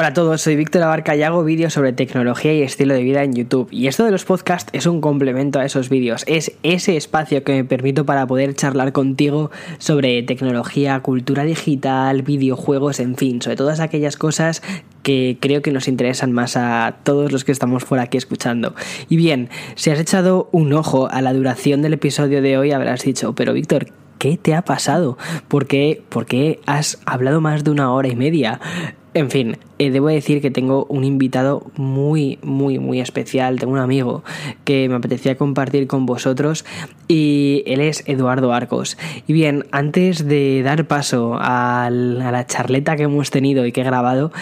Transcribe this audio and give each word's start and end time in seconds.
Hola 0.00 0.08
a 0.08 0.14
todos, 0.14 0.40
soy 0.40 0.56
Víctor 0.56 0.82
Abarca 0.82 1.14
y 1.14 1.22
hago 1.22 1.44
vídeos 1.44 1.74
sobre 1.74 1.92
tecnología 1.92 2.54
y 2.54 2.62
estilo 2.62 2.94
de 2.94 3.02
vida 3.02 3.22
en 3.22 3.34
YouTube. 3.34 3.68
Y 3.70 3.86
esto 3.86 4.02
de 4.02 4.10
los 4.10 4.24
podcasts 4.24 4.70
es 4.72 4.86
un 4.86 5.02
complemento 5.02 5.60
a 5.60 5.66
esos 5.66 5.90
vídeos, 5.90 6.24
es 6.26 6.52
ese 6.62 6.96
espacio 6.96 7.44
que 7.44 7.52
me 7.52 7.64
permito 7.66 8.06
para 8.06 8.26
poder 8.26 8.54
charlar 8.54 8.92
contigo 8.92 9.50
sobre 9.76 10.22
tecnología, 10.22 10.98
cultura 11.00 11.44
digital, 11.44 12.22
videojuegos, 12.22 12.98
en 12.98 13.14
fin, 13.14 13.42
sobre 13.42 13.56
todas 13.56 13.78
aquellas 13.80 14.16
cosas 14.16 14.62
que 15.02 15.36
creo 15.38 15.60
que 15.60 15.70
nos 15.70 15.86
interesan 15.86 16.32
más 16.32 16.56
a 16.56 16.96
todos 17.02 17.30
los 17.30 17.44
que 17.44 17.52
estamos 17.52 17.84
por 17.84 17.98
aquí 17.98 18.16
escuchando. 18.16 18.74
Y 19.10 19.18
bien, 19.18 19.50
si 19.74 19.90
has 19.90 20.00
echado 20.00 20.48
un 20.50 20.72
ojo 20.72 21.10
a 21.10 21.20
la 21.20 21.34
duración 21.34 21.82
del 21.82 21.92
episodio 21.92 22.40
de 22.40 22.56
hoy, 22.56 22.72
habrás 22.72 23.02
dicho, 23.02 23.34
pero 23.34 23.52
Víctor, 23.52 23.88
¿qué 24.16 24.38
te 24.38 24.54
ha 24.54 24.62
pasado? 24.62 25.18
¿Por 25.48 25.66
qué, 25.66 26.02
¿Por 26.08 26.24
qué 26.24 26.58
has 26.64 26.98
hablado 27.04 27.42
más 27.42 27.64
de 27.64 27.70
una 27.70 27.92
hora 27.92 28.08
y 28.08 28.16
media? 28.16 28.62
En 29.12 29.28
fin, 29.28 29.58
eh, 29.80 29.90
debo 29.90 30.08
decir 30.08 30.42
que 30.42 30.50
tengo 30.50 30.84
un 30.90 31.04
invitado 31.04 31.70
muy, 31.74 32.38
muy, 32.42 32.78
muy 32.78 33.00
especial. 33.00 33.58
Tengo 33.58 33.72
un 33.72 33.78
amigo 33.78 34.22
que 34.64 34.86
me 34.90 34.96
apetecía 34.96 35.38
compartir 35.38 35.86
con 35.86 36.04
vosotros 36.04 36.66
y 37.08 37.62
él 37.64 37.80
es 37.80 38.02
Eduardo 38.06 38.52
Arcos. 38.52 38.98
Y 39.26 39.32
bien, 39.32 39.64
antes 39.72 40.28
de 40.28 40.60
dar 40.62 40.86
paso 40.86 41.38
a 41.40 41.88
la 41.90 42.46
charleta 42.46 42.94
que 42.94 43.04
hemos 43.04 43.30
tenido 43.30 43.64
y 43.64 43.72
que 43.72 43.80
he 43.80 43.84
grabado, 43.84 44.32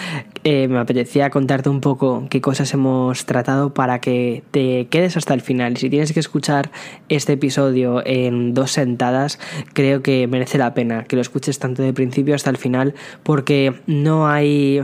eh, 0.43 0.67
me 0.67 0.77
apetecía 0.77 1.29
contarte 1.29 1.69
un 1.69 1.79
poco 1.79 2.27
qué 2.29 2.41
cosas 2.41 2.73
hemos 2.73 3.25
tratado 3.25 3.73
para 3.73 4.01
que 4.01 4.43
te 4.51 4.87
quedes 4.87 5.15
hasta 5.15 5.33
el 5.33 5.39
final. 5.39 5.71
Y 5.71 5.75
si 5.77 5.89
tienes 5.89 6.11
que 6.11 6.19
escuchar 6.19 6.69
este 7.07 7.33
episodio 7.33 8.05
en 8.05 8.53
dos 8.53 8.71
sentadas, 8.71 9.39
creo 9.71 10.01
que 10.01 10.27
merece 10.27 10.57
la 10.57 10.73
pena 10.73 11.05
que 11.05 11.15
lo 11.15 11.21
escuches 11.21 11.59
tanto 11.59 11.81
de 11.81 11.93
principio 11.93 12.35
hasta 12.35 12.49
el 12.49 12.57
final 12.57 12.93
porque 13.23 13.73
no 13.87 14.27
hay 14.27 14.81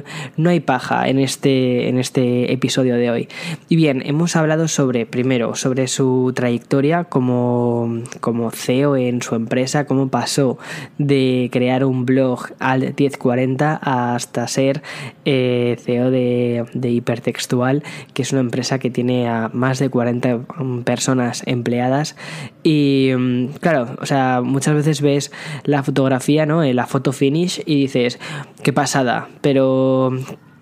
hay 0.49 0.59
paja 0.59 1.07
en 1.07 1.19
este, 1.19 1.89
en 1.89 1.97
este 1.97 2.51
episodio 2.51 2.95
de 2.95 3.09
hoy. 3.09 3.27
Y 3.69 3.75
bien, 3.75 4.01
hemos 4.05 4.35
hablado 4.35 4.67
sobre, 4.67 5.05
primero, 5.05 5.55
sobre 5.55 5.87
su 5.87 6.31
trayectoria 6.35 7.05
como, 7.05 8.01
como 8.19 8.51
CEO 8.51 8.95
en 8.95 9.21
su 9.21 9.35
empresa, 9.35 9.85
cómo 9.85 10.09
pasó 10.09 10.57
de 10.97 11.49
crear 11.51 11.85
un 11.85 12.05
blog 12.05 12.47
al 12.59 12.81
1040 12.81 13.75
hasta 13.75 14.47
ser 14.47 14.81
eh, 15.25 15.77
CEO 15.83 16.11
de, 16.11 16.65
de 16.73 16.89
Hipertextual, 16.89 17.83
que 18.13 18.21
es 18.21 18.31
una 18.31 18.41
empresa 18.41 18.79
que 18.79 18.89
tiene 18.89 19.27
a 19.27 19.49
más 19.53 19.79
de 19.79 19.89
40 19.89 20.39
personas 20.83 21.43
empleadas. 21.45 22.15
Y 22.63 23.11
mm, 23.17 23.47
claro, 23.59 23.95
o 23.99 24.05
sea, 24.05 24.41
muchas 24.43 24.75
veces 24.75 25.01
ves 25.01 25.31
la 25.63 25.83
fotografía, 25.83 26.45
¿no? 26.45 26.63
La 26.63 26.87
foto 26.87 27.11
finish 27.11 27.61
y 27.65 27.81
dices, 27.81 28.19
qué 28.63 28.73
pasada, 28.73 29.29
pero 29.41 30.11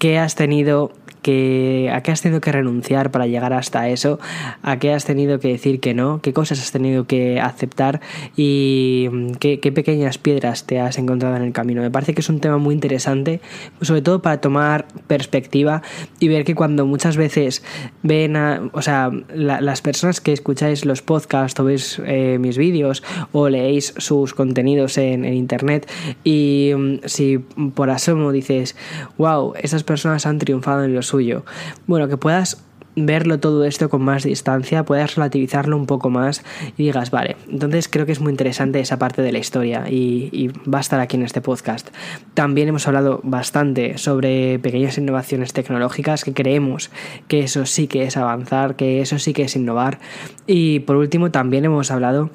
¿qué 0.03 0.17
has 0.17 0.35
tenido 0.35 0.91
que, 1.23 1.89
a 1.91 2.03
qué 2.03 2.11
has 2.11 2.21
tenido 2.21 2.41
que 2.41 2.51
renunciar 2.51 3.09
para 3.09 3.25
llegar 3.25 3.53
hasta 3.53 3.89
eso, 3.89 4.19
a 4.61 4.77
qué 4.77 4.93
has 4.93 5.05
tenido 5.05 5.39
que 5.39 5.47
decir 5.47 5.79
que 5.79 5.95
no, 5.95 6.21
qué 6.21 6.33
cosas 6.33 6.61
has 6.61 6.71
tenido 6.71 7.07
que 7.07 7.39
aceptar 7.41 8.01
y 8.37 9.07
mm, 9.11 9.31
qué, 9.39 9.57
pequeñas 9.73 10.19
piedras 10.19 10.67
te 10.67 10.79
has 10.79 10.99
encontrado 10.99 11.35
en 11.35 11.41
el 11.41 11.53
camino. 11.53 11.81
Me 11.81 11.89
parece 11.89 12.13
que 12.13 12.21
es 12.21 12.29
un 12.29 12.39
tema 12.39 12.59
muy 12.59 12.75
interesante, 12.75 13.41
sobre 13.81 14.03
todo 14.03 14.21
para 14.21 14.39
tomar 14.39 14.85
perspectiva 15.07 15.81
y 16.19 16.27
ver 16.27 16.45
que 16.45 16.53
cuando 16.53 16.85
muchas 16.85 17.17
veces 17.17 17.63
ven 18.03 18.35
a, 18.35 18.69
o 18.73 18.83
sea, 18.83 19.09
las 19.33 19.81
personas 19.81 20.21
que 20.21 20.33
escucháis 20.33 20.85
los 20.85 21.01
podcasts 21.01 21.59
o 21.59 21.63
veis 21.63 21.99
eh, 22.05 22.37
mis 22.39 22.57
vídeos 22.57 23.01
o 23.31 23.49
leéis 23.49 23.93
sus 23.97 24.33
contenidos 24.33 24.97
en, 24.97 25.25
en 25.25 25.33
internet 25.33 25.89
y 26.23 26.73
mm, 26.75 26.95
si 27.05 27.39
por 27.73 27.89
asomo 27.89 28.31
dices, 28.31 28.75
wow, 29.17 29.53
esas 29.55 29.83
personas 29.83 30.25
han 30.25 30.37
triunfado 30.37 30.83
en 30.83 30.93
los 30.93 31.12
suyo. 31.13 31.45
Bueno, 31.85 32.07
que 32.07 32.17
puedas 32.17 32.63
verlo 32.95 33.39
todo 33.39 33.65
esto 33.65 33.87
con 33.87 34.01
más 34.01 34.23
distancia, 34.23 34.83
puedas 34.83 35.15
relativizarlo 35.15 35.77
un 35.77 35.85
poco 35.85 36.09
más 36.09 36.43
y 36.75 36.83
digas, 36.83 37.11
vale, 37.11 37.37
entonces 37.47 37.87
creo 37.87 38.07
que 38.07 38.11
es 38.13 38.19
muy 38.19 38.31
interesante 38.31 38.79
esa 38.79 38.97
parte 38.97 39.21
de 39.21 39.31
la 39.31 39.37
historia 39.37 39.85
y, 39.89 40.49
va 40.67 40.79
a 40.79 40.81
estar 40.81 40.99
aquí 40.99 41.15
en 41.15 41.23
este 41.23 41.41
podcast. 41.41 41.89
También 42.33 42.67
hemos 42.67 42.87
hablado 42.87 43.19
bastante 43.23 43.99
sobre 43.99 44.57
pequeñas 44.57 44.97
innovaciones 44.97 45.53
tecnológicas 45.53 46.23
que 46.23 46.33
creemos 46.33 46.89
que 47.27 47.41
eso 47.41 47.67
sí 47.67 47.87
que 47.87 48.03
es 48.03 48.17
avanzar, 48.17 48.75
que 48.75 49.01
eso 49.01 49.19
sí 49.19 49.33
que 49.33 49.43
es 49.43 49.55
innovar. 49.55 49.99
Y 50.47 50.79
por 50.79 50.95
último 50.95 51.29
también 51.29 51.65
hemos 51.65 51.91
hablado 51.91 52.31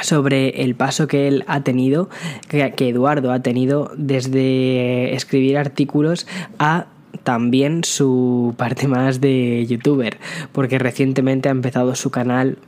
sobre 0.00 0.62
el 0.62 0.74
paso 0.76 1.08
que 1.08 1.28
él 1.28 1.44
ha 1.46 1.62
tenido, 1.62 2.08
que 2.48 2.88
Eduardo 2.88 3.32
ha 3.32 3.40
tenido 3.40 3.90
desde 3.96 5.14
escribir 5.14 5.58
artículos 5.58 6.26
a 6.58 6.86
también 7.24 7.82
su 7.84 8.54
parte 8.56 8.86
más 8.86 9.20
de 9.20 9.66
youtuber, 9.66 10.18
porque 10.52 10.78
recientemente 10.78 11.48
ha 11.48 11.52
empezado 11.52 11.94
su 11.94 12.10
canal 12.10 12.58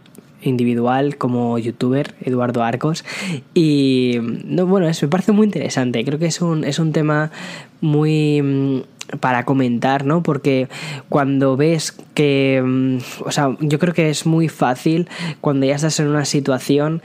individual 0.43 1.17
como 1.17 1.59
youtuber, 1.59 2.15
Eduardo 2.22 2.62
Arcos. 2.62 3.05
Y 3.55 4.19
no, 4.45 4.66
bueno, 4.66 4.89
eso 4.89 5.06
me 5.06 5.11
parece 5.11 5.33
muy 5.33 5.47
interesante. 5.47 6.05
Creo 6.05 6.19
que 6.19 6.27
es 6.27 6.41
un, 6.41 6.65
es 6.65 6.78
un 6.78 6.93
tema 6.93 7.31
muy 7.81 8.43
mm, 8.43 8.81
para 9.21 9.45
comentar, 9.45 10.05
¿no? 10.05 10.22
Porque 10.22 10.69
cuando 11.09 11.56
ves 11.56 11.97
que, 12.15 12.62
mm, 12.65 12.99
o 13.25 13.31
sea, 13.31 13.56
yo 13.61 13.78
creo 13.78 13.95
que 13.95 14.11
es 14.11 14.27
muy 14.27 14.49
fácil 14.49 15.09
cuando 15.41 15.66
ya 15.66 15.77
estás 15.77 16.00
en 16.00 16.09
una 16.09 16.25
situación 16.25 17.03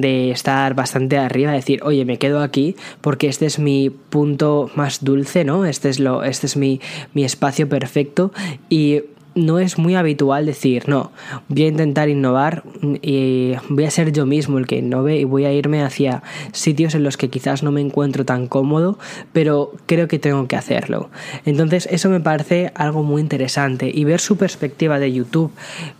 de 0.00 0.30
estar 0.30 0.74
bastante 0.74 1.18
arriba, 1.18 1.52
decir, 1.52 1.82
oye, 1.82 2.04
me 2.04 2.18
quedo 2.18 2.40
aquí 2.40 2.76
porque 3.00 3.28
este 3.28 3.46
es 3.46 3.58
mi 3.58 3.90
punto 3.90 4.70
más 4.74 5.04
dulce, 5.04 5.44
¿no? 5.44 5.64
Este 5.64 5.88
es, 5.88 6.00
lo, 6.00 6.24
este 6.24 6.46
es 6.46 6.56
mi, 6.56 6.80
mi 7.14 7.24
espacio 7.24 7.68
perfecto 7.68 8.32
y 8.68 9.02
no 9.34 9.58
es 9.58 9.78
muy 9.78 9.94
habitual 9.94 10.46
decir, 10.46 10.88
no, 10.88 11.10
voy 11.48 11.64
a 11.64 11.68
intentar 11.68 12.08
innovar 12.08 12.64
y 13.00 13.54
voy 13.68 13.84
a 13.84 13.90
ser 13.90 14.12
yo 14.12 14.26
mismo 14.26 14.58
el 14.58 14.66
que 14.66 14.78
innove 14.78 15.18
y 15.18 15.24
voy 15.24 15.44
a 15.44 15.52
irme 15.52 15.82
hacia 15.82 16.22
sitios 16.52 16.94
en 16.94 17.02
los 17.02 17.16
que 17.16 17.30
quizás 17.30 17.62
no 17.62 17.72
me 17.72 17.80
encuentro 17.80 18.24
tan 18.24 18.46
cómodo, 18.46 18.98
pero 19.32 19.72
creo 19.86 20.08
que 20.08 20.18
tengo 20.18 20.46
que 20.48 20.56
hacerlo. 20.56 21.10
Entonces 21.44 21.88
eso 21.90 22.10
me 22.10 22.20
parece 22.20 22.72
algo 22.74 23.02
muy 23.02 23.22
interesante 23.22 23.90
y 23.92 24.04
ver 24.04 24.20
su 24.20 24.36
perspectiva 24.36 24.98
de 24.98 25.12
YouTube 25.12 25.52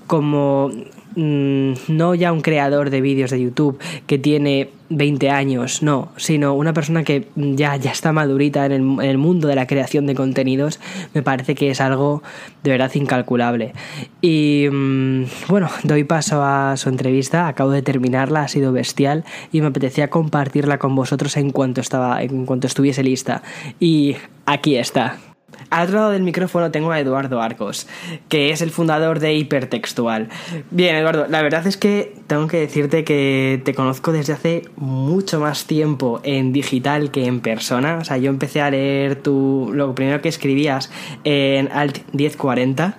como 0.06 0.70
Mm, 1.16 1.72
no 1.88 2.14
ya 2.14 2.32
un 2.32 2.40
creador 2.40 2.90
de 2.90 3.00
vídeos 3.00 3.30
de 3.30 3.40
YouTube 3.40 3.78
que 4.06 4.18
tiene 4.18 4.70
20 4.88 5.30
años, 5.30 5.82
no, 5.82 6.10
sino 6.16 6.54
una 6.54 6.72
persona 6.72 7.02
que 7.04 7.28
ya, 7.36 7.76
ya 7.76 7.90
está 7.90 8.12
madurita 8.12 8.66
en 8.66 9.00
el, 9.00 9.18
mundo 9.18 9.48
de 9.48 9.54
la 9.54 9.66
creación 9.66 10.06
de 10.06 10.14
contenidos, 10.14 10.80
me 11.14 11.22
parece 11.22 11.54
que 11.54 11.70
es 11.70 11.80
algo 11.80 12.22
de 12.62 12.70
verdad 12.70 12.90
incalculable. 12.94 13.72
Y 14.20 14.68
mm, 14.70 15.24
bueno, 15.48 15.68
doy 15.84 16.04
paso 16.04 16.42
a 16.42 16.76
su 16.76 16.88
entrevista, 16.88 17.48
acabo 17.48 17.70
de 17.70 17.82
terminarla, 17.82 18.42
ha 18.42 18.48
sido 18.48 18.72
bestial 18.72 19.24
y 19.50 19.60
me 19.60 19.68
apetecía 19.68 20.08
compartirla 20.08 20.78
con 20.78 20.94
vosotros 20.94 21.36
en 21.36 21.50
cuanto, 21.50 21.80
estaba, 21.80 22.22
en 22.22 22.46
cuanto 22.46 22.66
estuviese 22.66 23.02
lista. 23.02 23.42
Y 23.80 24.16
aquí 24.46 24.76
está. 24.76 25.31
Al 25.72 25.84
otro 25.84 26.00
lado 26.00 26.10
del 26.10 26.22
micrófono 26.22 26.70
tengo 26.70 26.92
a 26.92 27.00
Eduardo 27.00 27.40
Arcos, 27.40 27.86
que 28.28 28.50
es 28.50 28.60
el 28.60 28.70
fundador 28.70 29.20
de 29.20 29.32
Hipertextual. 29.32 30.28
Bien, 30.70 30.96
Eduardo, 30.96 31.26
la 31.30 31.40
verdad 31.40 31.66
es 31.66 31.78
que 31.78 32.14
tengo 32.26 32.46
que 32.46 32.58
decirte 32.58 33.04
que 33.04 33.58
te 33.64 33.72
conozco 33.72 34.12
desde 34.12 34.34
hace 34.34 34.68
mucho 34.76 35.40
más 35.40 35.64
tiempo 35.64 36.20
en 36.24 36.52
digital 36.52 37.10
que 37.10 37.24
en 37.24 37.40
persona. 37.40 37.96
O 37.96 38.04
sea, 38.04 38.18
yo 38.18 38.28
empecé 38.28 38.60
a 38.60 38.70
leer 38.70 39.16
tu, 39.22 39.70
lo 39.72 39.94
primero 39.94 40.20
que 40.20 40.28
escribías 40.28 40.90
en 41.24 41.72
Alt 41.72 42.00
1040. 42.12 42.94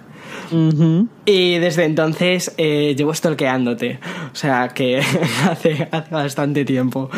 Y 1.25 1.59
desde 1.59 1.85
entonces 1.85 2.55
eh, 2.57 2.95
llevo 2.97 3.13
stalkeándote. 3.13 3.99
O 4.31 4.35
sea 4.35 4.69
que 4.69 4.97
hace, 5.47 5.89
hace 5.91 6.11
bastante 6.11 6.65
tiempo. 6.65 7.11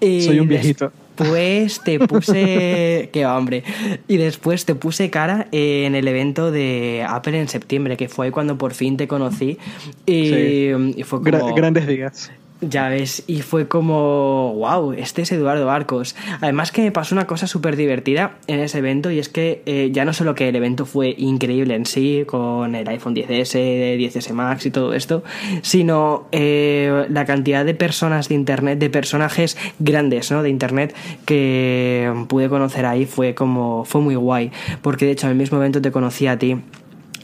Soy 0.00 0.38
un 0.38 0.46
viejito 0.46 0.92
después 1.20 1.80
te 1.80 1.98
puse. 2.00 3.10
qué 3.12 3.26
hombre. 3.26 3.64
Y 4.08 4.16
después 4.16 4.64
te 4.64 4.74
puse 4.74 5.10
cara 5.10 5.46
en 5.52 5.94
el 5.94 6.08
evento 6.08 6.50
de 6.50 7.04
Apple 7.08 7.38
en 7.38 7.48
septiembre, 7.48 7.96
que 7.96 8.08
fue 8.08 8.30
cuando 8.32 8.58
por 8.58 8.74
fin 8.74 8.96
te 8.96 9.08
conocí. 9.08 9.58
Y, 10.06 10.70
fue 11.04 11.22
como. 11.22 11.54
grandes 11.54 11.86
días. 11.86 12.30
Ya 12.62 12.88
ves, 12.90 13.24
y 13.26 13.40
fue 13.40 13.68
como, 13.68 14.54
wow, 14.54 14.92
este 14.92 15.22
es 15.22 15.32
Eduardo 15.32 15.70
Arcos. 15.70 16.14
Además 16.42 16.72
que 16.72 16.82
me 16.82 16.92
pasó 16.92 17.14
una 17.14 17.26
cosa 17.26 17.46
súper 17.46 17.74
divertida 17.74 18.36
en 18.48 18.60
ese 18.60 18.78
evento 18.78 19.10
y 19.10 19.18
es 19.18 19.30
que 19.30 19.62
eh, 19.64 19.88
ya 19.92 20.04
no 20.04 20.12
solo 20.12 20.34
que 20.34 20.48
el 20.48 20.56
evento 20.56 20.84
fue 20.84 21.14
increíble 21.16 21.74
en 21.74 21.86
sí, 21.86 22.24
con 22.26 22.74
el 22.74 22.86
iPhone 22.88 23.14
10S, 23.14 23.96
10S 23.98 24.32
Max 24.34 24.66
y 24.66 24.70
todo 24.70 24.92
esto, 24.92 25.24
sino 25.62 26.26
eh, 26.32 27.06
la 27.08 27.24
cantidad 27.24 27.64
de 27.64 27.72
personas 27.72 28.28
de 28.28 28.34
Internet, 28.34 28.78
de 28.78 28.90
personajes 28.90 29.56
grandes, 29.78 30.30
¿no? 30.30 30.42
De 30.42 30.50
Internet 30.50 30.94
que 31.24 32.12
pude 32.28 32.50
conocer 32.50 32.84
ahí 32.84 33.06
fue 33.06 33.34
como, 33.34 33.86
fue 33.86 34.02
muy 34.02 34.16
guay, 34.16 34.52
porque 34.82 35.06
de 35.06 35.12
hecho 35.12 35.26
en 35.28 35.32
el 35.32 35.38
mismo 35.38 35.56
evento 35.56 35.80
te 35.80 35.90
conocí 35.90 36.26
a 36.26 36.38
ti 36.38 36.58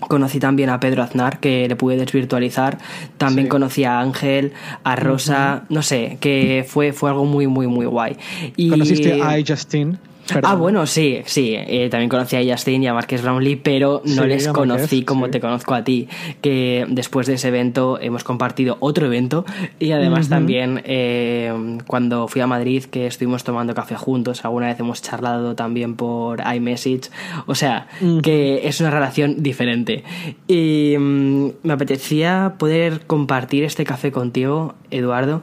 Conocí 0.00 0.38
también 0.38 0.70
a 0.70 0.78
Pedro 0.78 1.02
Aznar, 1.02 1.40
que 1.40 1.68
le 1.68 1.76
pude 1.76 1.96
desvirtualizar. 1.96 2.78
También 3.16 3.48
conocí 3.48 3.84
a 3.84 4.00
Ángel, 4.00 4.52
a 4.84 4.94
Rosa, 4.96 5.64
no 5.68 5.82
sé, 5.82 6.18
que 6.20 6.64
fue, 6.68 6.92
fue 6.92 7.10
algo 7.10 7.24
muy, 7.24 7.46
muy, 7.46 7.66
muy 7.66 7.86
guay. 7.86 8.16
Y... 8.56 8.68
¿Conociste 8.68 9.20
a 9.22 9.36
Justin? 9.46 9.98
Ah, 10.42 10.54
bueno, 10.54 10.86
sí, 10.86 11.20
sí. 11.24 11.54
Eh, 11.56 11.88
también 11.90 12.08
conocí 12.08 12.36
a 12.36 12.52
Justin 12.52 12.82
y 12.82 12.86
a 12.88 12.94
Marques 12.94 13.22
Brownlee, 13.22 13.56
pero 13.56 14.02
no 14.04 14.24
les 14.24 14.48
conocí 14.48 15.02
como 15.02 15.30
te 15.30 15.40
conozco 15.40 15.74
a 15.74 15.84
ti. 15.84 16.08
Que 16.40 16.86
después 16.88 17.26
de 17.26 17.34
ese 17.34 17.48
evento 17.48 17.98
hemos 18.00 18.24
compartido 18.24 18.76
otro 18.80 19.06
evento 19.06 19.44
y 19.78 19.92
además 19.92 20.28
también 20.28 20.82
eh, 20.84 21.78
cuando 21.86 22.28
fui 22.28 22.40
a 22.40 22.46
Madrid, 22.46 22.84
que 22.84 23.06
estuvimos 23.06 23.44
tomando 23.44 23.74
café 23.74 23.96
juntos, 23.96 24.44
alguna 24.44 24.66
vez 24.66 24.80
hemos 24.80 25.02
charlado 25.02 25.54
también 25.54 25.94
por 25.94 26.40
iMessage. 26.40 27.10
O 27.46 27.54
sea, 27.54 27.88
que 28.22 28.66
es 28.66 28.80
una 28.80 28.90
relación 28.90 29.42
diferente. 29.42 30.04
Y 30.48 30.96
mm, 30.98 31.48
me 31.62 31.72
apetecía 31.72 32.54
poder 32.58 33.06
compartir 33.06 33.64
este 33.64 33.84
café 33.84 34.12
contigo, 34.12 34.74
Eduardo. 34.90 35.42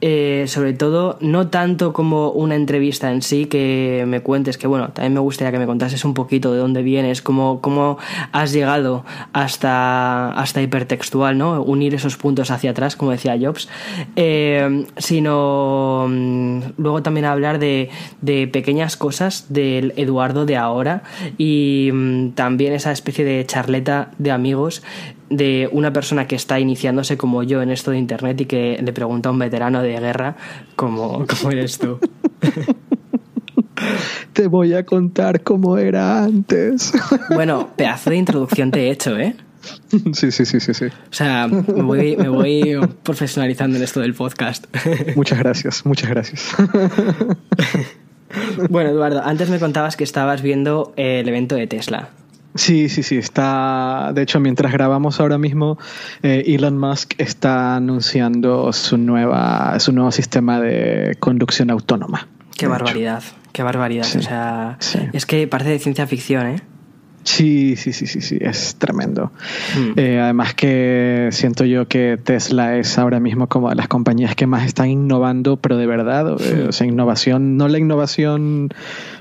Eh, 0.00 0.44
sobre 0.48 0.72
todo, 0.72 1.18
no 1.20 1.48
tanto 1.48 1.92
como 1.92 2.30
una 2.30 2.54
entrevista 2.54 3.12
en 3.12 3.22
sí, 3.22 3.46
que 3.46 4.04
me 4.06 4.20
cuentes, 4.24 4.58
que 4.58 4.66
bueno, 4.66 4.88
también 4.88 5.14
me 5.14 5.20
gustaría 5.20 5.52
que 5.52 5.60
me 5.60 5.66
contases 5.66 6.04
un 6.04 6.14
poquito 6.14 6.52
de 6.52 6.58
dónde 6.58 6.82
vienes, 6.82 7.22
cómo, 7.22 7.60
cómo 7.60 7.98
has 8.32 8.52
llegado 8.52 9.04
hasta, 9.32 10.32
hasta 10.32 10.60
hipertextual, 10.60 11.38
¿no? 11.38 11.62
Unir 11.62 11.94
esos 11.94 12.16
puntos 12.16 12.50
hacia 12.50 12.72
atrás, 12.72 12.96
como 12.96 13.12
decía 13.12 13.38
Jobs, 13.40 13.68
eh, 14.16 14.86
sino 14.96 16.06
mm, 16.08 16.60
luego 16.78 17.02
también 17.02 17.26
hablar 17.26 17.60
de, 17.60 17.90
de, 18.20 18.48
pequeñas 18.48 18.96
cosas 18.96 19.46
del 19.50 19.92
Eduardo 19.96 20.46
de 20.46 20.56
ahora 20.56 21.04
y 21.38 21.90
mm, 21.92 22.30
también 22.30 22.72
esa 22.72 22.90
especie 22.90 23.24
de 23.24 23.46
charleta 23.46 24.10
de 24.18 24.32
amigos 24.32 24.82
de 25.30 25.68
una 25.72 25.92
persona 25.92 26.26
que 26.26 26.36
está 26.36 26.60
iniciándose 26.60 27.16
como 27.16 27.42
yo 27.42 27.62
en 27.62 27.70
esto 27.70 27.90
de 27.90 27.98
internet 27.98 28.40
y 28.40 28.46
que 28.46 28.78
le 28.82 28.92
pregunta 28.92 29.28
a 29.28 29.32
un 29.32 29.38
veterano 29.38 29.82
de 29.82 29.98
guerra 29.98 30.36
como, 30.76 31.26
como 31.26 31.50
eres 31.50 31.78
tú. 31.78 31.98
Te 34.34 34.48
voy 34.48 34.74
a 34.74 34.84
contar 34.84 35.42
cómo 35.42 35.78
era 35.78 36.24
antes. 36.24 36.92
Bueno, 37.34 37.70
pedazo 37.76 38.10
de 38.10 38.16
introducción 38.16 38.70
te 38.70 38.86
he 38.86 38.90
hecho, 38.90 39.16
¿eh? 39.16 39.36
Sí, 40.12 40.30
sí, 40.30 40.44
sí, 40.44 40.60
sí, 40.60 40.74
sí. 40.74 40.86
O 40.86 41.12
sea, 41.12 41.46
me 41.48 41.82
voy, 41.82 42.16
me 42.16 42.28
voy 42.28 42.76
profesionalizando 43.02 43.76
en 43.76 43.82
esto 43.82 44.00
del 44.00 44.12
podcast. 44.14 44.66
Muchas 45.16 45.38
gracias, 45.38 45.86
muchas 45.86 46.10
gracias. 46.10 46.54
Bueno, 48.68 48.90
Eduardo, 48.90 49.22
antes 49.24 49.48
me 49.48 49.60
contabas 49.60 49.96
que 49.96 50.02
estabas 50.02 50.42
viendo 50.42 50.92
el 50.96 51.28
evento 51.28 51.54
de 51.54 51.68
Tesla. 51.68 52.08
Sí, 52.56 52.88
sí, 52.88 53.04
sí, 53.04 53.16
está. 53.16 54.10
De 54.12 54.22
hecho, 54.22 54.40
mientras 54.40 54.72
grabamos 54.72 55.20
ahora 55.20 55.38
mismo, 55.38 55.78
eh, 56.24 56.42
Elon 56.46 56.76
Musk 56.76 57.14
está 57.18 57.76
anunciando 57.76 58.72
su 58.72 58.96
nueva, 58.96 59.78
su 59.78 59.92
nuevo 59.92 60.10
sistema 60.10 60.60
de 60.60 61.16
conducción 61.20 61.70
autónoma. 61.70 62.28
Qué 62.56 62.66
barbaridad, 62.66 63.22
qué 63.52 63.62
barbaridad. 63.62 64.06
o 64.16 64.22
sea, 64.22 64.78
es 65.12 65.26
que 65.26 65.46
parece 65.48 65.70
de 65.70 65.78
ciencia 65.78 66.06
ficción, 66.06 66.46
¿eh? 66.46 66.62
Sí, 67.24 67.74
sí, 67.76 67.92
sí, 67.92 68.06
sí, 68.06 68.20
sí, 68.20 68.36
es 68.40 68.76
tremendo. 68.76 69.32
Hmm. 69.74 69.92
Eh, 69.96 70.20
además 70.20 70.54
que 70.54 71.30
siento 71.32 71.64
yo 71.64 71.88
que 71.88 72.18
Tesla 72.22 72.76
es 72.76 72.98
ahora 72.98 73.18
mismo 73.18 73.48
como 73.48 73.70
de 73.70 73.76
las 73.76 73.88
compañías 73.88 74.36
que 74.36 74.46
más 74.46 74.66
están 74.66 74.90
innovando, 74.90 75.56
pero 75.56 75.78
de 75.78 75.86
verdad, 75.86 76.36
eh, 76.38 76.64
hmm. 76.64 76.68
o 76.68 76.72
sea, 76.72 76.86
innovación, 76.86 77.56
no 77.56 77.68
la 77.68 77.78
innovación 77.78 78.68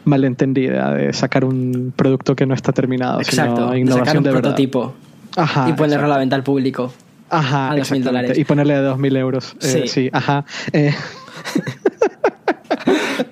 malentendida 0.03 0.94
de 0.94 1.13
sacar 1.13 1.45
un 1.45 1.94
producto 1.95 2.36
que 2.36 2.45
no 2.45 2.53
está 2.53 2.74
terminado, 2.74 3.21
Exacto, 3.21 3.56
sino 3.56 3.77
innovación 3.77 4.06
sacar 4.06 4.18
un 4.18 4.24
de 4.24 4.31
prototipo 4.31 4.94
ajá, 5.38 5.69
y 5.69 5.74
ponerlo 5.74 6.06
a 6.06 6.09
la 6.09 6.18
venta 6.18 6.36
al 6.36 6.44
público. 6.44 6.94
Ajá, 7.29 7.71
a 7.71 7.75
mil 7.75 8.03
dólares. 8.03 8.38
Y 8.38 8.44
ponerle 8.44 8.75
a 8.75 8.81
dos 8.81 9.00
mil 9.00 9.15
euros. 9.15 9.56
Eh, 9.62 9.65
sí. 9.65 9.88
sí, 9.88 10.09
ajá. 10.12 10.45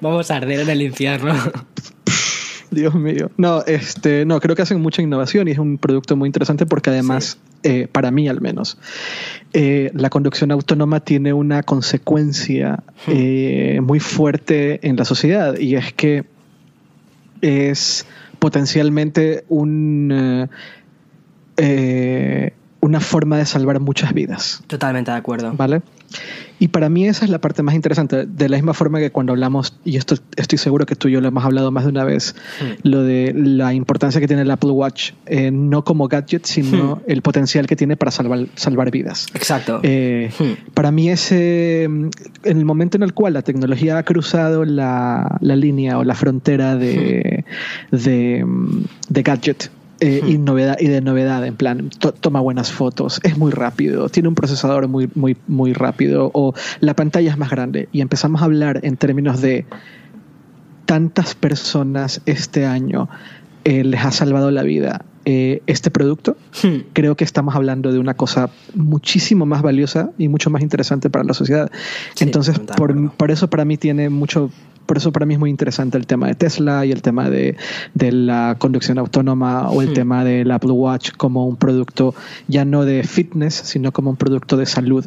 Vamos 0.01 0.31
a 0.31 0.37
arder 0.37 0.61
en 0.61 0.69
el 0.69 0.81
infierno. 0.81 1.33
Dios 2.71 2.95
mío. 2.95 3.29
No, 3.37 3.63
este, 3.65 4.25
no, 4.25 4.39
creo 4.39 4.55
que 4.55 4.61
hacen 4.61 4.79
mucha 4.81 5.01
innovación 5.01 5.47
y 5.47 5.51
es 5.51 5.59
un 5.59 5.77
producto 5.77 6.15
muy 6.15 6.27
interesante 6.27 6.65
porque 6.65 6.89
además, 6.89 7.37
eh, 7.63 7.87
para 7.91 8.11
mí 8.11 8.29
al 8.29 8.39
menos, 8.39 8.77
eh, 9.51 9.91
la 9.93 10.09
conducción 10.09 10.51
autónoma 10.51 11.01
tiene 11.01 11.33
una 11.33 11.63
consecuencia 11.63 12.81
hmm. 13.07 13.11
eh, 13.13 13.79
muy 13.83 13.99
fuerte 13.99 14.87
en 14.87 14.95
la 14.95 15.03
sociedad 15.03 15.57
y 15.59 15.75
es 15.75 15.93
que 15.93 16.23
es 17.41 18.05
potencialmente 18.39 19.43
un 19.49 20.49
una 22.81 22.99
forma 22.99 23.37
de 23.37 23.45
salvar 23.45 23.79
muchas 23.79 24.13
vidas. 24.13 24.63
Totalmente 24.67 25.11
de 25.11 25.17
acuerdo. 25.17 25.53
¿Vale? 25.53 25.81
Y 26.59 26.67
para 26.67 26.89
mí 26.89 27.07
esa 27.07 27.25
es 27.25 27.31
la 27.31 27.41
parte 27.41 27.63
más 27.63 27.73
interesante, 27.73 28.27
de 28.27 28.49
la 28.49 28.55
misma 28.57 28.75
forma 28.75 28.99
que 28.99 29.09
cuando 29.09 29.33
hablamos, 29.33 29.73
y 29.83 29.97
esto 29.97 30.15
estoy 30.35 30.59
seguro 30.59 30.85
que 30.85 30.95
tú 30.95 31.07
y 31.07 31.13
yo 31.13 31.21
lo 31.21 31.27
hemos 31.27 31.43
hablado 31.43 31.71
más 31.71 31.85
de 31.85 31.89
una 31.89 32.03
vez, 32.03 32.35
hmm. 32.59 32.87
lo 32.87 33.01
de 33.01 33.33
la 33.35 33.73
importancia 33.73 34.21
que 34.21 34.27
tiene 34.27 34.43
el 34.43 34.51
Apple 34.51 34.69
Watch, 34.69 35.13
eh, 35.25 35.49
no 35.49 35.83
como 35.83 36.07
gadget, 36.07 36.45
sino 36.45 36.97
hmm. 36.97 37.01
el 37.07 37.23
potencial 37.23 37.65
que 37.65 37.75
tiene 37.75 37.97
para 37.97 38.11
salvar, 38.11 38.45
salvar 38.53 38.91
vidas. 38.91 39.25
Exacto. 39.33 39.79
Eh, 39.81 40.31
hmm. 40.37 40.71
Para 40.75 40.91
mí 40.91 41.09
ese, 41.09 41.85
en 41.85 42.11
el 42.43 42.65
momento 42.65 42.95
en 42.97 43.03
el 43.03 43.13
cual 43.13 43.33
la 43.33 43.41
tecnología 43.41 43.97
ha 43.97 44.03
cruzado 44.03 44.63
la, 44.63 45.37
la 45.41 45.55
línea 45.55 45.97
o 45.97 46.03
la 46.03 46.13
frontera 46.13 46.75
de, 46.75 47.43
de, 47.89 48.45
de 49.09 49.23
gadget, 49.23 49.71
eh, 50.01 50.21
y, 50.25 50.39
novedad, 50.39 50.77
y 50.79 50.87
de 50.87 50.99
novedad, 50.99 51.45
en 51.45 51.55
plan, 51.55 51.91
toma 52.19 52.39
buenas 52.39 52.71
fotos, 52.71 53.19
es 53.23 53.37
muy 53.37 53.51
rápido, 53.51 54.09
tiene 54.09 54.29
un 54.29 54.35
procesador 54.35 54.87
muy, 54.87 55.09
muy, 55.13 55.37
muy 55.47 55.73
rápido 55.73 56.31
o 56.33 56.55
la 56.79 56.95
pantalla 56.95 57.29
es 57.29 57.37
más 57.37 57.51
grande. 57.51 57.87
Y 57.91 58.01
empezamos 58.01 58.41
a 58.41 58.45
hablar 58.45 58.79
en 58.81 58.97
términos 58.97 59.41
de 59.41 59.65
tantas 60.87 61.35
personas 61.35 62.21
este 62.25 62.65
año 62.65 63.09
eh, 63.63 63.83
les 63.83 64.03
ha 64.03 64.11
salvado 64.11 64.49
la 64.49 64.63
vida 64.63 65.05
eh, 65.23 65.61
este 65.67 65.91
producto, 65.91 66.35
hmm. 66.63 66.77
creo 66.93 67.15
que 67.15 67.23
estamos 67.23 67.55
hablando 67.55 67.91
de 67.91 67.99
una 67.99 68.15
cosa 68.15 68.49
muchísimo 68.73 69.45
más 69.45 69.61
valiosa 69.61 70.09
y 70.17 70.29
mucho 70.29 70.49
más 70.49 70.63
interesante 70.63 71.11
para 71.11 71.23
la 71.23 71.35
sociedad. 71.35 71.69
Entonces, 72.19 72.57
por, 72.57 73.11
por, 73.11 73.29
eso 73.29 73.47
para 73.47 73.63
mí 73.63 73.77
tiene 73.77 74.09
mucho 74.09 74.49
por 74.85 74.97
eso 74.97 75.11
para 75.11 75.25
mí 75.25 75.35
es 75.35 75.39
muy 75.39 75.49
interesante 75.49 75.97
el 75.97 76.05
tema 76.05 76.27
de 76.27 76.35
Tesla 76.35 76.85
y 76.85 76.91
el 76.91 77.01
tema 77.01 77.29
de, 77.29 77.55
la 77.95 78.55
conducción 78.59 78.97
autónoma 78.97 79.69
o 79.69 79.81
el 79.81 79.89
hmm. 79.91 79.93
tema 79.93 80.23
del 80.23 80.51
Apple 80.51 80.71
Watch 80.71 81.11
como 81.17 81.47
un 81.47 81.55
producto 81.55 82.13
ya 82.47 82.65
no 82.65 82.85
de 82.85 83.03
fitness, 83.03 83.53
sino 83.53 83.91
como 83.91 84.09
un 84.09 84.17
producto 84.17 84.57
de 84.57 84.65
salud 84.65 85.05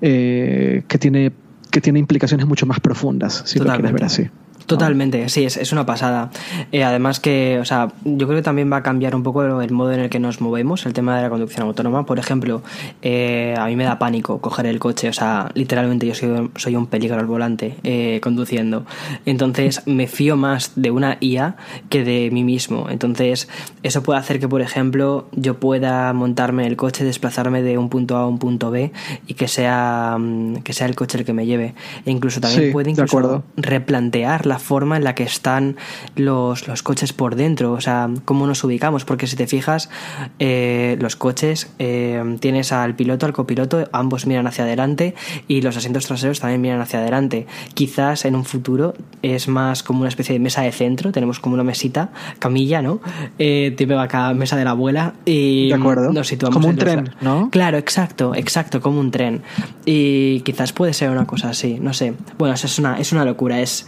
eh, 0.00 0.84
que, 0.88 0.98
tiene, 0.98 1.32
que 1.70 1.80
tiene 1.80 1.98
implicaciones 1.98 2.46
mucho 2.46 2.66
más 2.66 2.80
profundas, 2.80 3.42
si 3.46 3.58
lo 3.58 3.66
quieres 3.66 3.92
ver 3.92 4.04
así. 4.04 4.28
Totalmente, 4.70 5.28
sí, 5.28 5.44
es, 5.44 5.56
es 5.56 5.72
una 5.72 5.84
pasada. 5.84 6.30
Eh, 6.70 6.84
además 6.84 7.18
que, 7.18 7.58
o 7.60 7.64
sea, 7.64 7.88
yo 8.04 8.26
creo 8.28 8.38
que 8.38 8.42
también 8.42 8.72
va 8.72 8.76
a 8.76 8.82
cambiar 8.84 9.16
un 9.16 9.24
poco 9.24 9.60
el 9.60 9.72
modo 9.72 9.92
en 9.92 10.00
el 10.00 10.10
que 10.10 10.20
nos 10.20 10.40
movemos, 10.40 10.86
el 10.86 10.92
tema 10.92 11.16
de 11.16 11.22
la 11.22 11.30
conducción 11.30 11.66
autónoma. 11.66 12.06
Por 12.06 12.20
ejemplo, 12.20 12.62
eh, 13.02 13.54
a 13.58 13.66
mí 13.66 13.74
me 13.74 13.82
da 13.82 13.98
pánico 13.98 14.40
coger 14.40 14.66
el 14.66 14.78
coche, 14.78 15.08
o 15.08 15.12
sea, 15.12 15.50
literalmente 15.54 16.06
yo 16.06 16.14
soy, 16.14 16.50
soy 16.54 16.76
un 16.76 16.86
peligro 16.86 17.18
al 17.18 17.26
volante 17.26 17.76
eh, 17.82 18.20
conduciendo. 18.22 18.86
Entonces 19.26 19.82
me 19.86 20.06
fío 20.06 20.36
más 20.36 20.72
de 20.76 20.92
una 20.92 21.18
IA 21.20 21.56
que 21.88 22.04
de 22.04 22.30
mí 22.30 22.44
mismo. 22.44 22.86
Entonces 22.90 23.48
eso 23.82 24.04
puede 24.04 24.20
hacer 24.20 24.38
que, 24.38 24.46
por 24.46 24.60
ejemplo, 24.60 25.26
yo 25.32 25.58
pueda 25.58 26.12
montarme 26.12 26.68
el 26.68 26.76
coche, 26.76 27.02
desplazarme 27.04 27.62
de 27.62 27.76
un 27.76 27.88
punto 27.88 28.16
A 28.16 28.20
a 28.20 28.26
un 28.26 28.38
punto 28.38 28.70
B 28.70 28.92
y 29.26 29.34
que 29.34 29.48
sea, 29.48 30.16
mm, 30.16 30.58
que 30.58 30.72
sea 30.72 30.86
el 30.86 30.94
coche 30.94 31.18
el 31.18 31.24
que 31.24 31.32
me 31.32 31.44
lleve. 31.44 31.74
E 32.06 32.12
incluso 32.12 32.40
también 32.40 32.70
puede 32.70 32.90
incluso 32.90 33.42
replantear 33.56 34.46
la 34.46 34.59
forma 34.60 34.96
en 34.96 35.04
la 35.04 35.14
que 35.14 35.24
están 35.24 35.76
los, 36.16 36.68
los 36.68 36.82
coches 36.82 37.12
por 37.12 37.34
dentro, 37.34 37.72
o 37.72 37.80
sea, 37.80 38.08
cómo 38.24 38.46
nos 38.46 38.62
ubicamos, 38.64 39.04
porque 39.04 39.26
si 39.26 39.36
te 39.36 39.46
fijas, 39.46 39.90
eh, 40.38 40.96
los 41.00 41.16
coches 41.16 41.72
eh, 41.78 42.36
tienes 42.40 42.72
al 42.72 42.94
piloto, 42.94 43.26
al 43.26 43.32
copiloto, 43.32 43.88
ambos 43.92 44.26
miran 44.26 44.46
hacia 44.46 44.64
adelante 44.64 45.14
y 45.48 45.62
los 45.62 45.76
asientos 45.76 46.06
traseros 46.06 46.40
también 46.40 46.60
miran 46.60 46.80
hacia 46.80 47.00
adelante. 47.00 47.46
Quizás 47.74 48.24
en 48.24 48.36
un 48.36 48.44
futuro 48.44 48.94
es 49.22 49.48
más 49.48 49.82
como 49.82 50.00
una 50.00 50.08
especie 50.08 50.32
de 50.32 50.38
mesa 50.38 50.62
de 50.62 50.72
centro, 50.72 51.12
tenemos 51.12 51.40
como 51.40 51.54
una 51.54 51.64
mesita, 51.64 52.10
camilla, 52.38 52.82
¿no? 52.82 53.00
Eh, 53.38 53.74
tipo 53.76 53.98
acá, 53.98 54.32
mesa 54.34 54.56
de 54.56 54.64
la 54.64 54.70
abuela 54.70 55.14
y 55.24 55.70
nos 56.12 56.28
situamos 56.28 56.54
como 56.54 56.68
un 56.68 56.76
tren, 56.76 57.10
¿no? 57.20 57.50
Claro, 57.50 57.78
exacto, 57.78 58.34
exacto, 58.34 58.80
como 58.80 59.00
un 59.00 59.10
tren. 59.10 59.42
Y 59.84 60.40
quizás 60.40 60.72
puede 60.72 60.92
ser 60.92 61.10
una 61.10 61.26
cosa 61.26 61.50
así, 61.50 61.78
no 61.80 61.92
sé. 61.92 62.14
Bueno, 62.38 62.54
es 62.54 62.78
una, 62.78 62.98
es 62.98 63.12
una 63.12 63.24
locura, 63.24 63.60
es... 63.60 63.86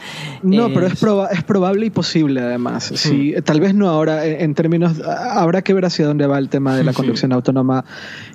No, 0.57 0.73
pero 0.73 0.87
es, 0.87 0.95
es 1.33 1.43
probable 1.45 1.87
y 1.87 1.91
posible 1.91 2.41
además. 2.41 2.93
Sí, 2.95 3.35
tal 3.45 3.61
vez 3.61 3.75
no 3.75 3.89
ahora, 3.89 4.27
en, 4.27 4.55
términos, 4.55 5.01
habrá 5.01 5.63
que 5.63 5.75
ver 5.75 5.85
hacia 5.85 6.07
dónde 6.07 6.27
va 6.27 6.39
el 6.39 6.49
tema 6.49 6.77
de 6.77 6.85
la 6.85 6.93
conducción 6.93 7.33
autónoma 7.33 7.85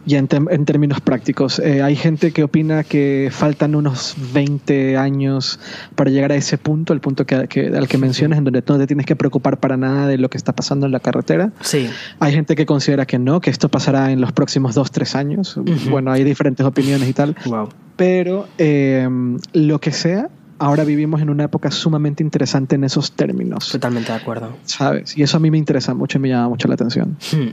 en, 0.08 0.28
en 0.50 0.66
términos 0.66 1.02
prácticos. 1.02 1.60
Eh, 1.60 1.82
hay 1.82 1.96
gente 1.96 2.32
que 2.32 2.44
opina 2.44 2.84
que 2.84 3.30
faltan 3.32 3.76
unos 3.76 4.16
20 4.34 4.98
años 4.98 5.60
para 5.96 6.10
llegar 6.10 6.32
a 6.32 6.36
ese 6.36 6.58
punto, 6.58 6.94
el 6.94 7.00
punto 7.00 7.26
que, 7.26 7.36
al 7.36 7.88
que 7.88 7.98
mencionas, 7.98 8.38
en 8.40 8.44
donde 8.44 8.64
no 8.68 8.78
te 8.78 8.88
tienes 8.88 9.06
que 9.06 9.16
preocupar 9.16 9.60
para 9.60 9.78
nada 9.78 10.08
de 10.08 10.18
lo 10.18 10.30
que 10.30 10.38
está 10.38 10.54
pasando 10.54 10.86
en 10.86 10.92
la 10.92 11.00
carretera. 11.00 11.52
Sí. 11.62 11.90
Hay 12.20 12.34
gente 12.34 12.56
que 12.56 12.66
considera 12.66 13.06
que 13.06 13.20
no, 13.20 13.42
que 13.42 13.50
esto 13.50 13.70
pasará 13.70 14.12
en 14.12 14.22
los 14.22 14.32
próximos 14.32 14.76
2, 14.76 14.92
3 14.92 15.16
años. 15.16 15.60
Bueno, 15.90 16.12
hay 16.12 16.24
diferentes 16.24 16.66
opiniones 16.66 17.10
y 17.10 17.14
tal. 17.14 17.36
Wow. 17.46 17.70
Pero 17.96 18.48
eh, 18.58 19.08
lo 19.54 19.80
que 19.80 19.92
sea, 19.92 20.30
ahora 20.60 20.84
vivimos 20.84 21.22
en 21.22 21.30
una 21.30 21.46
época 21.46 21.72
sumamente 21.72 22.24
interesante 22.24 22.76
en 22.76 22.84
esos 22.84 23.12
términos. 23.12 23.70
Totalmente 23.70 24.12
de 24.12 24.18
acuerdo. 24.18 24.58
¿Sabes? 24.66 25.18
Y 25.18 25.24
eso 25.24 25.38
a 25.38 25.40
mí 25.40 25.52
me 25.52 25.58
interesa 25.58 25.94
mucho 25.94 26.18
y 26.18 26.22
me 26.22 26.30
llama 26.30 26.50
mucho 26.50 26.68
la 26.68 26.76
atención. 26.76 27.18
Hmm. 27.32 27.50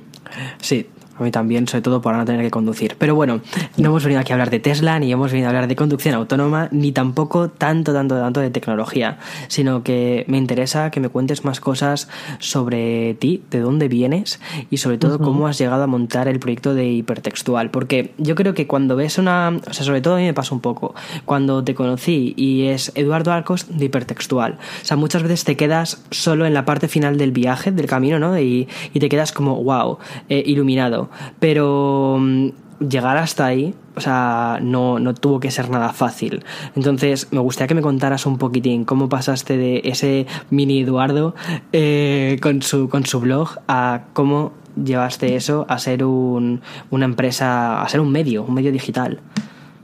Sí, 0.59 0.87
a 1.19 1.23
mí 1.23 1.31
también, 1.31 1.69
sobre 1.69 1.83
todo 1.83 2.03
para 2.03 2.19
no 2.19 2.25
tener 2.25 2.43
que 2.43 2.51
conducir. 2.51 2.97
Pero 2.99 3.15
bueno, 3.15 3.41
no 3.77 3.89
hemos 3.89 4.03
venido 4.03 4.21
aquí 4.21 4.33
a 4.33 4.35
hablar 4.35 4.51
de 4.51 4.61
Tesla, 4.61 4.99
ni 4.99 5.13
hemos 5.13 5.31
venido 5.31 5.49
a 5.49 5.51
hablar 5.51 5.69
de 5.69 5.77
conducción 5.77 6.15
autónoma, 6.15 6.69
ni 6.73 6.93
tampoco 6.93 7.49
tanto, 7.49 7.93
tanto, 7.93 8.19
tanto 8.19 8.41
de 8.41 8.51
tecnología, 8.51 9.19
sino 9.49 9.83
que 9.83 10.25
me 10.29 10.39
interesa 10.39 10.91
que 10.91 11.01
me 11.01 11.09
cuentes 11.09 11.45
más 11.45 11.61
cosas 11.61 12.09
sobre 12.39 13.15
ti, 13.15 13.43
de 13.51 13.61
dónde 13.61 13.89
vienes 13.89 14.41
y 14.71 14.79
sobre 14.79 14.99
todo 14.99 15.19
cómo 15.19 15.47
has 15.47 15.59
llegado 15.59 15.85
a 15.85 15.87
montar 15.87 16.29
el 16.29 16.39
proyecto 16.41 16.75
de 16.75 16.87
hipertextual. 16.87 17.71
Porque 17.71 18.13
yo 18.19 18.35
creo 18.35 18.55
que 18.55 18.67
cuando 18.67 18.97
ves 18.97 19.19
una... 19.19 19.53
O 19.69 19.73
sea, 19.73 19.85
sobre 19.85 20.01
todo 20.01 20.15
a 20.15 20.19
mí 20.19 20.25
me 20.25 20.35
pasa 20.35 20.55
un 20.55 20.61
poco. 20.61 20.95
Cuando 21.25 21.63
te 21.63 21.75
conocí 21.75 22.35
y 22.37 22.67
es 22.67 22.93
Eduardo 22.95 23.33
Arcos 23.33 23.67
de 23.69 23.85
hipertextual. 23.85 24.59
O 24.83 24.85
sea, 24.85 24.97
muchas 24.97 25.23
veces 25.23 25.45
te 25.45 25.57
quedas 25.57 26.03
solo 26.11 26.47
en 26.47 26.55
la 26.55 26.65
parte 26.65 26.89
final 26.89 27.19
del 27.19 27.33
viaje, 27.33 27.71
del 27.71 27.87
camino, 27.87 28.19
¿no? 28.19 28.39
Y, 28.39 28.69
y 28.93 29.01
te 29.01 29.09
quedas 29.09 29.33
como, 29.33 29.63
wow, 29.63 29.99
eh, 30.29 30.43
iluminado 30.45 31.04
pero 31.39 32.19
mm, 32.21 32.49
llegar 32.89 33.17
hasta 33.17 33.47
ahí, 33.47 33.75
o 33.97 34.01
sea, 34.01 34.59
no, 34.61 34.99
no, 34.99 35.15
tuvo 35.15 35.41
que 35.41 35.51
ser 35.51 35.71
nada 35.71 35.93
fácil. 35.93 36.45
Entonces, 36.75 37.29
me 37.31 37.41
gustaría 37.41 37.69
que 37.69 37.75
me 37.75 37.83
contaras 37.83 38.27
un 38.27 38.39
poquitín 38.39 38.85
cómo 38.85 39.09
pasaste 39.09 39.57
de 39.57 39.83
ese 39.85 40.27
mini 40.51 40.81
Eduardo 40.81 41.35
eh, 41.73 42.39
con, 42.43 42.63
su, 42.63 42.89
con 42.89 43.07
su 43.07 43.21
blog 43.21 43.51
a 43.69 44.05
cómo 44.13 44.53
llevaste 44.83 45.37
eso 45.37 45.67
a 45.69 45.79
ser 45.79 46.05
un, 46.05 46.61
una 46.91 47.05
empresa, 47.05 47.83
a 47.83 47.89
ser 47.89 48.01
un 48.01 48.11
medio, 48.11 48.45
un 48.45 48.55
medio 48.55 48.73
digital. 48.73 49.21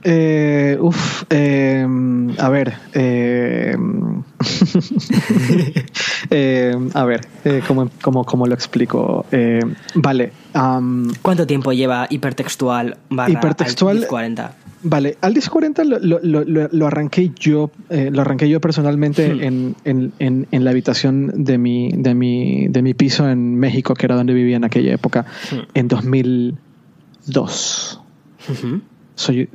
Eh, 0.03 0.77
uf, 0.81 1.23
eh, 1.29 1.87
a 2.39 2.49
ver. 2.49 2.73
Eh, 4.41 5.85
eh 6.29 6.77
a 6.93 7.05
ver, 7.05 7.21
eh, 7.45 7.61
¿cómo, 7.67 7.89
cómo, 8.01 8.25
cómo, 8.25 8.45
lo 8.45 8.53
explico? 8.53 9.25
Eh, 9.31 9.61
vale. 9.95 10.33
Um, 10.53 11.09
¿Cuánto 11.21 11.47
tiempo 11.47 11.71
lleva 11.73 12.07
hipertextual 12.09 12.97
barra 13.09 13.31
hipertextual 13.31 14.05
40? 14.07 14.55
Vale, 14.83 15.15
Aldis 15.21 15.47
40 15.49 15.83
lo, 15.83 15.99
lo, 15.99 16.19
lo, 16.23 16.43
lo, 16.71 16.87
arranqué 16.87 17.31
yo, 17.39 17.69
lo 17.89 18.21
arranqué 18.21 18.49
yo 18.49 18.59
personalmente 18.59 19.31
hmm. 19.31 19.43
en, 19.43 19.75
en, 19.85 20.11
en, 20.17 20.47
en, 20.49 20.63
la 20.63 20.71
habitación 20.71 21.43
de 21.43 21.59
mi, 21.59 21.91
de, 21.91 22.15
mi, 22.15 22.67
de 22.67 22.81
mi 22.81 22.95
piso 22.95 23.29
en 23.29 23.59
México, 23.59 23.93
que 23.93 24.07
era 24.07 24.15
donde 24.15 24.33
vivía 24.33 24.57
en 24.57 24.63
aquella 24.63 24.91
época, 24.93 25.27
hmm. 25.51 25.59
en 25.75 25.87
2002. 25.87 28.01
Uh 28.49 28.79
soy, 29.21 29.49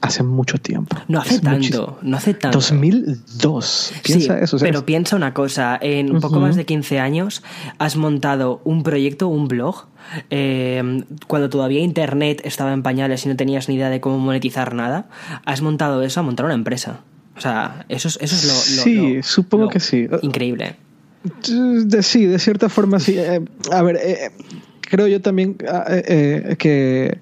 hace 0.00 0.22
mucho 0.22 0.58
tiempo. 0.58 0.96
No 1.08 1.20
hace 1.20 1.38
tanto, 1.38 1.98
no 2.02 2.16
hace 2.16 2.34
tanto. 2.34 2.58
2002. 2.58 3.92
Piensa 4.02 4.40
eso. 4.40 4.58
pero 4.58 4.84
piensa 4.84 5.16
una 5.16 5.32
cosa, 5.32 5.78
en 5.80 6.12
un 6.12 6.20
poco 6.20 6.40
más 6.40 6.56
de 6.56 6.66
15 6.66 6.98
años 6.98 7.42
has 7.78 7.96
montado 7.96 8.60
un 8.64 8.82
proyecto, 8.82 9.28
un 9.28 9.46
blog, 9.46 9.86
eh, 10.30 11.04
cuando 11.28 11.48
todavía 11.48 11.80
Internet 11.80 12.42
estaba 12.44 12.72
en 12.72 12.82
pañales 12.82 13.24
y 13.24 13.28
no 13.28 13.36
tenías 13.36 13.68
ni 13.68 13.76
idea 13.76 13.90
de 13.90 14.00
cómo 14.00 14.18
monetizar 14.18 14.74
nada, 14.74 15.08
has 15.44 15.62
montado 15.62 16.02
eso 16.02 16.20
a 16.20 16.22
montar 16.24 16.46
una 16.46 16.54
empresa. 16.54 17.00
O 17.36 17.40
sea, 17.40 17.86
eso 17.88 18.08
es, 18.08 18.18
eso 18.20 18.34
es 18.34 18.44
lo, 18.44 18.82
Sí, 18.82 19.22
supongo 19.22 19.68
que 19.68 19.80
sí. 19.80 20.08
Increíble. 20.22 20.74
De, 21.48 22.02
sí, 22.02 22.26
de 22.26 22.38
cierta 22.38 22.68
forma 22.68 22.98
sí. 22.98 23.16
Eh, 23.16 23.40
a 23.70 23.82
ver, 23.82 23.96
eh, 24.02 24.30
creo 24.80 25.06
yo 25.06 25.20
también 25.20 25.56
ah, 25.68 25.86
que 26.58 27.18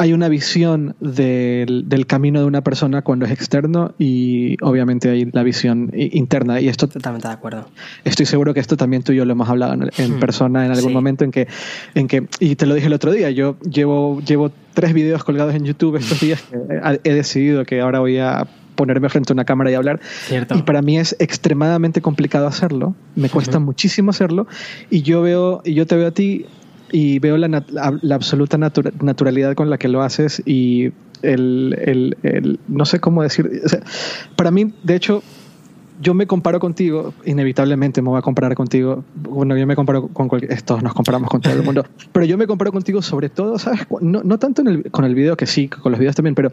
hay 0.00 0.14
una 0.14 0.30
visión 0.30 0.96
del, 1.00 1.84
del, 1.86 2.06
camino 2.06 2.40
de 2.40 2.46
una 2.46 2.62
persona 2.62 3.02
cuando 3.02 3.26
es 3.26 3.32
externo 3.32 3.94
y 3.98 4.56
obviamente 4.64 5.10
hay 5.10 5.26
la 5.26 5.42
visión 5.42 5.90
interna. 5.94 6.58
Y 6.58 6.68
esto. 6.68 6.88
Totalmente 6.88 7.28
de 7.28 7.34
acuerdo. 7.34 7.68
Estoy 8.04 8.24
seguro 8.24 8.54
que 8.54 8.60
esto 8.60 8.78
también 8.78 9.02
tú 9.02 9.12
y 9.12 9.16
yo 9.16 9.26
lo 9.26 9.32
hemos 9.32 9.50
hablado 9.50 9.74
en, 9.74 10.16
hmm. 10.16 10.18
persona 10.18 10.64
en 10.64 10.72
algún 10.72 10.94
momento 10.94 11.24
en 11.24 11.30
que, 11.30 11.48
en 11.94 12.08
que. 12.08 12.26
Y 12.38 12.56
te 12.56 12.64
lo 12.64 12.74
dije 12.74 12.86
el 12.86 12.94
otro 12.94 13.12
día, 13.12 13.28
yo 13.30 13.58
llevo, 13.60 14.22
llevo 14.22 14.50
tres 14.72 14.94
videos 14.94 15.22
colgados 15.22 15.54
en 15.54 15.66
YouTube 15.66 15.96
estos 15.96 16.18
días 16.18 16.42
que 16.42 17.00
he 17.04 17.12
decidido 17.12 17.66
que 17.66 17.82
ahora 17.82 18.00
voy 18.00 18.16
a 18.16 18.48
ponerme 18.76 19.10
frente 19.10 19.32
a 19.32 19.34
una 19.34 19.44
cámara 19.44 19.70
y 19.70 19.74
hablar. 19.74 20.00
Cierto. 20.28 20.56
Y 20.56 20.62
para 20.62 20.80
mí 20.80 20.96
es 20.96 21.14
extremadamente 21.18 22.00
complicado 22.00 22.46
hacerlo. 22.46 22.94
Me 23.16 23.28
cuesta 23.28 23.58
muchísimo 23.58 24.12
hacerlo. 24.12 24.46
Y 24.88 25.02
yo 25.02 25.20
veo, 25.20 25.60
y 25.62 25.74
yo 25.74 25.86
te 25.86 25.96
veo 25.96 26.08
a 26.08 26.12
ti 26.12 26.46
y 26.92 27.18
veo 27.18 27.36
la, 27.36 27.48
la, 27.48 28.14
absoluta 28.14 28.58
naturalidad 28.58 29.54
con 29.54 29.70
la 29.70 29.78
que 29.78 29.88
lo 29.88 30.02
haces 30.02 30.42
y 30.44 30.92
el, 31.22 31.76
el, 31.80 32.16
el 32.22 32.60
no 32.68 32.84
sé 32.84 33.00
cómo 33.00 33.22
decir, 33.22 33.62
para 34.36 34.50
mí, 34.50 34.72
de 34.82 34.94
hecho, 34.94 35.22
yo 36.00 36.14
me 36.14 36.26
comparo 36.26 36.58
contigo, 36.60 37.12
inevitablemente 37.26 38.00
me 38.00 38.08
voy 38.08 38.18
a 38.18 38.22
comparar 38.22 38.54
contigo, 38.54 39.04
bueno, 39.14 39.56
yo 39.56 39.66
me 39.66 39.76
comparo 39.76 40.08
con 40.08 40.28
cualquier, 40.28 40.60
todos 40.62 40.82
nos 40.82 40.94
comparamos 40.94 41.28
con 41.28 41.40
todo 41.40 41.52
el 41.52 41.62
mundo, 41.62 41.84
pero 42.12 42.24
yo 42.24 42.38
me 42.38 42.46
comparo 42.46 42.72
contigo 42.72 43.02
sobre 43.02 43.28
todo, 43.28 43.58
¿sabes? 43.58 43.86
No, 44.00 44.22
no 44.24 44.38
tanto 44.38 44.62
en 44.62 44.68
el, 44.68 44.90
con 44.90 45.04
el 45.04 45.14
video, 45.14 45.36
que 45.36 45.46
sí, 45.46 45.68
con 45.68 45.92
los 45.92 45.98
videos 45.98 46.16
también, 46.16 46.34
pero 46.34 46.52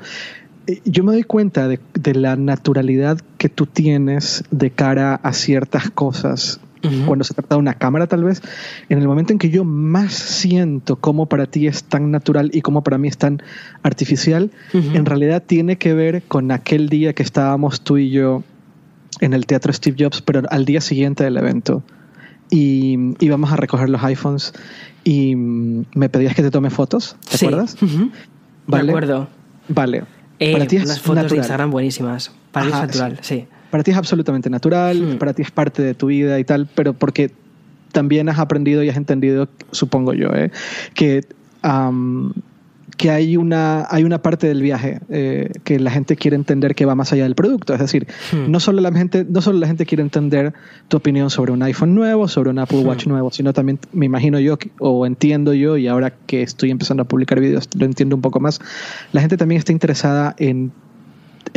eh, 0.68 0.82
yo 0.84 1.04
me 1.06 1.14
doy 1.14 1.24
cuenta 1.24 1.68
de, 1.70 1.80
de, 1.94 2.14
la 2.14 2.36
naturalidad 2.36 3.20
que 3.38 3.48
tú 3.48 3.66
tienes 3.66 4.44
de 4.52 4.70
cara 4.70 5.16
a 5.16 5.32
ciertas 5.32 5.90
cosas 5.92 6.60
cuando 7.06 7.24
se 7.24 7.34
trata 7.34 7.56
de 7.56 7.60
una 7.60 7.74
cámara 7.74 8.08
tal 8.08 8.24
vez, 8.24 8.42
en 8.90 9.00
el 9.00 9.08
momento 9.08 9.34
en 9.34 9.40
que 9.40 9.50
yo 9.50 9.64
más 9.64 10.14
siento 10.14 10.96
cómo 10.96 11.28
para 11.28 11.46
ti 11.46 11.68
es 11.68 11.84
tan 11.84 12.12
natural 12.12 12.50
y 12.54 12.62
cómo 12.62 12.84
para 12.84 12.98
mí 12.98 13.08
es 13.08 13.18
tan 13.18 13.42
artificial, 13.84 14.52
en 14.74 15.06
realidad 15.06 15.44
tiene 15.46 15.78
que 15.78 15.94
ver 15.94 16.24
con 16.24 16.52
aquel 16.52 16.90
día 16.90 17.14
que 17.14 17.24
estábamos 17.24 17.82
tú 17.82 17.98
y 17.98 18.10
yo 18.10 18.44
en 19.20 19.34
el 19.34 19.46
teatro 19.46 19.74
Steve 19.74 19.98
Jobs, 20.00 20.22
pero 20.22 20.44
al 20.50 20.66
día 20.66 20.82
siguiente 20.82 21.24
del 21.24 21.38
evento. 21.38 21.84
Y 22.50 22.98
íbamos 23.20 23.52
a 23.52 23.58
recoger 23.58 23.90
los 23.90 24.02
iPhones 24.04 24.54
y 25.04 25.36
me 25.36 26.08
pedías 26.10 26.34
que 26.34 26.44
te 26.44 26.52
tome 26.52 26.70
fotos, 26.70 27.18
¿te 27.30 27.36
acuerdas? 27.36 27.76
¿Vale? 28.68 28.86
De 28.86 28.92
acuerdo. 28.92 29.28
Vale. 29.68 30.04
Eh, 30.40 30.54
para 30.54 30.68
ti 30.68 30.78
es 30.78 30.88
las 30.88 31.02
fotos 31.02 31.30
de 31.30 31.38
Instagram 31.38 31.72
buenísimas. 31.72 32.32
Para 32.52 32.68
es 32.68 32.72
natural, 32.72 33.20
sí 33.22 33.48
para 33.70 33.84
ti 33.84 33.92
es 33.92 33.98
absolutamente 33.98 34.50
natural, 34.50 35.02
hmm. 35.02 35.18
para 35.18 35.34
ti 35.34 35.42
es 35.42 35.52
parte 35.52 35.82
de 35.82 35.94
tu 35.94 36.08
vida 36.08 36.40
y 36.40 36.44
tal, 36.44 36.68
pero 36.74 36.94
porque 36.94 37.32
también 37.92 38.30
has 38.30 38.40
aprendido 38.40 38.84
y 38.84 38.90
has 38.90 38.98
entendido, 38.98 39.50
supongo 39.72 40.14
yo, 40.14 40.34
¿eh? 40.34 40.52
que, 40.94 41.26
que 42.98 43.10
hay, 43.12 43.38
una, 43.38 43.88
hay 43.90 44.04
una 44.04 44.22
parte 44.22 44.48
del 44.48 44.62
viaje 44.62 45.00
eh, 45.10 45.52
que 45.64 45.80
la 45.80 45.92
gente 45.92 46.16
quiere 46.16 46.36
entender 46.36 46.76
que 46.76 46.86
va 46.86 46.96
más 46.96 47.12
allá 47.14 47.24
del 47.24 47.36
producto. 47.36 47.74
Es 47.74 47.80
decir, 47.80 48.08
hmm. 48.32 48.52
no, 48.52 48.60
solo 48.60 48.82
la 48.82 48.92
gente, 48.92 49.26
no 49.28 49.42
solo 49.42 49.60
la 49.60 49.68
gente 49.68 49.86
quiere 49.86 50.04
entender 50.04 50.54
tu 50.88 50.98
opinión 50.98 51.30
sobre 51.30 51.52
un 51.52 51.64
iPhone 51.64 51.96
nuevo, 51.96 52.28
sobre 52.28 52.50
un 52.50 52.60
Apple 52.60 52.80
Watch 52.80 53.06
hmm. 53.06 53.10
nuevo, 53.10 53.32
sino 53.32 53.54
también 53.54 53.80
me 53.94 54.06
imagino 54.06 54.40
yo 54.40 54.58
o 54.80 55.06
entiendo 55.06 55.54
yo, 55.54 55.78
y 55.78 55.88
ahora 55.88 56.14
que 56.28 56.42
estoy 56.42 56.72
empezando 56.72 57.04
a 57.04 57.08
publicar 57.08 57.40
videos 57.40 57.70
lo 57.78 57.86
entiendo 57.86 58.16
un 58.16 58.22
poco 58.22 58.40
más, 58.40 58.60
la 59.12 59.22
gente 59.22 59.38
también 59.38 59.60
está 59.60 59.72
interesada 59.72 60.36
en 60.38 60.72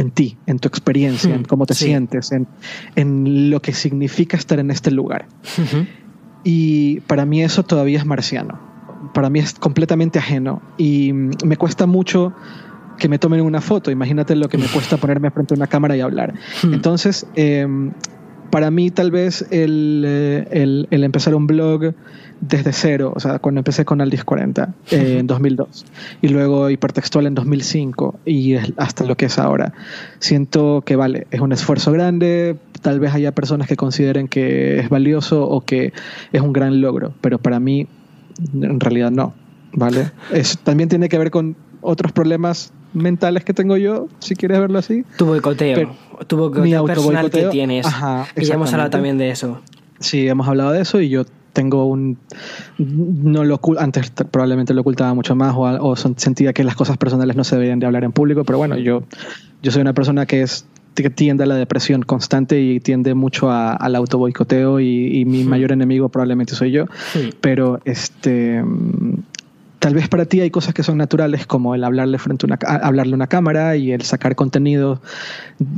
en 0.01 0.11
ti, 0.11 0.39
en 0.47 0.59
tu 0.59 0.67
experiencia, 0.69 1.35
en 1.35 1.45
cómo 1.45 1.67
te 1.67 1.75
sientes, 1.75 2.33
en, 2.33 2.47
en, 2.97 3.51
lo 3.51 3.61
que 3.61 3.75
significa 3.75 4.37
estar 4.37 4.59
en 4.59 4.71
este 4.71 4.91
lugar. 4.91 5.27
Y 6.43 7.01
para 7.01 7.27
mí 7.27 7.43
eso 7.43 7.65
todavía 7.65 7.99
es 7.99 8.07
marciano. 8.07 8.59
Para 9.13 9.29
mí 9.29 9.41
es 9.41 9.55
completamente 9.55 10.19
ajeno 10.19 10.63
y 10.79 11.13
me 11.13 11.57
cuesta 11.57 11.87
mucho 11.87 12.33
que 12.99 13.09
me 13.09 13.19
tomen 13.19 13.43
una 13.43 13.61
foto. 13.61 13.91
Imagínate 13.91 14.35
lo 14.37 14.49
que 14.49 14.57
me 14.57 14.67
cuesta 14.67 14.97
ponerme 14.97 15.31
frente 15.31 15.53
a 15.55 15.57
una 15.57 15.67
cámara 15.67 15.97
y 15.97 16.01
hablar. 16.01 16.35
Entonces, 16.63 17.27
em, 17.35 17.93
para 18.51 18.71
mí 18.71 18.91
tal 18.91 19.11
vez 19.11 19.47
el, 19.51 20.05
eh, 20.07 20.49
el, 20.51 20.89
el, 20.91 21.05
empezar 21.05 21.35
un 21.35 21.47
blog 21.47 21.95
desde 22.41 22.73
cero, 22.73 23.13
o 23.15 23.21
sea, 23.21 23.39
cuando 23.39 23.61
empecé 23.61 23.85
con 23.85 24.01
Aldis 24.01 24.25
40 24.25 24.75
eh, 24.91 25.17
en 25.21 25.27
2002 25.27 25.85
y 26.23 26.29
luego 26.29 26.71
hipertextual 26.71 27.27
en 27.27 27.35
2005 27.35 28.21
y 28.25 28.55
hasta 28.77 29.05
lo 29.05 29.17
que 29.17 29.27
es 29.27 29.39
ahora. 29.39 29.73
Siento 30.19 30.83
que 30.85 30.97
vale, 30.97 31.27
es 31.31 31.41
un 31.41 31.53
esfuerzo 31.53 31.93
grande, 31.93 32.57
tal 32.83 33.01
vez 33.01 33.15
haya 33.15 33.33
personas 33.33 33.69
que 33.69 33.77
consideren 33.77 34.29
que 34.29 34.81
es 34.81 34.89
valioso 34.89 35.47
o 35.47 35.61
que 35.61 35.93
es 36.33 36.41
un 36.41 36.53
gran 36.53 36.81
logro, 36.81 37.15
pero 37.21 37.39
para 37.39 37.61
mí 37.61 37.87
en 38.55 38.81
realidad 38.81 39.11
no, 39.11 39.35
¿vale? 39.73 40.13
Es, 40.33 40.59
también 40.59 40.89
tiene 40.89 41.09
que 41.09 41.19
ver 41.19 41.31
con 41.31 41.57
otros 41.83 42.13
problemas 42.13 42.73
mentales 42.93 43.45
que 43.45 43.55
tengo 43.55 43.77
yo, 43.77 44.09
si 44.19 44.35
quieres 44.35 44.61
verlo 44.61 44.79
así. 44.79 45.05
Tu 45.17 45.27
boicoteo, 45.27 45.95
tu 46.27 46.37
boicoteo 46.37 46.85
personal 46.85 47.31
que 47.31 47.45
tienes. 47.45 47.87
y 48.37 48.45
ya 48.45 48.55
hemos 48.55 48.73
hablado 48.73 48.91
también 48.91 49.19
de 49.19 49.31
eso. 49.31 49.61
Sí, 49.99 50.27
hemos 50.27 50.49
hablado 50.49 50.73
de 50.73 50.81
eso 50.81 51.01
y 51.01 51.09
yo 51.09 51.25
tengo 51.53 51.87
un 51.87 52.19
no 52.79 53.45
lo 53.45 53.61
antes 53.79 54.11
probablemente 54.31 54.73
lo 54.73 54.81
ocultaba 54.83 55.15
mucho 55.15 55.35
más 55.35 55.55
o, 55.57 55.97
sentía 55.97 56.53
que 56.53 56.65
las 56.65 56.77
cosas 56.77 56.97
personales 56.97 57.37
no 57.37 57.45
se 57.45 57.57
debían 57.57 57.81
de 57.81 57.87
hablar 57.87 58.05
en 58.05 58.13
público 58.13 58.45
pero 58.45 58.59
bueno 58.59 58.79
yo 58.79 59.03
yo 59.63 59.73
soy 59.73 59.83
una 59.83 59.93
persona 59.93 60.27
que 60.27 60.43
es 60.43 60.65
que 60.95 61.11
tiende 61.11 61.45
a 61.45 61.47
la 61.47 61.55
depresión 61.55 62.03
constante 62.03 62.61
y 62.61 62.79
tiende 62.79 63.15
mucho 63.15 63.51
al 63.51 63.97
auto 63.97 64.19
boicoteo 64.19 64.81
y, 64.81 65.25
mi 65.25 65.45
mayor 65.45 65.73
enemigo 65.73 66.09
probablemente 66.09 66.55
soy 66.55 66.73
yo 66.73 66.87
pero 67.41 67.81
este 67.85 68.63
tal 69.81 69.95
vez 69.95 70.09
para 70.09 70.27
ti 70.27 70.41
hay 70.41 70.51
cosas 70.51 70.75
que 70.75 70.83
son 70.83 70.99
naturales 70.99 71.47
como 71.47 71.75
el 71.75 71.83
hablarle 71.83 72.19
frente 72.19 72.47
a 72.47 72.47
una, 72.47 72.59
hablarle 72.83 73.15
a 73.15 73.17
una 73.17 73.27
cámara 73.27 73.77
y 73.77 73.93
el 73.93 74.03
sacar 74.03 74.37
contenido 74.37 75.01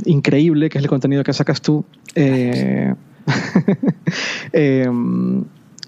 increíble, 0.05 0.69
que 0.69 0.77
es 0.77 0.83
el 0.83 0.89
contenido 0.89 1.23
que 1.23 1.33
sacas 1.33 1.61
tú. 1.61 1.85
Eh, 2.13 2.93
em, 4.53 5.45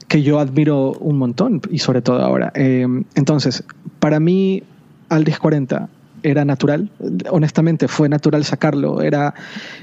que 0.07 0.24
yo 0.24 0.39
admiro 0.39 0.93
un 0.93 1.17
montón 1.17 1.62
y 1.69 1.79
sobre 1.79 2.01
todo 2.01 2.22
ahora. 2.22 2.51
Em, 2.55 3.03
entonces, 3.15 3.63
para 4.00 4.19
mí, 4.19 4.63
al 5.10 5.25
1040 5.25 5.89
era 6.25 6.44
natural, 6.44 6.89
honestamente 7.29 7.88
fue 7.88 8.10
natural 8.10 8.44
sacarlo. 8.44 9.01
Era, 9.01 9.34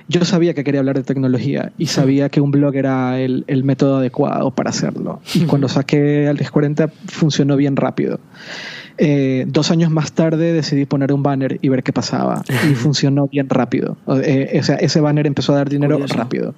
yo 0.08 0.24
sabía 0.24 0.54
que 0.54 0.64
quería 0.64 0.80
hablar 0.80 0.96
de 0.96 1.04
tecnología 1.04 1.72
y 1.78 1.86
sabía 1.86 2.28
que 2.28 2.40
un 2.40 2.50
blog 2.50 2.74
era 2.74 3.20
el, 3.20 3.44
el 3.46 3.64
método 3.64 3.98
adecuado 3.98 4.50
para 4.50 4.70
hacerlo. 4.70 5.20
Y 5.34 5.40
cuando 5.46 5.68
saqué 5.68 6.26
al 6.28 6.34
1040 6.34 6.88
funcionó 7.06 7.56
bien 7.56 7.76
rápido. 7.76 8.18
Eh, 8.98 9.46
dos 9.48 9.70
años 9.70 9.90
más 9.90 10.12
tarde 10.12 10.52
decidí 10.52 10.84
poner 10.84 11.12
un 11.12 11.22
banner 11.22 11.58
y 11.62 11.68
ver 11.68 11.82
qué 11.82 11.92
pasaba. 11.92 12.42
Y 12.70 12.74
funcionó 12.74 13.26
bien 13.26 13.48
rápido. 13.48 13.96
Eh, 14.22 14.58
o 14.60 14.62
sea, 14.62 14.76
ese 14.76 15.00
banner 15.00 15.26
empezó 15.26 15.52
a 15.52 15.56
dar 15.56 15.68
dinero 15.68 15.98
rápido. 16.08 16.54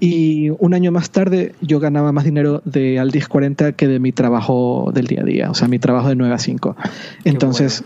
Y 0.00 0.50
un 0.58 0.74
año 0.74 0.92
más 0.92 1.10
tarde 1.10 1.54
yo 1.60 1.80
ganaba 1.80 2.12
más 2.12 2.24
dinero 2.24 2.62
de 2.64 2.98
al 2.98 3.12
1040 3.12 3.72
que 3.72 3.86
de 3.86 3.98
mi 3.98 4.12
trabajo 4.12 4.90
del 4.94 5.06
día 5.06 5.20
a 5.22 5.24
día. 5.24 5.50
O 5.50 5.54
sea, 5.54 5.68
mi 5.68 5.78
trabajo 5.78 6.08
de 6.08 6.16
9 6.16 6.34
a 6.34 6.38
5. 6.38 6.76
Entonces... 7.24 7.84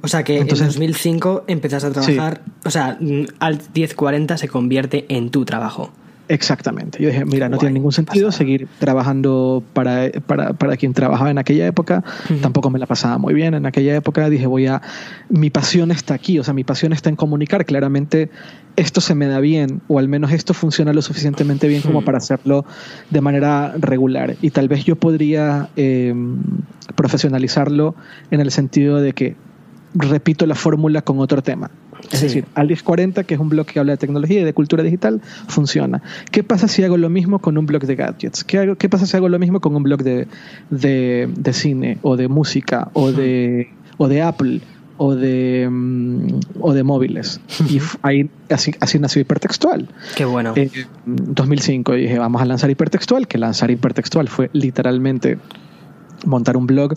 O 0.00 0.08
sea 0.08 0.22
que 0.22 0.38
Entonces, 0.38 0.66
en 0.66 0.72
2005 0.72 1.44
empezaste 1.48 1.88
a 1.88 1.92
trabajar, 1.92 2.42
o 2.64 2.70
sea, 2.70 2.98
al 3.40 3.60
1040 3.74 4.38
se 4.38 4.48
convierte 4.48 5.06
en 5.08 5.30
tu 5.30 5.44
trabajo. 5.44 5.92
Exactamente. 6.28 7.02
Yo 7.02 7.08
dije, 7.08 7.24
mira, 7.24 7.48
no 7.48 7.56
tiene 7.56 7.74
ningún 7.74 7.92
sentido 7.92 8.30
seguir 8.30 8.68
trabajando 8.78 9.62
para, 9.72 10.10
para, 10.26 10.52
para, 10.52 10.76
quien 10.76 10.92
trabajaba 10.92 11.30
en 11.30 11.38
aquella 11.38 11.66
época. 11.66 12.04
Tampoco 12.42 12.68
me 12.68 12.78
la 12.78 12.86
pasaba 12.86 13.16
muy 13.16 13.32
bien 13.32 13.54
en 13.54 13.64
aquella 13.64 13.96
época. 13.96 14.28
Dije, 14.28 14.46
voy 14.46 14.66
a... 14.66 14.82
Mi 15.30 15.48
pasión 15.48 15.90
está 15.90 16.14
aquí, 16.14 16.38
o 16.38 16.44
sea, 16.44 16.52
mi 16.52 16.64
pasión 16.64 16.92
está 16.92 17.08
en 17.08 17.16
comunicar. 17.16 17.64
Claramente 17.64 18.30
esto 18.76 19.00
se 19.00 19.14
me 19.14 19.26
da 19.26 19.40
bien, 19.40 19.80
o 19.88 19.98
al 19.98 20.08
menos 20.08 20.30
esto 20.32 20.52
funciona 20.52 20.92
lo 20.92 21.02
suficientemente 21.02 21.66
bien 21.66 21.82
como 21.82 22.04
para 22.04 22.18
hacerlo 22.18 22.66
de 23.10 23.20
manera 23.22 23.74
regular. 23.78 24.36
Y 24.42 24.50
tal 24.50 24.68
vez 24.68 24.84
yo 24.84 24.96
podría 24.96 25.70
eh, 25.76 26.14
profesionalizarlo 26.94 27.94
en 28.30 28.40
el 28.40 28.50
sentido 28.50 29.00
de 29.00 29.14
que 29.14 29.36
repito 29.94 30.46
la 30.46 30.54
fórmula 30.54 31.02
con 31.02 31.18
otro 31.20 31.42
tema. 31.42 31.70
Es 32.12 32.22
decir, 32.22 32.44
al 32.54 32.68
1040, 32.68 33.24
que 33.24 33.34
es 33.34 33.40
un 33.40 33.48
blog 33.48 33.66
que 33.66 33.80
habla 33.80 33.92
de 33.92 33.98
tecnología 33.98 34.40
y 34.40 34.44
de 34.44 34.54
cultura 34.54 34.82
digital, 34.82 35.20
funciona. 35.48 36.02
¿Qué 36.30 36.44
pasa 36.44 36.68
si 36.68 36.82
hago 36.84 36.96
lo 36.96 37.10
mismo 37.10 37.40
con 37.40 37.58
un 37.58 37.66
blog 37.66 37.82
de 37.82 37.96
gadgets? 37.96 38.44
¿Qué, 38.44 38.76
qué 38.78 38.88
pasa 38.88 39.06
si 39.06 39.16
hago 39.16 39.28
lo 39.28 39.38
mismo 39.38 39.60
con 39.60 39.74
un 39.74 39.82
blog 39.82 40.02
de, 40.02 40.28
de, 40.70 41.28
de 41.34 41.52
cine 41.52 41.98
o 42.02 42.16
de 42.16 42.28
música 42.28 42.90
o 42.92 43.12
de, 43.12 43.70
o 43.96 44.08
de 44.08 44.22
Apple? 44.22 44.60
o 45.00 45.14
de, 45.14 45.68
mm, 45.70 46.40
o 46.60 46.74
de 46.74 46.82
móviles. 46.82 47.40
Y 47.70 47.80
ahí 48.02 48.28
así, 48.50 48.72
así 48.80 48.98
nació 48.98 49.22
Hipertextual. 49.22 49.88
Qué 50.16 50.24
bueno. 50.24 50.52
En 50.56 50.70
2005 51.06 51.92
dije, 51.92 52.18
vamos 52.18 52.42
a 52.42 52.44
lanzar 52.44 52.68
Hipertextual, 52.68 53.28
que 53.28 53.38
lanzar 53.38 53.70
Hipertextual 53.70 54.28
fue 54.28 54.50
literalmente 54.52 55.38
montar 56.24 56.56
un 56.56 56.66
blog 56.66 56.94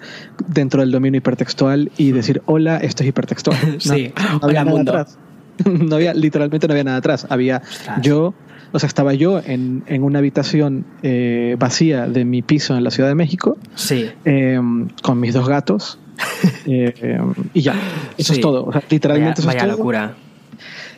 dentro 0.48 0.82
del 0.82 0.92
dominio 0.92 1.20
hipertextual 1.20 1.92
y 1.98 2.12
decir, 2.12 2.42
hola, 2.46 2.78
esto 2.78 3.04
es 3.04 3.10
hipertextual. 3.10 3.58
sí, 3.80 4.14
no, 4.18 4.48
había 4.48 4.64
nada 4.64 4.82
atrás. 4.82 5.18
No 5.64 5.98
había, 5.98 6.16
literalmente 6.16 6.68
no 6.68 6.74
había 6.74 6.86
nada 6.86 6.98
atrás. 6.98 7.28
Había 7.30 7.62
yo, 8.02 8.34
o 8.72 8.80
sea, 8.80 8.88
estaba 8.88 9.14
yo 9.14 9.40
en, 9.46 9.84
en 9.86 10.02
una 10.02 10.18
habitación 10.18 10.86
eh, 11.04 11.56
vacía 11.60 12.08
de 12.08 12.26
mi 12.26 12.42
piso 12.42 12.76
en 12.76 12.84
la 12.84 12.90
Ciudad 12.90 13.10
de 13.10 13.16
México, 13.16 13.58
sí. 13.76 14.10
eh, 14.26 14.60
con 15.04 15.20
mis 15.20 15.36
dos 15.36 15.48
gatos, 15.48 16.00
eh, 16.66 17.20
y 17.54 17.62
ya, 17.62 17.76
eso 18.18 18.34
es 18.34 18.42
todo. 18.42 18.66
O 18.66 18.72
sea, 18.72 18.82
literalmente 18.90 19.42
vaya, 19.42 19.42
eso 19.42 19.42
es 19.42 19.56
vaya 19.56 19.68
todo. 19.68 19.78
locura. 19.78 20.16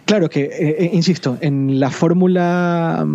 Claro 0.06 0.30
que, 0.30 0.44
eh, 0.44 0.90
insisto, 0.94 1.38
en 1.42 1.80
la 1.80 1.90
fórmula, 1.90 3.06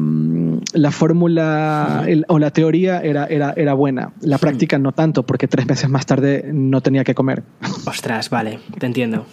la 0.73 0.91
fórmula 0.91 2.05
el, 2.07 2.25
o 2.29 2.39
la 2.39 2.51
teoría 2.51 3.01
era, 3.01 3.27
era, 3.27 3.53
era 3.57 3.75
buena, 3.75 4.13
la 4.21 4.39
práctica 4.39 4.79
no 4.79 4.93
tanto, 4.93 5.25
porque 5.25 5.49
tres 5.49 5.67
meses 5.67 5.89
más 5.91 6.07
tarde 6.07 6.51
no 6.53 6.81
tenía 6.81 7.05
que 7.05 7.15
comer. 7.15 7.43
Ostras, 7.85 8.31
vale, 8.31 8.59
te 8.79 8.87
entiendo. 8.87 9.27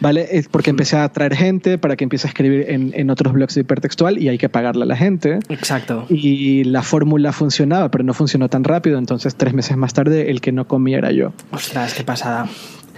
¿Vale? 0.00 0.28
Es 0.32 0.48
porque 0.48 0.70
empecé 0.70 0.96
a 0.96 1.08
traer 1.08 1.34
gente 1.34 1.78
para 1.78 1.96
que 1.96 2.04
empiece 2.04 2.26
a 2.26 2.30
escribir 2.30 2.66
en, 2.68 2.92
en, 2.94 3.10
otros 3.10 3.32
blogs 3.32 3.54
de 3.54 3.62
hipertextual 3.62 4.18
y 4.18 4.28
hay 4.28 4.38
que 4.38 4.48
pagarle 4.48 4.82
a 4.82 4.86
la 4.86 4.96
gente. 4.96 5.38
Exacto. 5.48 6.06
Y 6.08 6.64
la 6.64 6.82
fórmula 6.82 7.32
funcionaba, 7.32 7.90
pero 7.90 8.04
no 8.04 8.14
funcionó 8.14 8.48
tan 8.48 8.64
rápido, 8.64 8.98
entonces 8.98 9.34
tres 9.34 9.54
meses 9.54 9.76
más 9.76 9.94
tarde 9.94 10.30
el 10.30 10.40
que 10.40 10.52
no 10.52 10.66
comía 10.66 10.98
era 10.98 11.12
yo. 11.12 11.32
Ostras, 11.50 11.94
qué 11.94 12.04
pasada. 12.04 12.48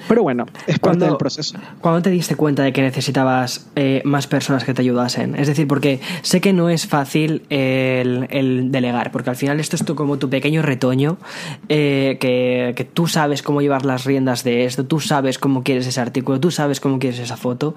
Pero 0.09 0.23
bueno, 0.23 0.47
es 0.67 0.79
parte 0.79 1.05
del 1.05 1.17
proceso. 1.17 1.59
¿Cuándo 1.81 2.03
te 2.03 2.11
diste 2.11 2.37
cuenta 2.37 2.63
de 2.63 2.73
que 2.73 2.83
necesitabas 2.83 3.67
eh, 3.77 4.03
más 4.05 4.27
personas 4.27 4.65
que 4.65 4.75
te 4.75 4.83
ayudasen? 4.83 5.35
Es 5.35 5.47
decir, 5.47 5.67
porque 5.67 6.01
sé 6.23 6.41
que 6.41 6.53
no 6.53 6.69
es 6.69 6.87
fácil 6.87 7.43
el, 7.49 8.27
el 8.31 8.71
delegar, 8.71 9.11
porque 9.11 9.31
al 9.31 9.37
final 9.37 9.61
esto 9.61 9.77
es 9.77 9.85
tu, 9.85 9.95
como 9.95 10.19
tu 10.19 10.29
pequeño 10.29 10.63
retoño, 10.63 11.17
eh, 11.69 12.19
que, 12.21 12.75
que, 12.77 12.85
tú 12.85 13.07
sabes 13.07 13.43
cómo 13.43 13.63
llevar 13.63 13.85
las 13.85 14.05
riendas 14.05 14.45
de 14.45 14.65
esto, 14.65 14.85
tú 14.85 15.01
sabes 15.01 15.39
cómo 15.39 15.63
quieres 15.63 15.87
ese 15.87 16.01
artículo, 16.01 16.41
tú 16.41 16.51
sabes 16.51 16.81
cómo 16.81 16.99
quieres 16.99 17.19
esa 17.19 17.37
foto, 17.37 17.75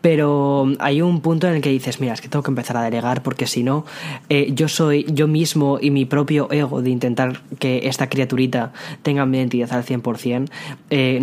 pero 0.00 0.70
hay 0.78 1.02
un 1.02 1.20
punto 1.20 1.48
en 1.48 1.54
el 1.54 1.62
que 1.62 1.70
dices, 1.70 2.00
mira, 2.00 2.12
es 2.12 2.20
que 2.20 2.28
tengo 2.28 2.42
que 2.42 2.50
empezar 2.50 2.76
a 2.76 2.82
delegar 2.82 3.22
porque 3.22 3.46
si 3.46 3.62
no, 3.62 3.84
eh, 4.28 4.50
yo 4.54 4.68
soy 4.68 5.06
yo 5.08 5.26
mismo 5.28 5.78
y 5.80 5.90
mi 5.90 6.04
propio 6.04 6.50
ego 6.50 6.82
de 6.82 6.90
intentar 6.90 7.40
que 7.58 7.82
esta 7.84 8.08
criaturita 8.08 8.72
tenga 9.02 9.24
mi 9.26 9.38
identidad 9.38 9.72
al 9.72 9.84
100%, 9.84 10.50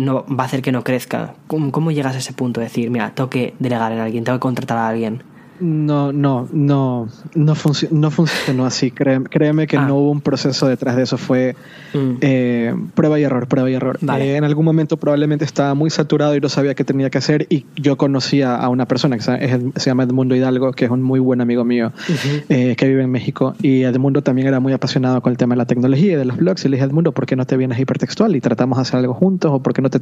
no 0.00 0.26
va 0.26 0.44
a 0.44 0.47
hacer 0.48 0.62
que 0.62 0.72
no 0.72 0.82
crezca. 0.82 1.34
¿Cómo, 1.46 1.70
¿Cómo, 1.70 1.90
llegas 1.90 2.14
a 2.14 2.18
ese 2.18 2.32
punto 2.32 2.60
de 2.60 2.66
decir, 2.66 2.90
mira, 2.90 3.14
tengo 3.14 3.30
que 3.30 3.54
delegar 3.58 3.92
en 3.92 4.00
alguien, 4.00 4.24
tengo 4.24 4.38
que 4.38 4.42
contratar 4.42 4.78
a 4.78 4.88
alguien? 4.88 5.22
No, 5.60 6.12
no, 6.12 6.48
no, 6.52 7.08
no, 7.34 7.54
func 7.54 7.90
no 7.90 8.10
funcionó 8.10 8.64
así. 8.64 8.90
Créeme, 8.90 9.28
créeme 9.28 9.66
que 9.66 9.76
ah. 9.76 9.86
no 9.86 9.96
hubo 9.96 10.10
un 10.10 10.20
proceso 10.20 10.68
detrás 10.68 10.96
de 10.96 11.02
eso. 11.02 11.18
Fue 11.18 11.56
mm. 11.94 12.10
eh, 12.20 12.74
prueba 12.94 13.18
y 13.18 13.24
error, 13.24 13.48
prueba 13.48 13.70
y 13.70 13.74
error. 13.74 13.98
Eh, 14.18 14.36
en 14.36 14.44
algún 14.44 14.64
momento 14.64 14.96
probablemente 14.96 15.44
estaba 15.44 15.74
muy 15.74 15.90
saturado 15.90 16.36
y 16.36 16.40
no 16.40 16.48
sabía 16.48 16.74
qué 16.74 16.84
tenía 16.84 17.10
que 17.10 17.18
hacer. 17.18 17.46
Y 17.50 17.66
yo 17.76 17.96
conocía 17.96 18.56
a 18.56 18.68
una 18.68 18.86
persona 18.86 19.16
que 19.16 19.22
se, 19.22 19.72
se 19.76 19.90
llama 19.90 20.04
Edmundo 20.04 20.34
Hidalgo, 20.34 20.72
que 20.72 20.84
es 20.84 20.90
un 20.90 21.02
muy 21.02 21.20
buen 21.20 21.40
amigo 21.40 21.64
mío, 21.64 21.92
uh 22.08 22.12
-huh. 22.12 22.44
eh, 22.48 22.76
que 22.76 22.88
vive 22.88 23.02
en 23.02 23.10
México. 23.10 23.54
Y 23.60 23.82
Edmundo 23.82 24.22
también 24.22 24.48
era 24.48 24.60
muy 24.60 24.72
apasionado 24.72 25.20
con 25.20 25.32
el 25.32 25.36
tema 25.36 25.54
de 25.54 25.58
la 25.58 25.66
tecnología 25.66 26.12
y 26.12 26.16
de 26.16 26.24
los 26.24 26.36
blogs. 26.36 26.64
Y 26.64 26.68
le 26.68 26.76
dije, 26.76 26.86
Edmundo, 26.86 27.12
¿por 27.12 27.26
qué 27.26 27.36
no 27.36 27.46
te 27.46 27.56
vienes 27.56 27.78
hipertextual 27.78 28.36
y 28.36 28.40
tratamos 28.40 28.78
de 28.78 28.82
hacer 28.82 28.98
algo 29.00 29.14
juntos? 29.14 29.50
¿O 29.52 29.62
por 29.62 29.74
qué 29.74 29.82
no, 29.82 29.90
te 29.90 29.98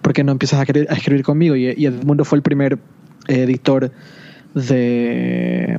por 0.00 0.12
qué 0.12 0.24
no 0.24 0.32
empiezas 0.32 0.60
a, 0.60 0.62
a 0.62 0.94
escribir 0.94 1.22
conmigo? 1.22 1.56
Y, 1.56 1.74
y 1.76 1.86
Edmundo 1.86 2.24
fue 2.24 2.36
el 2.38 2.42
primer 2.42 2.78
editor 3.28 3.90
de, 4.54 5.78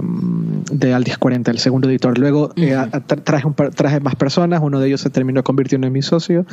de 0.72 0.94
Al 0.94 1.04
1040, 1.04 1.52
el 1.52 1.60
segundo 1.60 1.90
editor. 1.90 2.18
Luego 2.18 2.48
uh 2.48 2.60
-huh. 2.60 2.88
eh, 2.88 3.18
traje, 3.24 3.48
un, 3.48 3.56
traje 3.56 4.00
más 4.02 4.16
personas, 4.16 4.62
uno 4.62 4.80
de 4.80 4.88
ellos 4.88 5.02
se 5.02 5.10
terminó 5.10 5.44
convirtiendo 5.44 5.88
en 5.88 5.94
mi 5.94 6.02
socio, 6.02 6.46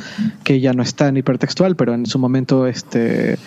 que 0.43 0.59
ya 0.59 0.73
no 0.73 0.83
está 0.83 1.09
en 1.09 1.17
hipertextual, 1.17 1.75
pero 1.75 1.93
en 1.93 2.05
su 2.05 2.19
momento 2.19 2.65
este, 2.67 3.37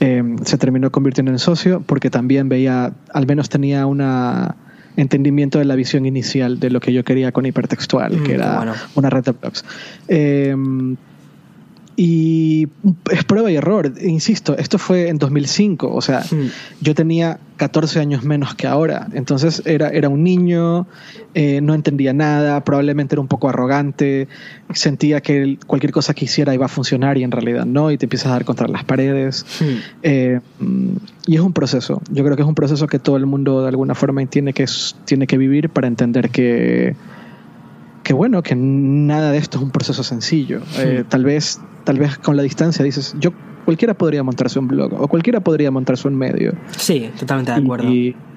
eh, 0.00 0.36
se 0.44 0.58
terminó 0.58 0.90
convirtiendo 0.90 1.32
en 1.32 1.38
socio 1.38 1.82
porque 1.84 2.10
también 2.10 2.48
veía, 2.48 2.92
al 3.12 3.26
menos 3.26 3.48
tenía 3.48 3.86
una 3.86 4.56
entendimiento 4.96 5.58
de 5.58 5.66
la 5.66 5.74
visión 5.74 6.06
inicial 6.06 6.58
de 6.58 6.70
lo 6.70 6.80
que 6.80 6.90
yo 6.90 7.04
quería 7.04 7.30
con 7.30 7.44
hipertextual, 7.44 8.16
mm, 8.16 8.22
que 8.24 8.32
era 8.32 8.56
bueno. 8.56 8.72
una 8.94 9.10
red 9.10 9.24
de 9.24 9.32
blogs. 9.32 9.62
Eh, 10.08 10.56
y 11.96 12.68
es 13.10 13.24
prueba 13.24 13.50
y 13.50 13.56
error, 13.56 13.92
insisto, 14.02 14.56
esto 14.56 14.78
fue 14.78 15.08
en 15.08 15.18
2005, 15.18 15.92
o 15.92 16.00
sea, 16.00 16.16
Hmm. 16.30 16.36
mm. 16.36 16.50
yo 16.80 16.94
tenía 16.94 17.38
14 17.56 18.00
años 18.00 18.22
menos 18.22 18.54
que 18.54 18.66
ahora, 18.66 19.08
entonces 19.14 19.62
era, 19.64 19.88
era 19.88 20.08
un 20.08 20.22
niño, 20.22 20.86
eh, 21.34 21.60
no 21.62 21.74
entendía 21.74 22.12
nada, 22.12 22.62
probablemente 22.64 23.14
era 23.14 23.22
un 23.22 23.28
poco 23.28 23.48
arrogante, 23.48 24.28
sentía 24.74 25.20
que 25.20 25.58
cualquier 25.66 25.92
cosa 25.92 26.12
que 26.12 26.26
hiciera 26.26 26.54
iba 26.54 26.66
a 26.66 26.68
funcionar 26.68 27.16
y 27.18 27.24
en 27.24 27.30
realidad 27.30 27.64
no, 27.64 27.90
y 27.90 27.98
te 27.98 28.06
empiezas 28.06 28.28
a 28.28 28.30
dar 28.32 28.44
contra 28.44 28.68
las 28.68 28.84
paredes. 28.84 29.46
Hmm. 29.60 29.76
Eh, 30.02 30.40
y 31.26 31.34
es 31.34 31.40
un 31.40 31.52
proceso, 31.52 32.02
yo 32.10 32.24
creo 32.24 32.36
que 32.36 32.42
es 32.42 32.48
un 32.48 32.54
proceso 32.54 32.86
que 32.86 32.98
todo 32.98 33.16
el 33.16 33.26
mundo 33.26 33.62
de 33.62 33.68
alguna 33.68 33.94
forma 33.94 34.24
tiene 34.26 34.52
que, 34.52 34.66
tiene 35.04 35.26
que 35.26 35.38
vivir 35.38 35.70
para 35.70 35.86
entender 35.86 36.30
que 36.30 36.94
que 38.02 38.12
bueno, 38.14 38.40
que 38.40 38.54
nada 38.54 39.32
de 39.32 39.38
esto 39.38 39.58
es 39.58 39.64
un 39.64 39.72
proceso 39.72 40.04
sencillo. 40.04 40.60
Eh, 40.78 41.02
tal 41.08 41.24
vez, 41.24 41.58
tal 41.86 42.00
vez 42.00 42.18
con 42.18 42.36
la 42.36 42.42
distancia 42.42 42.84
dices, 42.84 43.14
yo 43.20 43.30
cualquiera 43.66 43.94
podría 43.94 44.22
montarse 44.22 44.58
un 44.60 44.68
blog, 44.68 44.94
o 44.94 45.08
cualquiera 45.08 45.40
podría 45.40 45.70
montarse 45.70 46.06
un 46.06 46.14
medio. 46.14 46.54
Sí, 46.78 47.10
totalmente 47.18 47.50
de 47.50 47.58
acuerdo. 47.58 47.88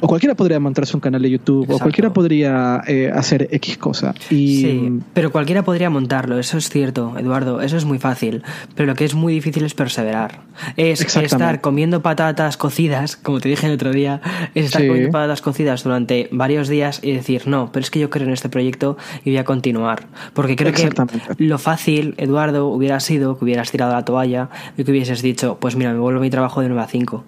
o 0.02 0.08
cualquiera 0.08 0.36
podría 0.36 0.60
montarse 0.60 0.98
un 0.98 1.02
canal 1.02 1.22
de 1.22 1.30
YouTube, 1.30 1.70
o 1.70 1.78
cualquiera 1.78 2.12
podría 2.12 2.82
eh, 2.88 3.12
hacer 3.14 3.48
X 3.52 3.78
cosa. 3.78 4.16
Y, 4.32 4.62
sí, 4.62 5.00
pero 5.14 5.32
cualquiera 5.32 5.64
podría 5.64 5.92
montarlo, 5.92 6.40
eso 6.40 6.58
es 6.58 6.70
cierto, 6.70 7.14
Eduardo, 7.18 7.62
eso 7.62 7.78
es 7.78 7.86
muy 7.86 8.00
fácil. 8.00 8.42
Pero 8.76 8.88
lo 8.88 8.96
que 8.96 9.06
es 9.06 9.14
muy 9.14 9.34
difícil 9.34 9.64
es 9.64 9.76
perseverar. 9.76 10.42
Es 10.78 11.02
estar 11.16 11.62
comiendo 11.62 12.02
patatas 12.02 12.58
cocidas, 12.58 13.16
como 13.16 13.40
te 13.40 13.50
dije 13.50 13.68
el 13.68 13.74
otro 13.74 13.92
día, 13.92 14.22
es 14.56 14.66
estar 14.66 14.86
comiendo 14.86 15.12
patatas 15.12 15.42
cocidas 15.42 15.84
durante 15.84 16.28
varios 16.32 16.68
días 16.68 17.02
y 17.04 17.12
decir, 17.12 17.48
no, 17.48 17.72
pero 17.72 17.84
es 17.84 17.92
que 17.92 18.00
yo 18.00 18.10
creo 18.10 18.26
en 18.26 18.34
este 18.34 18.50
proyecto 18.50 18.98
y 19.24 19.30
voy 19.30 19.38
a 19.38 19.46
continuar. 19.46 20.08
Porque 20.34 20.56
creo 20.56 20.74
que 20.74 20.90
lo 21.38 21.60
fácil, 21.60 22.16
Eduardo, 22.18 22.68
hubiera 22.68 23.00
sido 23.00 23.38
que 23.38 23.46
hubieras 23.46 23.70
tirado 23.70 23.94
la 23.94 24.04
toalla 24.04 24.50
y 24.76 24.84
que 24.84 24.92
hubieses 24.92 25.19
dicho, 25.22 25.58
pues 25.60 25.76
mira, 25.76 25.94
me 25.94 26.00
vuelvo 26.00 26.20
a 26.20 26.22
mi 26.22 26.30
trabajo 26.30 26.62
de 26.62 26.70
9 26.70 26.82
a 26.82 26.88
5. 26.88 27.24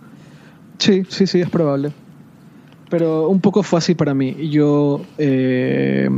Sí, 0.77 1.03
sí, 1.07 1.27
sí, 1.27 1.41
es 1.41 1.49
probable. 1.49 1.91
Pero 2.89 3.29
un 3.29 3.39
poco 3.39 3.63
fue 3.63 3.79
así 3.79 3.95
para 3.95 4.13
mí. 4.13 4.49
Yo. 4.49 5.01
Eh, 5.17 6.09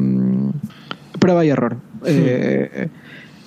prueba 1.19 1.45
y 1.45 1.49
error. 1.49 1.75
Hmm. 1.75 2.05
Eh, 2.05 2.89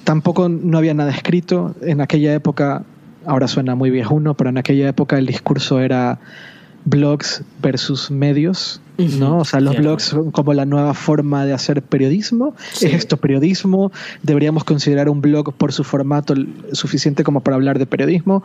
tampoco 0.05 0.49
no 0.49 0.79
había 0.79 0.95
nada 0.95 1.11
escrito. 1.11 1.75
En 1.83 2.01
aquella 2.01 2.33
época, 2.35 2.85
ahora 3.27 3.49
suena 3.49 3.75
muy 3.75 3.91
viejuno, 3.91 4.35
pero 4.35 4.51
en 4.51 4.59
aquella 4.59 4.89
época 4.89 5.19
el 5.19 5.27
discurso 5.27 5.81
era 5.81 6.19
blogs 6.87 7.43
versus 7.61 8.11
medios, 8.11 8.81
¿no? 8.99 9.39
O 9.39 9.45
sea, 9.45 9.61
los 9.61 9.77
blogs 9.77 10.05
son 10.05 10.31
como 10.31 10.55
la 10.55 10.65
nueva 10.65 10.95
forma 10.95 11.45
de 11.45 11.53
hacer 11.53 11.83
periodismo. 11.83 12.55
¿Es 12.75 12.85
esto 12.85 13.17
periodismo? 13.17 13.93
¿Deberíamos 14.23 14.65
considerar 14.65 15.09
un 15.09 15.21
blog 15.21 15.53
por 15.55 15.73
su 15.73 15.85
formato 15.85 16.35
suficiente 16.73 17.25
como 17.25 17.41
para 17.41 17.57
hablar 17.57 17.79
de 17.79 17.87
periodismo? 17.87 18.43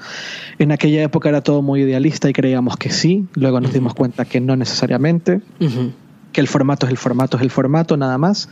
En 0.60 0.72
aquella 0.72 1.04
época 1.04 1.30
era 1.30 1.42
todo 1.42 1.62
muy 1.62 1.82
idealista 1.82 2.30
y 2.30 2.34
creíamos 2.34 2.78
que 2.78 2.90
sí, 2.90 3.26
luego 3.36 3.60
nos 3.62 3.74
dimos 3.74 3.94
cuenta 3.94 4.26
que 4.26 4.42
no 4.42 4.56
necesariamente. 4.56 5.42
que 6.32 6.40
el 6.40 6.48
formato 6.48 6.86
es 6.86 6.92
el 6.92 6.98
formato 6.98 7.36
es 7.36 7.44
el 7.44 7.52
formato 7.52 7.98
nada 7.98 8.18
más 8.18 8.48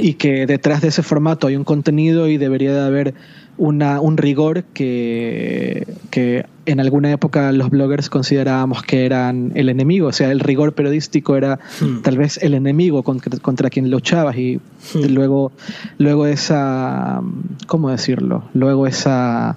y 0.00 0.14
que 0.14 0.46
detrás 0.46 0.80
de 0.80 0.88
ese 0.88 1.02
formato 1.02 1.48
hay 1.48 1.56
un 1.56 1.64
contenido 1.64 2.28
y 2.28 2.36
debería 2.36 2.72
de 2.72 2.86
haber 2.86 3.14
una, 3.58 4.00
un 4.00 4.16
rigor 4.16 4.64
que, 4.64 5.86
que, 6.10 6.46
en 6.66 6.80
alguna 6.80 7.12
época 7.12 7.52
los 7.52 7.70
bloggers 7.70 8.10
considerábamos 8.10 8.82
que 8.82 9.06
eran 9.06 9.52
el 9.54 9.68
enemigo, 9.68 10.08
o 10.08 10.12
sea, 10.12 10.32
el 10.32 10.40
rigor 10.40 10.72
periodístico 10.72 11.36
era 11.36 11.60
hmm. 11.80 12.02
tal 12.02 12.18
vez 12.18 12.38
el 12.42 12.54
enemigo 12.54 13.02
contra, 13.02 13.38
contra 13.38 13.70
quien 13.70 13.90
luchabas 13.90 14.36
y 14.36 14.56
hmm. 14.94 15.04
luego, 15.14 15.52
luego 15.98 16.26
esa, 16.26 17.22
¿cómo 17.66 17.90
decirlo? 17.90 18.44
Luego 18.52 18.86
esa, 18.86 19.56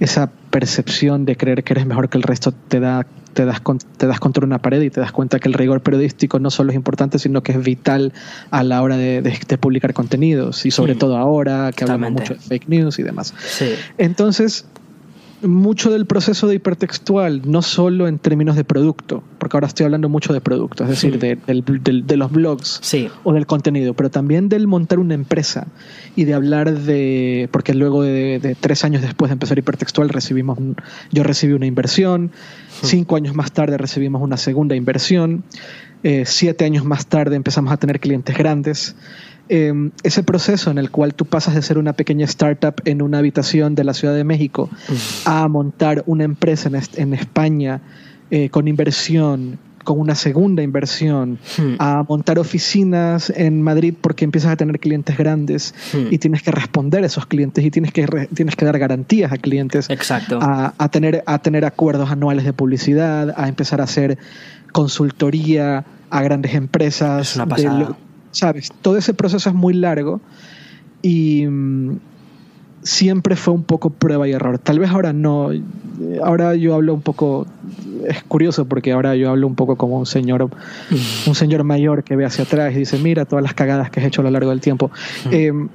esa 0.00 0.30
percepción 0.50 1.24
de 1.24 1.36
creer 1.36 1.62
que 1.62 1.74
eres 1.74 1.86
mejor 1.86 2.08
que 2.08 2.18
el 2.18 2.24
resto 2.24 2.52
te 2.52 2.80
da 2.80 3.06
te 3.32 3.44
das, 3.44 3.60
te 3.96 4.06
das 4.08 4.18
contra 4.18 4.44
una 4.44 4.58
pared 4.58 4.82
y 4.82 4.90
te 4.90 5.00
das 5.00 5.12
cuenta 5.12 5.38
que 5.38 5.48
el 5.48 5.54
rigor 5.54 5.82
periodístico 5.82 6.40
no 6.40 6.50
solo 6.50 6.70
es 6.70 6.76
importante, 6.76 7.18
sino 7.18 7.42
que 7.42 7.52
es 7.52 7.62
vital 7.62 8.12
a 8.50 8.64
la 8.64 8.82
hora 8.82 8.96
de, 8.96 9.22
publicar 9.60 9.94
contenidos 9.94 10.66
y 10.66 10.70
sobre 10.70 10.94
todo 10.96 11.16
ahora 11.16 11.70
que 11.74 11.84
hablamos 11.84 12.12
mucho 12.12 12.34
de 12.34 12.40
fake 12.40 12.68
news 12.68 12.98
y 12.98 13.02
demás. 13.02 13.34
Entonces, 13.98 14.66
mucho 15.42 15.90
del 15.90 16.06
proceso 16.06 16.46
de 16.46 16.56
hipertextual, 16.56 17.42
no 17.44 17.62
solo 17.62 18.08
en 18.08 18.18
términos 18.18 18.56
de 18.56 18.64
producto, 18.64 19.22
porque 19.38 19.56
ahora 19.56 19.66
estoy 19.66 19.84
hablando 19.84 20.08
mucho 20.08 20.32
de 20.32 20.40
producto, 20.40 20.84
es 20.84 20.90
decir, 20.90 21.18
de, 21.18 21.36
de, 21.36 22.16
los 22.16 22.30
blogs 22.30 22.80
o 23.24 23.32
del 23.32 23.46
contenido, 23.46 23.94
pero 23.94 24.10
también 24.10 24.48
del 24.48 24.66
montar 24.66 24.98
una 24.98 25.14
empresa 25.14 25.68
y 26.16 26.24
de 26.24 26.34
hablar 26.34 26.72
de, 26.72 27.48
porque 27.52 27.74
luego 27.74 28.02
de, 28.02 28.56
tres 28.60 28.84
años 28.84 29.02
después 29.02 29.30
de 29.30 29.34
empezar 29.34 29.58
hipertextual 29.58 30.08
recibimos, 30.08 30.58
yo 31.10 31.22
recibí 31.22 31.52
una 31.52 31.66
inversión, 31.66 32.30
cinco 32.82 33.16
años 33.16 33.34
más 33.34 33.52
tarde 33.52 33.78
recibimos 33.78 34.22
una 34.22 34.36
segunda 34.36 34.76
inversión, 34.76 35.44
eh, 36.02 36.24
siete 36.26 36.64
años 36.64 36.84
más 36.84 37.06
tarde 37.06 37.36
empezamos 37.36 37.72
a 37.72 37.76
tener 37.76 38.00
clientes 38.00 38.36
grandes. 38.36 38.96
Em, 39.52 39.90
ese 40.04 40.22
proceso 40.22 40.70
en 40.70 40.78
el 40.78 40.92
cual 40.92 41.12
tú 41.12 41.24
pasas 41.24 41.56
de 41.56 41.62
ser 41.62 41.76
una 41.76 41.92
pequeña 41.94 42.24
startup 42.24 42.74
en 42.84 43.02
una 43.02 43.18
habitación 43.18 43.74
de 43.74 43.82
la 43.82 43.94
Ciudad 43.94 44.14
de 44.14 44.22
México 44.22 44.70
a 45.24 45.48
montar 45.48 46.04
una 46.06 46.22
empresa 46.22 46.70
en, 46.94 47.14
España 47.14 47.80
eh, 48.30 48.48
con 48.48 48.68
inversión, 48.68 49.58
con 49.82 49.98
una 49.98 50.14
segunda 50.14 50.62
inversión, 50.62 51.40
hmm. 51.58 51.74
a 51.80 52.04
montar 52.08 52.38
oficinas 52.38 53.28
en 53.34 53.60
Madrid 53.60 53.92
porque 54.00 54.24
empiezas 54.24 54.52
a 54.52 54.56
tener 54.56 54.78
clientes 54.78 55.18
grandes 55.18 55.74
hmm. 55.94 56.12
y 56.12 56.18
tienes 56.18 56.44
que 56.44 56.52
responder 56.52 57.02
a 57.02 57.06
esos 57.06 57.26
clientes 57.26 57.64
y 57.64 57.72
tienes 57.72 57.90
que, 57.90 58.06
tienes 58.32 58.54
que 58.54 58.64
dar 58.64 58.78
garantías 58.78 59.32
a 59.32 59.36
clientes. 59.36 59.90
Exacto. 59.90 60.38
A, 60.40 60.88
tener, 60.92 61.24
a 61.26 61.40
tener 61.40 61.64
acuerdos 61.64 62.08
anuales 62.12 62.44
de 62.44 62.52
publicidad, 62.52 63.34
a 63.36 63.48
empezar 63.48 63.80
a 63.80 63.84
hacer 63.84 64.16
consultoría 64.70 65.84
a 66.08 66.22
grandes 66.22 66.54
empresas. 66.54 67.30
Es 67.30 67.34
una 67.34 67.46
pasada. 67.46 67.96
¿Sabes? 68.30 68.72
Todo 68.82 68.96
ese 68.96 69.14
proceso 69.14 69.48
es 69.48 69.54
muy 69.54 69.74
largo 69.74 70.20
y 71.02 71.46
mm, 71.46 71.98
siempre 72.82 73.36
fue 73.36 73.54
un 73.54 73.64
poco 73.64 73.90
prueba 73.90 74.28
y 74.28 74.32
error. 74.32 74.58
Tal 74.58 74.78
vez 74.78 74.90
ahora 74.90 75.12
no. 75.12 75.50
Ahora 76.22 76.54
yo 76.54 76.74
hablo 76.74 76.94
un 76.94 77.02
poco. 77.02 77.46
Es 78.06 78.22
curioso 78.24 78.64
porque 78.64 78.92
ahora 78.92 79.14
yo 79.16 79.30
hablo 79.30 79.46
un 79.46 79.54
poco 79.54 79.76
como 79.76 79.98
un 79.98 80.06
señor, 80.06 80.48
un 81.26 81.34
señor 81.34 81.64
mayor 81.64 82.02
que 82.02 82.16
ve 82.16 82.24
hacia 82.24 82.44
atrás 82.44 82.74
y 82.74 82.78
dice: 82.78 82.98
Mira 82.98 83.24
todas 83.24 83.42
las 83.42 83.54
cagadas 83.54 83.90
que 83.90 84.00
has 84.00 84.06
hecho 84.06 84.22
a 84.22 84.24
lo 84.24 84.30
largo 84.30 84.50
del 84.50 84.60
tiempo. 84.60 84.90
Em, 85.30 85.68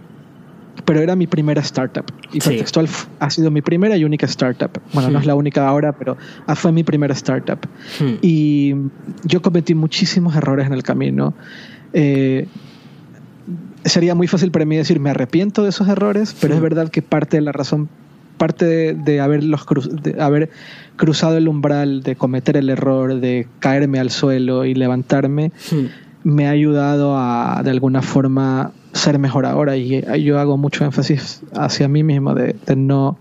pero 0.84 1.02
era 1.02 1.16
mi 1.16 1.26
primera 1.26 1.62
startup. 1.62 2.06
Y 2.34 2.40
Contextual 2.40 2.88
ha 3.20 3.30
sido 3.30 3.50
mi 3.50 3.62
primera 3.62 3.96
y 3.96 4.04
única 4.04 4.26
startup. 4.26 4.72
Bueno, 4.94 5.10
no 5.10 5.20
es 5.20 5.26
la 5.26 5.36
única 5.36 5.68
ahora, 5.68 5.94
pero 5.94 6.18
fue 6.56 6.72
mi 6.72 6.84
primera 6.84 7.14
startup. 7.14 7.60
Y 8.22 8.74
yo 9.24 9.42
cometí 9.42 9.74
muchísimos 9.74 10.36
errores 10.36 10.68
en 10.68 10.74
el 10.74 10.84
camino. 10.84 11.34
Eh, 11.98 12.48
sería 13.86 14.16
muy 14.16 14.28
fácil 14.28 14.52
para 14.52 14.66
mí 14.66 14.76
decir, 14.76 15.00
me 15.00 15.12
arrepiento 15.12 15.64
de 15.64 15.70
esos 15.70 15.88
errores, 15.88 16.36
pero 16.42 16.54
es 16.54 16.62
verdad 16.62 16.90
que 16.90 17.02
parte 17.02 17.38
de 17.38 17.42
la 17.42 17.54
razón, 17.54 17.88
parte 18.38 18.66
de, 18.66 18.94
de, 18.94 19.14
de 19.14 20.22
haber 20.22 20.50
cruzado 20.98 21.38
el 21.38 21.48
umbral, 21.48 22.04
de 22.04 22.18
cometer 22.18 22.58
el 22.58 22.70
error, 22.70 23.20
de 23.22 23.48
caerme 23.60 24.00
al 24.00 24.10
suelo 24.10 24.66
y 24.66 24.74
levantarme, 24.74 25.54
me 26.26 26.48
ha 26.48 26.50
ayudado 26.50 27.18
a, 27.18 27.62
de 27.64 27.72
alguna 27.72 28.02
forma, 28.02 28.72
ser 28.92 29.18
mejor 29.18 29.46
ahora. 29.46 29.78
Y 29.78 30.04
yo 30.22 30.38
hago 30.38 30.58
mucho 30.58 30.84
énfasis 30.84 31.44
hacia 31.54 31.88
mí 31.88 32.04
mismo 32.04 32.34
de, 32.34 32.58
no, 32.76 33.18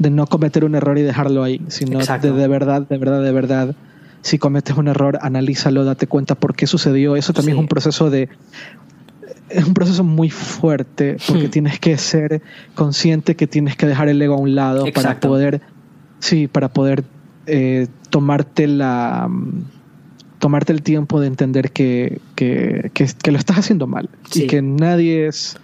de 0.00 0.10
no 0.10 0.26
cometer 0.26 0.64
un 0.64 0.74
error 0.74 0.98
y 0.98 1.02
dejarlo 1.02 1.44
ahí, 1.44 1.60
sino 1.68 2.00
de, 2.00 2.32
de 2.32 2.48
verdad, 2.48 2.82
de 2.88 2.98
verdad, 2.98 3.22
de 3.22 3.32
verdad 3.32 3.76
si 4.22 4.38
cometes 4.38 4.76
un 4.76 4.88
error, 4.88 5.18
analízalo, 5.22 5.84
date 5.84 6.06
cuenta 6.06 6.34
por 6.34 6.54
qué 6.54 6.66
sucedió. 6.66 7.16
Eso 7.16 7.32
también 7.32 7.56
es 7.56 7.60
un 7.60 7.68
proceso 7.68 8.10
de 8.10 8.28
es 9.48 9.64
un 9.64 9.74
proceso 9.74 10.04
muy 10.04 10.30
fuerte 10.30 11.16
porque 11.26 11.48
hmm. 11.48 11.50
tienes 11.50 11.80
que 11.80 11.98
ser 11.98 12.40
consciente 12.74 13.34
que 13.34 13.46
tienes 13.46 13.76
que 13.76 13.86
dejar 13.86 14.08
el 14.08 14.22
ego 14.22 14.34
a 14.34 14.38
un 14.38 14.54
lado 14.54 14.84
para 14.94 15.18
poder 15.18 15.60
sí 16.20 16.46
para 16.46 16.68
poder 16.68 17.04
eh, 17.46 17.88
tomarte 18.10 18.68
la 18.68 19.28
tomarte 20.38 20.72
el 20.72 20.82
tiempo 20.82 21.20
de 21.20 21.26
entender 21.26 21.72
que, 21.72 22.20
que, 22.34 22.90
que, 22.94 23.30
lo 23.30 23.38
estás 23.38 23.58
haciendo 23.58 23.86
mal 23.86 24.08
y 24.32 24.46
que 24.46 24.62
nadie 24.62 25.26
es 25.26 25.56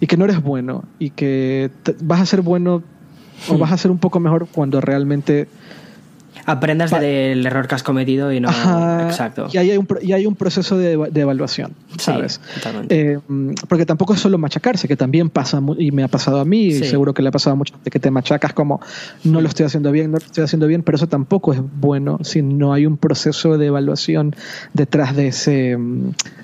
y 0.00 0.06
que 0.06 0.16
no 0.16 0.24
eres 0.24 0.42
bueno 0.42 0.84
y 0.98 1.10
que 1.10 1.70
vas 2.02 2.20
a 2.20 2.26
ser 2.26 2.42
bueno 2.42 2.82
o 3.48 3.54
hmm. 3.54 3.58
vas 3.58 3.72
a 3.72 3.78
ser 3.78 3.90
un 3.90 3.98
poco 3.98 4.20
mejor 4.20 4.46
cuando 4.52 4.80
realmente 4.80 5.48
aprendas 6.46 6.90
del 6.90 7.44
error 7.46 7.66
que 7.66 7.74
has 7.74 7.82
cometido 7.82 8.32
y 8.32 8.40
no. 8.40 8.48
Exacto. 9.02 9.48
Y 9.52 9.58
hay 9.58 9.76
un, 9.76 9.86
y 10.02 10.12
hay 10.12 10.26
un 10.26 10.34
proceso 10.34 10.76
de, 10.76 10.92
evaluación, 10.92 11.72
¿sabes? 11.98 12.40
Eh, 12.88 13.18
porque 13.68 13.86
tampoco 13.86 14.14
es 14.14 14.20
solo 14.20 14.38
machacarse, 14.38 14.88
que 14.88 14.96
también 14.96 15.30
pasa 15.30 15.60
y 15.78 15.90
me 15.90 16.02
ha 16.02 16.08
pasado 16.08 16.40
a 16.40 16.44
mí, 16.44 16.66
y 16.66 16.84
seguro 16.84 17.14
que 17.14 17.22
le 17.22 17.28
ha 17.28 17.32
pasado 17.32 17.54
a 17.54 17.56
muchos 17.56 17.76
de 17.82 17.90
que 17.90 18.00
te 18.00 18.10
machacas 18.10 18.52
como 18.52 18.80
no 19.24 19.40
lo 19.40 19.48
estoy 19.48 19.66
haciendo 19.66 19.90
bien, 19.92 20.10
no 20.10 20.18
lo 20.18 20.24
estoy 20.24 20.44
haciendo 20.44 20.66
bien, 20.66 20.82
pero 20.82 20.96
eso 20.96 21.08
tampoco 21.08 21.52
es 21.52 21.60
bueno 21.80 22.18
si 22.22 22.42
no 22.42 22.72
hay 22.72 22.86
un 22.86 22.96
proceso 22.96 23.58
de 23.58 23.66
evaluación 23.66 24.34
detrás 24.72 25.16
de 25.16 25.28
ese, 25.28 25.76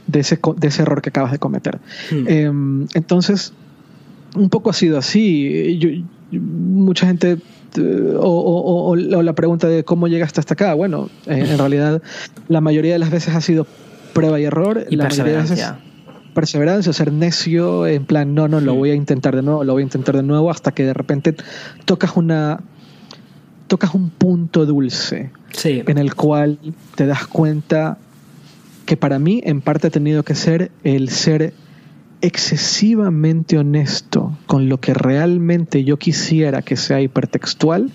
de 0.07 0.21
ese, 0.21 0.39
de 0.57 0.69
ese 0.69 0.83
error 0.83 1.03
que 1.03 1.11
acabas 1.11 1.33
de 1.33 1.39
cometer. 1.39 1.79
Hmm. 2.11 2.25
Eh, 2.27 2.87
entonces, 2.95 3.53
un 4.35 4.49
poco 4.49 4.71
ha 4.71 4.73
sido 4.73 4.99
así. 4.99 5.79
Yo, 5.79 5.89
mucha 6.33 7.07
gente 7.07 7.39
o, 8.19 8.97
la 8.97 9.33
pregunta 9.35 9.69
de 9.69 9.85
cómo 9.85 10.09
llegaste 10.09 10.41
hasta 10.41 10.55
acá. 10.55 10.75
Bueno, 10.75 11.09
en 11.27 11.59
realidad 11.59 12.03
la 12.49 12.61
mayoría 12.61 12.93
de 12.93 12.99
las 12.99 13.11
veces 13.11 13.35
ha 13.35 13.41
sido 13.41 13.67
prueba 14.13 14.41
y 14.41 14.45
error. 14.45 14.87
Y 14.89 14.97
la 14.97 15.05
perseverancia. 15.05 15.79
perseverancia, 16.35 16.93
ser 16.93 17.13
necio, 17.13 17.87
en 17.87 18.05
plan, 18.05 18.35
no, 18.35 18.49
no, 18.49 18.61
lo 18.61 18.75
voy 18.75 18.91
a 18.91 18.95
intentar 18.95 19.37
de 19.37 19.43
nuevo, 19.43 19.65
lo 19.65 19.73
voy 19.73 19.83
a 19.83 19.85
intentar 19.85 20.17
de 20.17 20.23
nuevo, 20.23 20.51
hasta 20.51 20.73
que 20.73 20.85
de 20.85 20.95
repente 20.95 21.35
tocas 21.85 22.17
una. 22.17 22.61
tocas 23.67 23.95
un 23.95 24.11
punto 24.11 24.67
dulce. 24.67 25.31
En 25.65 25.99
el 25.99 26.15
cual 26.15 26.59
te 26.95 27.07
das 27.07 27.27
cuenta 27.27 27.99
que 28.87 28.97
para 28.97 29.19
mí, 29.19 29.41
en 29.45 29.61
parte, 29.61 29.89
ha 29.89 29.91
tenido 29.91 30.23
que 30.25 30.35
ser 30.35 30.71
el 30.85 31.11
ser 31.11 31.53
excesivamente 32.21 33.59
honesto 33.59 34.37
con 34.47 34.69
lo 34.69 34.81
que 34.81 34.95
realmente 34.95 35.85
yo 35.85 35.99
quisiera 35.99 36.63
que 36.63 36.77
sea 36.77 37.01
hipertextual 37.01 37.91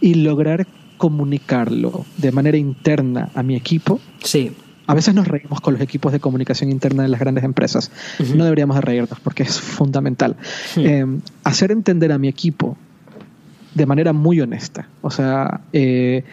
y 0.00 0.14
lograr 0.14 0.66
comunicarlo 0.98 2.04
de 2.18 2.32
manera 2.32 2.56
interna 2.58 3.30
a 3.34 3.42
mi 3.42 3.56
equipo. 3.56 4.00
Sí. 4.22 4.52
A 4.86 4.94
veces 4.94 5.14
nos 5.14 5.28
reímos 5.28 5.60
con 5.60 5.74
los 5.74 5.82
equipos 5.82 6.12
de 6.12 6.20
comunicación 6.20 6.70
interna 6.70 7.04
de 7.04 7.08
las 7.08 7.20
grandes 7.20 7.44
empresas. 7.44 7.90
No 8.34 8.44
deberíamos 8.44 8.76
de 8.76 8.82
reírnos 8.82 9.20
porque 9.20 9.44
es 9.44 9.60
fundamental. 9.60 10.36
Eh, 10.76 11.06
hacer 11.44 11.70
entender 11.70 12.10
a 12.12 12.18
mi 12.18 12.28
equipo 12.28 12.76
de 13.74 13.86
manera 13.86 14.12
muy 14.12 14.40
honesta. 14.40 14.88
O 15.00 15.10
sea, 15.10 15.60
eh, 15.72 16.24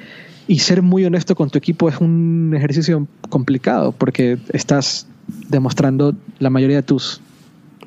y 0.47 0.59
ser 0.59 0.81
muy 0.81 1.05
honesto 1.05 1.35
con 1.35 1.49
tu 1.49 1.57
equipo 1.57 1.87
es 1.87 1.97
un 1.99 2.53
ejercicio 2.55 3.07
complicado 3.29 3.91
porque 3.91 4.37
estás 4.49 5.07
demostrando 5.49 6.15
la 6.39 6.49
mayoría 6.49 6.77
de 6.77 6.83
tus 6.83 7.21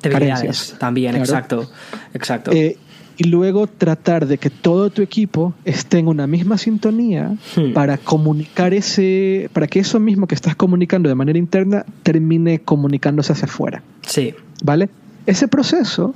debilidades 0.01 0.75
también, 0.79 1.15
exacto, 1.15 1.69
exacto. 2.13 2.51
Eh, 2.51 2.77
y 3.17 3.25
luego 3.25 3.67
tratar 3.67 4.25
de 4.25 4.37
que 4.37 4.49
todo 4.49 4.89
tu 4.89 5.01
equipo 5.01 5.53
esté 5.63 5.99
en 5.99 6.07
una 6.07 6.25
misma 6.25 6.57
sintonía 6.57 7.35
hmm. 7.55 7.73
para 7.73 7.97
comunicar 7.97 8.73
ese, 8.73 9.49
para 9.53 9.67
que 9.67 9.79
eso 9.79 9.99
mismo 9.99 10.25
que 10.27 10.33
estás 10.33 10.55
comunicando 10.55 11.07
de 11.07 11.15
manera 11.15 11.37
interna 11.37 11.85
termine 12.03 12.59
comunicándose 12.61 13.33
hacia 13.33 13.45
afuera. 13.45 13.83
Sí. 14.01 14.33
¿Vale? 14.63 14.89
Ese 15.25 15.47
proceso 15.47 16.15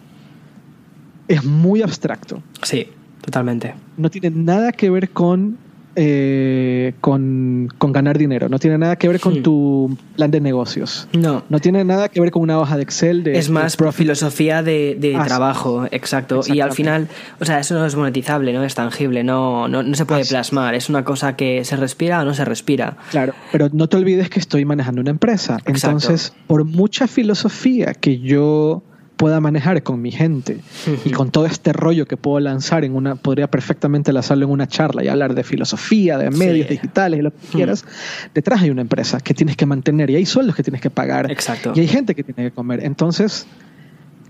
es 1.27 1.43
muy 1.43 1.81
abstracto. 1.81 2.41
Sí, 2.63 2.87
totalmente. 3.21 3.75
No 3.97 4.09
tiene 4.09 4.31
nada 4.31 4.71
que 4.71 4.89
ver 4.89 5.09
con 5.09 5.57
eh, 5.95 6.93
con, 7.01 7.69
ganar 7.79 8.17
dinero, 8.17 8.49
no 8.49 8.59
tiene 8.59 8.77
nada 8.77 8.95
que 8.97 9.07
ver 9.07 9.19
con 9.19 9.39
hmm. 9.39 9.43
tu 9.43 9.97
plan 10.15 10.31
de 10.31 10.41
negocios. 10.41 11.07
No. 11.13 11.43
No 11.49 11.59
tiene 11.59 11.83
nada 11.85 12.09
que 12.09 12.19
ver 12.19 12.31
con 12.31 12.41
una 12.41 12.59
hoja 12.59 12.75
de 12.75 12.83
Excel. 12.83 13.23
De, 13.23 13.37
es 13.37 13.49
más 13.49 13.77
filosofía 13.93 14.63
de, 14.63 15.15
ah, 15.17 15.25
trabajo, 15.25 15.85
exacto. 15.91 16.41
Y 16.47 16.59
al 16.59 16.73
final, 16.73 17.07
o 17.39 17.45
sea, 17.45 17.59
eso 17.59 17.75
no 17.75 17.85
es 17.85 17.95
monetizable, 17.95 18.51
no 18.53 18.63
es 18.63 18.75
tangible, 18.75 19.23
no, 19.23 19.67
no, 19.67 19.95
se 19.95 20.05
puede 20.05 20.25
plasmar. 20.25 20.75
Es 20.75 20.89
una 20.89 21.05
cosa 21.05 21.35
que 21.35 21.63
se 21.63 21.75
respira 21.77 22.21
o 22.21 22.25
no 22.25 22.33
se 22.33 22.43
respira. 22.45 22.97
Claro, 23.11 23.33
pero 23.51 23.69
no 23.71 23.87
te 23.87 23.97
olvides 23.97 24.29
que 24.29 24.39
estoy 24.39 24.65
manejando 24.65 25.01
una 25.01 25.11
empresa. 25.11 25.59
Entonces, 25.65 26.33
por 26.47 26.65
mucha 26.65 27.07
filosofía 27.07 27.93
que 27.93 28.19
yo 28.19 28.83
pueda 29.15 29.39
manejar 29.39 29.81
con 29.83 30.01
mi 30.01 30.11
gente 30.11 30.59
y 31.05 31.11
con 31.11 31.31
todo 31.31 31.45
este 31.45 31.73
rollo 31.73 32.05
que 32.05 32.17
puedo 32.17 32.39
lanzar 32.39 32.83
en 32.83 32.95
una, 32.95 33.15
podría 33.15 33.49
perfectamente 33.49 34.11
lanzarlo 34.11 34.45
en 34.45 34.51
una 34.51 34.67
charla 34.67 35.03
y 35.03 35.07
hablar 35.07 35.35
de 35.35 35.43
filosofía, 35.43 36.17
de 36.17 36.31
medios 36.31 36.67
digitales 36.67 37.19
y 37.19 37.23
lo 37.23 37.31
que 37.31 37.47
quieras, 37.51 37.85
detrás 38.33 38.61
hay 38.61 38.69
una 38.69 38.81
empresa 38.81 39.19
que 39.19 39.33
tienes 39.33 39.55
que 39.55 39.65
mantener 39.65 40.09
y 40.09 40.15
hay 40.15 40.25
sueldos 40.25 40.55
que 40.55 40.63
tienes 40.63 40.81
que 40.81 40.89
pagar 40.89 41.31
Exacto. 41.31 41.73
y 41.75 41.79
hay 41.79 41.87
gente 41.87 42.15
que 42.15 42.23
tiene 42.23 42.49
que 42.49 42.55
comer. 42.55 42.83
Entonces, 42.83 43.47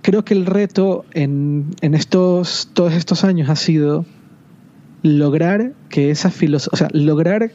creo 0.01 0.23
que 0.23 0.33
el 0.33 0.45
reto 0.45 1.05
en, 1.13 1.75
en 1.81 1.95
estos, 1.95 2.69
todos 2.73 2.93
estos 2.93 3.23
años 3.23 3.49
ha 3.49 3.55
sido 3.55 4.05
lograr 5.01 5.73
que 5.89 6.11
esa 6.11 6.29
filosofía, 6.31 6.73
o 6.73 6.77
sea, 6.77 6.87
lograr 6.91 7.51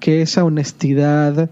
que 0.00 0.22
esa 0.22 0.44
honestidad, 0.44 1.50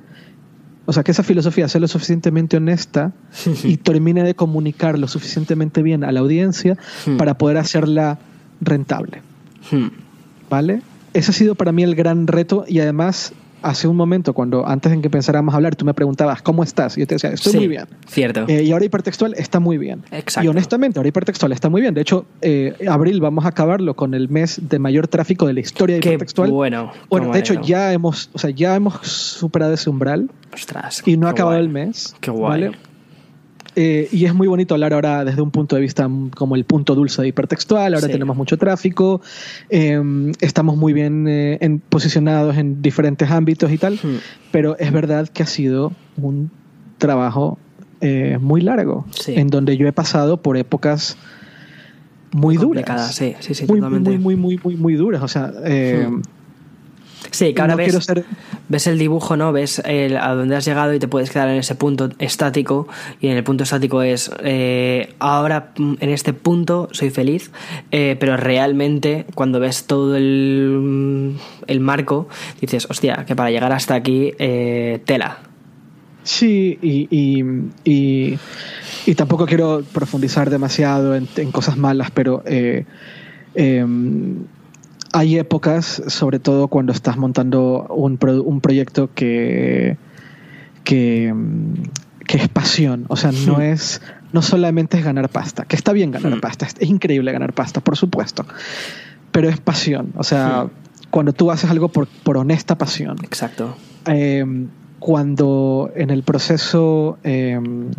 o 0.86 0.92
sea, 0.92 1.02
que 1.02 1.12
esa 1.12 1.22
filosofía 1.22 1.68
sea 1.68 1.80
lo 1.80 1.88
suficientemente 1.88 2.56
honesta 2.56 3.12
y 3.64 3.76
termine 3.78 4.22
de 4.22 4.34
comunicar 4.34 4.98
lo 4.98 5.08
suficientemente 5.08 5.82
bien 5.82 6.04
a 6.04 6.12
la 6.12 6.20
audiencia 6.20 6.76
hmm. 7.06 7.16
para 7.16 7.38
poder 7.38 7.58
hacerla 7.58 8.18
rentable. 8.60 9.22
Hmm. 9.70 9.88
¿Vale? 10.50 10.82
Ese 11.14 11.30
ha 11.30 11.34
sido 11.34 11.54
para 11.54 11.72
mí 11.72 11.82
el 11.82 11.94
gran 11.94 12.26
reto 12.26 12.64
y 12.68 12.80
además 12.80 13.32
hace 13.64 13.88
un 13.88 13.96
momento, 13.96 14.34
cuando 14.34 14.66
antes 14.66 14.92
en 14.92 15.02
que 15.02 15.10
pensáramos 15.10 15.54
hablar, 15.54 15.74
tú 15.74 15.84
me 15.84 15.94
preguntabas, 15.94 16.42
¿cómo 16.42 16.62
estás? 16.62 16.96
Y 16.96 17.00
yo 17.00 17.06
te 17.06 17.14
decía, 17.14 17.30
estoy 17.30 17.54
muy 17.54 17.68
bien. 17.68 17.86
Cierto. 18.06 18.44
Eh, 18.46 18.62
y 18.62 18.72
ahora 18.72 18.84
hipertextual 18.84 19.34
está 19.36 19.58
muy 19.58 19.78
bien. 19.78 20.02
Exacto. 20.10 20.46
Y 20.46 20.48
honestamente, 20.48 20.98
ahora 20.98 21.08
hipertextual 21.08 21.52
está 21.52 21.70
muy 21.70 21.80
bien. 21.80 21.94
De 21.94 22.02
hecho, 22.02 22.26
eh, 22.42 22.74
abril 22.88 23.20
vamos 23.20 23.44
a 23.46 23.48
acabarlo 23.48 23.94
con 23.94 24.14
el 24.14 24.28
mes 24.28 24.60
de 24.68 24.78
mayor 24.78 25.08
tráfico 25.08 25.46
de 25.46 25.54
la 25.54 25.60
historia 25.60 25.96
de 25.96 26.00
Qué 26.00 26.10
hipertextual. 26.10 26.50
Bueno. 26.50 26.92
Bueno, 27.08 27.32
de 27.32 27.38
hecho, 27.38 27.60
ya 27.60 27.92
hemos, 27.92 28.30
o 28.34 28.38
sea, 28.38 28.50
ya 28.50 28.76
hemos 28.76 28.94
superado 29.06 29.72
ese 29.72 29.88
umbral. 29.88 30.30
Ostras. 30.52 31.02
Y 31.06 31.16
no 31.16 31.26
ha 31.26 31.30
acabado 31.30 31.58
el 31.58 31.70
mes. 31.70 32.14
Qué 32.20 32.30
guay. 32.30 32.70
Eh, 33.76 34.08
y 34.12 34.24
es 34.24 34.34
muy 34.34 34.46
bonito 34.46 34.74
hablar 34.74 34.92
ahora 34.92 35.24
desde 35.24 35.42
un 35.42 35.50
punto 35.50 35.76
de 35.76 35.82
vista 35.82 36.08
como 36.36 36.54
el 36.54 36.64
punto 36.64 36.94
dulce 36.94 37.22
de 37.22 37.28
hipertextual. 37.28 37.94
Ahora 37.94 38.08
tenemos 38.08 38.36
mucho 38.36 38.56
tráfico, 38.56 39.20
em, 39.68 40.32
estamos 40.40 40.76
muy 40.76 40.92
bien 40.92 41.26
eh, 41.28 41.58
en, 41.60 41.80
posicionados 41.80 42.56
en 42.56 42.82
diferentes 42.82 43.30
ámbitos 43.30 43.70
y 43.72 43.78
tal, 43.78 43.94
hmm. 43.94 44.18
pero 44.52 44.78
es 44.78 44.92
verdad 44.92 45.28
que 45.28 45.42
ha 45.42 45.46
sido 45.46 45.92
un 46.16 46.50
trabajo 46.98 47.58
eh, 48.00 48.38
muy 48.40 48.60
largo, 48.60 49.06
en 49.26 49.48
donde 49.48 49.76
yo 49.76 49.88
he 49.88 49.92
pasado 49.92 50.40
por 50.40 50.56
épocas 50.56 51.16
muy, 52.32 52.56
duras. 52.56 53.14
Sí, 53.14 53.34
sí, 53.40 53.54
sí, 53.54 53.66
muy, 53.66 53.80
muy, 53.80 54.18
muy, 54.18 54.36
muy, 54.36 54.58
muy, 54.58 54.76
muy, 54.76 54.94
duras. 54.94 55.22
O 55.22 55.28
sea, 55.28 55.48
hmm. 55.48 56.22
Sí, 57.34 57.52
que 57.52 57.62
ahora 57.62 57.74
ves, 57.74 58.06
ves, 58.68 58.86
el 58.86 58.96
dibujo, 58.96 59.36
¿no? 59.36 59.52
Ves 59.52 59.80
a 59.80 60.34
dónde 60.34 60.54
has 60.54 60.64
llegado 60.64 60.94
y 60.94 61.00
te 61.00 61.08
puedes 61.08 61.30
quedar 61.30 61.48
en 61.48 61.56
ese 61.56 61.74
punto 61.74 62.10
estático. 62.20 62.86
Y 63.20 63.26
en 63.26 63.36
el 63.36 63.42
punto 63.42 63.64
estático 63.64 64.02
es, 64.02 64.30
eh, 64.44 65.14
ahora 65.18 65.72
mm, 65.76 65.94
en 65.98 66.10
este 66.10 66.32
punto 66.32 66.88
soy 66.92 67.10
feliz, 67.10 67.50
eh, 67.90 68.16
pero 68.20 68.36
realmente 68.36 69.26
cuando 69.34 69.58
ves 69.58 69.88
todo 69.88 70.14
el, 70.14 70.78
mm, 70.80 71.30
el, 71.66 71.80
marco, 71.80 72.28
dices, 72.60 72.86
hostia, 72.88 73.24
que 73.26 73.34
para 73.34 73.50
llegar 73.50 73.72
hasta 73.72 73.96
aquí, 73.96 74.32
eh, 74.38 75.00
tela. 75.04 75.38
Sí, 76.22 76.78
y, 76.80 77.08
y, 77.10 78.38
y, 79.06 79.14
tampoco 79.16 79.44
quiero 79.44 79.82
profundizar 79.92 80.50
demasiado 80.50 81.16
en, 81.16 81.26
en 81.36 81.50
cosas 81.50 81.76
malas, 81.76 82.12
pero... 82.12 82.44
Eh, 82.46 82.84
em, 83.56 84.44
hay 85.14 85.38
épocas, 85.38 86.02
sobre 86.08 86.40
todo 86.40 86.66
cuando 86.66 86.92
estás 86.92 87.16
montando 87.16 87.86
un, 87.88 88.18
un 88.20 88.60
proyecto 88.60 89.10
que, 89.14 89.96
que, 90.82 91.32
es 92.26 92.48
pasión. 92.48 93.06
O 93.08 93.16
sea, 93.16 93.30
no 93.30 93.60
es. 93.60 94.02
No 94.32 94.42
solamente 94.42 94.98
es 94.98 95.04
ganar 95.04 95.28
pasta, 95.28 95.66
que 95.66 95.76
está 95.76 95.92
bien 95.92 96.10
ganar 96.10 96.40
pasta, 96.40 96.66
es, 96.66 96.74
increíble 96.88 97.30
ganar 97.30 97.52
pasta, 97.52 97.80
por 97.80 97.96
supuesto. 97.96 98.44
Pero 99.30 99.48
es 99.48 99.60
pasión. 99.60 100.12
O 100.16 100.24
sea, 100.24 100.66
cuando 101.10 101.32
tú 101.32 101.52
haces 101.52 101.70
algo 101.70 101.88
por, 101.90 102.08
honesta 102.36 102.76
pasión. 102.76 103.16
Exacto. 103.22 103.76
Em, 104.06 104.66
cuando 104.98 105.92
en 105.94 106.10
el 106.10 106.24
proceso 106.24 107.18
em, 107.22 107.92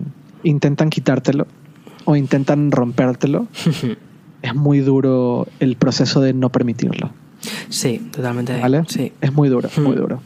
intentan 0.44 0.90
quitártelo 0.90 1.48
o 2.04 2.18
intentan 2.18 2.72
rompértelo. 2.72 3.48
es 4.46 4.56
muy 4.56 4.80
duro 4.80 5.48
el 5.60 5.76
proceso 5.76 6.22
de 6.22 6.34
no 6.34 6.50
permitirlo. 6.50 7.12
Sí, 7.70 8.00
totalmente. 8.12 8.60
¿Vale? 8.60 8.84
Sí. 8.88 9.12
Es 9.22 9.34
muy 9.34 9.50
duro, 9.50 9.70
muy 9.78 9.96
hmm. 9.96 10.00
duro. 10.00 10.22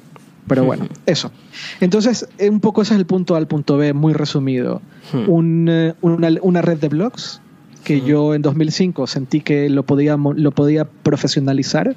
Pero 0.48 0.64
bueno, 0.66 0.86
hmm. 0.86 1.04
eso. 1.06 1.32
Entonces, 1.80 2.28
un 2.40 2.60
poco 2.60 2.82
ese 2.82 2.94
es 2.94 3.00
el 3.00 3.06
punto 3.06 3.36
A 3.36 3.38
al 3.38 3.48
punto 3.48 3.78
B, 3.78 3.94
muy 3.94 4.14
resumido. 4.14 4.82
Hmm. 5.14 5.68
Eh, 5.70 5.94
una, 6.02 6.62
red 6.62 6.78
de 6.80 6.90
blogs 6.90 7.42
que 7.84 8.02
yo 8.02 8.36
en 8.36 8.42
2005 8.42 9.08
sentí 9.08 9.42
que 9.42 9.70
lo 9.70 9.84
podía, 9.84 10.18
lo 10.18 10.52
podía 10.52 10.86
profesionalizar. 10.86 11.96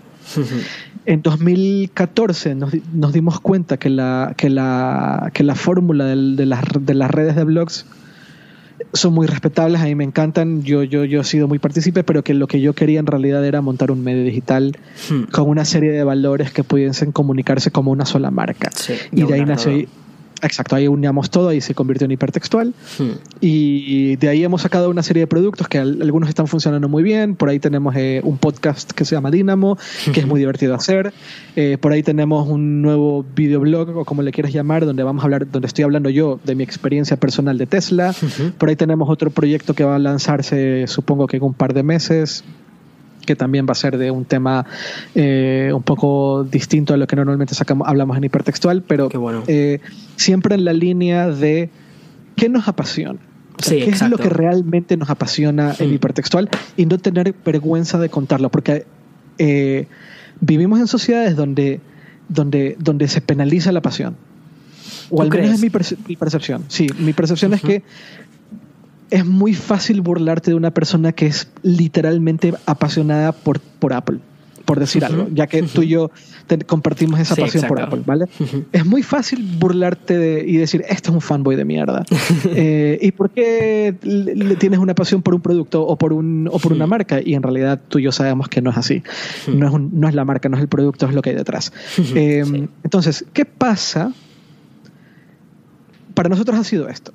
En 1.04 1.22
2014 1.22 2.54
nos, 2.54 2.72
nos, 2.92 3.12
dimos 3.12 3.40
cuenta 3.40 3.76
que 3.76 3.90
la, 3.90 4.34
que 4.36 4.48
la, 4.48 5.30
que 5.34 5.42
la 5.42 5.56
fórmula 5.56 6.04
de, 6.04 6.46
las, 6.46 6.62
de 6.78 6.94
las 6.94 7.10
redes 7.10 7.34
de 7.34 7.42
blogs 7.42 7.86
son 8.92 9.14
muy 9.14 9.26
respetables, 9.26 9.80
a 9.80 9.84
mí 9.84 9.94
me 9.94 10.04
encantan, 10.04 10.62
yo, 10.62 10.82
yo, 10.82 11.04
yo 11.04 11.20
he 11.20 11.24
sido 11.24 11.48
muy 11.48 11.58
partícipe, 11.58 12.04
pero 12.04 12.22
que 12.22 12.34
lo 12.34 12.46
que 12.46 12.60
yo 12.60 12.74
quería 12.74 13.00
en 13.00 13.06
realidad 13.06 13.44
era 13.44 13.60
montar 13.60 13.90
un 13.90 14.02
medio 14.02 14.24
digital 14.24 14.76
hmm. 15.10 15.24
con 15.32 15.48
una 15.48 15.64
serie 15.64 15.92
de 15.92 16.04
valores 16.04 16.52
que 16.52 16.64
pudiesen 16.64 17.12
comunicarse 17.12 17.70
como 17.70 17.90
una 17.90 18.04
sola 18.04 18.30
marca. 18.30 18.70
y 19.12 19.22
de 19.24 19.34
ahí 19.34 19.44
nació, 19.44 19.86
Exacto, 20.42 20.74
ahí 20.74 20.88
uníamos 20.88 21.30
todo 21.30 21.52
y 21.52 21.60
se 21.60 21.74
convirtió 21.74 22.04
en 22.04 22.10
hipertextual. 22.10 22.74
Hmm. 22.98 23.12
Y 23.40 24.16
de 24.16 24.28
ahí 24.28 24.42
hemos 24.42 24.62
sacado 24.62 24.90
una 24.90 25.04
serie 25.04 25.22
de 25.22 25.26
productos 25.28 25.68
que 25.68 25.78
algunos 25.78 26.28
están 26.28 26.48
funcionando 26.48 26.88
muy 26.88 27.04
bien. 27.04 27.36
Por 27.36 27.48
ahí 27.48 27.60
tenemos 27.60 27.94
eh, 27.96 28.20
un 28.24 28.38
podcast 28.38 28.90
que 28.90 29.04
se 29.04 29.14
llama 29.14 29.30
Dynamo, 29.30 29.78
que 30.12 30.20
es 30.20 30.26
muy 30.26 30.40
divertido 30.40 30.72
de 30.72 30.76
hacer. 30.76 31.12
Eh, 31.54 31.78
por 31.80 31.92
ahí 31.92 32.02
tenemos 32.02 32.48
un 32.48 32.82
nuevo 32.82 33.24
videoblog, 33.36 33.96
o 33.96 34.04
como 34.04 34.22
le 34.22 34.32
quieras 34.32 34.52
llamar, 34.52 34.84
donde 34.84 35.04
vamos 35.04 35.22
a 35.22 35.26
hablar, 35.26 35.48
donde 35.48 35.68
estoy 35.68 35.84
hablando 35.84 36.10
yo 36.10 36.40
de 36.42 36.56
mi 36.56 36.64
experiencia 36.64 37.16
personal 37.16 37.56
de 37.56 37.66
Tesla. 37.66 38.12
Por 38.58 38.68
ahí 38.68 38.76
tenemos 38.76 39.08
otro 39.08 39.30
proyecto 39.30 39.74
que 39.74 39.84
va 39.84 39.94
a 39.96 40.00
lanzarse, 40.00 40.86
supongo 40.88 41.28
que 41.28 41.36
en 41.36 41.44
un 41.44 41.54
par 41.54 41.72
de 41.72 41.84
meses, 41.84 42.42
que 43.24 43.36
también 43.36 43.66
va 43.66 43.72
a 43.72 43.76
ser 43.76 43.98
de 43.98 44.10
un 44.10 44.24
tema 44.24 44.66
eh, 45.14 45.70
un 45.74 45.82
poco 45.82 46.44
distinto 46.44 46.94
a 46.94 46.96
lo 46.96 47.06
que 47.06 47.16
normalmente 47.16 47.54
sacamos, 47.54 47.88
hablamos 47.88 48.16
en 48.16 48.24
hipertextual, 48.24 48.82
pero 48.82 49.08
eh, 49.46 49.80
siempre 50.16 50.54
en 50.54 50.64
la 50.64 50.72
línea 50.72 51.28
de 51.28 51.70
qué 52.36 52.48
nos 52.48 52.68
apasiona. 52.68 53.18
¿Qué 53.68 53.90
es 53.90 54.02
lo 54.08 54.18
que 54.18 54.28
realmente 54.28 54.96
nos 54.96 55.10
apasiona 55.10 55.74
en 55.78 55.92
hipertextual? 55.92 56.48
Y 56.76 56.86
no 56.86 56.98
tener 56.98 57.34
vergüenza 57.44 57.98
de 57.98 58.08
contarlo, 58.08 58.50
porque 58.50 58.86
eh, 59.38 59.86
vivimos 60.40 60.80
en 60.80 60.88
sociedades 60.88 61.36
donde, 61.36 61.80
donde, 62.28 62.76
donde 62.80 63.08
se 63.08 63.20
penaliza 63.20 63.70
la 63.70 63.82
pasión. 63.82 64.16
O 65.10 65.20
al 65.20 65.28
menos 65.28 65.50
es 65.50 65.60
mi, 65.60 65.68
percepción. 66.16 66.64
Sí, 66.68 66.88
mi 66.98 67.12
percepción 67.12 67.52
es 67.52 67.60
que 67.60 67.82
es 69.12 69.26
muy 69.26 69.52
fácil 69.52 70.00
burlarte 70.00 70.52
de 70.52 70.56
una 70.56 70.72
persona 70.72 71.12
que 71.12 71.26
es 71.26 71.48
literalmente 71.62 72.54
apasionada 72.64 73.32
por, 73.32 73.60
por 73.60 73.92
Apple 73.92 74.20
por 74.64 74.78
decir 74.78 75.04
algo, 75.04 75.26
ya 75.34 75.48
que 75.48 75.62
tú 75.64 75.82
y 75.82 75.88
yo 75.88 76.10
compartimos 76.66 77.18
esa 77.20 77.36
pasión 77.36 77.64
por 77.66 77.80
Apple, 77.80 78.02
¿vale? 78.06 78.26
Es 78.70 78.86
muy 78.86 79.02
fácil 79.02 79.44
burlarte 79.58 80.44
y 80.46 80.56
decir, 80.56 80.84
este 80.88 81.10
es 81.10 81.14
un 81.14 81.20
fanboy 81.20 81.56
de 81.56 81.64
mierda. 81.64 82.04
Eh, 82.54 82.98
¿Y 83.02 83.12
por 83.12 83.30
qué 83.30 83.94
le 84.02 84.56
tienes 84.56 84.78
una 84.78 84.94
pasión 84.94 85.22
por 85.22 85.34
un 85.34 85.40
producto 85.40 85.84
o 85.84 85.96
por, 85.96 86.12
un, 86.12 86.48
o 86.50 86.58
por 86.58 86.72
una 86.72 86.86
marca? 86.86 87.20
Y 87.22 87.34
en 87.34 87.42
realidad 87.42 87.80
tú 87.88 87.98
y 87.98 88.04
yo 88.04 88.12
sabemos 88.12 88.48
que 88.48 88.62
no 88.62 88.70
es 88.70 88.76
así. 88.76 89.02
No, 89.48 89.66
es 89.66 89.92
no 89.92 90.08
es 90.08 90.14
la 90.14 90.24
marca, 90.24 90.48
no 90.48 90.56
es 90.56 90.62
el 90.62 90.68
producto, 90.68 91.06
es 91.06 91.14
lo 91.14 91.22
que 91.22 91.30
hay 91.30 91.36
detrás. 91.36 91.72
Eh, 92.14 92.68
entonces, 92.84 93.24
¿qué 93.32 93.44
pasa? 93.44 94.12
Para 96.14 96.28
nosotros 96.28 96.58
ha 96.58 96.64
sido 96.64 96.88
esto 96.88 97.12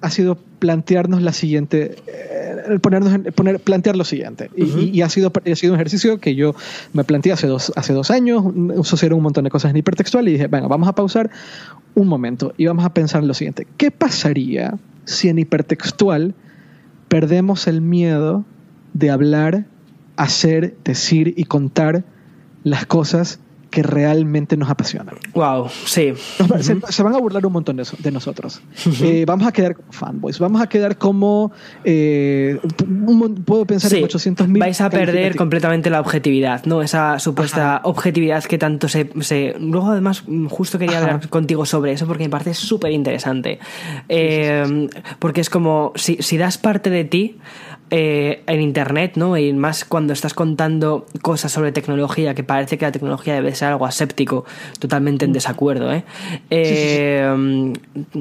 ha 0.00 0.10
sido 0.10 0.36
plantearnos 0.58 1.22
la 1.22 1.32
siguiente, 1.32 1.96
eh, 2.06 2.78
ponernos 2.80 3.32
poner, 3.34 3.60
plantear 3.60 3.96
lo 3.96 4.04
siguiente. 4.04 4.50
y, 4.56 5.00
ha, 5.02 5.08
sido, 5.08 5.32
ha 5.34 5.56
sido 5.56 5.72
un 5.72 5.78
ejercicio 5.78 6.18
que 6.18 6.34
yo 6.34 6.54
me 6.92 7.04
planteé 7.04 7.32
hace 7.32 7.46
dos, 7.46 7.72
hace 7.76 7.92
dos 7.92 8.10
años, 8.10 8.44
sucedieron 8.82 9.18
un 9.18 9.24
montón 9.24 9.44
de 9.44 9.50
cosas 9.50 9.70
en 9.70 9.76
hipertextual 9.76 10.28
y 10.28 10.32
dije, 10.32 10.48
venga, 10.48 10.68
vamos 10.68 10.88
a 10.88 10.94
pausar 10.94 11.30
un 11.94 12.08
momento 12.08 12.52
y 12.56 12.66
vamos 12.66 12.84
a 12.84 12.92
pensar 12.92 13.22
en 13.22 13.28
lo 13.28 13.34
siguiente. 13.34 13.66
¿Qué 13.76 13.90
pasaría 13.90 14.78
si 15.04 15.28
en 15.28 15.38
hipertextual 15.38 16.34
perdemos 17.08 17.66
el 17.66 17.80
miedo 17.80 18.44
de 18.92 19.10
hablar, 19.10 19.66
hacer, 20.16 20.76
decir 20.84 21.34
y 21.36 21.44
contar 21.44 22.04
las 22.64 22.86
cosas 22.86 23.38
que 23.76 23.82
realmente 23.82 24.56
nos 24.56 24.70
apasionan. 24.70 25.16
Wow, 25.34 25.68
sí. 25.68 26.14
se, 26.88 27.02
van 27.02 27.14
a 27.14 27.18
burlar 27.18 27.44
un 27.44 27.52
montón 27.52 27.76
de, 27.76 28.10
nosotros. 28.10 28.62
Eh, 29.02 29.26
vamos 29.26 29.46
a 29.46 29.52
quedar 29.52 29.76
como 29.76 29.92
fanboys, 29.92 30.38
vamos 30.38 30.62
a 30.62 30.66
quedar 30.66 30.96
como. 30.96 31.52
Eh, 31.84 32.58
puedo 33.44 33.66
pensar 33.66 33.92
en 33.92 34.04
800 34.04 34.48
mil. 34.48 34.60
Vais 34.60 34.80
a 34.80 34.88
perder 34.88 35.36
completamente 35.36 35.90
la 35.90 36.00
objetividad, 36.00 36.64
¿no? 36.64 36.80
Esa 36.80 37.18
supuesta 37.18 37.82
objetividad 37.84 38.42
que 38.44 38.56
tanto 38.56 38.88
se, 38.88 39.10
Luego, 39.60 39.90
además, 39.90 40.24
justo 40.48 40.78
quería 40.78 41.00
hablar 41.00 41.28
contigo 41.28 41.66
sobre 41.66 41.92
eso 41.92 42.06
porque 42.06 42.24
me 42.24 42.30
parece 42.30 42.54
súper 42.54 42.92
interesante. 42.92 43.58
Eh, 44.08 44.88
porque 45.18 45.42
es 45.42 45.50
como 45.50 45.92
si, 45.96 46.16
si 46.20 46.38
das 46.38 46.56
parte 46.56 46.88
de 46.88 47.04
ti 47.04 47.36
eh, 47.90 48.42
en 48.46 48.60
internet, 48.60 49.12
¿no? 49.16 49.36
Y 49.36 49.52
más 49.52 49.84
cuando 49.84 50.12
estás 50.12 50.34
contando 50.34 51.06
cosas 51.22 51.52
sobre 51.52 51.72
tecnología, 51.72 52.34
que 52.34 52.42
parece 52.42 52.78
que 52.78 52.84
la 52.84 52.92
tecnología 52.92 53.34
debe 53.34 53.54
ser 53.54 53.68
algo 53.68 53.86
aséptico, 53.86 54.44
totalmente 54.78 55.24
en 55.24 55.30
mm. 55.30 55.34
desacuerdo, 55.34 55.92
¿eh? 55.92 56.04
eh 56.50 57.72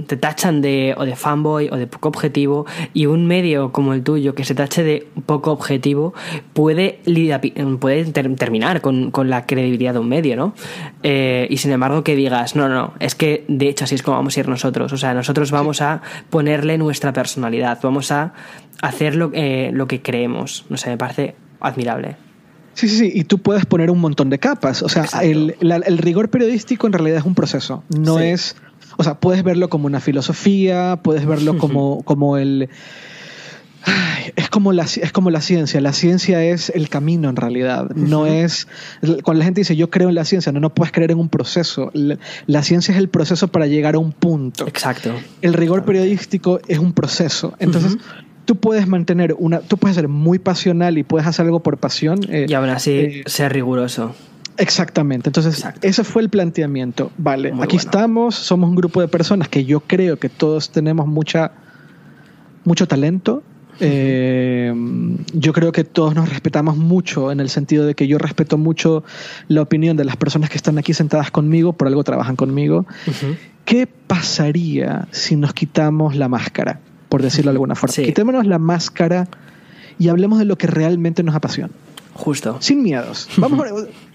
te 0.08 0.18
tachan 0.18 0.62
de 0.62 0.94
o 0.98 1.06
de 1.06 1.16
fanboy 1.16 1.70
o 1.72 1.78
de 1.78 1.88
poco 1.88 2.10
objetivo 2.10 2.66
y 2.94 3.06
un 3.06 3.26
medio 3.26 3.72
como 3.72 3.94
el 3.94 4.04
tuyo 4.04 4.36
que 4.36 4.44
se 4.44 4.56
tache 4.56 4.84
de 4.84 5.08
poco 5.26 5.52
objetivo 5.52 6.14
puede, 6.54 7.00
puede 7.80 8.06
terminar 8.06 8.82
con, 8.82 9.12
la 9.26 9.46
credibilidad 9.46 9.94
de 9.94 10.00
un 10.00 10.10
medio, 10.10 10.36
¿no? 10.36 10.54
Eh, 11.04 11.48
y 11.50 11.58
sin 11.58 11.72
embargo 11.72 12.04
que 12.04 12.16
digas, 12.16 12.56
no, 12.56 12.70
no, 12.70 12.94
es 13.00 13.16
que 13.16 13.46
de 13.48 13.68
hecho 13.70 13.86
así 13.86 13.96
es 13.96 14.04
como 14.04 14.18
vamos 14.18 14.38
a 14.38 14.40
ir 14.42 14.48
nosotros, 14.48 14.94
o 14.94 14.98
sea, 14.98 15.14
nosotros 15.14 15.52
vamos 15.52 15.82
a 15.82 16.02
ponerle 16.30 16.78
nuestra 16.78 17.14
personalidad, 17.14 17.80
vamos 17.82 18.12
a 18.12 18.34
hacer 18.82 19.16
lo, 19.16 19.32
eh, 19.34 19.72
lo 19.74 19.88
que 19.88 20.02
creemos. 20.02 20.66
No 20.70 20.78
sé, 20.78 20.90
me 20.90 20.98
parece 20.98 21.36
admirable. 21.60 22.18
Sí, 22.76 22.90
sí, 22.90 22.98
sí, 22.98 23.12
y 23.14 23.24
tú 23.24 23.38
puedes 23.40 23.66
poner 23.66 23.90
un 23.90 24.00
montón 24.00 24.30
de 24.30 24.38
capas. 24.38 24.84
O 24.84 24.90
sea, 24.90 25.06
el, 25.22 25.56
el, 25.62 25.98
rigor 25.98 26.30
periodístico 26.30 26.88
en 26.88 26.94
realidad 26.94 27.20
es 27.20 27.26
un 27.26 27.34
proceso, 27.34 27.84
no 27.90 28.20
es... 28.20 28.56
O 28.98 29.04
sea, 29.04 29.16
puedes 29.20 29.44
verlo 29.44 29.70
como 29.70 29.88
una 29.88 30.00
filosofía, 30.00 31.00
puedes 31.02 31.26
verlo 31.26 31.58
como, 31.58 32.04
como 32.04 32.38
el... 32.38 32.70
es 34.36 34.50
como, 34.50 34.74
la, 34.74 34.84
es 34.84 35.12
como 35.14 35.32
la 35.32 35.40
ciencia. 35.40 35.80
La 35.80 35.94
ciencia 35.94 36.44
es 36.44 36.70
el 36.70 36.90
camino 36.90 37.30
en 37.30 37.38
realidad. 37.38 37.90
No 37.96 38.26
es. 38.26 38.68
Cuando 39.24 39.40
la 39.40 39.46
gente 39.46 39.62
dice 39.62 39.76
yo 39.76 39.90
creo 39.90 40.10
en 40.10 40.16
la 40.16 40.26
ciencia, 40.26 40.52
no, 40.52 40.60
no 40.60 40.74
puedes 40.74 40.92
creer 40.92 41.12
en 41.12 41.20
un 41.20 41.30
proceso. 41.30 41.92
La, 41.94 42.64
ciencia 42.64 42.94
es 42.94 42.98
el 42.98 43.08
proceso 43.08 43.48
para 43.48 43.68
llegar 43.68 43.96
a 43.96 44.00
un 44.00 44.12
punto. 44.12 44.68
Exacto. 44.68 45.14
El 45.42 45.54
rigor 45.54 45.86
periodístico 45.86 46.60
es 46.68 46.80
un 46.80 46.94
proceso. 46.94 47.54
Entonces, 47.60 47.98
tú 48.46 48.56
puedes 48.56 48.88
mantener 48.88 49.36
una, 49.38 49.60
tú 49.60 49.78
puedes 49.78 49.96
ser 49.96 50.08
muy 50.08 50.40
pasional 50.40 50.98
y 50.98 51.04
puedes 51.04 51.28
hacer 51.28 51.46
algo 51.46 51.62
por 51.62 51.78
pasión. 51.78 52.20
Eh, 52.30 52.46
y 52.48 52.54
aún 52.54 52.70
así 52.70 52.92
eh, 52.92 53.24
ser 53.26 53.52
riguroso. 53.52 54.16
Exactamente. 54.58 55.30
Entonces, 55.30 55.66
ese 55.82 56.04
fue 56.04 56.22
el 56.22 56.30
planteamiento. 56.30 57.12
Vale, 57.18 57.54
aquí 57.62 57.76
estamos, 57.76 58.36
somos 58.36 58.70
un 58.70 58.76
grupo 58.76 59.02
de 59.02 59.08
personas 59.08 59.50
que 59.50 59.66
yo 59.66 59.82
creo 59.82 60.18
que 60.18 60.30
todos 60.30 60.70
tenemos 60.70 61.08
mucha, 61.08 61.52
mucho 62.64 62.88
talento. 62.88 63.44
Eh, 63.82 64.74
yo 65.34 65.52
creo 65.52 65.74
que 65.74 65.84
todos 65.84 66.16
nos 66.16 66.30
respetamos 66.30 66.78
mucho 66.78 67.34
en 67.34 67.42
el 67.42 67.50
sentido 67.50 67.86
de 67.86 67.96
que 67.96 68.08
yo 68.08 68.18
respeto 68.18 68.58
mucho 68.58 69.04
la 69.50 69.62
opinión 69.62 69.98
de 69.98 70.06
las 70.06 70.16
personas 70.16 70.50
que 70.50 70.56
están 70.56 70.78
aquí 70.78 70.94
sentadas 70.94 71.32
conmigo, 71.32 71.74
por 71.74 71.88
algo 71.88 72.06
trabajan 72.06 72.38
conmigo. 72.38 72.86
¿Qué 73.66 73.88
pasaría 73.88 75.10
si 75.12 75.36
nos 75.36 75.54
quitamos 75.54 76.16
la 76.16 76.30
máscara? 76.30 76.80
Por 77.10 77.22
decirlo 77.22 77.52
de 77.52 77.56
alguna 77.56 77.76
forma. 77.76 77.94
Quitémonos 77.94 78.46
la 78.46 78.60
máscara 78.60 79.28
y 80.00 80.10
hablemos 80.10 80.40
de 80.40 80.46
lo 80.46 80.58
que 80.58 80.68
realmente 80.68 81.24
nos 81.24 81.36
apasiona. 81.36 81.74
Justo. 82.14 82.58
Sin 82.62 82.82
miedos. 82.82 83.28
Vamos 83.38 83.66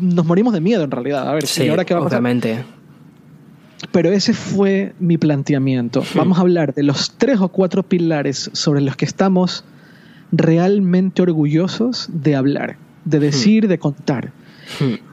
nos 0.00 0.26
morimos 0.26 0.52
de 0.52 0.60
miedo 0.60 0.84
en 0.84 0.90
realidad. 0.90 1.28
A 1.28 1.34
ver, 1.34 1.46
sí, 1.46 1.68
ahora 1.68 1.84
qué 1.84 1.94
vamos 1.94 2.10
obviamente. 2.10 2.64
Pero 3.92 4.10
ese 4.10 4.34
fue 4.34 4.94
mi 4.98 5.16
planteamiento. 5.16 6.02
Vamos 6.14 6.38
a 6.38 6.42
hablar 6.42 6.74
de 6.74 6.82
los 6.82 7.12
tres 7.12 7.40
o 7.40 7.48
cuatro 7.48 7.82
pilares 7.82 8.50
sobre 8.52 8.82
los 8.82 8.96
que 8.96 9.06
estamos 9.06 9.64
realmente 10.32 11.22
orgullosos 11.22 12.08
de 12.12 12.36
hablar, 12.36 12.76
de 13.04 13.20
decir, 13.20 13.68
de 13.68 13.78
contar. 13.78 14.32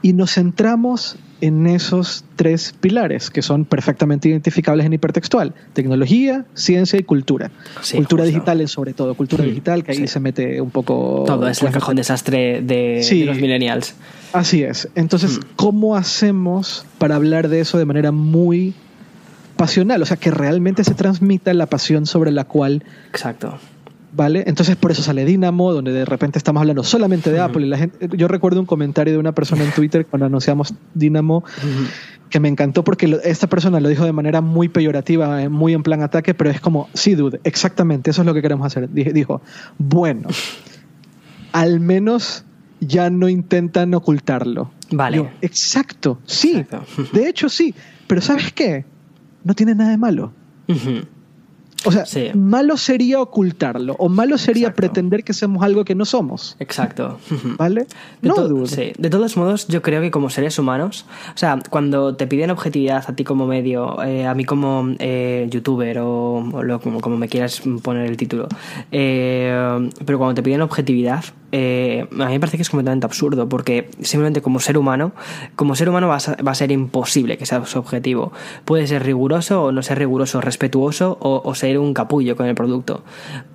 Y 0.02 0.12
nos 0.12 0.34
centramos 0.34 1.16
en 1.40 1.66
esos 1.66 2.24
tres 2.36 2.74
pilares 2.80 3.30
que 3.30 3.42
son 3.42 3.64
perfectamente 3.64 4.28
identificables 4.28 4.86
en 4.86 4.92
hipertextual. 4.92 5.54
Tecnología, 5.72 6.44
ciencia 6.54 6.98
y 6.98 7.02
cultura. 7.02 7.50
cultura 7.92 8.24
digital 8.24 8.60
es 8.60 8.70
sobre 8.70 8.94
todo, 8.94 9.14
cultura 9.14 9.44
digital, 9.44 9.84
que 9.84 9.92
ahí 9.92 10.08
se 10.08 10.20
mete 10.20 10.60
un 10.60 10.70
poco... 10.70 11.24
Todo 11.26 11.48
es 11.48 11.62
el 11.62 11.70
cajón 11.70 11.96
desastre 11.96 12.62
de, 12.62 13.24
los 13.26 13.36
millennials. 13.38 13.94
Así 14.32 14.62
es. 14.62 14.88
Entonces, 14.94 15.40
¿cómo 15.56 15.96
hacemos 15.96 16.84
para 16.98 17.16
hablar 17.16 17.48
de 17.48 17.60
eso 17.60 17.78
de 17.78 17.84
manera 17.84 18.12
muy 18.12 18.74
pasional? 19.56 20.02
O 20.02 20.06
sea, 20.06 20.16
que 20.16 20.30
realmente 20.30 20.84
se 20.84 20.94
transmita 20.94 21.54
la 21.54 21.66
pasión 21.66 22.06
sobre 22.06 22.30
la 22.30 22.44
cual... 22.44 22.84
Exacto 23.10 23.58
¿Vale? 24.10 24.44
Entonces 24.46 24.76
por 24.76 24.90
eso 24.90 25.02
sale 25.02 25.24
Dynamo, 25.24 25.72
donde 25.72 25.92
de 25.92 26.04
repente 26.04 26.38
estamos 26.38 26.60
hablando 26.60 26.82
solamente 26.82 27.30
de 27.30 27.40
Apple. 27.40 27.66
Y 27.66 27.68
la 27.68 27.78
gente, 27.78 28.08
yo 28.16 28.26
recuerdo 28.26 28.60
un 28.60 28.66
comentario 28.66 29.12
de 29.12 29.18
una 29.18 29.32
persona 29.32 29.64
en 29.64 29.70
Twitter 29.70 30.06
cuando 30.06 30.26
anunciamos 30.26 30.74
Dynamo 30.94 31.44
que 32.28 32.40
me 32.40 32.48
encantó 32.48 32.84
porque 32.84 33.18
esta 33.24 33.46
persona 33.46 33.80
lo 33.80 33.88
dijo 33.88 34.04
de 34.04 34.12
manera 34.12 34.40
muy 34.40 34.68
peyorativa, 34.68 35.42
eh, 35.42 35.48
muy 35.48 35.74
en 35.74 35.82
plan 35.82 36.02
ataque, 36.02 36.34
pero 36.34 36.50
es 36.50 36.60
como, 36.60 36.88
sí, 36.92 37.14
dude, 37.14 37.40
exactamente, 37.44 38.10
eso 38.10 38.22
es 38.22 38.26
lo 38.26 38.34
que 38.34 38.42
queremos 38.42 38.66
hacer. 38.66 38.90
Dijo, 38.90 39.40
bueno, 39.78 40.28
al 41.52 41.80
menos 41.80 42.44
ya 42.80 43.10
no 43.10 43.28
intentan 43.28 43.94
ocultarlo. 43.94 44.70
Vale. 44.90 45.30
exacto, 45.42 46.18
sí. 46.24 46.64
De 47.12 47.28
hecho, 47.28 47.48
sí. 47.48 47.74
Pero 48.06 48.20
¿sabes 48.20 48.52
qué? 48.52 48.84
No 49.44 49.54
tiene 49.54 49.74
nada 49.74 49.90
de 49.90 49.98
malo. 49.98 50.32
O 51.84 51.92
sea, 51.92 52.04
malo 52.34 52.76
sería 52.76 53.20
ocultarlo 53.20 53.94
o 53.98 54.08
malo 54.08 54.36
sería 54.36 54.74
pretender 54.74 55.22
que 55.22 55.32
somos 55.32 55.62
algo 55.62 55.84
que 55.84 55.94
no 55.94 56.04
somos. 56.04 56.56
Exacto. 56.58 57.18
¿Vale? 57.56 57.86
De 58.20 58.28
no, 58.28 58.66
sí. 58.66 58.92
De 58.98 59.10
todos 59.10 59.36
modos, 59.36 59.68
yo 59.68 59.80
creo 59.80 60.00
que 60.00 60.10
como 60.10 60.28
seres 60.28 60.58
humanos, 60.58 61.06
o 61.34 61.38
sea, 61.38 61.58
cuando 61.70 62.16
te 62.16 62.26
piden 62.26 62.50
objetividad 62.50 63.04
a 63.06 63.14
ti 63.14 63.22
como 63.22 63.46
medio, 63.46 64.02
eh, 64.02 64.26
a 64.26 64.34
mí 64.34 64.44
como 64.44 64.88
eh, 64.98 65.46
youtuber 65.50 65.98
o, 66.00 66.44
como, 67.00 67.16
me 67.16 67.28
quieras 67.28 67.62
poner 67.82 68.06
el 68.06 68.16
título, 68.16 68.48
eh, 68.90 69.88
pero 70.04 70.18
cuando 70.18 70.34
te 70.34 70.42
piden 70.42 70.62
objetividad, 70.62 71.24
a 71.50 72.26
mí 72.26 72.32
me 72.32 72.40
parece 72.40 72.58
que 72.58 72.62
es 72.62 72.70
completamente 72.70 73.06
absurdo 73.06 73.48
porque 73.48 73.90
simplemente 74.02 74.42
como 74.42 74.60
ser 74.60 74.76
humano, 74.76 75.12
como 75.56 75.74
ser 75.74 75.88
humano 75.88 76.08
va 76.08 76.16
a, 76.16 76.42
va 76.42 76.52
a 76.52 76.54
ser 76.54 76.70
imposible 76.72 77.38
que 77.38 77.46
sea 77.46 77.64
su 77.64 77.78
objetivo. 77.78 78.32
Puede 78.64 78.86
ser 78.86 79.04
riguroso 79.04 79.64
o 79.64 79.72
no 79.72 79.82
ser 79.82 79.98
riguroso, 79.98 80.40
respetuoso 80.40 81.16
o, 81.20 81.40
o 81.44 81.54
ser 81.54 81.78
un 81.78 81.94
capullo 81.94 82.36
con 82.36 82.46
el 82.46 82.54
producto. 82.54 83.02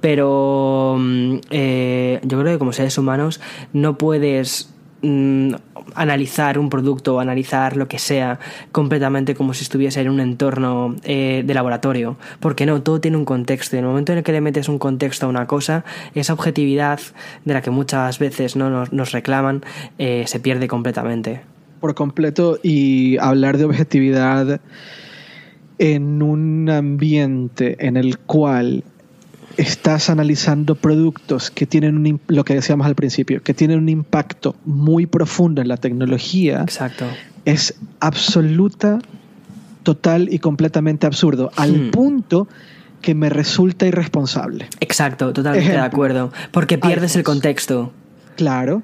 Pero 0.01 0.97
mm, 0.99 1.35
eh, 1.51 2.19
yo 2.23 2.39
creo 2.39 2.53
que 2.53 2.59
como 2.59 2.73
seres 2.73 2.97
humanos 2.97 3.41
no 3.73 3.97
puedes 3.97 4.73
mm, 5.01 5.53
analizar 5.95 6.57
un 6.57 6.69
producto 6.69 7.15
o 7.15 7.19
analizar 7.19 7.77
lo 7.77 7.87
que 7.87 7.99
sea 7.99 8.39
completamente 8.71 9.35
como 9.35 9.53
si 9.53 9.63
estuviese 9.63 10.01
en 10.01 10.09
un 10.09 10.19
entorno 10.19 10.95
eh, 11.03 11.43
de 11.45 11.53
laboratorio. 11.53 12.17
Porque 12.39 12.65
no, 12.65 12.81
todo 12.81 12.99
tiene 13.01 13.17
un 13.17 13.25
contexto. 13.25 13.75
Y 13.75 13.79
en 13.79 13.85
el 13.85 13.89
momento 13.89 14.11
en 14.11 14.19
el 14.19 14.23
que 14.23 14.31
le 14.31 14.41
metes 14.41 14.69
un 14.69 14.79
contexto 14.79 15.25
a 15.25 15.29
una 15.29 15.47
cosa, 15.47 15.85
esa 16.15 16.33
objetividad 16.33 16.99
de 17.45 17.53
la 17.53 17.61
que 17.61 17.69
muchas 17.69 18.19
veces 18.19 18.55
no 18.55 18.85
nos, 18.85 19.11
reclaman 19.11 19.63
eh, 19.97 20.23
se 20.27 20.39
pierde 20.39 20.67
completamente. 20.67 21.41
Por 21.79 21.95
completo. 21.95 22.59
Y 22.63 23.17
hablar 23.17 23.57
de 23.57 23.65
objetividad 23.65 24.61
en 25.79 26.21
un 26.21 26.69
ambiente 26.69 27.75
en 27.85 27.97
el 27.97 28.19
cual 28.19 28.83
estás 29.57 30.09
analizando 30.09 30.75
productos 30.75 31.51
que 31.51 31.65
tienen 31.65 31.97
un, 31.97 32.21
lo 32.27 32.43
que 32.43 32.55
decíamos 32.55 32.87
al 32.87 32.95
principio, 32.95 33.41
que 33.43 33.53
tienen 33.53 33.79
un 33.79 33.89
impacto 33.89 34.55
muy 34.65 35.05
profundo 35.05 35.61
en 35.61 35.67
la 35.67 35.77
tecnología, 35.77 36.61
Exacto. 36.61 37.05
es 37.45 37.75
absoluta, 37.99 38.99
total 39.83 40.29
y 40.31 40.39
completamente 40.39 41.05
absurdo, 41.05 41.51
al 41.55 41.87
Hmm. 41.87 41.91
punto 41.91 42.47
que 43.01 43.13
me 43.15 43.29
resulta 43.29 43.85
irresponsable. 43.85 44.67
Exacto, 44.79 45.33
totalmente 45.33 45.71
de 45.71 45.77
acuerdo. 45.77 46.31
Porque 46.51 46.77
pierdes 46.77 47.15
el 47.17 47.23
contexto. 47.23 47.91
Claro. 48.37 48.81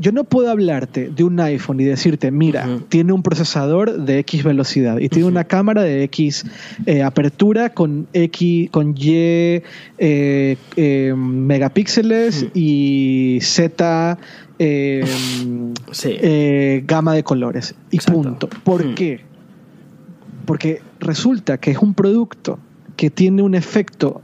Yo 0.00 0.12
no 0.12 0.24
puedo 0.24 0.50
hablarte 0.50 1.10
de 1.10 1.24
un 1.24 1.40
iPhone 1.40 1.80
y 1.80 1.84
decirte, 1.84 2.30
mira, 2.30 2.78
tiene 2.88 3.12
un 3.12 3.22
procesador 3.24 4.04
de 4.04 4.20
X 4.20 4.44
velocidad 4.44 4.98
y 4.98 5.08
tiene 5.08 5.26
una 5.26 5.44
cámara 5.44 5.82
de 5.82 6.04
X 6.04 6.44
eh, 6.86 7.02
apertura 7.02 7.70
con 7.74 8.06
X, 8.12 8.70
con 8.70 8.94
Y 8.96 9.10
eh, 9.12 9.62
eh, 10.76 11.14
megapíxeles 11.16 12.46
y 12.54 13.38
Z 13.42 14.18
eh, 14.60 15.04
Sí. 15.90 16.10
eh, 16.20 16.84
gama 16.86 17.14
de 17.14 17.24
colores. 17.24 17.74
Y 17.90 17.96
Exacto. 17.96 18.22
punto. 18.22 18.48
¿Por 18.62 18.94
qué? 18.94 19.20
Porque 20.44 20.80
resulta 21.00 21.58
que 21.58 21.72
es 21.72 21.78
un 21.78 21.94
producto 21.94 22.58
que 22.96 23.10
tiene 23.10 23.42
un 23.42 23.54
efecto 23.54 24.22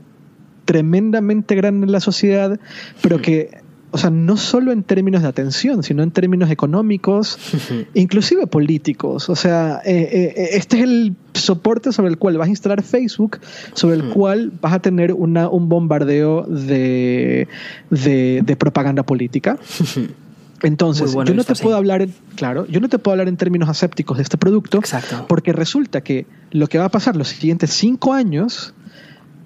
tremendamente 0.65 1.55
grande 1.55 1.85
en 1.85 1.91
la 1.91 1.99
sociedad, 1.99 2.59
pero 3.01 3.21
que, 3.21 3.51
o 3.95 3.97
sea, 3.97 4.09
no 4.09 4.35
solo 4.35 4.73
en 4.73 4.83
términos 4.83 5.21
de 5.21 5.29
atención, 5.29 5.81
sino 5.81 6.03
en 6.03 6.11
términos 6.11 6.51
económicos, 6.51 7.39
inclusive 7.93 8.45
políticos. 8.45 9.29
O 9.29 9.37
sea, 9.37 9.79
eh, 9.85 10.33
eh, 10.35 10.49
este 10.51 10.79
es 10.79 10.83
el 10.83 11.15
soporte 11.33 11.93
sobre 11.93 12.09
el 12.09 12.17
cual 12.17 12.37
vas 12.37 12.47
a 12.47 12.49
instalar 12.49 12.83
Facebook, 12.83 13.39
sobre 13.73 13.95
el 13.95 14.01
Ujú. 14.01 14.13
cual 14.13 14.51
vas 14.59 14.73
a 14.73 14.79
tener 14.79 15.13
una, 15.13 15.47
un 15.47 15.69
bombardeo 15.69 16.41
de, 16.41 17.47
de, 17.89 18.41
de 18.45 18.55
propaganda 18.57 19.03
política. 19.03 19.57
Entonces, 20.61 21.13
bueno 21.13 21.29
yo 21.29 21.33
no 21.33 21.45
te 21.45 21.55
puedo 21.55 21.77
hablar, 21.77 22.01
en, 22.01 22.13
claro, 22.35 22.67
yo 22.67 22.81
no 22.81 22.89
te 22.89 22.99
puedo 22.99 23.13
hablar 23.13 23.29
en 23.29 23.37
términos 23.37 23.69
asépticos 23.69 24.17
de 24.17 24.23
este 24.23 24.37
producto, 24.37 24.79
Exacto. 24.79 25.23
porque 25.29 25.53
resulta 25.53 26.01
que 26.01 26.25
lo 26.51 26.67
que 26.67 26.79
va 26.79 26.85
a 26.85 26.89
pasar 26.89 27.15
los 27.15 27.29
siguientes 27.29 27.69
cinco 27.69 28.11
años 28.11 28.73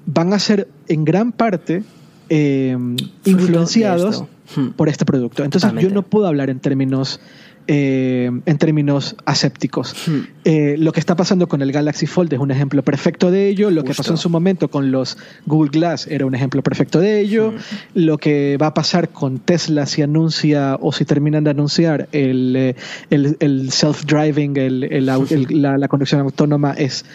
van 0.08 0.34
a 0.34 0.40
ser 0.40 0.70
en 0.88 1.06
gran 1.06 1.34
parte 1.34 1.84
eh, 2.30 2.78
influenciados. 3.26 4.24
Hmm. 4.56 4.70
por 4.70 4.90
este 4.90 5.06
producto. 5.06 5.44
Entonces 5.44 5.68
Totalmente. 5.68 5.90
yo 5.90 5.94
no 5.94 6.02
puedo 6.02 6.26
hablar 6.26 6.50
en 6.50 6.60
términos 6.60 7.20
eh, 7.68 8.32
en 8.48 8.58
términos 8.58 9.16
asépticos. 9.26 9.94
Hmm. 10.08 10.22
Eh, 10.44 10.76
lo 10.80 10.92
que 10.92 11.00
está 11.00 11.16
pasando 11.16 11.48
con 11.48 11.62
el 11.62 11.72
Galaxy 11.72 12.08
Fold 12.08 12.34
es 12.34 12.40
un 12.40 12.50
ejemplo 12.50 12.82
perfecto 12.84 13.30
de 13.30 13.48
ello. 13.48 13.70
Lo 13.70 13.84
que 13.84 13.94
pasó 13.94 14.10
en 14.14 14.18
su 14.18 14.28
momento 14.28 14.72
con 14.72 14.92
los 14.92 15.20
Google 15.46 15.70
Glass 15.70 16.08
era 16.08 16.26
un 16.26 16.34
ejemplo 16.34 16.64
perfecto 16.64 17.00
de 17.00 17.20
ello. 17.20 17.52
Hmm. 17.52 17.56
Lo 17.94 18.18
que 18.18 18.58
va 18.60 18.68
a 18.68 18.74
pasar 18.74 19.10
con 19.10 19.38
Tesla 19.38 19.86
si 19.86 20.02
anuncia 20.02 20.80
o 20.82 20.92
si 20.92 21.06
terminan 21.06 21.44
de 21.44 21.52
anunciar 21.52 22.10
el, 22.12 22.76
el, 23.12 23.38
el 23.40 23.70
self-driving, 23.70 24.58
el- 24.58 25.06
la 25.62 25.88
conducción 25.88 26.22
autónoma 26.22 26.74
es... 26.74 27.06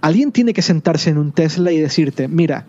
Alguien 0.00 0.30
tiene 0.30 0.52
que 0.52 0.62
sentarse 0.62 1.10
en 1.10 1.18
un 1.18 1.32
Tesla 1.32 1.72
y 1.72 1.80
decirte, 1.80 2.28
mira, 2.28 2.66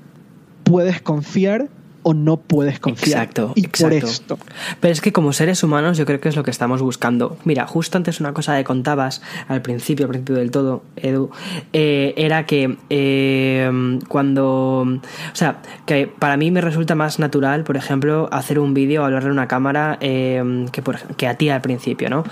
puedes 0.64 1.00
confiar 1.00 1.70
o 2.08 2.14
no 2.14 2.38
puedes 2.38 2.80
confiar. 2.80 3.24
Exacto, 3.24 3.54
y 3.56 3.68
por 3.68 3.92
exacto. 3.92 4.36
esto. 4.36 4.40
Pero 4.80 4.92
es 4.92 5.02
que 5.02 5.12
como 5.12 5.34
seres 5.34 5.64
humanos 5.64 5.98
yo 5.98 6.06
creo 6.06 6.22
que 6.22 6.30
es 6.30 6.36
lo 6.36 6.44
que 6.44 6.52
estamos 6.52 6.80
buscando. 6.80 7.36
Mira, 7.46 7.66
justo 7.66 7.98
antes 7.98 8.20
una 8.20 8.32
cosa 8.32 8.56
que 8.56 8.64
contabas 8.64 9.24
al 9.48 9.64
principio, 9.64 10.06
al 10.06 10.12
principio 10.12 10.36
del 10.36 10.52
todo, 10.52 10.84
Edu, 10.98 11.32
eh, 11.74 12.14
era 12.16 12.46
que 12.46 12.78
eh, 12.92 14.00
cuando... 14.08 14.82
O 14.82 15.36
sea, 15.36 15.64
que 15.88 16.06
para 16.06 16.38
mí 16.38 16.52
me 16.52 16.62
resulta 16.62 16.94
más 16.94 17.18
natural, 17.18 17.64
por 17.64 17.76
ejemplo, 17.76 18.30
hacer 18.32 18.60
un 18.60 18.76
vídeo 18.76 19.02
o 19.02 19.06
hablarle 19.06 19.30
a 19.30 19.34
una 19.34 19.48
cámara 19.48 19.98
eh, 20.00 20.68
que, 20.72 20.84
por, 20.84 21.00
que 21.16 21.26
a 21.26 21.34
ti 21.34 21.50
al 21.50 21.62
principio, 21.62 22.08
¿no? 22.12 22.24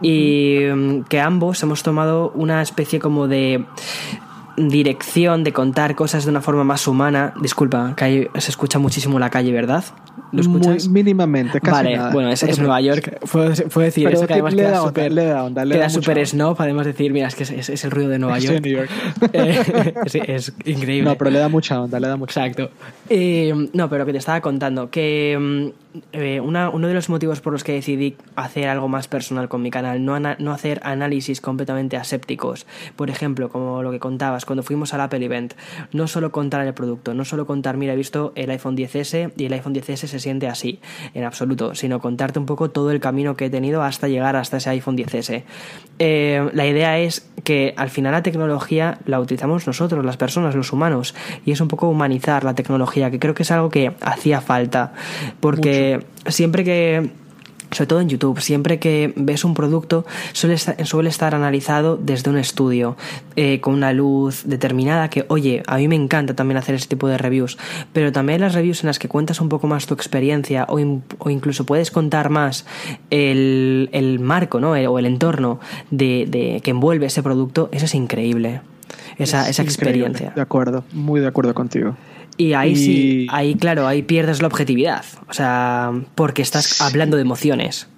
Y 0.00 0.60
mm, 0.74 1.02
que 1.02 1.20
ambos 1.20 1.62
hemos 1.62 1.82
tomado 1.82 2.30
una 2.34 2.62
especie 2.62 2.98
como 2.98 3.28
de 3.28 3.66
dirección 4.58 5.44
de 5.44 5.52
contar 5.52 5.94
cosas 5.94 6.24
de 6.24 6.30
una 6.30 6.40
forma 6.40 6.64
más 6.64 6.86
humana. 6.88 7.32
Disculpa, 7.40 7.94
que 7.96 8.04
hay- 8.04 8.28
se 8.38 8.50
escucha 8.50 8.78
muchísimo 8.78 9.18
la 9.18 9.30
calle, 9.30 9.52
¿verdad? 9.52 9.84
¿Lo 10.32 10.40
escuchas? 10.42 10.88
Muy 10.88 11.02
mínimamente, 11.04 11.58
casi 11.60 11.70
vale, 11.72 11.96
nada. 11.96 12.12
bueno, 12.12 12.28
es, 12.30 12.42
No 12.42 12.46
te 12.48 12.52
es 12.52 12.58
Nueva. 12.58 12.80
York. 12.82 13.18
Puedo, 13.30 13.52
puedo 13.70 13.84
decir 13.86 14.04
Pero 14.04 14.18
eso 14.18 14.26
que 14.26 14.34
además 14.34 14.54
queda 14.54 14.80
súper 14.82 15.14
queda 15.14 15.44
onda. 15.44 15.64
snob. 16.26 16.56
Podemos 16.56 16.84
decir, 16.84 17.12
mira, 17.12 17.28
es 17.28 17.34
que 17.34 17.44
es, 17.44 17.50
es- 17.50 17.68
es 17.70 17.84
el 17.84 17.90
ruido 17.90 18.10
de 18.10 18.18
Nueva 18.18 18.38
York. 18.38 18.62
Eh, 19.32 19.94
es 20.26 20.52
increíble. 20.64 21.08
No, 21.10 21.16
pero 21.16 21.30
le 21.30 21.38
da 21.38 21.48
mucha 21.48 21.80
onda, 21.80 21.98
le 22.00 22.08
da 22.08 22.16
mucha 22.16 22.46
Exacto. 22.46 22.70
Eh, 23.08 23.54
no, 23.72 23.88
pero 23.88 24.04
que 24.06 24.12
te 24.12 24.18
estaba 24.18 24.40
contando, 24.40 24.90
que 24.90 25.36
mm, 25.40 25.98
eh, 26.12 26.40
una- 26.40 26.68
uno 26.70 26.88
de 26.88 26.94
los 26.94 27.08
motivos 27.08 27.40
por 27.40 27.52
los 27.52 27.64
que 27.64 27.72
decidí 27.72 28.16
hacer 28.36 28.68
algo 28.68 28.88
más 28.88 29.08
personal 29.08 29.48
con 29.48 29.62
mi 29.62 29.70
canal, 29.70 30.04
no, 30.04 30.18
no 30.20 30.52
hacer 30.52 30.80
análisis 30.84 31.40
completamente 31.40 31.96
asépticos, 31.96 32.66
por 32.96 33.08
ejemplo, 33.10 33.48
como 33.48 33.82
lo 33.82 33.90
que 33.90 33.98
contabas, 33.98 34.44
cuando 34.48 34.62
fuimos 34.62 34.94
al 34.94 35.02
Apple 35.02 35.22
Event, 35.22 35.52
no 35.92 36.08
solo 36.08 36.32
contar 36.32 36.66
el 36.66 36.72
producto, 36.72 37.12
no 37.12 37.26
solo 37.26 37.46
contar, 37.46 37.76
mira, 37.76 37.92
he 37.92 37.96
visto 37.96 38.32
el 38.34 38.50
iPhone 38.50 38.76
10S 38.76 39.32
y 39.36 39.44
el 39.44 39.52
iPhone 39.52 39.74
10S 39.74 40.06
se 40.06 40.18
siente 40.18 40.48
así, 40.48 40.80
en 41.12 41.24
absoluto, 41.24 41.74
sino 41.74 42.00
contarte 42.00 42.38
un 42.38 42.46
poco 42.46 42.70
todo 42.70 42.90
el 42.90 42.98
camino 42.98 43.36
que 43.36 43.44
he 43.44 43.50
tenido 43.50 43.82
hasta 43.82 44.08
llegar 44.08 44.36
hasta 44.36 44.56
ese 44.56 44.70
iPhone 44.70 44.96
10S. 44.96 45.44
Eh, 45.98 46.50
la 46.54 46.66
idea 46.66 46.98
es 46.98 47.28
que 47.44 47.74
al 47.76 47.90
final 47.90 48.12
la 48.12 48.22
tecnología 48.22 48.98
la 49.04 49.20
utilizamos 49.20 49.66
nosotros, 49.66 50.02
las 50.02 50.16
personas, 50.16 50.54
los 50.54 50.72
humanos, 50.72 51.14
y 51.44 51.52
es 51.52 51.60
un 51.60 51.68
poco 51.68 51.88
humanizar 51.88 52.42
la 52.42 52.54
tecnología, 52.54 53.10
que 53.10 53.18
creo 53.18 53.34
que 53.34 53.42
es 53.42 53.50
algo 53.50 53.68
que 53.68 53.92
hacía 54.00 54.40
falta, 54.40 54.94
porque 55.40 56.06
siempre 56.26 56.64
que 56.64 57.10
sobre 57.70 57.86
todo 57.86 58.00
en 58.00 58.08
YouTube, 58.08 58.40
siempre 58.40 58.78
que 58.78 59.12
ves 59.16 59.44
un 59.44 59.54
producto 59.54 60.06
suele 60.32 60.54
estar, 60.54 60.86
suele 60.86 61.08
estar 61.10 61.34
analizado 61.34 61.96
desde 61.96 62.30
un 62.30 62.38
estudio, 62.38 62.96
eh, 63.36 63.60
con 63.60 63.74
una 63.74 63.92
luz 63.92 64.42
determinada 64.46 65.10
que, 65.10 65.24
oye, 65.28 65.62
a 65.66 65.76
mí 65.76 65.88
me 65.88 65.96
encanta 65.96 66.34
también 66.34 66.56
hacer 66.58 66.74
ese 66.74 66.88
tipo 66.88 67.08
de 67.08 67.18
reviews, 67.18 67.58
pero 67.92 68.10
también 68.12 68.40
las 68.40 68.54
reviews 68.54 68.82
en 68.82 68.88
las 68.88 68.98
que 68.98 69.08
cuentas 69.08 69.40
un 69.40 69.48
poco 69.48 69.66
más 69.66 69.86
tu 69.86 69.94
experiencia 69.94 70.66
o, 70.68 70.78
in- 70.78 71.02
o 71.18 71.30
incluso 71.30 71.64
puedes 71.66 71.90
contar 71.90 72.30
más 72.30 72.64
el, 73.10 73.88
el 73.92 74.20
marco 74.20 74.60
¿no? 74.60 74.76
El- 74.76 74.86
o 74.86 74.98
el 74.98 75.06
entorno 75.06 75.60
de, 75.90 76.26
de- 76.28 76.60
que 76.62 76.70
envuelve 76.70 77.06
ese 77.06 77.22
producto, 77.22 77.68
eso 77.72 77.84
es 77.84 77.94
increíble. 77.94 78.60
Esa, 79.18 79.42
Es 79.48 79.50
esa 79.58 79.62
increíble, 79.62 80.06
experiencia. 80.06 80.32
De 80.34 80.40
acuerdo, 80.40 80.84
muy 80.92 81.20
de 81.20 81.26
acuerdo 81.26 81.52
contigo. 81.54 81.96
Y 82.38 82.54
ahí 82.54 82.72
Y- 82.72 82.76
sí, 82.76 83.26
ahí 83.30 83.54
claro, 83.56 83.86
ahí 83.86 84.02
pierdes 84.02 84.40
la 84.40 84.46
objetividad. 84.48 85.04
O 85.28 85.32
sea, 85.34 85.92
porque 86.14 86.40
estás 86.40 86.64
Sí. 86.64 86.82
hablando 86.84 87.16
de 87.16 87.22
emociones. 87.22 87.88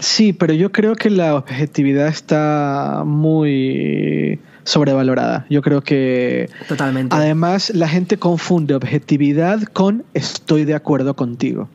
Sí, 0.00 0.32
pero 0.32 0.52
yo 0.54 0.72
creo 0.72 0.96
que 0.96 1.08
la 1.10 1.36
objetividad 1.36 2.08
está 2.08 3.04
muy 3.06 4.40
sobrevalorada. 4.64 5.46
Yo 5.50 5.62
creo 5.62 5.82
que 5.82 6.48
Totalmente. 6.66 7.14
además 7.14 7.70
la 7.74 7.86
gente 7.86 8.16
confunde 8.16 8.74
objetividad 8.74 9.62
con 9.62 10.04
estoy 10.14 10.64
de 10.64 10.74
acuerdo 10.74 11.14
contigo. 11.14 11.68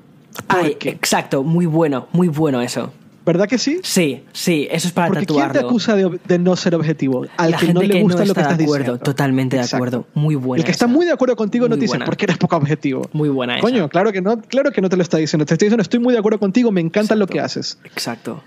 ¿Por 0.47 0.59
Ay, 0.59 0.77
exacto, 0.81 1.43
muy 1.43 1.65
bueno, 1.65 2.07
muy 2.11 2.27
bueno 2.27 2.61
eso. 2.61 2.91
¿Verdad 3.29 3.47
que 3.47 3.59
sí? 3.59 3.79
Sí, 3.83 4.23
sí, 4.33 4.67
eso 4.71 4.87
es 4.87 4.93
para 4.93 5.09
Porque 5.09 5.27
¿quién 5.27 5.37
tatuarlo. 5.37 5.59
te 5.61 5.65
acusa 5.67 5.95
de, 5.95 6.19
de 6.27 6.39
no 6.39 6.55
ser 6.55 6.73
objetivo? 6.73 7.27
Al 7.37 7.51
La 7.51 7.57
que 7.57 7.67
gente 7.67 7.73
no 7.81 7.87
le 7.87 7.93
que 7.93 8.01
gusta 8.01 8.19
no 8.21 8.25
lo 8.25 8.33
que 8.33 8.39
está 8.39 8.41
estás 8.41 8.57
de 8.57 8.63
acuerdo, 8.63 8.83
diciendo. 8.85 9.03
totalmente 9.03 9.55
de 9.57 9.61
Exacto. 9.61 9.75
acuerdo. 9.85 10.07
Muy 10.15 10.33
buena 10.33 10.61
El 10.61 10.65
que 10.65 10.71
está 10.71 10.87
muy 10.87 11.05
de 11.05 11.11
acuerdo 11.11 11.35
contigo 11.35 11.69
no 11.69 11.75
te 11.75 11.81
dice 11.81 11.91
buena. 11.91 12.05
porque 12.05 12.25
eres 12.25 12.37
poco 12.39 12.55
objetivo. 12.57 13.07
Muy 13.13 13.29
buena 13.29 13.53
esa. 13.57 13.61
Coño, 13.61 13.87
claro 13.87 14.11
que 14.11 14.21
no, 14.21 14.41
claro 14.41 14.71
que 14.71 14.81
no 14.81 14.89
te 14.89 14.97
lo 14.97 15.03
está 15.03 15.17
diciendo. 15.17 15.45
Te 15.45 15.53
estoy 15.53 15.67
diciendo, 15.67 15.83
estoy 15.83 15.99
muy 15.99 16.13
de 16.13 16.19
acuerdo 16.19 16.39
contigo, 16.39 16.71
me 16.71 16.81
encanta 16.81 17.13
lo 17.15 17.27
que 17.27 17.39
haces. 17.39 17.77
Exacto. 17.83 18.41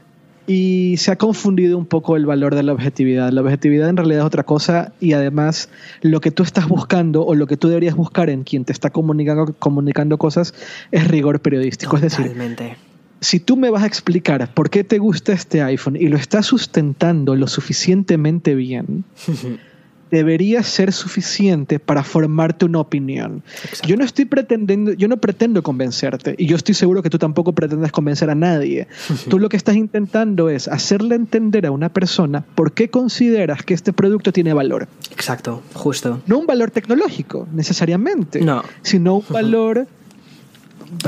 Y 0.48 0.96
se 0.98 1.12
ha 1.12 1.16
confundido 1.16 1.78
un 1.78 1.86
poco 1.86 2.16
el 2.16 2.26
valor 2.26 2.56
de 2.56 2.64
la 2.64 2.72
objetividad. 2.72 3.30
La 3.30 3.42
objetividad 3.42 3.88
en 3.88 3.96
realidad 3.96 4.22
es 4.22 4.26
otra 4.26 4.42
cosa 4.42 4.92
y 4.98 5.12
además 5.12 5.68
lo 6.00 6.20
que 6.20 6.32
tú 6.32 6.42
estás 6.42 6.66
buscando 6.66 7.24
o 7.24 7.36
lo 7.36 7.46
que 7.46 7.56
tú 7.56 7.68
deberías 7.68 7.94
buscar 7.94 8.28
en 8.28 8.42
quien 8.42 8.64
te 8.64 8.72
está 8.72 8.90
comunicando, 8.90 9.54
comunicando 9.60 10.18
cosas 10.18 10.52
es 10.90 11.06
rigor 11.06 11.38
periodístico. 11.38 11.94
Es 11.94 12.02
decir, 12.02 12.24
Totalmente. 12.26 12.76
Si 13.22 13.40
tú 13.40 13.56
me 13.56 13.70
vas 13.70 13.84
a 13.84 13.86
explicar 13.86 14.52
por 14.52 14.68
qué 14.68 14.84
te 14.84 14.98
gusta 14.98 15.32
este 15.32 15.62
iPhone 15.62 15.96
y 15.96 16.08
lo 16.08 16.16
estás 16.18 16.44
sustentando 16.44 17.34
lo 17.36 17.46
suficientemente 17.46 18.54
bien, 18.54 19.04
debería 20.10 20.62
ser 20.62 20.92
suficiente 20.92 21.78
para 21.78 22.04
formarte 22.04 22.66
una 22.66 22.80
opinión. 22.80 23.42
Exacto. 23.64 23.88
Yo 23.88 23.96
no 23.96 24.04
estoy 24.04 24.26
pretendiendo, 24.26 24.92
yo 24.92 25.08
no 25.08 25.16
pretendo 25.16 25.62
convencerte 25.62 26.34
y 26.36 26.44
yo 26.46 26.56
estoy 26.56 26.74
seguro 26.74 27.02
que 27.02 27.08
tú 27.08 27.16
tampoco 27.18 27.54
pretendes 27.54 27.92
convencer 27.92 28.28
a 28.28 28.34
nadie. 28.34 28.88
Tú 29.30 29.38
lo 29.38 29.48
que 29.48 29.56
estás 29.56 29.74
intentando 29.76 30.50
es 30.50 30.68
hacerle 30.68 31.14
entender 31.14 31.64
a 31.64 31.70
una 31.70 31.88
persona 31.88 32.44
por 32.54 32.72
qué 32.72 32.90
consideras 32.90 33.62
que 33.62 33.72
este 33.72 33.94
producto 33.94 34.32
tiene 34.32 34.52
valor. 34.52 34.86
Exacto, 35.12 35.62
justo. 35.72 36.20
No 36.26 36.38
un 36.38 36.46
valor 36.46 36.70
tecnológico 36.70 37.48
necesariamente, 37.54 38.42
No. 38.42 38.62
sino 38.82 39.14
un 39.16 39.24
valor 39.30 39.86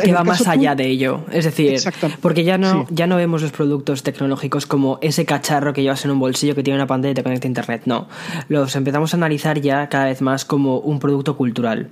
que 0.03 0.12
va 0.12 0.24
más 0.24 0.47
allá 0.47 0.74
de 0.74 0.87
ello. 0.87 1.20
Es 1.30 1.45
decir, 1.45 1.80
porque 2.20 2.45
ya 2.45 2.59
no, 2.59 2.87
ya 2.91 3.07
no 3.07 3.16
vemos 3.16 3.43
los 3.43 3.53
productos 3.53 4.03
tecnológicos 4.03 4.66
como 4.66 4.99
ese 5.03 5.24
cacharro 5.24 5.72
que 5.72 5.82
llevas 5.82 6.05
en 6.05 6.11
un 6.11 6.18
bolsillo 6.18 6.55
que 6.55 6.62
tiene 6.62 6.78
una 6.78 6.87
pantalla 6.87 7.12
y 7.12 7.14
te 7.14 7.22
conecta 7.22 7.47
a 7.47 7.49
internet. 7.49 7.82
No. 7.87 8.09
Los 8.49 8.76
empezamos 8.76 9.14
a 9.14 9.16
analizar 9.16 9.61
ya 9.61 9.89
cada 9.89 10.07
vez 10.07 10.22
más 10.22 10.45
como 10.45 10.78
un 10.78 10.99
producto 10.99 11.37
cultural. 11.37 11.89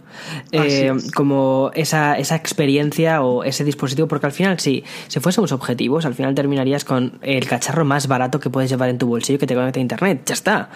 Eh, 0.53 0.93
como 1.15 1.71
esa, 1.75 2.19
esa 2.19 2.37
experiencia 2.37 3.23
o 3.23 3.45
ese 3.45 3.65
dispositivo, 3.65 4.09
porque 4.09 4.27
al 4.27 4.33
final, 4.33 4.59
sí, 4.59 4.85
si 5.09 5.21
fuésemos 5.21 5.53
objetivos, 5.53 6.05
al 6.05 6.15
final 6.15 6.35
terminarías 6.35 6.85
con 6.85 7.19
el 7.23 7.47
cacharro 7.47 7.85
más 7.85 8.09
barato 8.09 8.41
que 8.41 8.51
puedes 8.51 8.71
llevar 8.71 8.89
en 8.89 8.99
tu 8.99 9.07
bolsillo 9.07 9.39
que 9.39 9.47
te 9.47 9.55
conecta 9.55 9.81
a 9.81 9.83
internet. 9.83 10.23
Ya 10.27 10.35
está. 10.35 10.71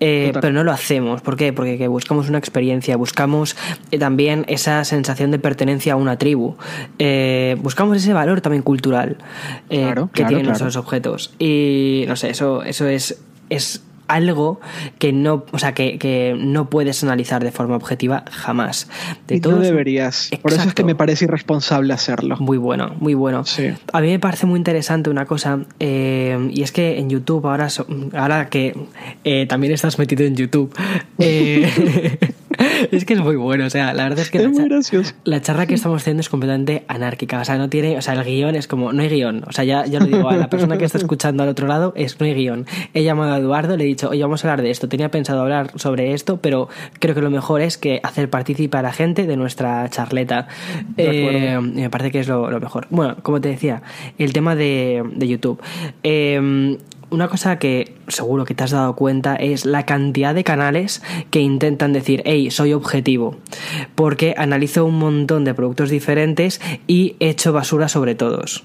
Eh, 0.00 0.32
pero 0.40 0.52
no 0.52 0.64
lo 0.64 0.72
hacemos. 0.72 1.20
¿Por 1.22 1.36
qué? 1.36 1.52
Porque 1.52 1.86
buscamos 1.88 2.28
una 2.28 2.38
experiencia, 2.38 2.96
buscamos 2.96 3.56
eh, 3.90 3.98
también 3.98 4.44
esa 4.48 4.84
sensación 4.84 5.30
de 5.30 5.38
pertenencia 5.38 5.94
a 5.94 5.96
una 5.96 6.18
tribu. 6.18 6.55
Eh, 6.98 7.56
buscamos 7.60 7.96
ese 7.96 8.12
valor 8.12 8.40
también 8.40 8.62
cultural 8.62 9.16
eh, 9.70 9.94
que 10.12 10.24
tienen 10.24 10.46
nuestros 10.46 10.76
objetos. 10.76 11.34
Y 11.38 12.04
no 12.08 12.16
sé, 12.16 12.30
eso, 12.30 12.62
eso 12.62 12.86
es, 12.88 13.18
es 13.50 13.82
algo 14.08 14.60
que 14.98 15.12
no, 15.12 15.44
o 15.50 15.58
sea, 15.58 15.74
que, 15.74 16.36
no 16.38 16.70
puedes 16.70 17.02
analizar 17.02 17.42
de 17.42 17.50
forma 17.50 17.76
objetiva 17.76 18.24
jamás. 18.30 18.88
De 19.26 19.36
y 19.36 19.40
no 19.40 19.58
deberías. 19.58 20.30
Por 20.42 20.52
eso 20.52 20.68
es 20.68 20.74
que 20.74 20.84
me 20.84 20.94
parece 20.94 21.24
irresponsable 21.24 21.92
hacerlo. 21.92 22.36
Muy 22.38 22.58
bueno, 22.58 22.94
muy 23.00 23.14
bueno. 23.14 23.44
A 23.92 24.00
mí 24.00 24.08
me 24.08 24.18
parece 24.18 24.46
muy 24.46 24.58
interesante 24.58 25.10
una 25.10 25.26
cosa, 25.26 25.60
eh, 25.80 26.48
y 26.52 26.62
es 26.62 26.72
que 26.72 26.98
en 26.98 27.10
YouTube, 27.10 27.46
ahora, 27.46 27.68
ahora 28.14 28.48
que 28.48 28.76
también 29.48 29.72
estás 29.72 29.98
metido 29.98 30.24
en 30.24 30.36
YouTube, 30.36 30.72
es 32.90 33.04
que 33.04 33.14
es 33.14 33.20
muy 33.20 33.36
bueno, 33.36 33.66
o 33.66 33.70
sea, 33.70 33.92
la 33.92 34.04
verdad 34.04 34.20
es 34.20 34.30
que 34.30 34.38
la, 35.24 35.40
charla 35.40 35.66
que 35.66 35.74
estamos 35.74 36.02
haciendo 36.02 36.20
es 36.20 36.28
completamente 36.28 36.84
anárquica, 36.88 37.40
o 37.40 37.44
sea, 37.44 37.56
no 37.58 37.68
tiene, 37.68 37.96
o 37.96 38.02
sea, 38.02 38.14
el 38.14 38.24
guion 38.24 38.54
es 38.54 38.66
como, 38.66 38.92
no 38.92 39.02
hay 39.02 39.08
guion, 39.08 39.44
o 39.46 39.52
sea, 39.52 39.64
ya, 39.64 39.86
ya 39.86 40.00
lo 40.00 40.06
digo, 40.06 40.28
a 40.28 40.36
la 40.36 40.48
persona 40.48 40.78
que 40.78 40.84
está 40.84 40.98
escuchando 40.98 41.42
al 41.42 41.48
otro 41.48 41.66
lado 41.66 41.92
es, 41.96 42.18
no 42.20 42.26
hay 42.26 42.34
guion. 42.34 42.66
He 42.94 43.02
llamado 43.02 43.34
a 43.34 43.38
Eduardo, 43.38 43.76
le 43.76 43.84
he 43.84 43.86
dicho, 43.86 44.10
oye, 44.10 44.22
vamos 44.22 44.44
a 44.44 44.48
hablar 44.48 44.62
de 44.62 44.70
esto, 44.70 44.88
tenía 44.88 45.10
pensado 45.10 45.42
hablar 45.42 45.72
sobre 45.76 46.12
esto, 46.12 46.38
pero 46.38 46.68
creo 46.98 47.14
que 47.14 47.20
lo 47.20 47.30
mejor 47.30 47.60
es 47.60 47.78
que 47.78 48.00
hacer 48.02 48.30
participar 48.30 48.80
a 48.80 48.88
la 48.88 48.92
gente 48.92 49.26
de 49.26 49.36
nuestra 49.36 49.88
charleta. 49.90 50.48
Eh, 50.96 51.58
me 51.60 51.90
parece 51.90 52.10
que 52.10 52.20
es 52.20 52.28
lo, 52.28 52.48
mejor. 52.60 52.86
Bueno, 52.90 53.16
como 53.22 53.40
te 53.40 53.48
decía, 53.48 53.82
el 54.18 54.32
tema 54.32 54.54
de, 54.54 55.02
de 55.14 55.28
YouTube. 55.28 55.60
Eh, 56.02 56.78
una 57.10 57.28
cosa 57.28 57.58
que 57.58 57.94
seguro 58.08 58.44
que 58.44 58.54
te 58.54 58.64
has 58.64 58.70
dado 58.70 58.96
cuenta 58.96 59.36
es 59.36 59.64
la 59.64 59.84
cantidad 59.84 60.34
de 60.34 60.44
canales 60.44 61.02
que 61.30 61.40
intentan 61.40 61.92
decir, 61.92 62.22
hey, 62.24 62.50
soy 62.50 62.72
objetivo, 62.72 63.36
porque 63.94 64.34
analizo 64.36 64.84
un 64.84 64.98
montón 64.98 65.44
de 65.44 65.54
productos 65.54 65.90
diferentes 65.90 66.60
y 66.86 67.16
echo 67.20 67.52
basura 67.52 67.88
sobre 67.88 68.14
todos. 68.14 68.64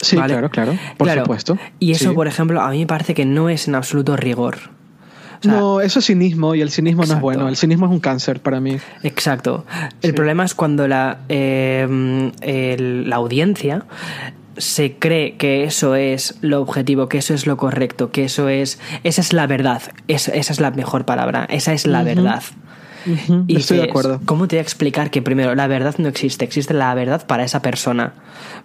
Sí, 0.00 0.16
claro, 0.16 0.48
claro, 0.50 0.76
por 0.96 1.10
supuesto. 1.10 1.58
Y 1.80 1.92
eso, 1.92 2.14
por 2.14 2.28
ejemplo, 2.28 2.60
a 2.60 2.70
mí 2.70 2.80
me 2.80 2.86
parece 2.86 3.14
que 3.14 3.24
no 3.24 3.48
es 3.48 3.66
en 3.66 3.74
absoluto 3.74 4.16
rigor. 4.16 4.58
no, 5.42 5.80
eso 5.80 5.98
es 5.98 6.06
cinismo 6.06 6.54
y 6.54 6.60
el 6.60 6.70
cinismo 6.70 7.04
no 7.04 7.14
es 7.14 7.20
bueno. 7.20 7.48
El 7.48 7.56
cinismo 7.56 7.86
es 7.86 7.92
un 7.92 8.00
cáncer 8.00 8.40
para 8.40 8.60
mí. 8.60 8.76
Exacto. 9.02 9.64
El 10.02 10.14
problema 10.14 10.44
es 10.44 10.54
cuando 10.54 10.86
la, 10.86 11.18
eh, 11.28 13.02
la 13.04 13.16
audiencia 13.16 13.86
se 14.58 14.96
cree 14.98 15.36
que 15.36 15.64
eso 15.64 15.94
es 15.94 16.36
lo 16.40 16.60
objetivo, 16.60 17.08
que 17.08 17.18
eso 17.18 17.34
es 17.34 17.46
lo 17.46 17.56
correcto, 17.56 18.10
que 18.10 18.24
eso 18.24 18.48
es, 18.48 18.78
esa 19.04 19.20
es 19.20 19.32
la 19.32 19.46
verdad, 19.46 19.82
esa, 20.08 20.32
es 20.32 20.60
la 20.60 20.70
mejor 20.70 21.04
palabra, 21.04 21.46
esa 21.48 21.72
es 21.72 21.86
la 21.86 22.02
verdad. 22.02 22.42
Y 23.46 23.56
Estoy 23.56 23.78
de 23.78 23.84
acuerdo. 23.84 24.20
¿Cómo 24.24 24.48
te 24.48 24.56
voy 24.56 24.58
a 24.58 24.62
explicar 24.62 25.10
que 25.10 25.22
primero 25.22 25.54
la 25.54 25.66
verdad 25.66 25.94
no 25.98 26.08
existe? 26.08 26.44
Existe 26.44 26.74
la 26.74 26.94
verdad 26.94 27.26
para 27.26 27.44
esa 27.44 27.62
persona, 27.62 28.14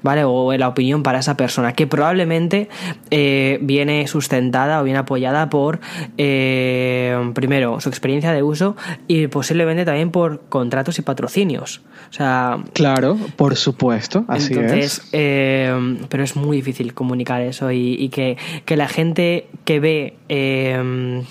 ¿vale? 0.02 0.24
O 0.26 0.54
la 0.54 0.68
opinión 0.68 1.04
para 1.04 1.20
esa 1.20 1.38
persona, 1.38 1.74
que 1.74 1.88
probablemente 1.88 2.70
eh, 3.12 3.60
viene 3.62 4.08
sustentada 4.08 4.82
o 4.82 4.84
viene 4.84 5.00
apoyada 5.00 5.50
por, 5.50 5.80
eh, 6.18 7.32
primero, 7.34 7.80
su 7.80 7.89
experiencia 7.89 8.32
de 8.32 8.44
uso 8.44 8.76
y 9.08 9.28
posiblemente 9.28 9.86
también 9.86 10.12
por 10.12 10.41
contratos 10.50 11.00
y 11.00 11.02
patrocinios. 11.02 11.82
O 12.10 12.14
sea. 12.14 12.60
Claro, 12.74 13.18
por 13.36 13.56
supuesto, 13.56 14.26
así 14.28 14.54
entonces, 14.54 15.00
es. 15.00 15.10
Eh, 15.14 15.98
pero 16.10 16.24
es 16.24 16.36
muy 16.36 16.58
difícil 16.58 16.94
comunicar 16.94 17.41
eso 17.41 17.72
y, 17.72 18.10
que, 18.10 18.38
que, 18.66 18.78
la 18.78 18.88
gente 18.88 19.48
que 19.66 19.80
ve 19.80 20.14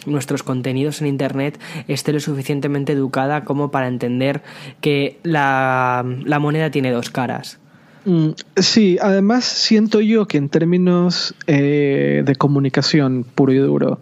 nuestros 0.06 0.42
contenidos 0.42 1.00
en 1.00 1.08
internet 1.08 1.58
esté 1.88 2.12
lo 2.12 2.20
suficientemente 2.20 2.94
educada 3.02 3.44
como 3.44 3.70
para 3.70 3.88
entender 3.88 4.42
que 4.80 5.18
la, 5.22 6.04
moneda 6.40 6.70
tiene 6.70 6.90
dos 6.90 7.10
caras. 7.10 7.58
Mm, 8.04 8.30
sí, 8.56 8.98
además 9.00 9.44
siento 9.44 10.00
yo 10.00 10.26
que 10.26 10.38
en 10.38 10.48
términos 10.48 11.34
eh, 11.46 12.22
de 12.24 12.34
comunicación 12.36 13.24
puro 13.34 13.52
y 13.52 13.58
duro, 13.58 14.00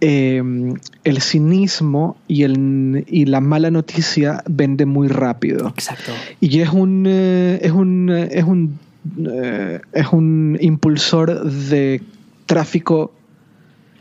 em, 0.00 0.74
el 1.04 1.20
cinismo 1.20 2.16
y, 2.26 2.42
el, 2.42 3.04
y 3.06 3.26
la 3.26 3.40
mala 3.40 3.70
noticia 3.70 4.42
vende 4.48 4.86
muy 4.86 5.08
rápido. 5.08 5.68
Exacto. 5.68 6.12
Y 6.40 6.60
es 6.60 6.70
un, 6.70 7.04
eh, 7.06 7.60
es 7.62 7.72
un, 7.72 8.10
es 8.10 8.44
un, 8.44 8.78
eh, 9.26 9.80
es 9.92 10.06
un 10.12 10.58
impulsor 10.60 11.44
de 11.44 12.02
tráfico 12.46 13.12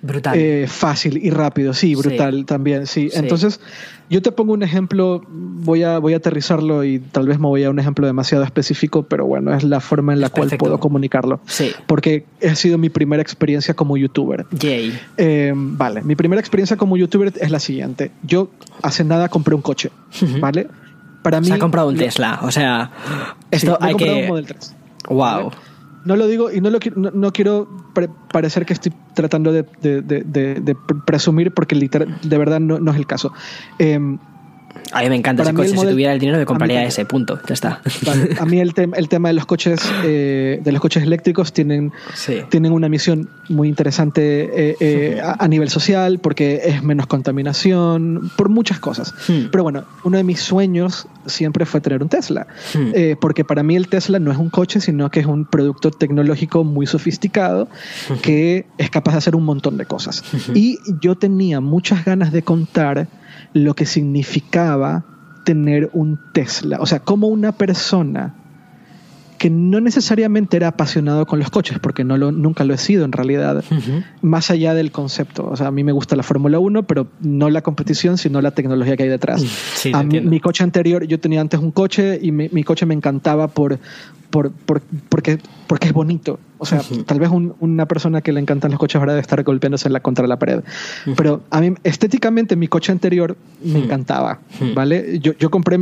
Brutal. 0.03 0.37
Eh, 0.37 0.67
fácil 0.67 1.17
y 1.23 1.29
rápido, 1.29 1.73
sí, 1.73 1.95
brutal 1.95 2.45
también, 2.45 2.87
sí. 2.87 3.09
Entonces, 3.13 3.61
yo 4.09 4.21
te 4.21 4.33
pongo 4.33 4.51
un 4.51 4.61
ejemplo, 4.61 5.23
voy 5.29 5.83
a, 5.83 5.97
voy 5.97 6.13
a 6.13 6.17
aterrizarlo 6.17 6.83
y 6.83 6.99
tal 6.99 7.25
vez 7.25 7.39
me 7.39 7.47
voy 7.47 7.63
a 7.63 7.69
un 7.69 7.79
ejemplo 7.79 8.05
demasiado 8.05 8.43
específico, 8.43 9.03
pero 9.03 9.25
bueno, 9.25 9.55
es 9.55 9.63
la 9.63 9.79
forma 9.79 10.11
en 10.11 10.19
la 10.19 10.27
cual 10.27 10.49
puedo 10.57 10.77
comunicarlo. 10.77 11.39
Sí. 11.45 11.71
Porque 11.87 12.25
ha 12.45 12.53
sido 12.55 12.77
mi 12.77 12.89
primera 12.89 13.21
experiencia 13.21 13.75
como 13.75 13.95
youtuber. 13.95 14.45
Yay. 14.51 14.99
Eh, 15.15 15.53
vale, 15.55 16.01
mi 16.01 16.17
primera 16.17 16.41
experiencia 16.41 16.75
como 16.75 16.97
youtuber 16.97 17.31
es 17.39 17.49
la 17.49 17.61
siguiente. 17.61 18.11
Yo 18.23 18.51
hace 18.81 19.05
nada 19.05 19.29
compré 19.29 19.55
un 19.55 19.61
coche, 19.61 19.89
¿vale? 20.41 20.67
Para 21.21 21.39
mí... 21.39 21.47
Se 21.47 21.53
ha 21.53 21.59
comprado 21.59 21.87
un 21.87 21.95
Tesla, 21.95 22.41
o 22.43 22.51
sea, 22.51 22.91
esto 23.51 23.77
hay 23.79 23.95
que... 23.95 24.23
Un 24.23 24.27
Model 24.27 24.47
3. 24.47 24.75
Wow. 25.07 25.51
No 26.05 26.15
lo 26.15 26.27
digo 26.27 26.51
y 26.51 26.59
no, 26.59 26.69
lo, 26.69 26.79
no, 26.95 27.11
no 27.11 27.31
quiero 27.31 27.67
parecer 28.31 28.65
que 28.65 28.73
estoy 28.73 28.93
tratando 29.13 29.51
de, 29.51 29.63
de, 29.81 30.01
de, 30.01 30.75
presumir 31.05 31.53
porque 31.53 31.75
de 31.75 32.37
verdad 32.37 32.59
no, 32.59 32.79
no 32.79 32.91
es 32.91 32.97
el 32.97 33.07
caso. 33.07 33.31
Eh, 33.79 34.17
a 34.93 35.01
mí 35.01 35.09
me 35.09 35.15
encanta 35.15 35.43
ese 35.43 35.53
coche. 35.53 35.69
si 35.69 35.87
tuviera 35.87 36.13
el 36.13 36.19
dinero, 36.19 36.37
me 36.37 36.45
compraría 36.45 36.83
ese 36.83 37.05
punto. 37.05 37.39
Ya 37.47 37.53
está. 37.53 37.81
A 38.39 38.45
mí 38.45 38.59
el, 38.59 38.73
el 38.95 39.09
tema 39.09 39.29
de 39.29 39.33
los 39.33 39.45
coches, 39.45 39.79
eh, 40.03 40.59
de 40.63 40.71
los 40.71 40.81
coches 40.81 41.03
eléctricos 41.03 41.51
tienen, 41.51 41.91
tienen 42.49 42.71
una 42.71 42.89
misión 42.89 43.29
muy 43.49 43.67
interesante 43.67 44.71
eh, 44.71 44.77
eh, 44.79 45.21
a, 45.21 45.47
nivel 45.47 45.69
social 45.69 46.19
porque 46.19 46.61
es 46.65 46.83
menos 46.83 47.07
contaminación, 47.07 48.31
por 48.35 48.49
muchas 48.49 48.79
cosas. 48.79 49.13
Hmm. 49.27 49.47
Pero 49.51 49.63
bueno, 49.63 49.83
uno 50.03 50.17
de 50.17 50.23
mis 50.23 50.39
sueños 50.39 51.07
siempre 51.25 51.65
fue 51.65 51.81
tener 51.81 52.01
un 52.01 52.09
Tesla. 52.09 52.47
Hmm. 52.73 52.91
porque 53.19 53.43
para 53.43 53.63
mí 53.63 53.75
el 53.75 53.87
Tesla 53.87 54.19
no 54.19 54.31
es 54.31 54.37
un 54.37 54.49
coche, 54.49 54.79
sino 54.79 55.09
que 55.09 55.19
es 55.19 55.25
un 55.25 55.45
producto 55.45 55.91
tecnológico 55.91 56.63
muy 56.63 56.85
sofisticado 56.85 57.67
que 58.21 58.65
es 58.77 58.89
capaz 58.89 59.13
de 59.13 59.17
hacer 59.19 59.35
un 59.35 59.45
montón 59.45 59.77
de 59.77 59.85
cosas. 59.85 60.23
Y 60.53 60.79
yo 61.01 61.15
tenía 61.15 61.61
muchas 61.61 62.05
ganas 62.05 62.31
de 62.31 62.43
contar 62.43 63.07
lo 63.53 63.75
que 63.75 63.85
significaba 63.85 64.62
tener 65.43 65.89
un 65.93 66.19
Tesla. 66.33 66.77
O 66.79 66.85
sea, 66.85 66.99
como 66.99 67.27
una 67.27 67.51
persona 67.51 68.35
que 69.43 69.49
no 69.49 69.81
necesariamente 69.81 70.55
era 70.55 70.69
apasionado 70.69 71.25
con 71.25 71.37
los 71.37 71.49
coches, 71.49 71.77
porque 71.77 72.05
no 72.05 72.15
lo, 72.17 72.31
nunca 72.31 72.63
lo 72.63 72.73
he 72.73 72.77
sido 72.77 73.03
en 73.03 73.11
realidad, 73.11 73.61
más 74.21 74.49
allá 74.49 74.73
del 74.73 74.91
concepto. 74.91 75.45
O 75.49 75.57
sea, 75.57 75.67
a 75.67 75.71
mí 75.71 75.83
me 75.83 75.91
gusta 75.91 76.15
la 76.15 76.23
Fórmula 76.23 76.59
1, 76.59 76.83
pero 76.83 77.09
no 77.19 77.49
la 77.49 77.61
competición, 77.61 78.17
sino 78.17 78.39
la 78.41 78.51
tecnología 78.51 78.95
que 78.95 79.03
hay 79.03 79.09
detrás. 79.09 79.43
a 79.91 80.01
mi 80.03 80.39
coche 80.39 80.63
anterior, 80.63 81.05
yo 81.05 81.19
tenía 81.19 81.41
antes 81.41 81.59
un 81.59 81.71
coche 81.71 82.19
y 82.21 82.31
mi, 82.31 82.47
mi 82.53 82.63
coche 82.63 82.85
me 82.85 82.93
encantaba 82.93 83.49
por, 83.49 83.79
por, 84.33 84.51
por, 84.51 84.81
porque, 85.09 85.37
porque 85.67 85.89
es 85.89 85.93
bonito. 85.93 86.39
O 86.57 86.65
sea, 86.65 86.81
tal 87.05 87.19
vez 87.19 87.29
una 87.59 87.85
persona 87.85 88.21
que 88.21 88.31
le 88.31 88.39
encantan 88.39 88.71
los 88.71 88.79
coches 88.79 88.95
ahora 88.95 89.11
debe 89.11 89.21
estar 89.21 89.43
golpeándose 89.43 89.89
la, 89.89 89.99
contra 89.99 90.25
la 90.25 90.39
pared. 90.39 90.61
Pero 91.15 91.43
a 91.51 91.61
mí, 91.61 91.75
estéticamente, 91.83 92.55
mi 92.55 92.67
coche 92.67 92.91
anterior 92.91 93.37
me 93.63 93.77
encantaba, 93.79 94.39
¿vale? 94.73 95.19
Yo, 95.19 95.33
yo 95.33 95.51
compré, 95.51 95.77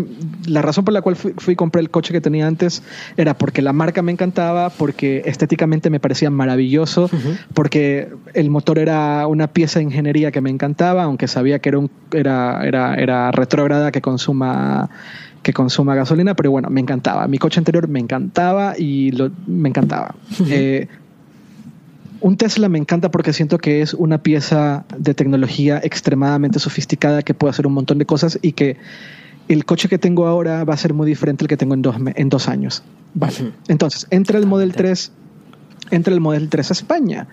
la 0.47 0.62
razón 0.62 0.84
por 0.84 0.93
la 0.93 1.02
cual 1.02 1.16
fui, 1.16 1.34
fui 1.38 1.56
compré 1.56 1.82
el 1.82 1.89
coche 1.91 2.12
que 2.12 2.20
tenía 2.20 2.45
antes 2.45 2.84
era 3.16 3.38
porque 3.38 3.62
la 3.62 3.72
marca 3.72 4.02
me 4.02 4.12
encantaba, 4.12 4.70
porque 4.70 5.22
estéticamente 5.26 5.89
me 5.89 6.02
parecía 6.02 6.30
maravilloso, 6.30 7.10
porque 7.54 8.10
el 8.34 8.49
motor 8.49 8.80
era 8.80 9.28
una 9.28 9.47
pieza 9.47 9.80
de 9.80 9.86
ingeniería 9.86 10.32
que 10.32 10.41
me 10.41 10.49
encantaba, 10.49 11.04
aunque 11.04 11.30
sabía 11.30 11.60
que 11.60 11.70
era, 11.70 11.78
un, 11.78 11.89
era, 12.12 12.68
era, 12.68 12.95
era 12.95 13.32
retrógrada 13.32 13.91
que 13.91 14.02
consuma 14.02 14.89
que 15.44 15.54
consuma 15.54 15.96
gasolina, 15.96 16.36
pero 16.36 16.52
bueno, 16.52 16.70
me 16.70 16.82
encantaba. 16.82 17.28
Mi 17.28 17.38
coche 17.38 17.60
anterior 17.60 17.88
me 17.88 18.00
encantaba 18.00 18.76
y 18.78 19.12
lo, 19.12 19.32
me 19.48 19.70
encantaba. 19.70 20.16
Eh, 20.50 20.88
un 22.20 22.38
Tesla 22.38 22.70
me 22.70 22.78
encanta 22.78 23.10
porque 23.10 23.34
siento 23.34 23.58
que 23.58 23.82
es 23.82 23.96
una 23.96 24.20
pieza 24.20 24.86
de 24.96 25.14
tecnología 25.14 25.80
extremadamente 25.84 26.60
sofisticada 26.60 27.24
que 27.24 27.34
puede 27.34 27.50
hacer 27.50 27.66
un 27.66 27.74
montón 27.74 27.98
de 27.98 28.06
cosas 28.06 28.38
y 28.42 28.52
que 28.52 28.78
el 29.48 29.66
coche 29.66 29.89
que 29.89 29.98
tengo 29.98 30.28
ahora 30.28 30.64
va 30.64 30.76
a 30.76 30.78
ser 30.78 30.94
muy 30.94 31.08
diferente 31.08 31.44
al 31.44 31.48
que 31.48 31.58
tengo 31.58 31.74
en 31.74 31.82
dos, 31.82 31.96
en 32.16 32.30
dos 32.30 32.48
años. 32.48 32.84
Vale. 33.14 33.54
Entonces, 33.68 34.08
entra 34.12 34.38
el 34.38 34.46
Model 34.46 34.74
3, 34.74 35.12
entra 35.89 36.14
el 36.14 36.20
Model 36.20 36.50
3 36.50 36.70
a 36.70 36.74
España. 36.74 37.28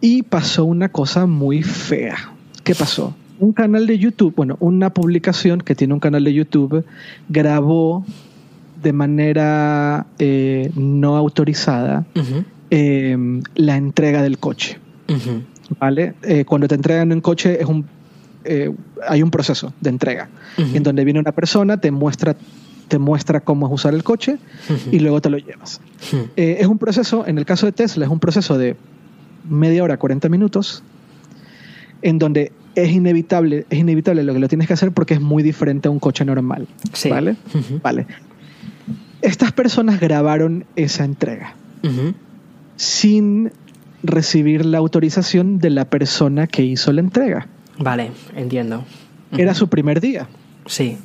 Y 0.00 0.22
pasó 0.22 0.64
una 0.64 0.90
cosa 0.90 1.26
muy 1.26 1.62
fea. 1.62 2.34
¿Qué 2.64 2.74
pasó? 2.74 3.16
Un 3.38 3.52
canal 3.52 3.86
de 3.86 3.98
YouTube, 3.98 4.34
bueno, 4.34 4.56
una 4.60 4.90
publicación 4.90 5.60
que 5.60 5.74
tiene 5.74 5.94
un 5.94 6.00
canal 6.00 6.24
de 6.24 6.32
YouTube, 6.32 6.84
grabó 7.28 8.04
de 8.82 8.92
manera 8.92 10.06
eh, 10.18 10.70
no 10.74 11.16
autorizada 11.16 12.06
em, 12.70 13.42
la 13.54 13.76
entrega 13.76 14.22
del 14.22 14.38
coche. 14.38 14.78
¿Vale? 15.80 16.14
Eh, 16.22 16.44
cuando 16.44 16.68
te 16.68 16.76
entregan 16.76 17.12
un 17.12 17.20
coche 17.20 17.60
es 17.60 17.66
un, 17.66 17.84
eh, 18.44 18.72
hay 19.08 19.22
un 19.22 19.30
proceso 19.30 19.72
de 19.80 19.90
entrega 19.90 20.28
en 20.56 20.82
donde 20.82 21.04
viene 21.04 21.18
una 21.18 21.32
persona, 21.32 21.78
te 21.78 21.90
muestra 21.90 22.36
te 22.88 23.00
muestra 23.00 23.40
cómo 23.40 23.66
es 23.66 23.72
usar 23.72 23.94
el 23.94 24.04
coche 24.04 24.38
y 24.92 25.00
luego 25.00 25.20
te 25.20 25.28
lo 25.28 25.38
llevas. 25.38 25.80
es 26.36 26.66
un 26.68 26.78
proceso, 26.78 27.26
en 27.26 27.36
el 27.36 27.44
caso 27.44 27.66
de 27.66 27.72
Tesla, 27.72 28.04
es 28.04 28.10
un 28.12 28.20
proceso 28.20 28.56
de 28.56 28.76
media 29.48 29.82
hora, 29.82 29.96
40 29.96 30.28
minutos, 30.28 30.84
en 32.02 32.20
donde 32.20 32.52
es 32.76 32.92
inevitable, 32.92 33.66
es 33.70 33.78
inevitable 33.78 34.22
lo 34.22 34.34
que 34.34 34.38
lo 34.38 34.48
tienes 34.48 34.68
que 34.68 34.74
hacer 34.74 34.92
porque 34.92 35.14
es 35.14 35.20
muy 35.20 35.42
diferente 35.42 35.88
a 35.88 35.90
un 35.90 35.98
coche 35.98 36.24
normal. 36.24 36.68
¿Vale? 37.10 37.36
Vale. 37.82 38.06
Estas 39.22 39.50
personas 39.50 39.98
grabaron 39.98 40.64
esa 40.76 41.04
entrega 41.04 41.54
sin 42.76 43.52
recibir 44.02 44.66
la 44.66 44.78
autorización 44.78 45.58
de 45.58 45.70
la 45.70 45.86
persona 45.86 46.46
que 46.46 46.62
hizo 46.62 46.92
la 46.92 47.00
entrega. 47.00 47.48
Vale, 47.78 48.10
entiendo. 48.34 48.84
Era 49.36 49.54
su 49.54 49.68
primer 49.68 50.00
día. 50.00 50.28
Sí. 50.66 50.98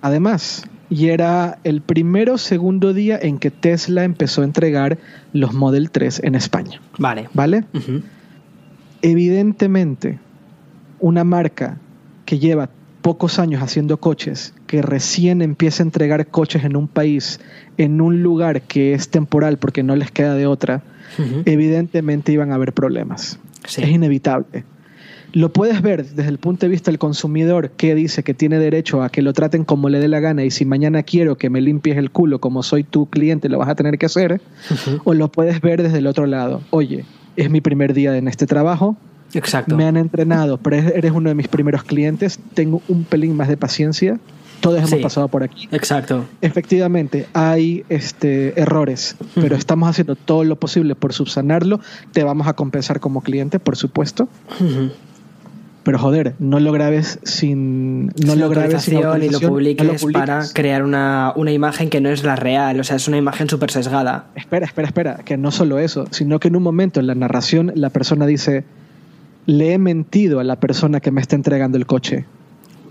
Además, 0.00 0.64
y 0.90 1.08
era 1.08 1.58
el 1.64 1.80
primero 1.80 2.34
o 2.34 2.38
segundo 2.38 2.92
día 2.92 3.18
en 3.20 3.38
que 3.38 3.50
Tesla 3.50 4.04
empezó 4.04 4.42
a 4.42 4.44
entregar 4.44 4.98
los 5.32 5.54
Model 5.54 5.90
3 5.90 6.22
en 6.24 6.34
España. 6.34 6.80
Vale. 6.98 7.28
¿Vale? 7.32 7.64
Evidentemente, 9.02 10.18
una 11.02 11.24
marca 11.24 11.76
que 12.24 12.38
lleva 12.38 12.70
pocos 13.02 13.38
años 13.38 13.62
haciendo 13.62 13.98
coches, 13.98 14.54
que 14.66 14.80
recién 14.80 15.42
empieza 15.42 15.82
a 15.82 15.86
entregar 15.86 16.28
coches 16.28 16.64
en 16.64 16.76
un 16.76 16.88
país, 16.88 17.40
en 17.76 18.00
un 18.00 18.22
lugar 18.22 18.62
que 18.62 18.94
es 18.94 19.10
temporal 19.10 19.58
porque 19.58 19.82
no 19.82 19.96
les 19.96 20.10
queda 20.10 20.34
de 20.34 20.46
otra, 20.46 20.82
evidentemente 21.44 22.32
iban 22.32 22.52
a 22.52 22.54
haber 22.54 22.72
problemas. 22.72 23.38
Es 23.64 23.88
inevitable. 23.88 24.64
Lo 25.32 25.52
puedes 25.52 25.80
ver 25.82 26.04
desde 26.04 26.28
el 26.28 26.38
punto 26.38 26.66
de 26.66 26.70
vista 26.70 26.90
del 26.90 26.98
consumidor 26.98 27.70
que 27.70 27.94
dice 27.94 28.22
que 28.22 28.34
tiene 28.34 28.58
derecho 28.58 29.02
a 29.02 29.08
que 29.08 29.22
lo 29.22 29.32
traten 29.32 29.64
como 29.64 29.88
le 29.88 29.98
dé 29.98 30.06
la 30.06 30.20
gana 30.20 30.44
y 30.44 30.50
si 30.50 30.64
mañana 30.66 31.02
quiero 31.02 31.36
que 31.36 31.48
me 31.48 31.60
limpies 31.60 31.96
el 31.96 32.10
culo 32.10 32.38
como 32.38 32.62
soy 32.62 32.84
tu 32.84 33.06
cliente 33.06 33.48
lo 33.48 33.58
vas 33.58 33.70
a 33.70 33.74
tener 33.74 33.98
que 33.98 34.06
hacer. 34.06 34.40
O 35.04 35.14
lo 35.14 35.32
puedes 35.32 35.60
ver 35.62 35.82
desde 35.82 35.98
el 35.98 36.06
otro 36.06 36.26
lado. 36.26 36.60
Oye, 36.70 37.06
es 37.36 37.50
mi 37.50 37.62
primer 37.62 37.94
día 37.94 38.16
en 38.16 38.28
este 38.28 38.46
trabajo. 38.46 38.96
Exacto. 39.34 39.76
Me 39.76 39.84
han 39.84 39.96
entrenado, 39.96 40.58
pero 40.58 40.76
eres 40.76 41.12
uno 41.12 41.28
de 41.28 41.34
mis 41.34 41.48
primeros 41.48 41.84
clientes. 41.84 42.38
Tengo 42.54 42.82
un 42.88 43.04
pelín 43.04 43.36
más 43.36 43.48
de 43.48 43.56
paciencia. 43.56 44.18
Todos 44.60 44.78
hemos 44.78 45.02
pasado 45.02 45.26
por 45.26 45.42
aquí. 45.42 45.68
Exacto. 45.72 46.24
Efectivamente, 46.40 47.26
hay 47.32 47.84
este, 47.88 48.60
errores, 48.60 49.16
pero 49.34 49.56
estamos 49.56 49.88
haciendo 49.88 50.14
todo 50.14 50.44
lo 50.44 50.54
posible 50.56 50.94
por 50.94 51.12
subsanarlo. 51.12 51.80
Te 52.12 52.22
vamos 52.22 52.46
a 52.46 52.52
compensar 52.52 53.00
como 53.00 53.22
cliente, 53.22 53.58
por 53.58 53.76
supuesto. 53.76 54.28
Pero 55.82 55.98
joder, 55.98 56.34
no 56.38 56.60
lo 56.60 56.70
grabes 56.70 57.18
sin. 57.24 58.06
No 58.24 58.36
lo 58.36 58.48
grabes 58.48 58.82
sin 58.82 58.98
y 58.98 59.30
lo 59.30 59.40
publiques, 59.40 60.04
para 60.12 60.44
crear 60.52 60.84
una, 60.84 61.32
una, 61.34 61.50
imagen 61.50 61.90
que 61.90 62.00
no 62.00 62.10
es 62.10 62.22
la 62.22 62.36
real. 62.36 62.78
O 62.78 62.84
sea, 62.84 62.96
es 62.96 63.08
una 63.08 63.16
imagen 63.16 63.48
súper 63.48 63.72
sesgada. 63.72 64.26
Espera, 64.36 64.64
espera, 64.64 64.86
espera. 64.86 65.16
Que 65.24 65.36
no 65.36 65.50
solo 65.50 65.80
eso, 65.80 66.06
sino 66.10 66.38
que 66.38 66.48
en 66.48 66.56
un 66.56 66.62
momento 66.62 67.00
en 67.00 67.08
la 67.08 67.16
narración 67.16 67.72
la 67.74 67.90
persona 67.90 68.26
dice: 68.26 68.64
Le 69.46 69.74
he 69.74 69.78
mentido 69.78 70.40
a 70.40 70.44
la 70.44 70.56
persona 70.56 71.00
que 71.00 71.10
me 71.10 71.20
está 71.20 71.36
entregando 71.36 71.78
el 71.78 71.86
coche. 71.86 72.24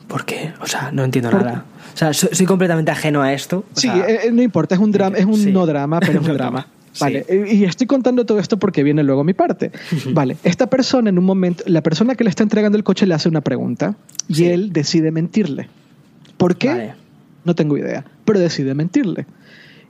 ¿Por 0.08 0.26
qué? 0.26 0.54
O 0.62 0.68
sea, 0.68 0.92
no 0.92 1.04
entiendo 1.04 1.32
nada. 1.32 1.66
O 1.94 1.98
sea, 1.98 2.14
soy, 2.14 2.46
completamente 2.46 2.92
ajeno 2.92 3.22
a 3.22 3.34
esto. 3.34 3.64
sí, 3.74 3.88
eh, 3.90 4.30
no 4.32 4.42
importa, 4.42 4.76
es 4.76 4.82
un 4.82 4.92
drama, 4.92 5.18
es 5.20 5.26
un 5.26 5.54
no 5.54 5.66
drama, 5.66 6.00
pero 6.00 6.22
es 6.22 6.28
un 6.28 6.34
drama. 6.34 6.68
Vale, 7.00 7.26
y 7.50 7.64
estoy 7.64 7.88
contando 7.88 8.26
todo 8.26 8.40
esto 8.40 8.58
porque 8.58 8.84
viene 8.84 9.04
luego 9.04 9.24
mi 9.24 9.34
parte. 9.34 9.72
Vale, 10.12 10.38
esta 10.44 10.68
persona 10.68 11.10
en 11.10 11.18
un 11.18 11.24
momento, 11.24 11.64
la 11.68 11.82
persona 11.82 12.16
que 12.16 12.24
le 12.24 12.30
está 12.30 12.44
entregando 12.44 12.78
el 12.78 12.84
coche 12.84 13.06
le 13.06 13.14
hace 13.14 13.30
una 13.30 13.42
pregunta 13.42 13.96
y 14.28 14.46
él 14.46 14.74
decide 14.74 15.12
mentirle. 15.12 15.70
¿Por 16.38 16.58
qué? 16.58 16.92
No 17.46 17.56
tengo 17.56 17.78
idea, 17.78 18.04
pero 18.26 18.40
decide 18.40 18.74
mentirle. 18.74 19.26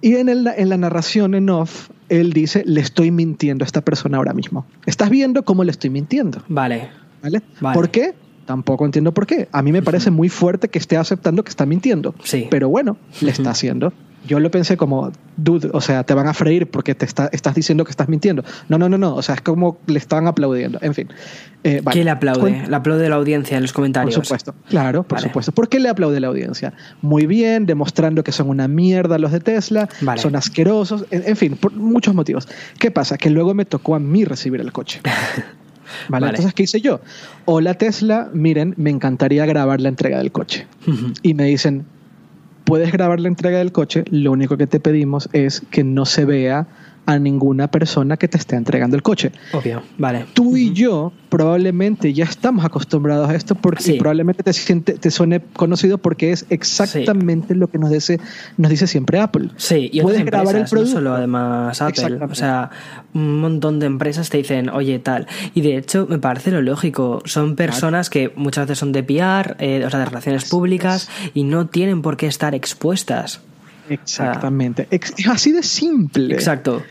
Y 0.01 0.15
en, 0.15 0.29
el, 0.29 0.47
en 0.47 0.69
la 0.69 0.77
narración 0.77 1.35
en 1.35 1.49
off, 1.49 1.89
él 2.11 2.33
dice, 2.33 2.63
le 2.65 2.81
estoy 2.81 3.09
mintiendo 3.09 3.63
a 3.63 3.65
esta 3.65 3.81
persona 3.81 4.17
ahora 4.17 4.33
mismo. 4.33 4.65
Estás 4.85 5.09
viendo 5.09 5.43
cómo 5.43 5.63
le 5.63 5.71
estoy 5.71 5.89
mintiendo. 5.89 6.43
Vale. 6.49 6.89
¿Vale? 7.23 7.41
¿Por 7.73 7.89
qué? 7.89 8.13
Tampoco 8.45 8.85
entiendo 8.85 9.13
por 9.13 9.25
qué. 9.25 9.47
A 9.53 9.61
mí 9.61 9.71
me 9.71 9.81
parece 9.81 10.11
muy 10.11 10.27
fuerte 10.27 10.67
que 10.67 10.77
esté 10.77 10.97
aceptando 10.97 11.43
que 11.43 11.49
está 11.49 11.65
mintiendo. 11.65 12.13
Sí. 12.23 12.47
Pero 12.51 12.67
bueno, 12.67 12.97
le 13.21 13.31
está 13.31 13.51
haciendo 13.51 13.93
yo 14.27 14.39
lo 14.39 14.51
pensé 14.51 14.77
como, 14.77 15.11
dude, 15.37 15.69
o 15.73 15.81
sea, 15.81 16.03
te 16.03 16.13
van 16.13 16.27
a 16.27 16.33
freír 16.33 16.69
porque 16.69 16.93
te 16.93 17.05
estás 17.05 17.55
diciendo 17.55 17.85
que 17.85 17.91
estás 17.91 18.07
mintiendo. 18.07 18.43
No, 18.69 18.77
no, 18.77 18.87
no, 18.87 18.97
no, 18.97 19.15
o 19.15 19.21
sea, 19.21 19.35
es 19.35 19.41
como 19.41 19.79
le 19.87 19.97
estaban 19.97 20.27
aplaudiendo. 20.27 20.77
En 20.81 20.93
fin. 20.93 21.09
Eh, 21.63 21.81
¿Quién 21.91 22.05
le 22.05 22.11
aplaude? 22.11 22.67
Le 22.67 22.75
aplaude 22.75 23.09
la 23.09 23.15
audiencia 23.15 23.57
en 23.57 23.63
los 23.63 23.73
comentarios. 23.73 24.15
Por 24.15 24.25
supuesto, 24.25 24.55
claro, 24.69 25.03
por 25.03 25.19
supuesto. 25.19 25.51
¿Por 25.51 25.69
qué 25.69 25.79
le 25.79 25.89
aplaude 25.89 26.19
la 26.19 26.27
audiencia? 26.27 26.73
Muy 27.01 27.25
bien, 27.25 27.65
demostrando 27.65 28.23
que 28.23 28.31
son 28.31 28.49
una 28.49 28.67
mierda 28.67 29.17
los 29.17 29.31
de 29.31 29.39
Tesla, 29.39 29.89
son 30.17 30.35
asquerosos, 30.35 31.05
en, 31.11 31.35
fin, 31.35 31.55
por 31.55 31.73
muchos 31.73 32.13
motivos. 32.13 32.47
¿Qué 32.79 32.91
pasa? 32.91 33.17
Que 33.17 33.29
luego 33.29 33.53
me 33.53 33.65
tocó 33.65 33.95
a 33.95 33.99
mí 33.99 34.25
recibir 34.25 34.61
el 34.61 34.71
coche. 34.71 35.01
¿Vale? 36.07 36.27
Entonces, 36.27 36.53
¿qué 36.53 36.63
hice 36.63 36.79
yo? 36.79 37.01
Hola 37.45 37.73
Tesla, 37.73 38.29
miren, 38.33 38.73
me 38.77 38.89
encantaría 38.89 39.45
grabar 39.45 39.81
la 39.81 39.89
entrega 39.89 40.19
del 40.19 40.31
coche. 40.31 40.65
Y 41.21 41.33
me 41.33 41.45
dicen, 41.45 41.85
puedes 42.63 42.91
grabar 42.91 43.19
la 43.19 43.27
entrega 43.27 43.57
del 43.57 43.71
coche, 43.71 44.03
lo 44.09 44.31
único 44.31 44.57
que 44.57 44.67
te 44.67 44.79
pedimos 44.79 45.29
es 45.33 45.61
que 45.71 45.83
no 45.83 46.05
se 46.05 46.25
vea 46.25 46.67
a 47.05 47.19
ninguna 47.19 47.69
persona 47.69 48.17
que 48.17 48.27
te 48.27 48.37
esté 48.37 48.55
entregando 48.55 48.95
el 48.95 49.01
coche. 49.01 49.31
Obvio, 49.53 49.81
vale. 49.97 50.25
Tú 50.33 50.55
y 50.55 50.73
yo 50.73 51.11
probablemente 51.29 52.13
ya 52.13 52.25
estamos 52.25 52.65
acostumbrados 52.65 53.29
a 53.29 53.35
esto 53.35 53.55
porque 53.55 53.95
probablemente 53.95 54.43
te, 54.43 54.53
siente, 54.53 54.93
te 54.93 55.11
suene 55.11 55.41
conocido 55.53 55.97
porque 55.97 56.31
es 56.31 56.45
exactamente 56.49 57.55
lo 57.55 57.69
que 57.69 57.77
nos 57.77 57.89
dice, 57.89 58.19
nos 58.57 58.69
dice 58.69 58.85
siempre 58.85 59.19
Apple. 59.19 59.49
Sí, 59.55 59.89
y 59.91 60.01
puedes 60.01 60.23
grabar 60.25 60.55
el 60.55 60.65
producto. 60.65 60.95
No 60.95 60.99
solo 60.99 61.13
además 61.15 61.81
Apple, 61.81 62.19
o 62.29 62.35
sea, 62.35 62.69
un 63.13 63.39
montón 63.39 63.79
de 63.79 63.85
empresas 63.87 64.29
te 64.29 64.37
dicen, 64.37 64.69
oye, 64.69 64.99
tal. 64.99 65.27
Y 65.53 65.61
de 65.61 65.77
hecho, 65.77 66.05
me 66.09 66.19
parece 66.19 66.51
lo 66.51 66.61
lógico. 66.61 67.21
Son 67.25 67.55
personas 67.55 68.09
que 68.09 68.31
muchas 68.35 68.67
veces 68.67 68.79
son 68.79 68.91
de 68.91 69.03
PR, 69.03 69.55
eh, 69.59 69.83
o 69.85 69.89
sea, 69.89 69.99
de 69.99 70.05
relaciones 70.05 70.49
públicas, 70.49 71.09
y 71.33 71.43
no 71.43 71.67
tienen 71.67 72.01
por 72.01 72.17
qué 72.17 72.27
estar 72.27 72.55
expuestas. 72.55 73.41
Exactamente. 73.89 74.87
es 74.89 75.27
así 75.27 75.51
de 75.51 75.63
simple. 75.63 76.33
Exacto. 76.33 76.83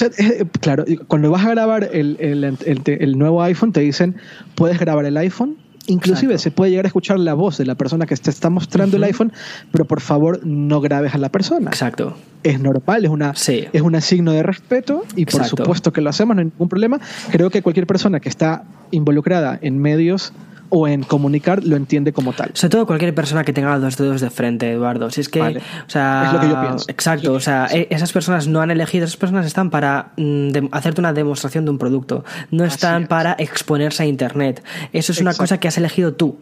Eh, 0.00 0.44
claro, 0.60 0.84
cuando 1.08 1.30
vas 1.30 1.44
a 1.44 1.50
grabar 1.50 1.88
el, 1.92 2.16
el, 2.20 3.18
nuevo 3.18 3.42
iPhone, 3.42 3.72
te 3.72 3.80
dicen, 3.80 4.16
puedes 4.54 4.78
grabar 4.78 5.04
el 5.06 5.16
iPhone. 5.16 5.56
Inclusive 5.88 6.36
se 6.38 6.50
puede 6.50 6.72
llegar 6.72 6.86
a 6.86 6.88
escuchar 6.88 7.18
la 7.20 7.34
voz 7.34 7.58
de 7.58 7.64
la 7.64 7.76
persona 7.76 8.06
que 8.06 8.16
te 8.16 8.28
está 8.28 8.50
mostrando 8.50 8.96
el 8.96 9.04
iPhone, 9.04 9.32
pero 9.70 9.84
por 9.84 10.00
favor 10.00 10.44
no 10.44 10.80
grabes 10.80 11.14
a 11.14 11.18
la 11.18 11.28
persona. 11.30 11.70
Exacto. 11.70 12.16
Es 12.42 12.60
normal, 12.60 13.04
es, 13.04 13.10
una, 13.10 13.30
es 13.30 13.82
un 13.82 14.00
signo 14.00 14.32
de 14.32 14.42
respeto 14.42 15.04
y 15.14 15.26
por 15.26 15.44
supuesto 15.44 15.92
que 15.92 16.00
lo 16.00 16.10
hacemos, 16.10 16.34
no 16.34 16.40
hay 16.40 16.46
ningún 16.46 16.68
problema. 16.68 17.00
Creo 17.30 17.50
que 17.50 17.62
cualquier 17.62 17.86
persona 17.86 18.18
que 18.18 18.28
está 18.28 18.64
involucrada 18.90 19.58
en 19.62 19.78
medios 19.78 20.32
o 20.68 20.88
en 20.88 21.02
comunicar 21.02 21.64
lo 21.64 21.76
entiende 21.76 22.12
como 22.12 22.32
tal. 22.32 22.50
Sobre 22.54 22.70
todo 22.70 22.86
cualquier 22.86 23.14
persona 23.14 23.44
que 23.44 23.52
tenga 23.52 23.72
los 23.72 23.82
dos 23.82 23.96
dedos 23.96 24.20
de 24.20 24.30
frente, 24.30 24.70
Eduardo. 24.70 25.10
Si 25.10 25.20
es 25.20 25.28
que, 25.28 25.40
o 25.40 25.90
sea, 25.90 26.24
es 26.26 26.32
lo 26.32 26.40
que 26.40 26.48
yo 26.48 26.60
pienso. 26.60 26.84
Exacto, 26.88 27.32
o 27.32 27.40
sea, 27.40 27.66
e-, 27.70 27.88
esas 27.90 28.12
personas 28.12 28.48
no 28.48 28.60
han 28.60 28.70
elegido, 28.70 29.04
esas 29.04 29.16
personas 29.16 29.46
están 29.46 29.70
para 29.70 30.12
mm, 30.16 30.68
hacerte 30.72 31.00
una 31.00 31.12
demostración 31.12 31.64
de 31.64 31.70
un 31.70 31.78
producto, 31.78 32.24
no 32.50 32.64
están 32.64 33.06
para 33.06 33.32
exponerse 33.38 34.02
a 34.02 34.06
internet. 34.06 34.62
Eso 34.92 35.12
es 35.12 35.20
una 35.20 35.34
cosa 35.34 35.58
que 35.58 35.68
has 35.68 35.78
elegido 35.78 36.14
tú, 36.14 36.38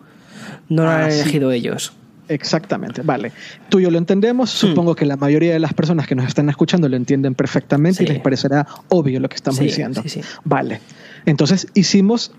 no 0.69 0.85
lo 0.85 0.91
han 0.91 1.11
elegido 1.11 1.51
ellos. 1.51 1.93
Exactamente, 2.29 3.03
vale. 3.03 3.33
Tú 3.69 3.81
y 3.81 3.83
yo 3.83 3.91
lo 3.91 3.99
entendemos, 3.99 4.55
hmm. 4.55 4.69
supongo 4.69 4.95
que 4.95 5.05
la 5.05 5.17
mayoría 5.17 5.53
de 5.53 5.59
las 5.59 5.75
personas 5.75 6.07
que 6.07 6.15
nos 6.15 6.27
están 6.27 6.49
escuchando 6.49 6.89
lo 6.89 6.97
entienden 6.97 7.35
perfectamente 7.35 8.05
y 8.05 8.07
les 8.07 8.21
parecerá 8.21 8.67
obvio 8.89 9.21
lo 9.21 9.29
que 9.29 9.37
estamos 9.37 9.61
diciendo. 9.61 10.03
Vale. 10.45 10.81
Entonces 11.27 11.69
hicimos 11.75 12.33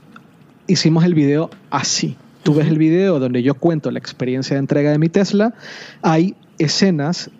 hicimos 0.67 1.03
el 1.03 1.13
video 1.13 1.49
así. 1.69 2.15
Tú 2.43 2.53
ves 2.53 2.67
el 2.67 2.77
video 2.77 3.19
donde 3.19 3.41
yo 3.41 3.55
cuento 3.55 3.89
la 3.91 3.99
experiencia 3.99 4.55
de 4.55 4.59
entrega 4.59 4.91
de 4.91 4.99
mi 4.99 5.09
Tesla. 5.09 5.53
Hay 6.01 6.35
escenas, 6.57 7.31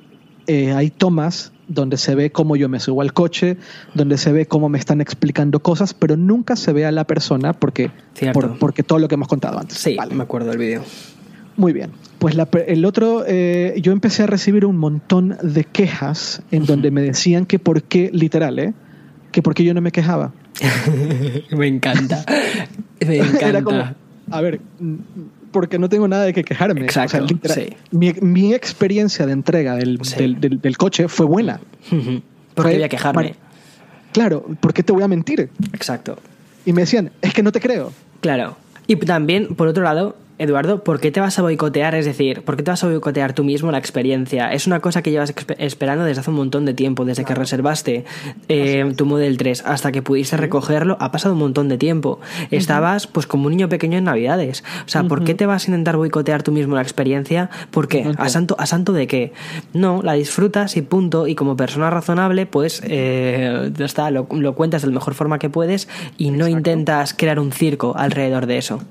eh, 0.48 0.74
hay 0.74 0.90
tomas 0.90 1.52
donde 1.68 1.98
se 1.98 2.16
ve 2.16 2.32
cómo 2.32 2.56
yo 2.56 2.70
me 2.70 2.80
subo 2.80 3.02
al 3.02 3.14
coche, 3.14 3.58
donde 3.94 4.18
se 4.18 4.32
ve 4.32 4.46
cómo 4.46 4.70
me 4.70 4.78
están 4.78 5.02
explicando 5.02 5.62
cosas, 5.62 5.94
pero 5.94 6.16
nunca 6.16 6.56
se 6.56 6.74
ve 6.74 6.86
a 6.86 6.92
la 6.92 7.06
persona 7.06 7.54
porque, 7.54 7.92
porque 8.60 8.84
todo 8.84 9.00
lo 9.00 9.08
que 9.08 9.16
hemos 9.16 9.28
contado 9.28 9.60
antes. 9.60 9.78
Sí, 9.78 9.98
me 10.12 10.24
acuerdo 10.24 10.50
del 10.50 10.58
video. 10.58 10.84
Muy 11.58 11.74
bien. 11.74 11.92
Pues 12.20 12.36
la, 12.36 12.48
el 12.68 12.86
otro, 12.86 13.24
eh, 13.28 13.76
yo 13.82 13.92
empecé 13.92 14.24
a 14.24 14.28
recibir 14.28 14.66
un 14.66 14.78
montón 14.78 15.38
de 15.42 15.64
quejas 15.64 16.42
en 16.52 16.66
donde 16.66 16.92
me 16.92 17.02
decían 17.02 17.46
que 17.46 17.60
por 17.60 17.84
qué, 17.84 18.10
literal, 18.14 18.60
¿eh? 18.60 18.74
Que 19.36 19.42
por 19.42 19.54
qué 19.54 19.66
yo 19.66 19.74
no 19.74 19.82
me 19.82 19.92
quejaba. 19.92 20.32
me 21.52 21.68
encanta. 21.68 22.24
Me 23.06 23.18
encanta. 23.18 23.50
Era 23.50 23.62
como, 23.62 23.84
a 24.32 24.42
ver, 24.42 24.62
porque 25.52 25.78
no 25.78 25.90
tengo 25.90 26.08
nada 26.08 26.24
de 26.24 26.32
qué 26.32 26.46
quejarme. 26.46 26.86
Exacto. 26.86 27.28
mi, 27.92 28.14
mi, 28.22 28.54
experiencia 28.54 29.26
de 29.26 29.34
entrega 29.34 29.76
del, 29.76 29.98
del, 29.98 30.62
del, 30.62 30.78
coche 30.78 31.10
fue 31.10 31.26
buena. 31.26 31.60
¿Por 32.54 32.66
qué 32.66 32.76
voy 32.76 32.84
a 32.84 32.88
quejarme? 32.88 33.36
Claro, 34.14 34.46
¿por 34.62 34.74
qué 34.74 34.84
te 34.84 34.94
voy 34.94 35.04
a 35.04 35.10
mentir? 35.10 35.50
Exacto. 35.74 36.18
Y 36.66 36.72
me 36.72 36.84
decían, 36.84 37.12
es 37.22 37.34
que 37.34 37.44
no 37.44 37.52
te 37.52 37.60
creo. 37.60 37.92
Claro. 38.22 38.56
Y 38.88 38.96
también, 38.96 39.56
por 39.56 39.68
otro 39.68 39.84
lado, 39.84 40.16
Eduardo, 40.38 40.84
¿por 40.84 41.00
qué 41.00 41.12
te 41.12 41.22
vas 41.22 41.40
a 41.40 41.42
boicotear? 41.42 41.96
Es 41.96 42.06
decir, 42.06 42.42
¿por 42.44 42.58
qué 42.58 42.64
te 42.64 42.72
vas 42.72 42.84
a 42.84 42.88
boicotear 42.88 43.34
tú 43.34 43.46
mismo 43.46 43.72
la 43.72 43.78
experiencia? 43.78 44.52
Es 44.52 44.68
una 44.68 44.82
cosa 44.82 45.02
que 45.02 45.12
llevas 45.12 45.34
esperando 45.58 46.04
desde 46.04 46.20
hace 46.20 46.30
un 46.30 46.36
montón 46.36 46.66
de 46.66 46.74
tiempo, 46.74 47.06
desde 47.06 47.24
que 47.24 47.34
reservaste 47.34 48.04
eh, 48.50 48.94
tu 48.98 49.06
Model 49.06 49.38
3 49.38 49.64
hasta 49.66 49.94
que 49.94 50.02
pudiste 50.02 50.36
recogerlo, 50.36 50.98
ha 51.00 51.12
pasado 51.12 51.34
un 51.34 51.40
montón 51.40 51.70
de 51.70 51.78
tiempo. 51.78 52.20
Estabas 52.52 53.08
pues 53.08 53.28
como 53.28 53.46
un 53.46 53.52
niño 53.52 53.70
pequeño 53.70 53.98
en 53.98 54.04
Navidades. 54.04 54.64
O 54.86 54.90
sea, 54.90 55.04
¿por 55.04 55.24
qué 55.24 55.36
te 55.36 55.46
vas 55.46 55.68
a 55.68 55.72
intentar 55.72 55.96
boicotear 55.96 56.44
tú 56.44 56.52
mismo 56.52 56.76
la 56.76 56.82
experiencia? 56.82 57.50
¿Por 57.72 57.88
qué? 57.88 58.12
¿A 58.18 58.28
santo, 58.28 58.56
¿A 58.60 58.66
santo 58.66 58.92
de 58.92 59.08
qué? 59.08 59.32
No, 59.74 60.02
la 60.04 60.14
disfrutas 60.14 60.76
y 60.76 60.82
punto. 60.82 61.28
Y 61.28 61.36
como 61.36 61.56
persona 61.56 61.90
razonable, 61.90 62.46
pues 62.46 62.82
eh, 62.86 63.72
está, 63.80 64.12
lo, 64.12 64.26
cuentas 64.28 64.82
de 64.82 64.90
la 64.90 64.94
mejor 64.96 65.14
forma 65.14 65.40
que 65.40 65.50
puedes 65.50 65.88
y 66.18 66.32
no 66.32 66.48
intentas 66.48 67.14
crear 67.14 67.40
un 67.40 67.54
circo 67.54 67.96
alrededor 67.96 68.48
de 68.48 68.58
eso. 68.58 68.82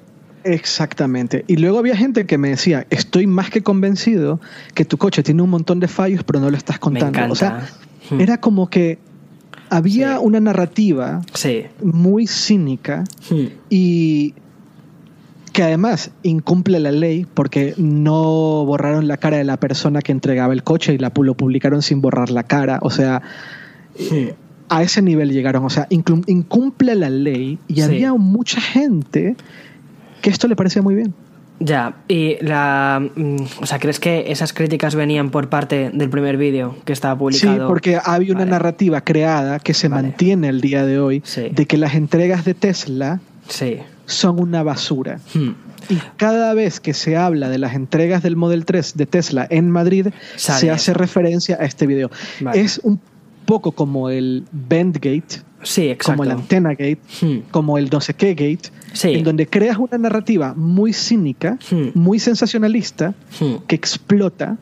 Exactamente. 0.44 1.44
Y 1.48 1.56
luego 1.56 1.78
había 1.78 1.96
gente 1.96 2.26
que 2.26 2.36
me 2.36 2.50
decía, 2.50 2.86
estoy 2.90 3.26
más 3.26 3.50
que 3.50 3.62
convencido 3.62 4.40
que 4.74 4.84
tu 4.84 4.98
coche 4.98 5.22
tiene 5.22 5.42
un 5.42 5.50
montón 5.50 5.80
de 5.80 5.88
fallos, 5.88 6.22
pero 6.22 6.38
no 6.38 6.50
lo 6.50 6.56
estás 6.56 6.78
contando. 6.78 7.32
O 7.32 7.34
sea, 7.34 7.66
hmm. 8.10 8.20
era 8.20 8.38
como 8.38 8.68
que 8.68 8.98
había 9.70 10.20
una 10.20 10.40
narrativa 10.40 11.22
muy 11.82 12.26
cínica 12.26 13.04
hmm. 13.30 13.44
y 13.70 14.34
que 15.54 15.62
además 15.62 16.10
incumple 16.22 16.78
la 16.78 16.92
ley 16.92 17.26
porque 17.32 17.74
no 17.78 18.64
borraron 18.66 19.08
la 19.08 19.16
cara 19.16 19.38
de 19.38 19.44
la 19.44 19.58
persona 19.58 20.02
que 20.02 20.12
entregaba 20.12 20.52
el 20.52 20.62
coche 20.62 20.92
y 20.92 20.98
la, 20.98 21.10
lo 21.16 21.34
publicaron 21.34 21.80
sin 21.80 22.02
borrar 22.02 22.30
la 22.30 22.42
cara. 22.42 22.80
O 22.82 22.90
sea, 22.90 23.22
hmm. 23.98 24.28
a 24.68 24.82
ese 24.82 25.00
nivel 25.00 25.32
llegaron. 25.32 25.64
O 25.64 25.70
sea, 25.70 25.86
incumple 25.88 26.94
la 26.96 27.08
ley 27.08 27.58
y 27.66 27.80
había 27.80 28.12
mucha 28.12 28.60
gente 28.60 29.36
que 30.24 30.30
esto 30.30 30.48
le 30.48 30.56
parecía 30.56 30.80
muy 30.80 30.94
bien. 30.94 31.12
Ya, 31.60 31.96
y 32.08 32.38
la. 32.40 33.10
Mm, 33.14 33.36
o 33.60 33.66
sea, 33.66 33.78
¿crees 33.78 34.00
que 34.00 34.32
esas 34.32 34.54
críticas 34.54 34.94
venían 34.94 35.28
por 35.28 35.50
parte 35.50 35.90
del 35.92 36.08
primer 36.08 36.38
vídeo 36.38 36.76
que 36.86 36.94
estaba 36.94 37.16
publicado? 37.16 37.54
Sí, 37.54 37.62
porque 37.68 38.00
había 38.02 38.32
una 38.32 38.46
narrativa 38.46 39.02
creada 39.02 39.58
que 39.58 39.74
se 39.74 39.90
mantiene 39.90 40.48
el 40.48 40.62
día 40.62 40.86
de 40.86 40.98
hoy 40.98 41.22
de 41.50 41.66
que 41.66 41.76
las 41.76 41.94
entregas 41.94 42.46
de 42.46 42.54
Tesla 42.54 43.20
son 44.06 44.40
una 44.40 44.62
basura. 44.62 45.20
Hmm. 45.34 45.50
Y 45.90 45.98
cada 46.16 46.54
vez 46.54 46.80
que 46.80 46.94
se 46.94 47.18
habla 47.18 47.50
de 47.50 47.58
las 47.58 47.74
entregas 47.74 48.22
del 48.22 48.36
Model 48.36 48.64
3 48.64 48.96
de 48.96 49.04
Tesla 49.04 49.46
en 49.50 49.70
Madrid, 49.70 50.06
se 50.36 50.70
hace 50.70 50.94
referencia 50.94 51.58
a 51.60 51.66
este 51.66 51.86
video. 51.86 52.10
Es 52.54 52.80
un 52.82 52.98
poco 53.44 53.72
como 53.72 54.08
el 54.08 54.44
Bendgate, 54.52 55.42
sí, 55.64 55.94
como 56.04 56.24
el 56.24 56.30
Antena 56.30 56.70
Gate, 56.70 57.00
hmm. 57.20 57.50
como 57.50 57.78
el 57.78 57.90
no 57.90 58.00
sé 58.00 58.14
qué 58.14 58.34
Gate, 58.34 58.70
en 59.02 59.24
donde 59.24 59.46
creas 59.46 59.78
una 59.78 59.98
narrativa 59.98 60.54
muy 60.54 60.92
cínica, 60.92 61.58
hmm. 61.70 61.88
muy 61.94 62.18
sensacionalista, 62.18 63.14
hmm. 63.40 63.64
que 63.66 63.74
explota. 63.74 64.56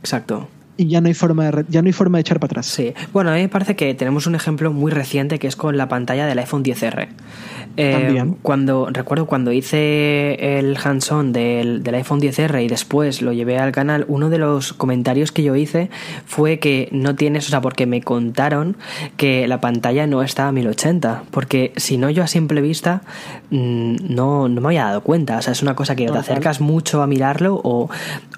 Exacto 0.00 0.48
y 0.78 0.86
ya 0.86 1.00
no 1.00 1.08
hay 1.08 1.14
forma 1.14 1.50
de 1.50 1.64
ya 1.68 1.82
no 1.82 1.88
hay 1.88 1.92
forma 1.92 2.18
de 2.18 2.22
echar 2.22 2.38
para 2.38 2.52
atrás. 2.52 2.66
Sí. 2.66 2.94
Bueno, 3.12 3.30
a 3.30 3.34
mí 3.34 3.40
me 3.40 3.48
parece 3.48 3.76
que 3.76 3.92
tenemos 3.94 4.26
un 4.26 4.36
ejemplo 4.36 4.72
muy 4.72 4.92
reciente 4.92 5.38
que 5.38 5.48
es 5.48 5.56
con 5.56 5.76
la 5.76 5.88
pantalla 5.88 6.26
del 6.26 6.38
iPhone 6.38 6.64
10R. 6.64 7.08
Eh, 7.80 8.24
cuando 8.42 8.88
recuerdo 8.90 9.26
cuando 9.26 9.52
hice 9.52 10.58
el 10.58 10.76
hands-on 10.82 11.32
del, 11.32 11.82
iPhone 11.94 12.20
10R 12.20 12.64
y 12.64 12.66
después 12.66 13.22
lo 13.22 13.32
llevé 13.32 13.58
al 13.58 13.70
canal, 13.70 14.04
uno 14.08 14.30
de 14.30 14.38
los 14.38 14.72
comentarios 14.72 15.30
que 15.30 15.44
yo 15.44 15.54
hice 15.54 15.88
fue 16.26 16.58
que 16.58 16.88
no 16.90 17.14
tienes, 17.14 17.46
o 17.46 17.50
sea, 17.50 17.60
porque 17.60 17.86
me 17.86 18.02
contaron 18.02 18.76
que 19.16 19.46
la 19.46 19.60
pantalla 19.60 20.08
no 20.08 20.22
está 20.22 20.48
a 20.48 20.52
1080, 20.52 21.22
porque 21.30 21.72
si 21.76 21.98
no 21.98 22.10
yo 22.10 22.24
a 22.24 22.26
simple 22.26 22.60
vista 22.60 23.02
mm, 23.50 23.96
no, 24.08 24.48
no 24.48 24.60
me 24.60 24.68
había 24.68 24.86
dado 24.86 25.02
cuenta, 25.02 25.38
o 25.38 25.42
sea, 25.42 25.52
es 25.52 25.62
una 25.62 25.76
cosa 25.76 25.94
que 25.94 26.06
te 26.06 26.18
acercas 26.18 26.60
mucho 26.60 27.00
a 27.00 27.06
mirarlo 27.06 27.60
o, 27.62 27.88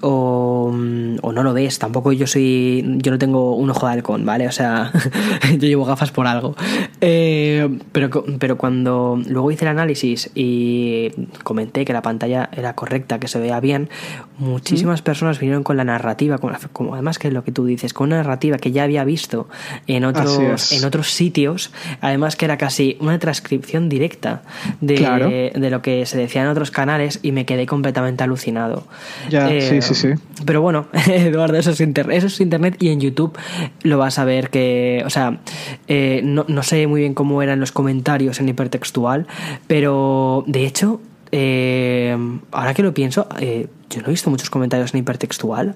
o, 0.01 0.71
mm, 0.71 1.15
o 1.23 1.31
no 1.31 1.41
lo 1.41 1.53
ves, 1.53 1.79
tampoco 1.79 2.11
yo 2.11 2.27
soy, 2.31 2.83
yo 2.97 3.11
no 3.11 3.17
tengo 3.17 3.55
un 3.55 3.69
ojo 3.69 3.87
de 3.87 3.93
halcón, 3.93 4.25
¿vale? 4.25 4.47
O 4.47 4.51
sea, 4.51 4.91
yo 5.51 5.67
llevo 5.67 5.85
gafas 5.85 6.11
por 6.11 6.27
algo. 6.27 6.55
Eh, 6.99 7.69
pero, 7.91 8.09
pero 8.39 8.57
cuando 8.57 9.19
Luego 9.27 9.51
hice 9.51 9.65
el 9.65 9.69
análisis 9.69 10.29
y 10.35 11.11
comenté 11.43 11.85
que 11.85 11.93
la 11.93 12.01
pantalla 12.01 12.49
era 12.55 12.73
correcta, 12.75 13.19
que 13.19 13.27
se 13.27 13.39
veía 13.39 13.59
bien. 13.59 13.89
Muchísimas 14.37 15.01
personas 15.01 15.39
vinieron 15.39 15.63
con 15.63 15.77
la 15.77 15.83
narrativa, 15.83 16.37
como 16.37 16.93
además 16.93 17.19
que 17.19 17.31
lo 17.31 17.43
que 17.43 17.51
tú 17.51 17.65
dices, 17.65 17.93
con 17.93 18.07
una 18.07 18.17
narrativa 18.17 18.57
que 18.57 18.71
ya 18.71 18.83
había 18.83 19.03
visto 19.03 19.47
en 19.87 20.05
otros, 20.05 20.71
en 20.71 20.85
otros 20.85 21.11
sitios, 21.11 21.71
además 22.01 22.35
que 22.35 22.45
era 22.45 22.57
casi 22.57 22.97
una 22.99 23.19
transcripción 23.19 23.89
directa 23.89 24.41
de, 24.79 25.51
de 25.55 25.69
lo 25.69 25.81
que 25.81 26.05
se 26.05 26.17
decía 26.17 26.41
en 26.41 26.47
otros 26.47 26.71
canales 26.71 27.19
y 27.21 27.31
me 27.31 27.45
quedé 27.45 27.65
completamente 27.65 28.23
alucinado. 28.23 28.87
Ya, 29.29 29.47
sí, 29.47 29.53
eh, 29.53 29.81
sí, 29.81 29.93
sí. 29.95 30.09
Pero 30.45 30.61
bueno, 30.61 30.87
Eduardo, 31.07 31.57
eso 31.57 31.71
es, 31.71 31.81
internet, 31.81 32.20
eso 32.23 32.35
es 32.35 32.41
internet 32.41 32.75
y 32.79 32.89
en 32.89 32.99
YouTube 32.99 33.37
lo 33.83 33.97
vas 33.97 34.19
a 34.19 34.25
ver 34.25 34.49
que, 34.49 35.03
o 35.05 35.09
sea, 35.09 35.39
eh, 35.87 36.21
no, 36.23 36.45
no 36.47 36.63
sé 36.63 36.87
muy 36.87 37.01
bien 37.01 37.13
cómo 37.13 37.41
eran 37.41 37.59
los 37.59 37.71
comentarios 37.71 38.39
en 38.39 38.49
hipertextual, 38.49 39.27
pero 39.67 40.43
de 40.47 40.65
hecho, 40.65 41.01
eh, 41.31 42.17
ahora 42.51 42.73
que 42.73 42.83
lo 42.83 42.93
pienso, 42.93 43.27
eh, 43.39 43.67
yo 43.91 44.01
no 44.01 44.07
he 44.07 44.11
visto 44.11 44.29
muchos 44.29 44.49
comentarios 44.49 44.93
en 44.93 45.01
hipertextual. 45.01 45.75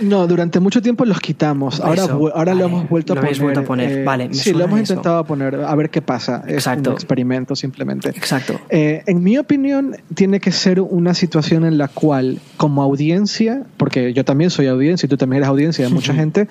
No, 0.00 0.26
durante 0.26 0.60
mucho 0.60 0.82
tiempo 0.82 1.04
los 1.04 1.20
quitamos. 1.20 1.80
Ahora, 1.80 2.04
ahora 2.04 2.54
lo 2.54 2.66
hemos 2.66 2.88
vuelto 2.88 3.14
a 3.14 3.16
poner. 3.16 3.38
Vuelto 3.40 3.60
a 3.60 3.64
poner. 3.64 3.90
Eh, 3.90 4.04
vale, 4.04 4.32
sí, 4.32 4.52
lo 4.52 4.64
hemos 4.64 4.78
intentado 4.78 5.24
poner 5.24 5.56
a 5.56 5.74
ver 5.74 5.90
qué 5.90 6.02
pasa. 6.02 6.44
Exacto. 6.46 6.90
Es 6.90 6.94
un 6.94 6.94
experimento 6.94 7.56
simplemente. 7.56 8.10
Exacto. 8.10 8.60
Eh, 8.68 9.02
en 9.06 9.22
mi 9.22 9.38
opinión, 9.38 9.96
tiene 10.14 10.40
que 10.40 10.52
ser 10.52 10.80
una 10.80 11.14
situación 11.14 11.64
en 11.64 11.78
la 11.78 11.88
cual, 11.88 12.40
como 12.56 12.82
audiencia, 12.82 13.62
porque 13.76 14.12
yo 14.12 14.24
también 14.24 14.50
soy 14.50 14.66
audiencia 14.66 15.06
y 15.06 15.10
tú 15.10 15.16
también 15.16 15.38
eres 15.38 15.48
audiencia 15.48 15.86
de 15.86 15.92
mucha 15.92 16.14
gente, 16.14 16.48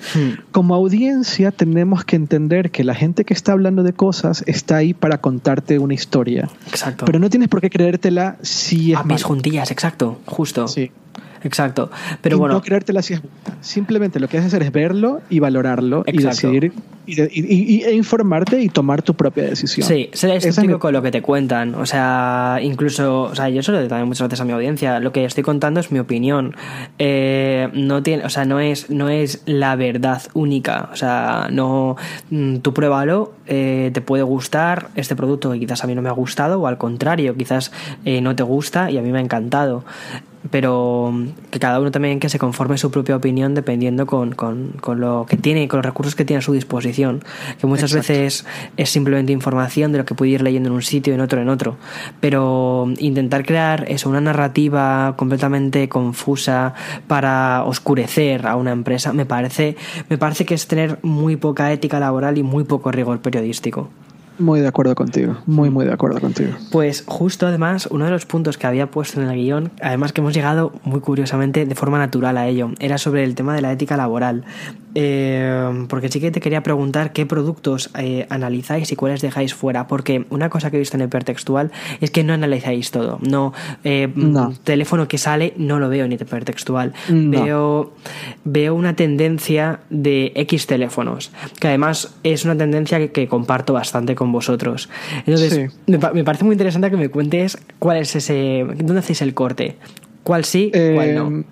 como 0.51 0.75
audiencia 0.75 1.51
tenemos 1.51 2.03
que 2.05 2.15
entender 2.15 2.71
que 2.71 2.83
la 2.83 2.95
gente 2.95 3.25
que 3.25 3.33
está 3.33 3.51
hablando 3.51 3.83
de 3.83 3.93
cosas 3.93 4.43
está 4.47 4.77
ahí 4.77 4.93
para 4.93 5.19
contarte 5.19 5.79
una 5.79 5.93
historia. 5.93 6.49
Exacto. 6.67 7.05
Pero 7.05 7.19
no 7.19 7.29
tienes 7.29 7.49
por 7.49 7.61
qué 7.61 7.69
creértela 7.69 8.37
si 8.41 8.93
es. 8.93 8.99
A 8.99 9.03
mis 9.03 9.23
juntillas, 9.23 9.71
exacto, 9.71 10.19
justo. 10.25 10.67
Sí. 10.67 10.91
Exacto. 11.43 11.89
Pero 12.21 12.37
bueno. 12.37 12.55
No 12.55 12.61
creértela 12.61 13.01
si 13.01 13.15
es 13.15 13.21
Simplemente 13.61 14.19
lo 14.19 14.27
que 14.27 14.37
haces 14.37 14.53
hacer 14.53 14.63
es 14.63 14.71
verlo 14.71 15.21
y 15.29 15.39
valorarlo 15.39 16.03
y 16.05 16.17
decidir 16.17 16.73
y, 17.05 17.83
e 17.83 17.93
informarte 17.93 18.61
y 18.61 18.69
tomar 18.69 19.01
tu 19.01 19.13
propia 19.13 19.43
decisión. 19.43 19.87
Sí, 19.87 20.09
ser 20.13 20.31
escéptico 20.31 20.79
con 20.79 20.93
lo 20.93 21.01
que 21.01 21.11
te 21.11 21.21
cuentan. 21.21 21.75
O 21.75 21.85
sea, 21.85 22.59
incluso, 22.61 23.23
o 23.23 23.35
sea, 23.35 23.49
yo 23.49 23.61
se 23.63 23.71
lo 23.71 23.87
también 23.87 24.07
muchas 24.07 24.27
veces 24.27 24.41
a 24.41 24.45
mi 24.45 24.53
audiencia. 24.53 24.99
Lo 24.99 25.11
que 25.11 25.25
estoy 25.25 25.43
contando 25.43 25.79
es 25.79 25.91
mi 25.91 25.99
opinión. 25.99 26.55
Eh, 26.99 27.69
no 27.73 28.03
tiene, 28.03 28.25
o 28.25 28.29
sea, 28.29 28.45
no 28.45 28.59
es, 28.59 28.89
no 28.89 29.09
es 29.09 29.43
la 29.45 29.75
verdad 29.75 30.21
única. 30.33 30.89
O 30.91 30.95
sea, 30.95 31.47
no, 31.51 31.95
mm, 32.29 32.57
tú 32.57 32.73
pruébalo, 32.73 33.33
eh, 33.47 33.91
te 33.93 34.01
puede 34.01 34.23
gustar 34.23 34.89
este 34.95 35.15
producto 35.15 35.51
que 35.51 35.59
quizás 35.59 35.83
a 35.83 35.87
mí 35.87 35.95
no 35.95 36.01
me 36.01 36.09
ha 36.09 36.13
gustado 36.13 36.61
o 36.61 36.67
al 36.67 36.77
contrario, 36.77 37.35
quizás 37.35 37.71
eh, 38.05 38.21
no 38.21 38.35
te 38.35 38.43
gusta 38.43 38.91
y 38.91 38.97
a 38.97 39.01
mí 39.01 39.11
me 39.11 39.19
ha 39.19 39.21
encantado 39.21 39.83
pero 40.51 41.13
que 41.51 41.59
cada 41.59 41.79
uno 41.79 41.91
también 41.91 42.19
que 42.19 42.29
se 42.29 42.39
conforme 42.39 42.77
su 42.77 42.91
propia 42.91 43.15
opinión 43.15 43.53
dependiendo 43.55 44.05
con, 44.05 44.33
con, 44.33 44.73
con 44.81 44.99
lo 44.99 45.25
que 45.27 45.37
tiene, 45.37 45.67
con 45.67 45.77
los 45.77 45.85
recursos 45.85 46.15
que 46.15 46.25
tiene 46.25 46.39
a 46.39 46.41
su 46.41 46.53
disposición, 46.53 47.23
que 47.59 47.67
muchas 47.67 47.93
veces 47.93 48.45
es 48.77 48.89
simplemente 48.89 49.31
información 49.31 49.91
de 49.91 49.99
lo 49.99 50.05
que 50.05 50.15
puede 50.15 50.31
ir 50.31 50.41
leyendo 50.41 50.69
en 50.69 50.75
un 50.75 50.81
sitio, 50.81 51.13
en 51.13 51.21
otro, 51.21 51.41
en 51.41 51.49
otro, 51.49 51.77
pero 52.19 52.91
intentar 52.97 53.45
crear 53.45 53.85
eso, 53.89 54.09
una 54.09 54.21
narrativa 54.21 55.15
completamente 55.17 55.89
confusa 55.89 56.73
para 57.07 57.63
oscurecer 57.65 58.47
a 58.47 58.55
una 58.55 58.71
empresa, 58.71 59.13
me 59.13 59.25
parece, 59.25 59.75
me 60.09 60.17
parece 60.17 60.45
que 60.45 60.53
es 60.53 60.67
tener 60.67 60.99
muy 61.01 61.35
poca 61.35 61.71
ética 61.71 61.99
laboral 61.99 62.37
y 62.37 62.43
muy 62.43 62.63
poco 62.63 62.91
rigor 62.91 63.19
periodístico. 63.21 63.89
Muy 64.39 64.61
de 64.61 64.67
acuerdo 64.67 64.95
contigo, 64.95 65.37
muy, 65.45 65.69
muy 65.69 65.85
de 65.85 65.93
acuerdo 65.93 66.19
contigo. 66.19 66.51
Pues 66.71 67.03
justo 67.05 67.47
además, 67.47 67.87
uno 67.91 68.05
de 68.05 68.11
los 68.11 68.25
puntos 68.25 68.57
que 68.57 68.67
había 68.67 68.89
puesto 68.89 69.21
en 69.21 69.29
el 69.29 69.35
guion, 69.35 69.71
además 69.81 70.13
que 70.13 70.21
hemos 70.21 70.33
llegado 70.33 70.73
muy 70.83 70.99
curiosamente 71.01 71.65
de 71.65 71.75
forma 71.75 71.97
natural 71.99 72.37
a 72.37 72.47
ello, 72.47 72.71
era 72.79 72.97
sobre 72.97 73.23
el 73.23 73.35
tema 73.35 73.53
de 73.55 73.61
la 73.61 73.71
ética 73.71 73.97
laboral. 73.97 74.43
Eh, 74.95 75.85
porque 75.89 76.09
sí 76.09 76.19
que 76.19 76.29
te 76.29 76.39
quería 76.39 76.61
preguntar 76.61 77.13
qué 77.13 77.25
productos 77.25 77.89
eh, 77.97 78.27
analizáis 78.29 78.91
y 78.91 78.95
cuáles 78.95 79.21
dejáis 79.21 79.53
fuera, 79.55 79.87
porque 79.87 80.25
una 80.29 80.49
cosa 80.49 80.69
que 80.69 80.77
he 80.77 80.79
visto 80.79 80.97
en 80.97 81.03
hipertextual 81.03 81.71
es 81.99 82.11
que 82.11 82.23
no 82.23 82.33
analizáis 82.33 82.91
todo. 82.91 83.17
No, 83.21 83.53
eh, 83.83 84.11
No. 84.15 84.53
teléfono 84.63 85.07
que 85.07 85.17
sale 85.17 85.53
no 85.57 85.79
lo 85.79 85.89
veo 85.89 86.05
en 86.05 86.11
hipertextual. 86.11 86.93
No. 87.09 87.43
Veo, 87.43 87.93
veo 88.43 88.75
una 88.75 88.95
tendencia 88.95 89.79
de 89.89 90.31
X 90.35 90.67
teléfonos, 90.67 91.31
que 91.59 91.69
además 91.69 92.13
es 92.23 92.45
una 92.45 92.55
tendencia 92.55 92.99
que, 92.99 93.11
que 93.11 93.27
comparto 93.27 93.73
bastante 93.73 94.13
con 94.13 94.22
vosotros. 94.31 94.89
Entonces, 95.25 95.53
Sí. 95.71 95.77
me, 95.87 95.99
pa- 95.99 96.13
me 96.13 96.23
parece 96.23 96.43
muy 96.45 96.53
interesante 96.53 96.89
que 96.89 96.97
me 96.97 97.09
cuentes 97.09 97.57
cuál 97.79 97.97
es 97.97 98.15
ese. 98.15 98.65
¿Dónde 98.77 98.99
hacéis 98.99 99.21
el 99.21 99.33
corte? 99.33 99.77
¿Cuál 100.23 100.45
sí, 100.45 100.69
cuál 100.71 101.07
Eh, 101.09 101.13
no? 101.15 101.43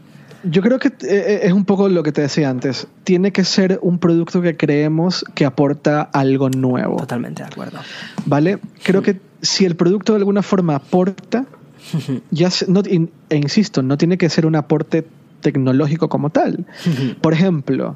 Yo 0.44 0.64
creo 0.64 0.80
que 0.80 0.88
eh, 1.08 1.42
es 1.44 1.54
un 1.54 1.66
poco 1.66 1.88
lo 1.88 2.02
que 2.02 2.12
te 2.12 2.22
decía 2.22 2.50
antes. 2.50 2.88
Tiene 3.04 3.32
que 3.32 3.44
ser 3.44 3.78
un 3.84 4.00
producto 4.00 4.42
que 4.42 4.58
creemos 4.58 5.24
que 5.36 5.46
aporta 5.46 6.02
algo 6.02 6.50
nuevo. 6.50 6.98
Totalmente 6.98 7.44
de 7.44 7.50
acuerdo. 7.50 7.78
¿Vale? 8.26 8.58
Creo 8.84 9.04
que 9.04 9.20
si 9.42 9.66
el 9.66 9.76
producto 9.76 10.14
de 10.14 10.18
alguna 10.20 10.42
forma 10.42 10.76
aporta, 10.76 11.46
ya 12.32 12.50
se- 12.50 12.66
no, 12.72 12.82
in- 12.90 13.12
e 13.30 13.36
insisto, 13.38 13.84
no 13.84 13.98
tiene 14.00 14.18
que 14.18 14.30
ser 14.30 14.48
un 14.48 14.56
aporte 14.56 15.06
tecnológico 15.42 16.10
como 16.10 16.32
tal. 16.32 16.66
Por 17.22 17.34
ejemplo, 17.34 17.96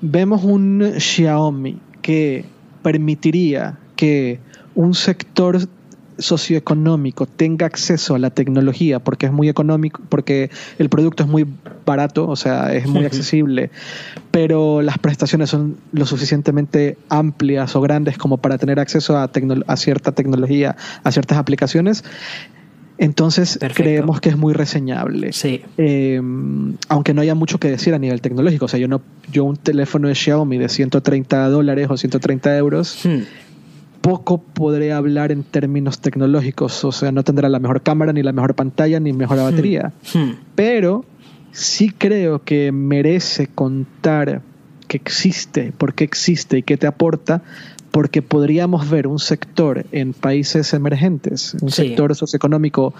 vemos 0.00 0.42
un 0.44 0.94
Xiaomi 0.96 1.78
que 2.00 2.46
permitiría 2.82 3.78
que 3.96 4.38
un 4.74 4.94
sector 4.94 5.58
socioeconómico 6.18 7.26
tenga 7.26 7.66
acceso 7.66 8.14
a 8.14 8.18
la 8.18 8.30
tecnología 8.30 8.98
porque 9.00 9.26
es 9.26 9.32
muy 9.32 9.48
económico, 9.48 10.00
porque 10.08 10.50
el 10.78 10.88
producto 10.88 11.22
es 11.24 11.28
muy 11.28 11.46
barato, 11.84 12.28
o 12.28 12.36
sea, 12.36 12.72
es 12.74 12.86
muy 12.86 13.04
accesible, 13.06 13.70
pero 14.30 14.82
las 14.82 14.98
prestaciones 14.98 15.50
son 15.50 15.76
lo 15.92 16.06
suficientemente 16.06 16.96
amplias 17.08 17.74
o 17.76 17.80
grandes 17.80 18.18
como 18.18 18.36
para 18.38 18.58
tener 18.58 18.78
acceso 18.78 19.18
a, 19.18 19.30
tecno- 19.32 19.64
a 19.66 19.76
cierta 19.76 20.12
tecnología, 20.12 20.76
a 21.02 21.10
ciertas 21.12 21.38
aplicaciones. 21.38 22.04
Entonces 22.98 23.58
Perfecto. 23.58 23.82
creemos 23.82 24.20
que 24.20 24.28
es 24.28 24.36
muy 24.36 24.52
reseñable. 24.52 25.32
Sí. 25.32 25.62
Eh, 25.78 26.20
aunque 26.88 27.14
no 27.14 27.22
haya 27.22 27.34
mucho 27.34 27.58
que 27.58 27.68
decir 27.68 27.94
a 27.94 27.98
nivel 27.98 28.20
tecnológico. 28.20 28.66
O 28.66 28.68
sea, 28.68 28.78
yo 28.78 28.86
no, 28.86 29.00
yo 29.32 29.44
un 29.44 29.56
teléfono 29.56 30.06
de 30.08 30.14
Xiaomi 30.14 30.58
de 30.58 30.68
130 30.68 31.48
dólares 31.48 31.88
o 31.90 31.96
130 31.96 32.56
euros, 32.58 33.00
Hmm. 33.04 33.22
Poco 34.02 34.38
podré 34.38 34.92
hablar 34.92 35.32
en 35.32 35.44
términos 35.44 36.00
tecnológicos. 36.00 36.84
O 36.84 36.92
sea, 36.92 37.12
no 37.12 37.22
tendrá 37.22 37.48
la 37.48 37.58
mejor 37.58 37.82
cámara, 37.82 38.12
ni 38.12 38.22
la 38.22 38.32
mejor 38.32 38.54
pantalla, 38.54 39.00
ni 39.00 39.12
mejor 39.12 39.38
batería. 39.38 39.92
Hmm. 40.12 40.32
Pero 40.54 41.04
sí 41.52 41.90
creo 41.90 42.42
que 42.42 42.72
merece 42.72 43.46
contar 43.46 44.42
que 44.88 44.96
existe, 44.98 45.72
por 45.72 45.94
qué 45.94 46.04
existe 46.04 46.58
y 46.58 46.62
qué 46.62 46.76
te 46.76 46.86
aporta, 46.86 47.42
porque 47.92 48.22
podríamos 48.22 48.90
ver 48.90 49.06
un 49.06 49.18
sector 49.20 49.86
en 49.92 50.12
países 50.14 50.72
emergentes, 50.74 51.54
un 51.60 51.70
Sí. 51.70 51.82
sector 51.88 52.16
socioeconómico 52.16 52.94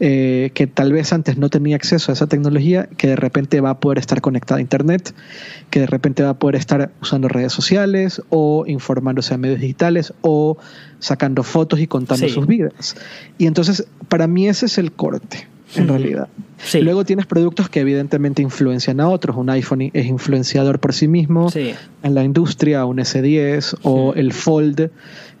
eh, 0.00 0.50
que 0.54 0.66
tal 0.66 0.92
vez 0.92 1.12
antes 1.12 1.36
no 1.38 1.48
tenía 1.50 1.74
acceso 1.76 2.12
a 2.12 2.14
esa 2.14 2.26
tecnología, 2.26 2.88
que 2.96 3.08
de 3.08 3.16
repente 3.16 3.60
va 3.60 3.70
a 3.70 3.80
poder 3.80 3.98
estar 3.98 4.20
conectado 4.20 4.58
a 4.58 4.60
Internet, 4.60 5.14
que 5.70 5.80
de 5.80 5.86
repente 5.86 6.22
va 6.22 6.30
a 6.30 6.38
poder 6.38 6.56
estar 6.56 6.92
usando 7.00 7.26
redes 7.28 7.52
sociales 7.52 8.22
o 8.28 8.64
informándose 8.66 9.34
a 9.34 9.38
medios 9.38 9.60
digitales 9.60 10.12
o 10.20 10.56
sacando 11.00 11.42
fotos 11.42 11.80
y 11.80 11.86
contando 11.86 12.26
Sí. 12.28 12.32
sus 12.34 12.46
vidas. 12.46 12.96
Y 13.38 13.46
entonces, 13.46 13.86
para 14.08 14.26
mí 14.26 14.46
ese 14.48 14.66
es 14.66 14.78
el 14.78 14.92
corte, 14.92 15.46
en 15.76 15.88
realidad. 15.88 16.28
Sí. 16.58 16.80
Luego 16.80 17.04
tienes 17.04 17.26
productos 17.26 17.68
que 17.68 17.80
evidentemente 17.80 18.40
influencian 18.42 19.00
a 19.00 19.08
otros. 19.08 19.36
Un 19.36 19.50
iPhone 19.50 19.90
es 19.92 20.06
influenciador 20.06 20.78
por 20.78 20.94
sí 20.94 21.08
mismo 21.08 21.50
Sí. 21.50 21.74
en 22.02 22.14
la 22.14 22.24
industria, 22.24 22.84
un 22.84 22.98
S10 22.98 23.76
o 23.82 24.14
el 24.14 24.32
Fold 24.32 24.90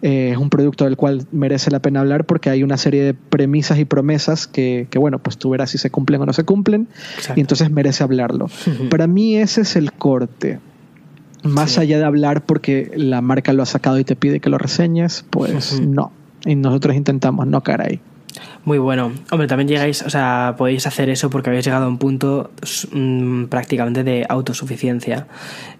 eh, 0.02 0.30
es 0.32 0.36
un 0.36 0.50
producto 0.50 0.84
del 0.84 0.96
cual 0.96 1.26
merece 1.32 1.70
la 1.70 1.80
pena 1.80 2.00
hablar 2.00 2.24
porque 2.26 2.50
hay 2.50 2.62
una 2.62 2.76
serie 2.76 3.02
de 3.02 3.14
premisas 3.14 3.78
y 3.78 3.84
promesas 3.86 4.46
que, 4.46 4.86
que, 4.90 4.98
bueno, 4.98 5.18
pues 5.18 5.38
tú 5.38 5.48
verás 5.50 5.70
si 5.70 5.78
se 5.78 5.88
cumplen 5.90 6.20
o 6.20 6.26
no 6.26 6.32
se 6.34 6.44
cumplen 6.44 6.88
Exacto. 7.16 7.38
y 7.38 7.40
entonces 7.40 7.70
merece 7.70 8.02
hablarlo. 8.04 8.48
Para 8.90 9.06
mí 9.06 9.36
ese 9.36 9.62
es 9.62 9.76
el 9.76 9.92
corte. 9.92 10.58
Más 11.42 11.76
allá 11.78 11.98
de 11.98 12.04
hablar 12.04 12.42
porque 12.44 12.90
la 12.96 13.20
marca 13.22 13.52
lo 13.52 13.62
ha 13.62 13.66
sacado 13.66 13.98
y 13.98 14.04
te 14.04 14.16
pide 14.16 14.40
que 14.40 14.48
lo 14.50 14.58
reseñes, 14.58 15.24
pues 15.30 15.80
no. 15.80 16.10
Y 16.46 16.54
nosotros 16.54 16.96
intentamos 16.96 17.46
no 17.46 17.62
caer 17.62 17.80
ahí. 17.82 18.00
Muy 18.64 18.78
bueno. 18.78 19.12
Hombre, 19.30 19.46
también 19.46 19.68
llegáis, 19.68 20.02
o 20.02 20.10
sea, 20.10 20.54
podéis 20.56 20.86
hacer 20.86 21.08
eso 21.10 21.30
porque 21.30 21.50
habéis 21.50 21.64
llegado 21.64 21.84
a 21.84 21.88
un 21.88 21.98
punto 21.98 22.50
mm, 22.92 23.44
prácticamente 23.44 24.04
de 24.04 24.26
autosuficiencia 24.28 25.26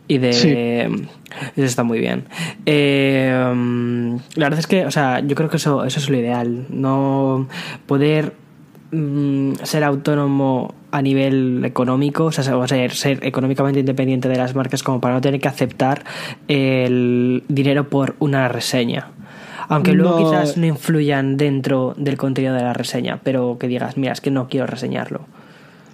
y 0.07 0.19
de... 0.19 0.33
Sí. 0.33 1.09
Eso 1.57 1.67
está 1.67 1.83
muy 1.83 1.99
bien. 1.99 2.25
Eh, 2.65 3.33
la 4.37 4.47
verdad 4.47 4.61
es 4.61 4.67
que, 4.67 4.87
o 4.87 4.91
sea, 4.91 5.21
yo 5.21 5.35
creo 5.35 5.49
que 5.49 5.57
eso, 5.57 5.85
eso 5.85 5.99
es 5.99 6.09
lo 6.09 6.17
ideal. 6.17 6.67
No 6.69 7.49
poder 7.87 8.35
mm, 8.93 9.55
ser 9.63 9.83
autónomo 9.83 10.75
a 10.93 11.03
nivel 11.03 11.65
económico, 11.65 12.27
o 12.27 12.33
sea, 12.33 12.57
o 12.57 12.69
sea, 12.69 12.89
ser 12.91 13.27
económicamente 13.27 13.81
independiente 13.81 14.29
de 14.29 14.37
las 14.37 14.55
marcas 14.55 14.85
como 14.85 15.01
para 15.01 15.15
no 15.15 15.21
tener 15.21 15.41
que 15.41 15.49
aceptar 15.49 16.05
el 16.47 17.43
dinero 17.49 17.89
por 17.89 18.15
una 18.21 18.47
reseña. 18.47 19.11
Aunque 19.69 19.93
luego 19.93 20.21
No. 20.21 20.31
quizás 20.31 20.57
no 20.57 20.67
influyan 20.67 21.37
dentro 21.37 21.95
del 21.97 22.17
contenido 22.17 22.55
de 22.55 22.63
la 22.63 22.73
reseña, 22.73 23.21
pero 23.23 23.57
que 23.59 23.69
digas, 23.69 23.97
mira, 23.97 24.13
es 24.13 24.21
que 24.21 24.31
no 24.31 24.49
quiero 24.49 24.67
reseñarlo. 24.67 25.27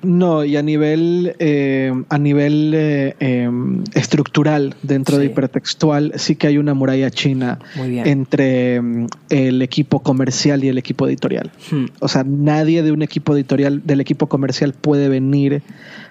No, 0.03 0.45
y 0.45 0.57
a 0.57 0.63
nivel, 0.63 1.37
eh, 1.39 1.93
a 2.09 2.19
nivel 2.19 2.73
eh, 2.75 3.15
eh, 3.21 3.51
estructural 3.95 4.75
dentro 4.83 5.19
de 5.19 5.27
hipertextual 5.27 6.13
sí 6.17 6.37
que 6.37 6.47
hay 6.47 6.57
una 6.57 6.73
muralla 6.73 7.11
china 7.11 7.59
entre 7.77 8.81
mm, 8.81 9.07
el 9.29 9.61
equipo 9.61 10.01
comercial 10.01 10.65
y 10.65 10.69
el 10.69 10.79
equipo 10.79 11.07
editorial. 11.07 11.51
Hmm. 11.71 11.87
O 11.99 12.09
sea, 12.09 12.25
nadie 12.25 12.83
de 12.83 12.93
un 12.93 13.03
equipo 13.03 13.35
editorial, 13.35 13.83
del 13.85 14.01
equipo 14.01 14.27
comercial 14.27 14.73
puede 14.73 15.11
venir 15.11 15.63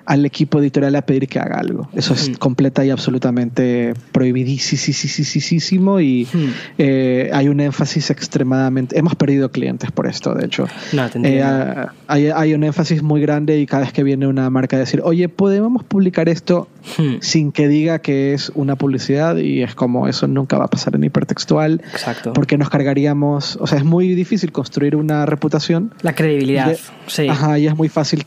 al 0.10 0.26
equipo 0.26 0.60
editorial 0.60 0.96
a 0.96 1.04
pedir 1.04 1.28
que 1.28 1.38
haga 1.40 1.60
algo. 1.60 1.88
Eso 1.94 2.16
es 2.16 2.30
Hmm. 2.32 2.34
completa 2.34 2.84
y 2.84 2.90
absolutamente 2.90 3.94
prohibidísimo 4.12 6.00
y 6.00 6.28
Hmm. 6.34 6.50
eh, 6.80 7.30
hay 7.32 7.48
un 7.48 7.60
énfasis 7.60 8.10
extremadamente... 8.10 8.98
Hemos 8.98 9.14
perdido 9.16 9.52
clientes 9.52 9.92
por 9.92 10.08
esto, 10.08 10.34
de 10.34 10.46
hecho. 10.48 10.66
No, 10.94 11.06
Eh, 11.24 11.44
ah, 11.44 11.94
hay, 12.08 12.28
hay 12.28 12.54
un 12.56 12.64
énfasis 12.64 13.04
muy 13.04 13.22
grande 13.22 13.60
y 13.60 13.68
cada 13.68 13.84
vez 13.84 13.94
que 13.94 14.04
viene 14.04 14.26
una 14.26 14.50
marca 14.50 14.78
a 14.78 14.80
decir, 14.80 15.02
oye, 15.04 15.30
¿podemos 15.30 15.84
publicar 15.84 16.28
esto 16.28 16.68
Hmm. 16.98 17.18
sin 17.22 17.52
que 17.52 17.68
diga 17.68 18.00
que 18.00 18.34
es 18.34 18.52
una 18.56 18.76
publicidad? 18.76 19.38
Y 19.38 19.62
es 19.62 19.76
como 19.76 20.08
eso 20.08 20.28
nunca 20.28 20.58
va 20.58 20.66
a 20.66 20.70
pasar 20.70 20.96
en 20.96 21.04
hipertextual 21.04 21.82
Exacto. 21.94 22.34
porque 22.34 22.58
nos 22.58 22.70
cargaríamos, 22.70 23.58
o 23.62 23.68
sea, 23.68 23.78
es 23.78 23.84
muy 23.86 24.16
difícil 24.16 24.52
construir 24.52 24.96
una 24.96 25.28
reputación. 25.28 25.94
La 26.02 26.14
credibilidad, 26.16 26.76
sí. 27.08 27.28
Ajá, 27.28 27.60
y 27.60 27.68
es 27.68 27.76
muy 27.78 27.90
fácil 27.90 28.26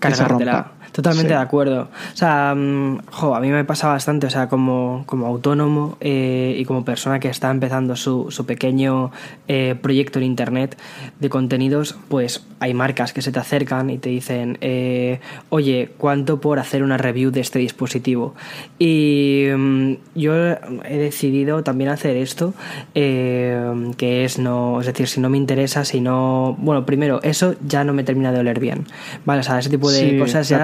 que 0.00 0.14
se 0.14 0.24
rompa. 0.24 0.72
Totalmente 0.92 1.28
Sí. 1.30 1.34
de 1.34 1.40
acuerdo. 1.40 1.88
O 2.12 2.16
sea, 2.16 2.54
mm, 2.54 2.98
jo, 3.10 3.34
a 3.34 3.40
mí 3.40 3.48
me 3.50 3.64
pasa 3.64 3.88
bastante, 3.88 4.26
o 4.26 4.30
sea, 4.30 4.48
como, 4.48 5.04
como 5.06 5.26
autónomo 5.26 5.96
eh, 6.00 6.54
y 6.58 6.64
como 6.66 6.84
persona 6.84 7.18
que 7.18 7.28
está 7.28 7.50
empezando 7.50 7.96
su, 7.96 8.30
su 8.30 8.44
pequeño 8.46 9.10
eh, 9.48 9.74
proyecto 9.80 10.18
en 10.18 10.26
Internet 10.26 10.76
de 11.18 11.28
contenidos, 11.30 11.96
pues 12.08 12.44
hay 12.60 12.74
marcas 12.74 13.12
que 13.12 13.22
se 13.22 13.32
te 13.32 13.38
acercan 13.38 13.88
y 13.90 13.98
te 13.98 14.10
dicen, 14.10 14.58
eh, 14.60 15.20
oye, 15.48 15.90
¿cuánto 15.96 16.40
por 16.40 16.58
hacer 16.58 16.82
una 16.82 16.98
review 16.98 17.30
de 17.30 17.40
este 17.40 17.58
dispositivo? 17.58 18.34
Y 18.78 19.46
mm, 19.56 19.92
yo 20.14 20.34
he 20.36 20.98
decidido 20.98 21.62
también 21.62 21.90
hacer 21.90 22.16
esto, 22.16 22.52
eh, 22.94 23.92
que 23.96 24.24
es 24.24 24.38
no, 24.38 24.80
es 24.80 24.86
decir, 24.86 25.08
si 25.08 25.20
no 25.20 25.28
me 25.30 25.38
interesa, 25.38 25.84
si 25.84 26.00
no, 26.00 26.56
bueno, 26.60 26.84
primero, 26.84 27.20
eso 27.22 27.54
ya 27.66 27.82
no 27.84 27.92
me 27.92 28.04
termina 28.04 28.30
de 28.32 28.40
oler 28.40 28.60
bien, 28.60 28.86
¿vale? 29.24 29.40
O 29.40 29.42
sea, 29.42 29.58
ese 29.58 29.70
tipo 29.70 29.90
de 29.90 30.10
Sí, 30.10 30.18
cosas 30.18 30.48
de 30.48 30.56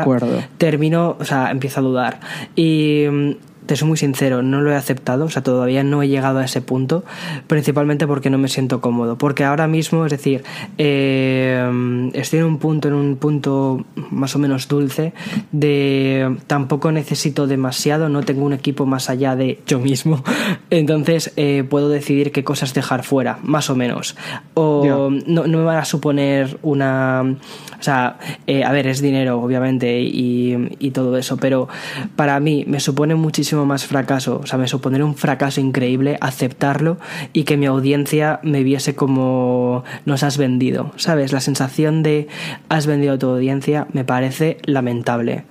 termino, 0.59 1.17
o 1.19 1.25
sea, 1.25 1.51
empiezo 1.51 1.81
a 1.81 1.83
dudar. 1.83 2.21
Y 2.57 3.05
mm, 3.11 3.31
te 3.69 3.77
soy 3.77 3.87
muy 3.87 3.99
sincero, 3.99 4.43
no 4.43 4.63
lo 4.63 4.73
he 4.73 4.75
aceptado, 4.75 5.27
o 5.27 5.31
sea, 5.31 5.43
todavía 5.43 5.85
no 5.85 6.03
he 6.03 6.09
llegado 6.09 6.39
a 6.39 6.45
ese 6.47 6.63
punto, 6.63 7.05
principalmente 7.47 8.07
porque 8.07 8.31
no 8.31 8.39
me 8.39 8.49
siento 8.49 8.81
cómodo. 8.81 9.19
Porque 9.19 9.45
ahora 9.45 9.69
mismo, 9.69 10.07
es 10.07 10.11
decir, 10.11 10.43
eh, 10.79 12.11
estoy 12.15 12.39
en 12.39 12.47
un 12.47 12.59
punto, 12.59 12.89
en 12.89 12.95
un 12.95 13.17
punto 13.17 13.85
más 14.11 14.35
o 14.35 14.39
menos 14.39 14.69
dulce, 14.69 15.13
de 15.53 16.35
tampoco 16.47 16.91
necesito 16.93 17.47
demasiado, 17.47 18.09
no 18.09 18.23
tengo 18.23 18.47
un 18.47 18.55
equipo 18.55 18.87
más 18.87 19.11
allá 19.11 19.37
de 19.37 19.61
yo 19.67 19.79
mismo, 19.79 20.25
entonces 20.71 21.35
eh, 21.37 21.63
puedo 21.69 21.91
decidir 21.91 22.33
qué 22.33 22.43
cosas 22.45 22.73
dejar 22.73 23.05
fuera, 23.05 23.39
más 23.43 23.69
o 23.69 23.77
menos. 23.77 24.17
O 24.55 25.11
no, 25.27 25.47
no 25.47 25.59
me 25.59 25.65
van 25.65 25.77
a 25.77 25.85
suponer 25.85 26.59
una... 26.63 27.37
O 27.79 27.83
sea, 27.83 28.19
eh, 28.47 28.65
a 28.65 28.73
ver, 28.73 28.89
es 28.89 29.01
dinero, 29.01 29.41
obviamente, 29.41 30.01
y, 30.01 30.75
y 30.81 30.91
todo 30.91 31.17
eso, 31.17 31.37
pero 31.37 31.69
para 32.17 32.41
mí 32.41 32.65
me 32.67 32.81
supone 32.81 33.15
muchísimo 33.15 33.58
muchísimo 33.59 33.67
más 33.67 33.87
fracaso, 33.87 34.41
o 34.43 34.47
sea, 34.47 34.59
me 34.59 34.69
supondría 34.69 35.05
un 35.05 35.15
fracaso 35.15 35.61
increíble 35.61 36.17
aceptarlo 36.21 36.99
y 37.33 37.45
que 37.45 37.57
mi 37.57 37.67
audiencia 37.67 38.41
me 38.43 38.63
viese 38.63 38.95
como 38.95 39.85
nos 40.07 40.23
has 40.23 40.39
vendido, 40.39 40.93
¿sabes? 40.97 41.33
La 41.33 41.41
sensación 41.41 42.03
de 42.03 42.29
has 42.69 42.87
vendido 42.87 43.15
a 43.15 43.19
tu 43.19 43.29
audiencia 43.29 43.87
me 43.93 44.05
parece 44.05 44.59
lamentable. 44.65 45.45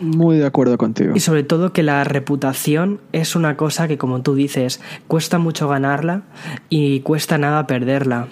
Muy 0.00 0.38
de 0.38 0.46
acuerdo 0.46 0.78
contigo. 0.78 1.12
Y 1.14 1.20
sobre 1.20 1.44
todo 1.44 1.72
que 1.72 1.82
la 1.82 2.02
reputación 2.02 3.00
es 3.12 3.36
una 3.36 3.56
cosa 3.56 3.86
que, 3.86 3.98
como 3.98 4.22
tú 4.22 4.34
dices, 4.34 4.80
cuesta 5.06 5.38
mucho 5.38 5.68
ganarla 5.68 6.22
y 6.70 7.00
cuesta 7.00 7.38
nada 7.38 7.66
perderla. 7.66 8.26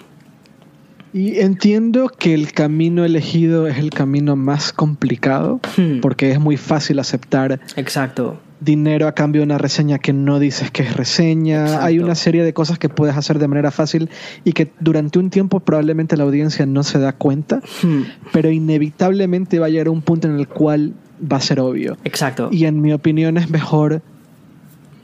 Y 1.13 1.39
entiendo 1.39 2.07
que 2.07 2.33
el 2.33 2.53
camino 2.53 3.03
elegido 3.03 3.67
es 3.67 3.77
el 3.77 3.89
camino 3.89 4.35
más 4.35 4.71
complicado, 4.71 5.59
Hmm. 5.77 5.99
porque 6.01 6.31
es 6.31 6.39
muy 6.39 6.57
fácil 6.57 6.99
aceptar 6.99 7.59
Exacto. 7.75 8.39
Dinero 8.61 9.07
a 9.07 9.13
cambio 9.13 9.41
de 9.41 9.45
una 9.45 9.57
reseña 9.57 9.99
que 9.99 10.13
no 10.13 10.39
dices 10.39 10.71
que 10.71 10.83
es 10.83 10.95
reseña. 10.95 11.63
Exacto. 11.63 11.85
Hay 11.85 11.99
una 11.99 12.15
serie 12.15 12.43
de 12.43 12.53
cosas 12.53 12.79
que 12.79 12.87
puedes 12.87 13.17
hacer 13.17 13.39
de 13.39 13.47
manera 13.47 13.71
fácil 13.71 14.09
y 14.45 14.53
que 14.53 14.71
durante 14.79 15.19
un 15.19 15.29
tiempo 15.29 15.59
probablemente 15.59 16.15
la 16.15 16.23
audiencia 16.23 16.65
no 16.65 16.83
se 16.83 16.99
da 16.99 17.11
cuenta, 17.11 17.61
Hmm. 17.81 18.03
pero 18.31 18.51
inevitablemente 18.51 19.59
va 19.59 19.65
a 19.65 19.69
llegar 19.69 19.87
a 19.87 19.91
un 19.91 20.01
punto 20.01 20.27
en 20.27 20.37
el 20.37 20.47
cual 20.47 20.93
va 21.21 21.37
a 21.37 21.41
ser 21.41 21.59
obvio. 21.59 21.97
Exacto. 22.03 22.49
Y 22.51 22.65
en 22.65 22.81
mi 22.81 22.93
opinión 22.93 23.37
es 23.37 23.49
mejor 23.49 24.01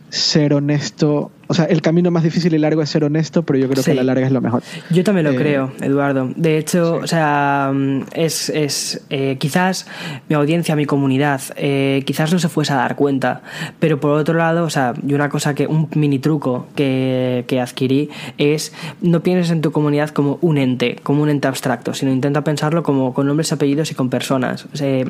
ser 0.10 0.53
honesto. 0.53 1.32
O 1.47 1.53
sea, 1.53 1.65
el 1.65 1.81
camino 1.81 2.11
más 2.11 2.23
difícil 2.23 2.53
y 2.53 2.57
largo 2.57 2.81
es 2.81 2.89
ser 2.89 3.03
honesto, 3.05 3.43
pero 3.43 3.57
yo 3.57 3.69
creo 3.69 3.81
Sí. 3.81 3.91
que 3.91 3.91
a 3.91 3.95
la 3.95 4.03
larga 4.03 4.25
es 4.27 4.31
lo 4.33 4.41
mejor. 4.41 4.63
Yo 4.89 5.03
también 5.03 5.25
lo 5.25 5.31
Eh, 5.31 5.35
creo, 5.37 5.71
Eduardo. 5.81 6.29
De 6.35 6.57
hecho, 6.57 6.97
sí. 6.97 7.03
o 7.03 7.07
sea, 7.07 7.71
es, 8.13 8.49
es 8.49 9.01
eh, 9.09 9.37
quizás 9.39 9.87
mi 10.29 10.35
audiencia, 10.35 10.75
mi 10.75 10.85
comunidad, 10.85 11.39
eh, 11.55 12.03
quizás 12.05 12.33
no 12.33 12.39
se 12.39 12.49
fuese 12.49 12.73
a 12.73 12.75
dar 12.75 12.95
cuenta, 12.95 13.41
pero 13.79 13.99
por 13.99 14.11
otro 14.11 14.33
lado, 14.37 14.65
o 14.65 14.69
sea, 14.69 14.93
y 15.07 15.13
una 15.13 15.29
cosa 15.29 15.55
que, 15.55 15.67
un 15.67 15.87
mini 15.95 16.19
truco 16.19 16.67
que, 16.75 17.45
que 17.47 17.61
adquirí 17.61 18.09
es 18.37 18.73
no 19.01 19.23
pienses 19.23 19.51
en 19.51 19.61
tu 19.61 19.71
comunidad 19.71 20.09
como 20.09 20.39
un 20.41 20.57
ente, 20.57 20.97
como 21.03 21.23
un 21.23 21.29
ente 21.29 21.47
abstracto, 21.47 21.93
sino 21.93 22.11
intenta 22.11 22.43
pensarlo 22.43 22.83
como 22.83 23.13
con 23.13 23.25
nombres, 23.25 23.53
apellidos 23.53 23.89
y 23.91 23.95
con 23.95 24.09
personas. 24.09 24.65
O 24.73 24.75
sea, 24.77 25.05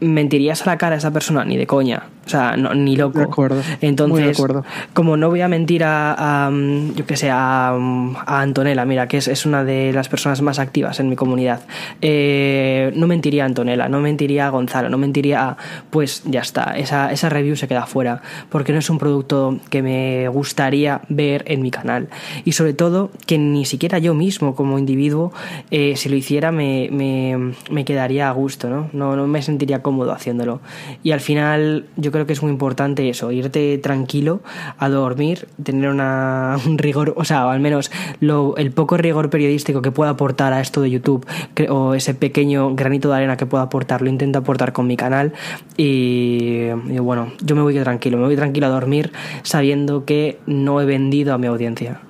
mentirías 0.00 0.62
a 0.62 0.66
la 0.70 0.78
cara 0.78 0.94
a 0.94 0.98
esa 0.98 1.12
persona 1.12 1.44
ni 1.44 1.56
de 1.56 1.66
coña, 1.66 2.04
o 2.26 2.28
sea, 2.28 2.56
no- 2.56 2.74
ni 2.74 2.96
loco. 2.96 3.18
De 3.18 3.24
acuerdo. 3.24 3.62
Entonces, 3.80 4.12
Muy 4.12 4.22
de 4.22 4.30
acuerdo. 4.30 4.64
como 4.92 5.16
no 5.16 5.28
voy 5.28 5.40
a 5.40 5.48
mentir 5.48 5.67
a, 5.84 6.50
yo 6.94 7.06
que 7.06 7.16
sé, 7.16 7.30
a, 7.30 7.70
a 7.70 8.40
Antonella, 8.40 8.84
mira, 8.84 9.08
que 9.08 9.18
es, 9.18 9.28
es 9.28 9.46
una 9.46 9.64
de 9.64 9.92
las 9.92 10.08
personas 10.08 10.42
más 10.42 10.58
activas 10.58 11.00
en 11.00 11.08
mi 11.08 11.16
comunidad, 11.16 11.60
eh, 12.00 12.92
no 12.94 13.06
mentiría 13.06 13.44
a 13.44 13.46
Antonella, 13.46 13.88
no 13.88 14.00
mentiría 14.00 14.46
a 14.46 14.50
Gonzalo, 14.50 14.88
no 14.88 14.98
mentiría 14.98 15.48
a, 15.48 15.56
pues 15.90 16.22
ya 16.24 16.40
está, 16.40 16.76
esa, 16.76 17.12
esa 17.12 17.28
review 17.28 17.56
se 17.56 17.68
queda 17.68 17.86
fuera, 17.86 18.22
porque 18.48 18.72
no 18.72 18.78
es 18.78 18.90
un 18.90 18.98
producto 18.98 19.58
que 19.70 19.82
me 19.82 20.28
gustaría 20.28 21.02
ver 21.08 21.44
en 21.46 21.62
mi 21.62 21.70
canal. 21.70 22.08
Y 22.44 22.52
sobre 22.52 22.72
todo, 22.72 23.10
que 23.26 23.38
ni 23.38 23.64
siquiera 23.64 23.98
yo 23.98 24.14
mismo 24.14 24.54
como 24.54 24.78
individuo, 24.78 25.32
eh, 25.70 25.94
si 25.96 26.08
lo 26.08 26.16
hiciera, 26.16 26.52
me, 26.52 26.88
me, 26.90 27.54
me 27.70 27.84
quedaría 27.84 28.28
a 28.28 28.32
gusto, 28.32 28.68
¿no? 28.68 28.88
¿no? 28.92 29.16
No 29.16 29.26
me 29.26 29.42
sentiría 29.42 29.82
cómodo 29.82 30.12
haciéndolo. 30.12 30.60
Y 31.02 31.12
al 31.12 31.20
final, 31.20 31.86
yo 31.96 32.12
creo 32.12 32.26
que 32.26 32.32
es 32.32 32.42
muy 32.42 32.52
importante 32.52 33.08
eso, 33.08 33.32
irte 33.32 33.78
tranquilo 33.78 34.40
a 34.78 34.88
dormir, 34.88 35.48
tener 35.62 35.90
una, 35.90 36.56
un 36.66 36.78
rigor, 36.78 37.14
o 37.16 37.24
sea, 37.24 37.46
o 37.46 37.50
al 37.50 37.60
menos 37.60 37.90
lo, 38.20 38.56
el 38.56 38.70
poco 38.70 38.96
rigor 38.96 39.28
periodístico 39.30 39.82
que 39.82 39.90
pueda 39.90 40.10
aportar 40.10 40.52
a 40.52 40.60
esto 40.60 40.80
de 40.80 40.90
YouTube, 40.90 41.26
que- 41.54 41.68
o 41.68 41.94
ese 41.94 42.14
pequeño 42.14 42.74
granito 42.74 43.08
de 43.08 43.16
arena 43.16 43.36
que 43.36 43.46
pueda 43.46 43.64
aportar, 43.64 44.02
lo 44.02 44.08
intento 44.08 44.38
aportar 44.38 44.72
con 44.72 44.86
mi 44.86 44.96
canal. 44.96 45.32
Y, 45.76 46.66
y 46.88 46.98
bueno, 47.00 47.32
yo 47.42 47.56
me 47.56 47.62
voy 47.62 47.74
tranquilo, 47.80 48.18
me 48.18 48.24
voy 48.24 48.36
tranquilo 48.36 48.66
a 48.66 48.70
dormir 48.70 49.12
sabiendo 49.42 50.04
que 50.04 50.38
no 50.46 50.80
he 50.80 50.84
vendido 50.84 51.34
a 51.34 51.38
mi 51.38 51.46
audiencia. 51.46 52.00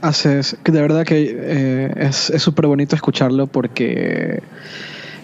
Haces, 0.00 0.56
de 0.64 0.80
verdad 0.80 1.04
que 1.04 1.30
eh, 1.38 1.94
es 1.96 2.28
es 2.30 2.42
súper 2.42 2.66
bonito 2.66 2.96
escucharlo 2.96 3.46
porque 3.46 4.42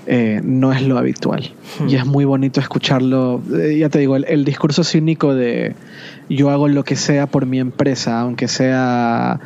eh, 0.07 0.41
no 0.45 0.73
es 0.73 0.83
lo 0.83 0.97
habitual. 0.99 1.51
Hmm. 1.81 1.89
Y 1.89 1.97
es 1.97 2.07
muy 2.07 2.25
bonito 2.25 2.61
escucharlo. 2.61 3.43
Eh, 3.59 3.77
ya 3.79 3.89
te 3.89 3.99
digo, 3.99 4.14
el, 4.16 4.25
el 4.29 4.45
discurso 4.45 4.85
cínico 4.85 5.35
de 5.35 5.75
yo 6.29 6.51
hago 6.51 6.68
lo 6.68 6.85
que 6.85 6.97
sea 6.97 7.26
por 7.26 7.47
mi 7.47 7.59
empresa, 7.59 8.20
aunque 8.20 8.49
sea 8.49 9.41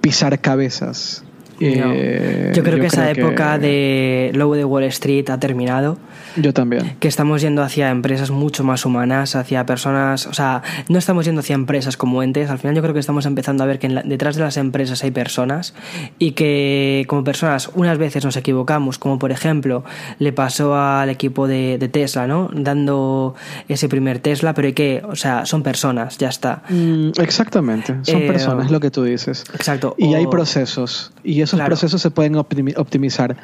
pisar 0.00 0.40
cabezas. 0.40 1.25
No. 1.60 1.92
Eh, 1.94 2.52
yo 2.54 2.62
creo 2.62 2.78
que 2.80 2.86
esa 2.86 3.10
creo 3.12 3.28
época 3.28 3.58
que- 3.58 3.66
de 3.66 4.30
Lobo 4.34 4.54
de 4.56 4.64
Wall 4.64 4.84
Street 4.84 5.28
ha 5.30 5.38
terminado. 5.40 5.98
Yo 6.38 6.52
también. 6.52 6.96
que 7.00 7.08
estamos 7.08 7.40
yendo 7.40 7.62
hacia 7.62 7.88
empresas 7.88 8.30
mucho 8.30 8.62
más 8.62 8.84
humanas, 8.84 9.34
hacia 9.36 9.64
personas, 9.64 10.26
o 10.26 10.34
sea, 10.34 10.62
no 10.90 10.98
estamos 10.98 11.24
yendo 11.24 11.40
hacia 11.40 11.54
empresas 11.54 11.96
como 11.96 12.22
entes, 12.22 12.50
al 12.50 12.58
final 12.58 12.76
yo 12.76 12.82
creo 12.82 12.92
que 12.92 13.00
estamos 13.00 13.24
empezando 13.24 13.64
a 13.64 13.66
ver 13.66 13.78
que 13.78 13.88
la- 13.88 14.02
detrás 14.02 14.36
de 14.36 14.42
las 14.42 14.58
empresas 14.58 15.02
hay 15.02 15.12
personas 15.12 15.72
y 16.18 16.32
que 16.32 17.06
como 17.08 17.24
personas 17.24 17.70
unas 17.74 17.96
veces 17.96 18.22
nos 18.22 18.36
equivocamos, 18.36 18.98
como 18.98 19.18
por 19.18 19.32
ejemplo 19.32 19.82
le 20.18 20.32
pasó 20.34 20.76
al 20.76 21.08
equipo 21.08 21.48
de, 21.48 21.78
de 21.78 21.88
Tesla, 21.88 22.26
¿no? 22.26 22.50
Dando 22.52 23.34
ese 23.68 23.88
primer 23.88 24.18
Tesla, 24.18 24.52
pero 24.52 24.66
hay 24.68 24.74
que, 24.74 25.02
o 25.08 25.16
sea, 25.16 25.46
son 25.46 25.62
personas, 25.62 26.18
ya 26.18 26.28
está. 26.28 26.62
Mm, 26.68 27.12
exactamente. 27.18 27.94
Son 28.02 28.20
Eh, 28.22 28.26
personas, 28.26 28.70
lo 28.70 28.78
que 28.80 28.90
tú 28.90 29.04
dices. 29.04 29.42
Exacto. 29.54 29.94
Y 29.96 30.12
o- 30.12 30.16
hay 30.18 30.26
procesos, 30.26 31.12
y 31.26 31.42
esos 31.42 31.58
Claro. 31.58 31.70
procesos 31.70 32.00
se 32.00 32.10
pueden 32.10 32.34
optimi- 32.34 32.74
optimizar. 32.78 33.36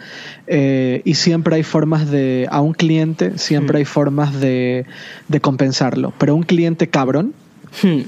Eh, 0.46 1.02
y 1.04 1.14
siempre 1.14 1.56
hay 1.56 1.62
formas 1.64 2.10
de, 2.10 2.46
a 2.50 2.60
un 2.60 2.72
cliente, 2.74 3.36
siempre 3.38 3.76
Hmm. 3.76 3.80
hay 3.80 3.84
formas 3.84 4.40
de, 4.40 4.86
de 5.28 5.40
compensarlo. 5.40 6.12
Pero 6.18 6.34
un 6.34 6.44
cliente 6.44 6.88
cabrón, 6.88 7.34
Hmm, 7.82 8.02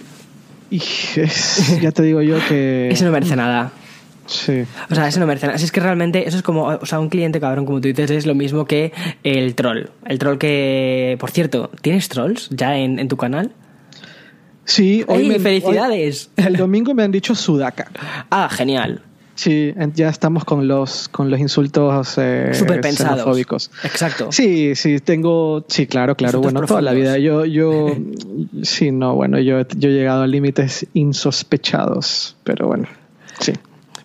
y 0.70 0.78
es- 1.16 1.80
ya 1.80 1.90
te 1.92 2.02
digo 2.02 2.22
yo 2.22 2.36
que... 2.48 2.88
Eso 2.92 3.04
no 3.04 3.10
merece 3.10 3.34
nada. 3.36 3.72
Sí. 4.26 4.64
O 4.90 4.94
sea, 4.94 5.06
eso 5.06 5.20
no 5.20 5.26
merece 5.26 5.44
nada. 5.46 5.56
Así 5.56 5.66
es 5.66 5.72
que 5.72 5.80
realmente 5.80 6.26
eso 6.26 6.38
es 6.38 6.42
como, 6.42 6.62
o 6.64 6.86
sea, 6.86 6.98
un 6.98 7.10
cliente 7.10 7.40
cabrón, 7.40 7.66
como 7.66 7.82
tú 7.82 7.88
dices, 7.88 8.10
es 8.10 8.24
lo 8.24 8.34
mismo 8.34 8.64
que 8.64 8.90
el 9.22 9.54
troll. 9.54 9.88
El 10.06 10.18
troll 10.18 10.38
que, 10.38 11.16
por 11.20 11.30
cierto, 11.30 11.70
¿tienes 11.82 12.08
trolls 12.08 12.48
ya 12.50 12.76
en, 12.78 12.98
en 12.98 13.08
tu 13.08 13.18
canal? 13.18 13.52
Sí, 14.64 15.04
hoy 15.08 15.24
¡Ey, 15.24 15.28
me- 15.28 15.38
felicidades! 15.40 16.30
hoy- 16.38 16.44
el 16.46 16.56
domingo 16.56 16.94
me 16.94 17.02
han 17.02 17.12
dicho 17.12 17.34
sudaca. 17.34 17.90
Ah, 18.30 18.48
genial. 18.50 19.02
Sí, 19.34 19.74
ya 19.94 20.08
estamos 20.08 20.44
con 20.44 20.68
los, 20.68 21.08
con 21.08 21.30
los 21.30 21.40
insultos 21.40 22.14
eh, 22.18 22.50
Súper 22.54 22.80
pensados. 22.80 23.70
Exacto. 23.82 24.30
Sí, 24.30 24.76
sí, 24.76 25.00
tengo, 25.00 25.64
sí, 25.68 25.86
claro, 25.86 26.14
claro, 26.16 26.38
Insultos 26.38 26.52
bueno, 26.52 26.66
toda 26.68 26.82
la 26.82 26.92
vida. 26.92 27.18
Yo, 27.18 27.44
yo, 27.44 27.96
sí, 28.62 28.92
no, 28.92 29.14
bueno, 29.14 29.40
yo, 29.40 29.62
yo 29.76 29.88
he 29.88 29.92
llegado 29.92 30.22
a 30.22 30.26
límites 30.26 30.86
insospechados, 30.94 32.36
pero 32.44 32.68
bueno, 32.68 32.86
sí. 33.40 33.52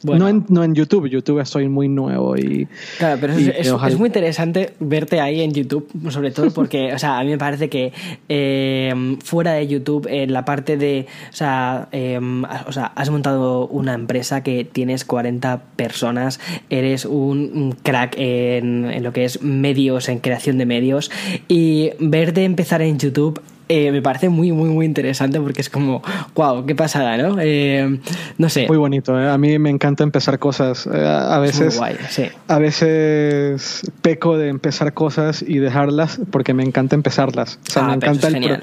Bueno. 0.04 0.26
No, 0.26 0.30
en, 0.30 0.46
no 0.50 0.64
en 0.64 0.76
YouTube, 0.76 1.08
YouTube 1.10 1.46
soy 1.46 1.68
muy 1.68 1.90
nuevo 1.90 2.38
y... 2.38 2.68
Claro, 2.98 3.18
pero 3.20 3.34
es, 3.34 3.40
y 3.42 3.50
es- 3.50 3.72
ojalá- 3.72 3.92
es 3.94 4.00
muy 4.00 4.08
interesante 4.08 4.74
verte 4.80 5.20
ahí 5.20 5.42
en 5.42 5.52
YouTube, 5.54 5.90
sobre 6.10 6.32
todo 6.32 6.52
porque, 6.52 6.94
o 6.94 7.00
sea, 7.00 7.20
a 7.20 7.24
mí 7.24 7.30
me 7.32 7.38
parece 7.38 7.70
que 7.70 7.92
eh, 8.30 9.18
fuera 9.24 9.54
de 9.54 9.68
YouTube, 9.68 10.08
en 10.10 10.32
la 10.34 10.46
parte 10.46 10.78
de, 10.78 11.06
o 11.32 11.36
sea, 11.36 11.88
eh, 11.92 12.20
o 12.68 12.72
sea, 12.72 12.86
has 12.96 13.10
montado 13.10 13.68
una 13.68 13.94
empresa 13.94 14.44
que 14.44 14.64
tienes 14.66 15.04
40 15.06 15.62
personas, 15.76 16.40
eres 16.70 17.06
un, 17.06 17.52
un 17.54 17.72
crack 17.74 18.16
en, 18.18 18.86
en 18.86 19.04
lo 19.04 19.12
que 19.14 19.26
es 19.26 19.42
medios, 19.42 20.10
en 20.10 20.20
creación 20.20 20.58
de 20.58 20.66
medios, 20.66 21.12
y 21.48 21.92
verte 22.00 22.44
empezar 22.46 22.82
en 22.82 22.98
YouTube 23.00 23.42
eh, 23.70 23.92
me 23.92 24.02
parece 24.02 24.28
muy, 24.30 24.52
muy, 24.52 24.70
muy 24.70 24.86
interesante 24.86 25.40
porque 25.40 25.62
es 25.62 25.70
como, 25.70 26.02
wow, 26.36 26.66
qué 26.66 26.76
pasada, 26.76 27.18
¿no? 27.18 27.38
Eh, 27.40 28.00
no 28.38 28.50
sé. 28.50 28.68
Muy 28.68 28.78
bonito, 28.78 29.20
¿eh? 29.20 29.30
a 29.30 29.38
mí 29.38 29.58
me 29.60 29.70
encanta 29.70 30.04
empezar 30.04 30.40
cosas. 30.40 30.88
eh, 30.92 31.06
a 31.06 31.38
veces, 31.40 31.78
guay, 31.78 31.96
sí. 32.10 32.24
a 32.48 32.58
veces 32.60 33.82
peco 34.02 34.38
de 34.38 34.50
empezar 34.50 34.94
cosas 34.94 35.44
y 35.48 35.60
dejarlas 35.60 36.20
porque 36.32 36.54
me 36.54 36.64
encanta 36.64 36.96
empezarlas. 36.96 37.60
O 37.68 37.72
sea, 37.72 37.84
Ah, 37.84 37.88
me 37.90 37.94
encanta 37.96 38.28
es 38.28 38.34
el, 38.34 38.44
pro- 38.44 38.58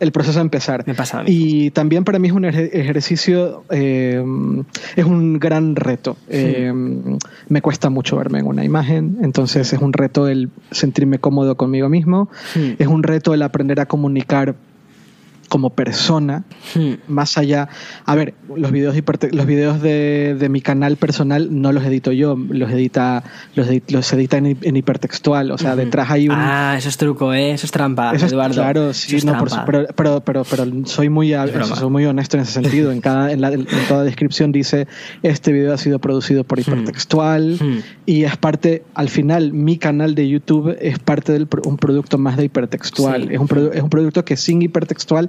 el 0.00 0.12
proceso 0.12 0.38
de 0.38 0.42
empezar. 0.42 0.84
Me 0.86 0.94
pasa 0.94 1.20
a 1.20 1.22
mí. 1.22 1.28
Y 1.30 1.70
también 1.70 2.04
para 2.04 2.18
mí 2.18 2.28
es 2.28 2.34
un 2.34 2.44
ejer- 2.44 2.70
ejercicio, 2.72 3.64
es 3.70 5.04
un 5.04 5.38
gran 5.38 5.76
reto. 5.76 6.16
Me 7.48 7.62
cuesta 7.62 7.90
mucho 7.90 8.16
verme 8.16 8.38
en 8.40 8.46
una 8.46 8.64
imagen, 8.64 9.18
entonces 9.22 9.72
es 9.72 9.80
un 9.80 9.92
reto 9.92 10.28
el 10.28 10.50
sentirme 10.70 11.18
cómodo 11.18 11.56
conmigo 11.56 11.88
mismo, 11.88 12.30
es 12.78 12.86
un 12.86 13.02
reto 13.02 13.34
el 13.34 13.42
aprender 13.42 13.80
a 13.80 13.86
comunicar 13.86 14.51
como 15.52 15.68
persona, 15.70 16.44
Hmm. 16.74 16.94
más 17.08 17.36
allá. 17.36 17.68
A 18.06 18.14
ver, 18.14 18.32
los 18.56 18.72
videos, 18.72 18.96
los 19.32 19.44
videos 19.46 19.82
de, 19.82 20.34
de 20.38 20.48
mi 20.48 20.62
canal 20.62 20.96
personal 20.96 21.48
no 21.60 21.72
los 21.72 21.84
edito 21.84 22.10
yo, 22.10 22.38
los 22.48 22.70
edita, 22.70 23.22
los, 23.54 23.68
edi- 23.68 23.82
los 23.90 24.10
edita 24.14 24.38
en, 24.38 24.46
hi- 24.46 24.56
en 24.62 24.76
hipertextual. 24.78 25.50
O 25.50 25.58
sea, 25.58 25.76
detrás 25.76 26.10
hay 26.10 26.30
un. 26.30 26.34
Ah, 26.38 26.74
eso 26.78 26.88
es 26.88 26.96
truco, 26.96 27.34
¿eh? 27.34 27.50
Eso 27.52 27.66
es 27.66 27.72
trampa, 27.72 28.12
Eso 28.14 28.24
es- 28.24 28.32
Eduardo. 28.32 28.54
claro, 28.54 28.94
sí, 28.94 29.18
no, 29.26 29.36
por 29.38 29.50
pero, 29.66 29.86
pero, 29.94 30.20
pero, 30.24 30.44
pero 30.50 30.64
soy 30.86 31.10
muy, 31.10 31.34
broma. 31.34 31.76
soy 31.76 31.90
muy 31.90 32.06
honesto 32.06 32.38
en 32.38 32.44
ese 32.44 32.52
sentido. 32.52 32.90
En, 32.90 33.02
cada, 33.02 33.30
en, 33.30 33.42
la- 33.42 33.52
en 33.52 33.66
toda 33.88 34.04
descripción 34.04 34.52
dice, 34.52 34.86
este 35.22 35.52
video 35.52 35.74
ha 35.74 35.78
sido 35.78 35.98
producido 35.98 36.44
por 36.44 36.60
hipertextual 36.60 37.58
Hmm. 37.60 37.78
y 38.06 38.24
es 38.24 38.38
parte, 38.38 38.84
al 38.94 39.10
final, 39.10 39.52
mi 39.52 39.76
canal 39.76 40.14
de 40.14 40.28
YouTube 40.30 40.74
es 40.80 40.98
parte 40.98 41.32
de 41.32 41.46
un 41.66 41.76
producto 41.76 42.16
más 42.16 42.38
de 42.38 42.44
hipertextual. 42.46 43.24
Sí. 43.28 43.34
Es, 43.34 43.38
un 43.38 43.70
es 43.74 43.82
un 43.82 43.90
producto 43.90 44.24
que 44.24 44.36
sin 44.38 44.62
hipertextual 44.62 45.28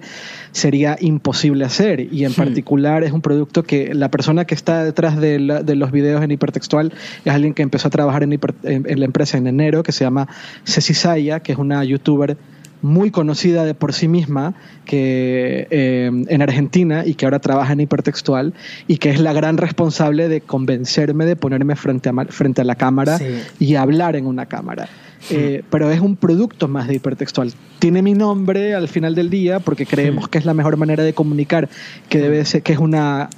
sería 0.51 0.97
imposible 0.99 1.65
hacer 1.65 1.99
y 2.13 2.25
en 2.25 2.31
Hmm. 2.31 2.35
particular 2.35 3.03
es 3.03 3.11
un 3.11 3.21
producto 3.21 3.63
que 3.63 3.93
la 3.93 4.09
persona 4.09 4.45
que 4.45 4.55
está 4.55 4.83
detrás 4.83 5.19
de, 5.19 5.39
la- 5.39 5.63
de 5.63 5.75
los 5.75 5.91
videos 5.91 6.23
en 6.23 6.31
hipertextual 6.31 6.93
es 7.25 7.33
alguien 7.33 7.53
que 7.53 7.63
empezó 7.63 7.87
a 7.87 7.91
trabajar 7.91 8.23
en, 8.23 8.31
hiper- 8.31 8.55
en- 8.63 8.89
en 8.89 8.99
la 8.99 9.05
empresa 9.05 9.37
en 9.37 9.47
enero, 9.47 9.83
que 9.83 9.91
se 9.91 10.03
llama 10.03 10.27
Ceci 10.65 10.93
Saya, 10.93 11.39
que 11.41 11.51
es 11.53 11.57
una 11.57 11.83
youtuber 11.83 12.37
muy 12.81 13.11
conocida 13.11 13.63
de 13.63 13.73
por 13.75 13.93
sí 13.93 14.09
misma 14.09 14.55
que 14.85 15.67
eh, 15.71 16.11
en 16.27 16.41
Argentina 16.41 17.03
y 17.05 17.13
que 17.13 17.25
ahora 17.25 17.39
trabaja 17.39 17.71
en 17.73 17.79
hipertextual 17.79 18.53
y 18.87 18.97
que 18.97 19.09
es 19.09 19.19
la 19.21 19.31
gran 19.31 19.55
responsable 19.57 20.27
de 20.27 20.41
convencerme 20.41 21.25
de 21.25 21.35
ponerme 21.37 21.75
frente 21.77 22.09
a, 22.09 22.11
ma- 22.11 22.25
frente 22.25 22.59
a 22.61 22.65
la 22.65 22.75
cámara 22.75 23.17
Sí. 23.17 23.25
y 23.59 23.75
hablar 23.75 24.15
en 24.17 24.25
una 24.25 24.47
cámara. 24.47 24.89
Eh, 25.29 25.63
pero 25.69 25.89
es 25.89 25.99
un 25.99 26.15
producto 26.15 26.67
más 26.67 26.87
de 26.87 26.95
hipertextual. 26.95 27.53
Tiene 27.79 28.01
mi 28.01 28.13
nombre 28.13 28.75
al 28.75 28.87
final 28.87 29.15
del 29.15 29.29
día 29.29 29.59
porque 29.59 29.85
creemos 29.85 30.27
que 30.27 30.37
es 30.37 30.45
la 30.45 30.53
mejor 30.53 30.77
manera 30.77 31.03
de 31.03 31.13
comunicar, 31.13 31.69
que 32.09 32.19
debe 32.19 32.43
ser, 32.45 32.61
que 32.63 32.73
es 32.73 32.79
una, 32.79 33.29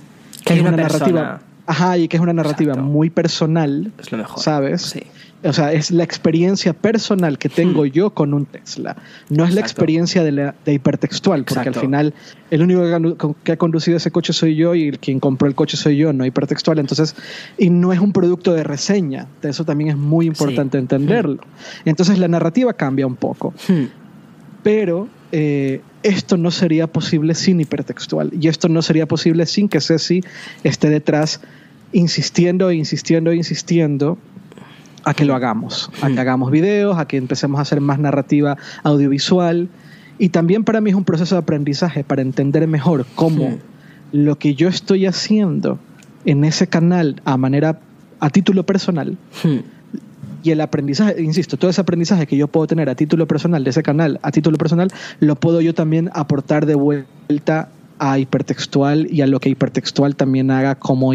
Que 0.44 0.56
es 0.56 0.62
una 0.62 0.72
narrativa. 0.72 1.42
Ajá, 1.68 1.98
y 1.98 2.08
que 2.08 2.18
es 2.18 2.22
una 2.22 2.34
narrativa 2.34 2.74
Exacto. 2.74 2.92
muy 2.92 3.10
personal, 3.10 3.92
Es 3.98 4.12
lo 4.12 4.20
mejor. 4.20 4.40
¿sabes? 4.44 4.82
Sí. 4.84 5.02
O 5.44 5.54
sea, 5.54 5.74
es 5.74 5.92
la 5.92 6.04
experiencia 6.04 6.74
personal 6.74 7.38
que 7.38 7.50
tengo 7.50 7.84
Hmm. 7.84 7.88
yo 7.92 8.10
con 8.12 8.34
un 8.34 8.46
Tesla. 8.48 8.96
No 9.30 9.46
es 9.46 9.54
la 9.54 9.62
experiencia 9.62 10.24
de, 10.24 10.32
la- 10.32 10.56
de 10.66 10.74
hipertextual, 10.74 11.42
porque 11.44 11.60
Exacto. 11.60 11.80
al 11.82 11.86
final 11.86 12.14
el 12.50 12.62
único 12.64 13.36
que, 13.44 13.52
ha- 13.52 13.58
conducido 13.58 13.98
ese 13.98 14.10
coche 14.10 14.34
soy 14.34 14.56
yo 14.56 14.74
y 14.74 14.88
el 14.88 14.98
quien 14.98 15.20
compró 15.20 15.48
el 15.48 15.54
coche 15.54 15.78
soy 15.78 15.98
yo, 15.98 16.14
no 16.14 16.26
hipertextual. 16.26 16.80
Entonces, 16.80 17.16
y 17.60 17.70
no 17.70 17.94
es 17.94 18.00
un 18.00 18.12
producto 18.12 18.54
de 18.54 18.64
reseña. 18.64 19.28
Eso 19.44 19.66
también 19.66 19.92
es 19.92 19.98
muy 19.98 20.26
importante 20.26 20.78
Sí. 20.78 20.82
entenderlo. 20.82 21.44
Entonces, 21.84 22.18
la 22.18 22.28
narrativa 22.28 22.74
cambia 22.74 23.06
un 23.06 23.16
poco. 23.16 23.54
Hmm. 23.68 23.84
Pero 24.64 25.08
eh, 25.32 25.82
esto 26.02 26.38
no 26.38 26.50
sería 26.50 26.88
posible 26.88 27.36
sin 27.36 27.60
hipertextual. 27.62 28.32
Y 28.40 28.48
esto 28.48 28.68
no 28.68 28.82
sería 28.82 29.06
posible 29.06 29.46
sin 29.46 29.70
que 29.70 29.80
Ceci 29.82 30.24
esté 30.64 30.90
detrás 30.90 31.42
insistiendo, 31.94 32.72
insistiendo, 32.72 33.32
insistiendo 33.32 34.18
a 35.06 35.14
que 35.14 35.24
lo 35.26 35.36
hagamos, 35.36 35.90
a 36.02 36.10
que 36.10 36.20
hagamos 36.20 36.52
videos, 36.52 36.98
a 36.98 37.08
que 37.08 37.18
empecemos 37.18 37.60
a 37.60 37.62
hacer 37.62 37.80
más 37.80 38.00
narrativa 38.00 38.58
audiovisual. 38.84 39.70
Y 40.18 40.30
también 40.30 40.64
para 40.64 40.82
mí 40.82 40.90
es 40.90 40.96
un 40.96 41.04
proceso 41.04 41.36
de 41.36 41.40
aprendizaje 41.40 42.04
para 42.04 42.22
entender 42.22 42.68
mejor 42.68 43.06
cómo 43.16 43.50
Hmm. 43.50 43.58
lo 44.12 44.38
que 44.38 44.56
yo 44.56 44.68
estoy 44.68 45.06
haciendo 45.06 45.78
en 46.26 46.44
ese 46.44 46.68
canal 46.68 47.22
a 47.26 47.38
manera, 47.38 47.80
a 48.20 48.30
título 48.30 48.66
personal, 48.66 49.18
Hmm. 49.44 49.60
y 50.44 50.52
el 50.52 50.62
aprendizaje, 50.62 51.22
insisto, 51.22 51.58
todo 51.58 51.70
ese 51.70 51.82
aprendizaje 51.82 52.28
que 52.28 52.38
yo 52.38 52.48
puedo 52.48 52.68
tener 52.68 52.88
a 52.90 52.96
título 52.96 53.28
personal 53.28 53.64
de 53.64 53.70
ese 53.72 53.84
canal, 53.84 54.20
a 54.24 54.32
título 54.32 54.58
personal, 54.58 54.90
lo 55.20 55.36
puedo 55.36 55.60
yo 55.62 55.74
también 55.74 56.10
aportar 56.14 56.66
de 56.66 56.76
vuelta 56.76 57.70
a 58.00 58.20
hipertextual 58.20 59.08
y 59.12 59.22
a 59.22 59.28
lo 59.28 59.40
que 59.40 59.50
hipertextual 59.50 60.16
también 60.16 60.52
haga 60.52 60.76
como, 60.76 61.14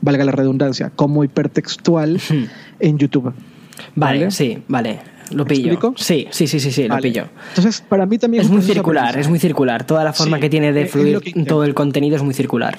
valga 0.00 0.24
la 0.24 0.32
redundancia, 0.32 0.90
como 0.94 1.24
hipertextual 1.24 2.20
en 2.80 2.98
YouTube. 2.98 3.32
Vale, 3.94 4.18
¿Vale? 4.18 4.30
sí, 4.30 4.58
vale. 4.68 5.00
Lo 5.30 5.44
¿Me 5.44 5.50
pillo. 5.50 5.72
explico? 5.72 5.94
Sí, 5.96 6.26
sí, 6.30 6.46
sí, 6.46 6.58
sí, 6.58 6.72
sí, 6.72 6.88
lo 6.88 6.96
pillo. 6.98 7.26
Entonces, 7.50 7.82
para 7.86 8.06
mí 8.06 8.16
también 8.16 8.42
Es 8.44 8.48
un 8.48 8.56
muy 8.56 8.64
circular, 8.64 9.18
es 9.18 9.28
muy 9.28 9.38
circular. 9.38 9.84
Toda 9.84 10.02
la 10.02 10.12
forma 10.14 10.38
Sí, 10.38 10.40
que 10.40 10.48
tiene 10.50 10.72
de 10.72 10.80
es- 10.82 10.86
es 10.86 10.92
fluir 10.92 11.20
todo 11.46 11.64
el 11.64 11.74
contenido 11.74 12.16
es 12.16 12.22
muy 12.22 12.32
circular. 12.32 12.78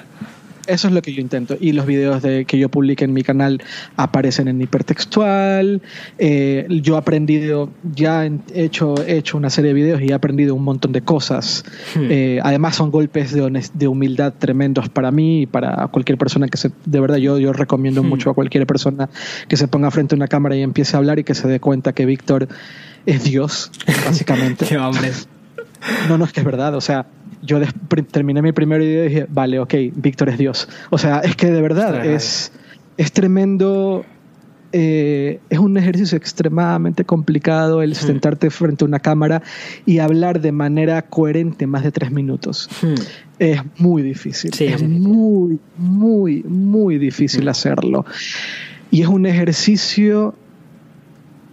Eso 0.70 0.88
es 0.88 0.94
lo 0.94 1.02
que 1.02 1.14
yo 1.14 1.22
intento. 1.22 1.58
Y 1.60 1.72
los 1.74 1.86
videos 1.86 2.22
de, 2.22 2.46
que 2.46 2.58
yo 2.60 2.70
publique 2.70 3.04
en 3.04 3.14
mi 3.14 3.24
canal 3.24 3.62
aparecen 3.98 4.48
en 4.48 4.62
hipertextual. 4.62 5.82
Eh, 6.18 6.68
yo 6.82 6.96
he 6.96 6.98
aprendido, 6.98 7.72
ya 7.96 8.26
he 8.26 8.32
hecho, 8.54 8.96
he 9.06 9.18
hecho 9.18 9.38
una 9.38 9.50
serie 9.50 9.70
de 9.70 9.74
videos 9.74 10.02
y 10.02 10.10
he 10.10 10.14
aprendido 10.14 10.54
un 10.56 10.64
montón 10.64 10.92
de 10.92 11.02
cosas. 11.02 11.66
Hmm. 11.96 12.08
Eh, 12.10 12.40
además 12.44 12.76
son 12.76 12.92
golpes 12.92 13.34
de, 13.34 13.42
honest- 13.44 13.74
de 13.74 13.88
humildad 13.88 14.34
tremendos 14.38 14.90
para 14.90 15.12
mí 15.12 15.42
y 15.42 15.46
para 15.46 15.88
cualquier 15.88 16.18
persona 16.18 16.48
que 16.48 16.58
se... 16.58 16.72
De 16.86 17.00
verdad, 17.00 17.18
yo, 17.18 17.40
yo 17.40 17.52
recomiendo 17.54 18.04
Hmm. 18.04 18.08
mucho 18.10 18.30
a 18.30 18.34
cualquier 18.34 18.68
persona 18.68 19.10
que 19.48 19.58
se 19.58 19.68
ponga 19.68 19.90
frente 19.92 20.14
a 20.14 20.18
una 20.18 20.28
cámara 20.28 20.56
y 20.56 20.62
empiece 20.62 20.96
a 20.96 21.00
hablar 21.00 21.18
y 21.20 21.24
que 21.24 21.34
se 21.34 21.48
dé 21.48 21.60
cuenta 21.60 21.94
que 21.94 22.06
Víctor 22.06 22.48
es 23.06 23.24
Dios, 23.24 23.72
básicamente. 24.06 24.66
Qué 24.70 24.78
hombre. 24.78 25.12
No, 26.08 26.18
no, 26.18 26.26
es 26.26 26.34
que 26.34 26.42
es 26.42 26.46
verdad. 26.46 26.76
O 26.76 26.82
sea, 26.82 27.08
yo 27.42 27.60
terminé 28.12 28.42
mi 28.42 28.52
primer 28.52 28.82
video 28.82 29.06
y 29.06 29.08
dije, 29.10 29.28
vale, 29.30 29.60
ok, 29.60 29.74
Víctor 29.96 30.30
es 30.30 30.38
Dios. 30.38 30.68
O 30.90 30.98
sea, 30.98 31.20
es 31.20 31.36
que 31.36 31.52
de 31.52 31.62
verdad 31.62 32.06
es, 32.06 32.52
es 32.98 33.12
tremendo. 33.12 34.06
eh, 34.72 35.40
es 35.50 35.60
un 35.60 35.78
ejercicio 35.78 36.18
extremadamente 36.18 37.04
complicado 37.06 37.82
el 37.82 37.96
sentarte 37.96 38.50
frente 38.50 38.84
a 38.84 38.88
una 38.88 39.00
cámara 39.00 39.42
y 39.86 40.00
hablar 40.00 40.42
de 40.42 40.52
manera 40.52 41.02
coherente 41.02 41.66
más 41.66 41.84
de 41.84 41.92
tres 41.92 42.12
minutos. 42.12 42.70
Hmm. 42.82 42.96
Es 43.40 43.62
muy 43.78 44.02
difícil. 44.02 44.54
Sí, 44.54 44.66
es 44.66 44.84
muy, 44.84 45.60
muy, 45.78 46.44
muy 46.44 46.98
difícil 46.98 47.48
hacerlo. 47.48 48.06
Y 48.92 49.02
es 49.02 49.08
un 49.08 49.26
ejercicio 49.26 50.36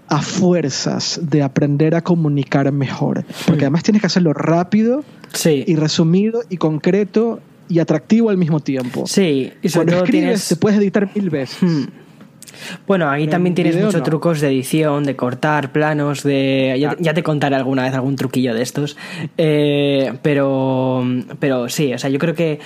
a 0.09 0.23
fuerzas 0.23 1.21
de 1.23 1.43
aprender 1.43 1.95
a 1.95 2.03
comunicar 2.03 2.71
mejor. 2.73 3.25
Porque 3.47 3.65
además 3.65 3.83
tienes 3.83 4.01
que 4.03 4.07
hacerlo 4.07 4.33
rápido 4.33 5.05
Sí. 5.33 5.65
y 5.67 5.77
resumido 5.77 6.43
y 6.49 6.57
concreto 6.57 7.41
y 7.69 7.81
atractivo 7.81 8.31
al 8.31 8.37
mismo 8.39 8.61
tiempo. 8.61 9.07
Sí, 9.07 9.53
y 9.63 9.69
sobre 9.69 9.87
Cuando 9.87 9.93
todo 9.95 10.05
escribes 10.05 10.23
tienes... 10.25 10.49
te 10.49 10.57
puedes 10.57 10.79
editar 10.79 11.11
mil 11.15 11.31
veces. 11.31 11.59
Hmm. 11.61 11.85
Bueno, 12.87 13.11
ahí 13.11 13.27
también 13.27 13.55
tienes 13.55 13.77
muchos 13.77 13.97
no. 13.97 14.03
trucos 14.03 14.41
de 14.41 14.49
edición, 14.49 15.05
de 15.05 15.15
cortar 15.17 15.73
planos, 15.73 16.23
de 16.23 16.77
ya, 16.79 16.89
Claro. 16.91 17.03
ya 17.03 17.13
te 17.15 17.23
contaré 17.23 17.57
alguna 17.57 17.83
vez 17.83 17.93
algún 17.95 18.17
truquillo 18.17 18.55
de 18.55 18.63
estos. 18.63 18.97
Eh, 19.37 20.13
pero, 20.23 21.05
pero 21.39 21.69
sí, 21.69 21.93
o 21.93 21.99
sea, 21.99 22.09
yo 22.09 22.19
creo 22.19 22.35
que 22.35 22.61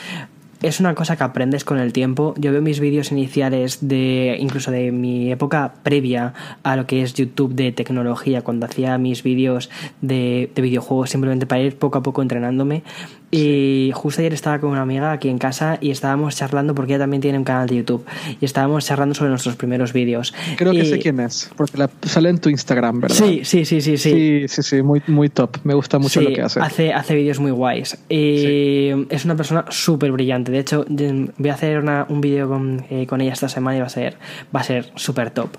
es 0.63 0.81
una 0.81 0.95
cosa 0.95 1.17
que 1.17 1.25
aprendes 1.25 1.65
con 1.65 1.79
el 1.79 1.93
tiempo. 1.93 2.35
Yo 2.37 2.53
veo 2.53 2.61
mis 2.61 2.81
vídeos 2.81 3.13
iniciales 3.13 3.79
de 3.81 4.37
incluso 4.39 4.71
de 4.71 4.93
mi 4.93 5.33
época 5.33 5.75
previa 5.83 6.35
a 6.63 6.77
lo 6.77 6.87
que 6.87 7.03
es 7.03 7.15
YouTube 7.15 7.55
de 7.55 7.73
tecnología, 7.73 8.43
cuando 8.43 8.67
hacía 8.67 8.99
mis 8.99 9.23
vídeos 9.23 9.71
de, 10.01 10.51
de 10.55 10.63
videojuegos 10.63 11.11
simplemente 11.11 11.47
para 11.47 11.63
ir 11.63 11.77
poco 11.77 11.99
a 11.99 12.03
poco 12.03 12.23
entrenándome. 12.23 12.83
Y 13.31 13.93
justo 13.95 14.21
ayer 14.23 14.33
estaba 14.33 14.59
con 14.59 14.71
una 14.71 14.83
amiga 14.83 15.13
aquí 15.13 15.29
en 15.29 15.39
casa 15.39 15.79
y 15.81 15.91
estábamos 15.91 16.35
charlando 16.37 16.75
porque 16.75 16.95
ella 16.95 17.05
también 17.05 17.21
tiene 17.21 17.39
un 17.39 17.45
canal 17.45 17.69
de 17.69 17.77
YouTube 17.77 18.05
y 18.41 18.45
estábamos 18.45 18.85
charlando 18.87 19.15
sobre 19.15 19.31
nuestros 19.31 19.55
primeros 19.57 19.93
vídeos. 19.93 20.35
Creo 20.57 20.73
que 20.73 20.85
sé 20.85 20.99
quién 20.99 21.21
es, 21.21 21.51
porque 21.57 21.79
la, 21.79 21.89
sale 22.03 22.29
en 22.31 22.39
tu 22.39 22.49
Instagram, 22.49 23.01
¿verdad? 23.01 23.15
Sí, 23.17 23.41
sí, 23.45 23.65
sí, 23.65 23.81
sí, 23.81 23.97
sí. 23.97 24.11
sí, 24.11 24.49
sí, 24.49 24.63
sí, 24.63 24.83
muy, 24.83 25.01
muy 25.07 25.29
top. 25.29 25.59
Me 25.63 25.75
gusta 25.75 25.99
mucho 25.99 26.21
Sí, 26.21 26.27
lo 26.27 26.35
que 26.35 26.43
hace. 26.43 26.61
Hace, 26.61 26.93
hace 26.93 27.15
vídeos 27.15 27.39
muy 27.39 27.53
guays. 27.53 27.97
Y 28.09 28.89
es 29.11 29.25
una 29.25 29.37
persona 29.37 29.65
súper 29.69 30.11
brillante. 30.13 30.51
De 30.51 30.59
hecho, 30.59 30.85
voy 30.89 31.51
a 31.51 31.55
hacer 31.55 31.79
una- 31.79 32.07
un 32.09 32.21
vídeo 32.21 32.49
con, 32.49 32.85
eh, 32.91 33.07
con 33.07 33.21
ella 33.21 33.33
esta 33.33 33.49
semana 33.49 33.77
y 33.77 33.81
va 33.81 33.87
a 33.87 33.91
ser 33.91 34.17
va 34.55 34.61
a 34.61 34.65
ser 34.65 34.91
súper 34.97 35.31
top. 35.31 35.51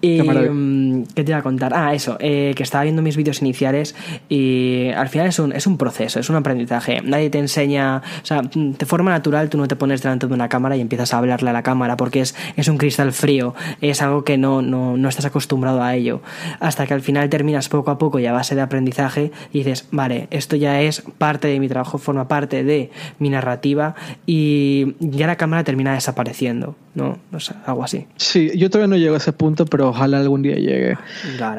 Y, 0.00 0.22
Qué 0.22 0.50
mm, 0.50 1.04
¿Qué 1.14 1.24
te 1.24 1.30
iba 1.32 1.38
a 1.38 1.42
contar? 1.42 1.72
Ah, 1.74 1.92
eso, 1.94 2.16
eh, 2.20 2.52
que 2.56 2.62
estaba 2.62 2.84
viendo 2.84 3.02
mis 3.02 3.16
vídeos 3.16 3.42
iniciales 3.42 3.94
y 4.28 4.88
al 4.96 5.08
final 5.08 5.26
es 5.28 5.38
un, 5.38 5.52
es 5.52 5.66
un 5.66 5.76
proceso, 5.76 6.20
es 6.20 6.30
un 6.30 6.36
aprendizaje. 6.36 7.00
Nadie 7.18 7.30
te 7.30 7.38
enseña, 7.40 7.96
o 8.22 8.24
sea, 8.24 8.42
de 8.42 8.86
forma 8.86 9.10
natural 9.10 9.48
tú 9.48 9.58
no 9.58 9.66
te 9.66 9.74
pones 9.74 10.02
delante 10.02 10.28
de 10.28 10.34
una 10.34 10.48
cámara 10.48 10.76
y 10.76 10.80
empiezas 10.80 11.12
a 11.12 11.18
hablarle 11.18 11.50
a 11.50 11.52
la 11.52 11.64
cámara 11.64 11.96
porque 11.96 12.20
es, 12.20 12.36
es 12.54 12.68
un 12.68 12.78
cristal 12.78 13.12
frío, 13.12 13.56
es 13.80 14.02
algo 14.02 14.22
que 14.22 14.38
no, 14.38 14.62
no, 14.62 14.96
no 14.96 15.08
estás 15.08 15.24
acostumbrado 15.24 15.82
a 15.82 15.96
ello. 15.96 16.20
Hasta 16.60 16.86
que 16.86 16.94
al 16.94 17.00
final 17.00 17.28
terminas 17.28 17.68
poco 17.68 17.90
a 17.90 17.98
poco 17.98 18.20
y 18.20 18.26
a 18.26 18.32
base 18.32 18.54
de 18.54 18.60
aprendizaje 18.60 19.32
y 19.52 19.58
dices, 19.58 19.88
vale, 19.90 20.28
esto 20.30 20.54
ya 20.54 20.80
es 20.80 21.02
parte 21.18 21.48
de 21.48 21.58
mi 21.58 21.66
trabajo, 21.66 21.98
forma 21.98 22.28
parte 22.28 22.62
de 22.62 22.92
mi 23.18 23.30
narrativa 23.30 23.96
y 24.24 24.94
ya 25.00 25.26
la 25.26 25.34
cámara 25.34 25.64
termina 25.64 25.94
desapareciendo, 25.94 26.76
¿no? 26.94 27.18
O 27.32 27.40
sea, 27.40 27.56
algo 27.66 27.82
así. 27.82 28.06
Sí, 28.14 28.52
yo 28.56 28.70
todavía 28.70 28.94
no 28.94 28.96
llego 28.96 29.14
a 29.14 29.18
ese 29.18 29.32
punto, 29.32 29.66
pero 29.66 29.88
ojalá 29.88 30.20
algún 30.20 30.42
día 30.42 30.54
llegue. 30.54 30.96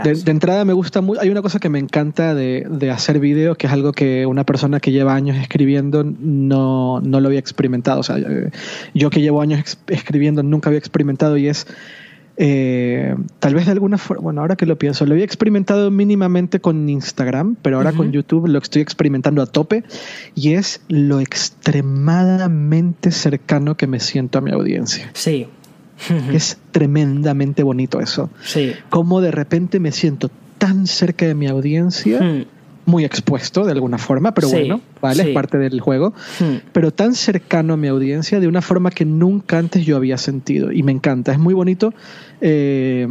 De 0.03 0.31
entrada 0.31 0.63
me 0.63 0.71
gusta 0.71 1.01
mucho, 1.01 1.19
hay 1.19 1.29
una 1.29 1.41
cosa 1.41 1.59
que 1.59 1.67
me 1.67 1.79
encanta 1.79 2.33
de, 2.33 2.65
de 2.69 2.91
hacer 2.91 3.19
vídeos, 3.19 3.57
que 3.57 3.67
es 3.67 3.73
algo 3.73 3.91
que 3.91 4.25
una 4.25 4.45
persona 4.45 4.79
que 4.79 4.93
lleva 4.93 5.13
años 5.13 5.35
escribiendo 5.49 6.03
no, 6.03 7.01
no 7.01 7.19
lo 7.19 7.27
había 7.27 7.39
experimentado. 7.39 8.01
O 8.01 8.03
sea, 8.03 8.19
eh, 8.19 8.51
yo 8.93 9.09
que 9.09 9.19
llevo 9.21 9.41
años 9.41 9.79
escribiendo 9.87 10.43
nunca 10.43 10.69
había 10.69 10.77
experimentado 10.77 11.37
y 11.37 11.47
es 11.47 11.65
eh, 12.37 13.15
tal 13.39 13.55
vez 13.55 13.65
de 13.65 13.71
alguna 13.73 13.97
forma, 13.97 14.23
bueno, 14.23 14.41
ahora 14.41 14.55
que 14.55 14.67
lo 14.67 14.77
pienso, 14.77 15.05
lo 15.05 15.13
había 15.13 15.25
experimentado 15.25 15.91
mínimamente 15.91 16.61
con 16.61 16.87
Instagram, 16.87 17.57
pero 17.61 17.77
ahora 17.77 17.91
con 17.91 18.11
YouTube 18.11 18.47
lo 18.47 18.59
estoy 18.59 18.81
experimentando 18.81 19.41
a 19.41 19.47
tope 19.47 19.83
y 20.35 20.53
es 20.53 20.81
lo 20.87 21.19
extremadamente 21.19 23.11
cercano 23.11 23.75
que 23.75 23.87
me 23.87 23.99
siento 23.99 24.37
a 24.37 24.41
mi 24.41 24.51
audiencia. 24.51 25.09
Sí. 25.13 25.47
Es 26.31 26.57
tremendamente 26.71 27.61
bonito 27.61 27.99
eso. 27.99 28.29
Sí. 28.41 28.71
Como 28.89 29.19
de 29.19 29.31
repente 29.31 29.81
me 29.81 29.91
siento 29.91 30.31
tan 30.57 30.87
cerca 30.87 31.25
de 31.25 31.35
mi 31.35 31.47
audiencia. 31.47 32.21
Hmm. 32.21 32.45
Muy 32.89 33.05
expuesto 33.05 33.63
de 33.65 33.71
alguna 33.71 33.97
forma, 33.97 34.33
pero 34.33 34.47
Sí, 34.49 34.55
bueno, 34.55 34.81
vale, 35.01 35.23
sí. 35.23 35.29
es 35.29 35.33
parte 35.35 35.57
del 35.57 35.79
juego, 35.79 36.13
Hmm. 36.39 36.55
pero 36.73 36.91
tan 36.91 37.13
cercano 37.15 37.73
a 37.73 37.77
mi 37.77 37.87
audiencia 37.87 38.39
de 38.39 38.47
una 38.47 38.61
forma 38.61 38.89
que 38.91 39.05
nunca 39.05 39.57
antes 39.57 39.85
yo 39.85 39.95
había 39.95 40.17
sentido 40.17 40.71
y 40.71 40.83
me 40.83 40.91
encanta, 40.91 41.31
es 41.31 41.39
muy 41.39 41.53
bonito, 41.53 41.93
eh, 42.41 43.07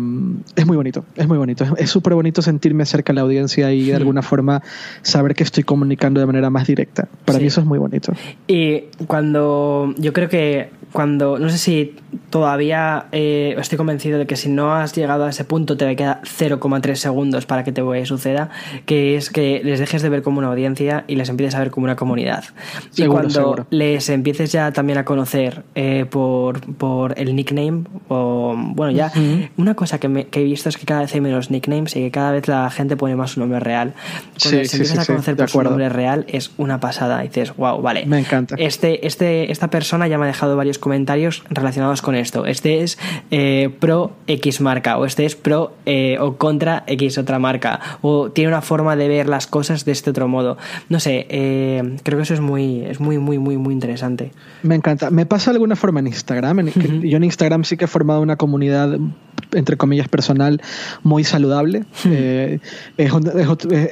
es 0.57 0.67
muy 0.67 0.77
bonito, 0.77 1.05
es 1.17 1.29
muy 1.29 1.39
bonito, 1.39 1.65
es- 1.79 1.91
súper 1.91 2.15
bonito 2.15 2.43
sentirme 2.43 2.85
cerca 2.87 3.13
de 3.13 3.17
la 3.17 3.23
audiencia 3.23 3.73
y 3.73 3.87
de 3.87 3.93
Hmm. 3.93 3.97
alguna 3.97 4.23
forma 4.23 4.63
saber 5.03 5.35
que 5.35 5.45
estoy 5.45 5.65
comunicando 5.65 6.21
de 6.21 6.27
manera 6.27 6.51
más 6.51 6.67
directa. 6.67 7.09
Para 7.25 7.39
Sí. 7.39 7.43
mí 7.45 7.49
eso 7.49 7.61
es 7.61 7.67
muy 7.67 7.79
bonito. 7.79 8.13
Y 8.47 8.83
cuando 9.07 9.95
yo 9.99 10.13
creo 10.13 10.29
que 10.29 10.71
cuando, 10.93 11.39
no 11.39 11.49
sé 11.51 11.59
si 11.59 11.97
todavía 12.31 13.07
eh, 13.13 13.55
estoy 13.59 13.79
convencido 13.79 14.19
de 14.19 14.27
que 14.27 14.37
si 14.37 14.49
no 14.49 14.75
has 14.75 14.95
llegado 14.95 15.25
a 15.25 15.31
ese 15.31 15.45
punto 15.45 15.77
te 15.77 15.95
queda 15.97 16.21
0,3 16.25 16.95
segundos 16.97 17.47
para 17.47 17.65
que 17.65 17.73
te 17.73 17.83
suceda, 18.07 18.51
que 18.87 19.17
es 19.17 19.31
que 19.31 19.61
les 19.65 19.81
dejes 19.81 20.03
de 20.03 20.09
ver 20.09 20.23
como 20.23 20.39
una 20.39 20.49
audiencia 20.49 21.05
y 21.09 21.17
les 21.17 21.29
empieces 21.29 21.55
a 21.55 21.59
ver 21.61 21.71
como 21.71 21.85
una 21.85 21.97
comunidad. 21.97 22.45
y 22.93 22.97
Seguro, 22.97 23.13
cuando 23.21 23.31
seguro. 23.35 23.67
les 23.71 24.09
empieces 24.09 24.53
ya 24.53 24.73
también 24.73 24.99
a 24.99 25.05
conocer 25.05 25.65
eh, 25.75 26.07
por, 26.09 26.61
por 26.77 27.19
el 27.19 27.35
nickname, 27.35 27.85
o 28.09 28.55
bueno, 28.57 28.93
ya 28.93 29.07
Ujú. 29.15 29.49
una 29.57 29.75
cosa 29.75 29.99
que, 29.99 30.09
me- 30.09 30.27
que 30.27 30.41
he 30.41 30.45
visto 30.45 30.69
es 30.69 30.77
que 30.77 30.87
cada 30.87 31.01
vez 31.03 31.15
hay 31.15 31.21
menos 31.21 31.51
nicknames 31.51 31.97
y 31.97 32.01
que 32.01 32.11
cada 32.11 32.33
vez 32.33 32.49
la 32.49 32.69
gente 32.71 32.97
pone 32.97 33.17
más 33.17 33.33
su 33.33 33.41
nombre 33.41 33.61
real. 33.61 33.95
Cuando 33.95 34.51
Sí, 34.51 34.57
les 34.57 34.71
sí, 34.71 34.77
empiezas 34.77 35.05
sí, 35.07 35.13
a 35.13 35.15
conocer 35.15 35.37
por 35.37 35.49
su 35.51 35.63
nombre 35.63 35.89
real 35.89 36.25
es 36.29 36.51
una 36.59 36.81
pasada. 36.81 37.25
Y 37.25 37.29
dices, 37.29 37.55
wow, 37.57 37.81
vale. 37.81 38.07
Me 38.07 38.19
encanta. 38.19 38.55
Este, 38.59 39.07
este, 39.07 39.51
esta 39.51 39.69
persona 39.69 40.07
ya 40.09 40.19
me 40.19 40.25
ha 40.25 40.29
dejado 40.29 40.57
varios 40.57 40.78
comentarios 40.79 41.45
relacionados 41.51 42.03
con 42.03 42.15
esto. 42.15 42.47
Este 42.47 42.83
es 42.83 42.99
eh, 43.31 43.71
pro 43.79 44.13
X 44.27 44.61
marca, 44.61 44.99
o 44.99 45.05
este 45.05 45.25
es 45.25 45.37
pro 45.37 45.73
eh, 45.87 46.17
o 46.21 46.37
contra 46.37 46.85
X 46.87 47.19
otra 47.19 47.39
marca, 47.39 47.81
o 48.03 48.31
tiene 48.31 48.49
una 48.49 48.63
forma 48.63 48.97
de 48.97 49.09
ver 49.09 49.29
las 49.29 49.47
cosas 49.47 49.85
de 49.85 49.93
este 49.93 50.11
otro 50.11 50.29
modo. 50.29 50.57
No 50.89 51.01
sé, 51.01 51.27
eh, 51.29 51.97
creo 52.03 52.19
que 52.19 52.23
eso 52.23 52.35
es 52.35 52.41
muy, 52.41 52.83
es 52.85 53.01
muy, 53.01 53.19
muy, 53.19 53.39
muy, 53.39 53.57
muy 53.57 53.75
interesante. 53.75 54.33
Me 54.63 54.75
encanta. 54.75 55.11
Me 55.11 55.27
pasa 55.27 55.51
de 55.51 55.57
alguna 55.57 55.77
forma 55.77 56.01
en 56.01 56.09
Instagram. 56.09 56.61
en-. 56.61 57.03
Yo 57.03 57.17
en 57.17 57.25
Instagram 57.25 57.65
sí 57.65 57.77
que 57.77 57.85
he 57.85 57.89
formado 57.89 58.21
una 58.21 58.37
comunidad, 58.37 58.99
entre 59.53 59.77
comillas, 59.77 60.09
personal 60.09 60.61
muy 61.03 61.25
saludable. 61.25 61.85
Es, 62.97 63.13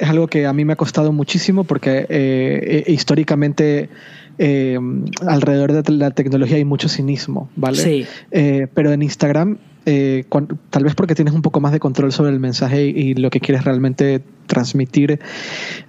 algo 0.01 0.27
que 0.27 0.45
a 0.45 0.53
mí 0.53 0.65
me 0.65 0.73
ha 0.73 0.75
costado 0.75 1.11
muchísimo 1.11 1.63
porque 1.63 2.83
históricamente 2.87 3.89
eh, 4.37 4.77
alrededor 5.25 5.71
de 5.73 5.91
la 5.93 6.11
tecnología 6.11 6.57
hay 6.57 6.65
mucho 6.65 6.89
cinismo, 6.89 7.49
¿vale? 7.55 7.77
Sí. 7.77 8.05
Eh, 8.31 8.67
pero 8.73 8.91
en 8.91 9.01
Instagram, 9.01 9.57
eh, 9.85 10.25
tal 10.69 10.83
vez 10.83 10.95
porque 10.95 11.15
tienes 11.15 11.33
un 11.33 11.41
poco 11.41 11.59
más 11.59 11.71
de 11.71 11.79
control 11.79 12.11
sobre 12.11 12.31
el 12.31 12.39
mensaje 12.39 12.85
y, 12.85 12.89
y 12.89 13.13
lo 13.15 13.29
que 13.29 13.39
quieres 13.39 13.63
realmente 13.63 14.21
transmitir 14.45 15.19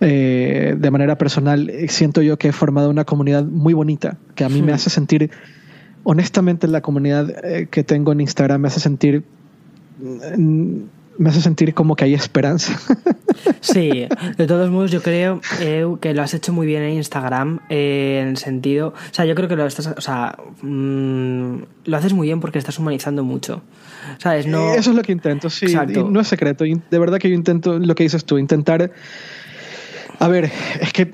de 0.01 0.89
manera 0.91 1.17
personal, 1.19 1.71
siento 1.89 2.23
yo 2.23 2.39
que 2.39 2.49
he 2.49 2.53
formado 2.53 2.91
una 2.91 3.05
comunidad 3.05 3.45
muy 3.45 3.75
bonita, 3.75 4.19
que 4.35 4.45
a 4.45 4.49
mí 4.49 4.63
me 4.63 4.73
Hmm. 4.73 4.75
hace 4.75 4.91
sentir, 4.91 5.31
honestamente 6.03 6.67
la 6.67 6.81
comunidad 6.81 7.33
que 7.71 7.85
tengo 7.85 8.13
en 8.13 8.21
Instagram 8.21 8.63
me 8.63 8.69
hace 8.69 8.81
sentir, 8.81 9.23
mm, 10.37 10.79
me 11.19 11.31
hace 11.31 11.43
sentir 11.43 11.75
como 11.75 11.97
que 11.97 12.05
hay 12.05 12.15
esperanza. 12.15 12.79
Sí, 13.61 14.07
de 14.37 14.47
todos 14.47 14.69
modos 14.71 14.91
yo 14.91 15.01
creo 15.01 15.41
que 16.01 16.15
lo 16.15 16.23
has 16.23 16.35
hecho 16.35 16.53
muy 16.53 16.67
bien 16.67 16.83
en 16.83 16.95
Instagram 16.95 17.61
eh, 17.69 18.19
en 18.21 18.29
el 18.29 18.37
sentido, 18.37 18.89
o 18.89 19.15
sea, 19.15 19.27
yo 19.27 19.35
creo 19.37 19.49
que 19.49 19.55
lo 19.55 19.65
estás, 19.65 19.87
o 19.87 20.01
sea, 20.01 20.37
mm, 20.61 21.57
lo 21.85 21.97
haces 21.97 22.13
muy 22.15 22.27
bien 22.27 22.41
porque 22.41 22.59
estás 22.59 22.79
humanizando 22.79 23.23
mucho, 23.23 23.63
¿sabes? 24.19 24.47
No, 24.47 24.75
Eso 24.75 24.91
es 24.91 24.97
lo 24.97 25.03
que 25.03 25.13
intento, 25.13 25.51
sí. 25.51 25.67
Exacto. 25.67 26.09
No 26.11 26.21
es 26.21 26.29
secreto. 26.29 26.65
De 26.65 26.99
verdad 26.99 27.19
que 27.19 27.29
yo 27.29 27.35
intento 27.35 27.79
lo 27.79 27.95
que 27.95 28.03
dices 28.03 28.25
tú, 28.25 28.39
intentar. 28.39 28.91
A 30.21 30.27
ver, 30.27 30.51
es 30.81 30.93
que 30.93 31.11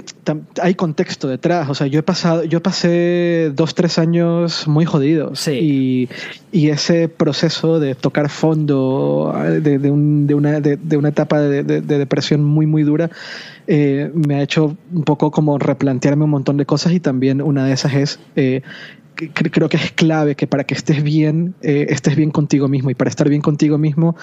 hay 0.63 0.75
contexto 0.75 1.29
detrás. 1.29 1.69
O 1.69 1.75
sea, 1.75 1.87
yo 1.87 2.01
he 2.01 2.03
pasado, 2.03 2.45
yo 2.45 2.63
pasé 2.63 3.53
dos, 3.55 3.75
tres 3.75 3.99
años 3.99 4.67
muy 4.67 4.87
jodidos. 4.87 5.41
Sí. 5.41 6.09
Y, 6.53 6.59
y 6.59 6.71
ese 6.71 7.09
proceso 7.09 7.81
de 7.81 7.95
tocar 7.95 8.31
fondo 8.31 9.35
de, 9.61 9.79
de 9.79 9.91
un- 9.91 10.27
de 10.27 10.35
una, 10.35 10.61
de, 10.61 10.97
una 10.97 11.11
etapa 11.11 11.39
de, 11.41 11.63
de- 11.65 11.81
de 11.83 11.99
depresión 11.99 12.43
muy, 12.45 12.65
muy 12.67 12.83
dura, 12.83 13.11
eh, 13.67 14.11
me 14.15 14.37
ha 14.37 14.43
hecho 14.43 14.75
un 14.95 15.05
poco 15.05 15.31
como 15.31 15.59
replantearme 15.59 16.25
un 16.25 16.31
montón 16.31 16.57
de 16.57 16.65
cosas 16.65 16.93
y 16.93 17.01
también 17.01 17.43
una 17.43 17.67
de 17.67 17.73
esas 17.73 17.93
es 17.95 18.21
eh, 18.37 18.63
creo 19.15 19.69
que 19.69 19.77
es 19.77 19.93
clave 19.93 20.35
que 20.35 20.47
para 20.47 20.65
que 20.65 20.74
estés 20.74 21.03
bien, 21.03 21.55
eh, 21.62 21.86
estés 21.91 22.16
bien 22.16 22.31
contigo 22.31 22.69
mismo. 22.69 22.91
Y 22.91 22.95
para 22.95 23.09
estar 23.11 23.28
bien 23.28 23.43
contigo 23.43 23.78
mismo, 23.78 24.16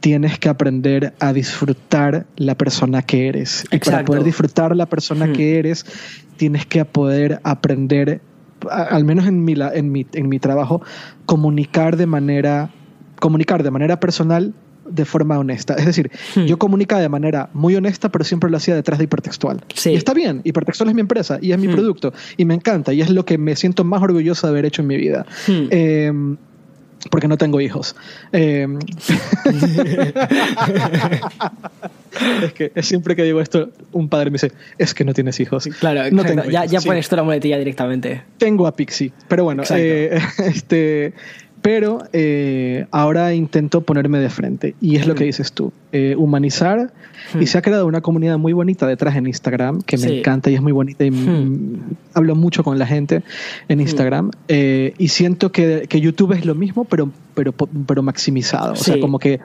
tienes 0.00 0.38
que 0.38 0.48
aprender 0.48 1.14
a 1.20 1.32
disfrutar 1.32 2.26
la 2.36 2.54
persona 2.56 3.02
que 3.02 3.28
eres. 3.28 3.64
Y 3.70 3.78
para 3.78 4.04
poder 4.04 4.24
disfrutar 4.24 4.74
la 4.74 4.86
persona 4.86 5.26
Hmm. 5.26 5.32
que 5.32 5.58
eres, 5.58 5.84
tienes 6.36 6.66
que 6.66 6.84
poder 6.84 7.40
aprender, 7.44 8.20
a- 8.70 8.82
al 8.84 9.04
menos 9.04 9.26
en 9.26 9.44
mi, 9.44 9.54
en 9.74 9.92
mi, 9.92 10.06
en 10.12 10.28
mi 10.28 10.38
trabajo, 10.38 10.82
comunicar 11.26 11.96
de 11.96 12.06
manera, 12.06 12.70
comunicar 13.20 13.62
de 13.62 13.70
manera 13.70 14.00
personal 14.00 14.54
de 14.90 15.04
forma 15.04 15.38
honesta. 15.38 15.74
Es 15.74 15.86
decir, 15.86 16.10
Hmm. 16.34 16.44
yo 16.46 16.58
comunicaba 16.58 17.00
de 17.02 17.08
manera 17.08 17.50
muy 17.52 17.74
honesta, 17.76 18.08
pero 18.10 18.24
siempre 18.24 18.50
lo 18.50 18.56
hacía 18.56 18.74
detrás 18.74 18.98
de 18.98 19.04
hipertextual. 19.04 19.62
Sí. 19.74 19.90
Y 19.90 19.94
está 19.96 20.14
bien, 20.14 20.40
hipertextual 20.44 20.88
es 20.88 20.94
mi 20.94 21.00
empresa 21.00 21.38
y 21.40 21.52
es 21.52 21.58
mi 21.58 21.68
Hmm. 21.68 21.72
producto 21.72 22.12
y 22.36 22.44
me 22.44 22.54
encanta 22.54 22.92
y 22.92 23.00
es 23.00 23.10
lo 23.10 23.24
que 23.24 23.38
me 23.38 23.56
siento 23.56 23.84
más 23.84 24.02
orgulloso 24.02 24.46
de 24.46 24.50
haber 24.50 24.66
hecho 24.66 24.82
en 24.82 24.88
mi 24.88 24.96
vida. 24.96 25.26
Hmm. 25.46 25.66
Eh, 25.70 26.12
porque 27.10 27.28
no 27.28 27.36
tengo 27.38 27.60
hijos. 27.60 27.94
Eh, 28.32 28.66
es 32.42 32.52
que 32.52 32.72
es 32.74 32.86
siempre 32.86 33.16
que 33.16 33.22
digo 33.22 33.40
esto, 33.40 33.70
un 33.92 34.08
padre 34.08 34.30
me 34.30 34.34
dice, 34.34 34.52
es 34.78 34.94
que 34.94 35.04
no 35.04 35.12
tienes 35.14 35.38
hijos. 35.40 35.68
claro, 35.80 36.10
no 36.10 36.24
tengo 36.24 36.44
ya, 36.44 36.60
hijos, 36.64 36.72
ya 36.72 36.80
sí. 36.80 36.88
pones 36.88 37.08
tú 37.08 37.16
la 37.16 37.22
muletilla 37.22 37.58
directamente. 37.58 38.22
Tengo 38.38 38.66
a 38.66 38.74
Pixie, 38.74 39.12
pero 39.28 39.44
bueno, 39.44 39.62
eh, 39.70 40.18
este, 40.44 41.12
pero 41.62 42.04
eh, 42.12 42.86
ahora 42.90 43.34
intento 43.34 43.80
ponerme 43.80 44.18
de 44.18 44.30
frente 44.30 44.74
y 44.80 44.96
es 44.96 45.06
lo 45.06 45.14
que 45.14 45.24
Hmm. 45.24 45.26
dices 45.26 45.52
tú, 45.52 45.72
eh, 45.92 46.14
humanizar 46.16 46.92
Hmm. 47.34 47.42
y 47.42 47.46
se 47.46 47.58
ha 47.58 47.62
creado 47.62 47.86
una 47.86 48.00
comunidad 48.00 48.38
muy 48.38 48.52
bonita 48.52 48.86
detrás 48.86 49.16
en 49.16 49.26
Instagram 49.26 49.82
que 49.82 49.96
me 49.96 50.08
Sí. 50.08 50.18
encanta 50.18 50.50
y 50.50 50.54
es 50.54 50.62
muy 50.62 50.72
bonita 50.72 51.04
y 51.04 51.10
Hmm. 51.10 51.14
mm, 51.14 51.80
hablo 52.14 52.34
mucho 52.36 52.62
con 52.64 52.78
la 52.78 52.86
gente 52.86 53.22
en 53.68 53.80
Instagram 53.80 54.30
eh, 54.48 54.94
y 54.98 55.08
siento 55.08 55.50
que, 55.52 55.86
que 55.88 56.00
YouTube 56.00 56.32
es 56.32 56.44
lo 56.44 56.54
mismo 56.54 56.84
pero 56.84 57.10
pero 57.34 57.52
pero 57.52 58.02
maximizado, 58.02 58.72
o 58.72 58.76
sea 58.76 58.98
como 59.00 59.18
que 59.18 59.40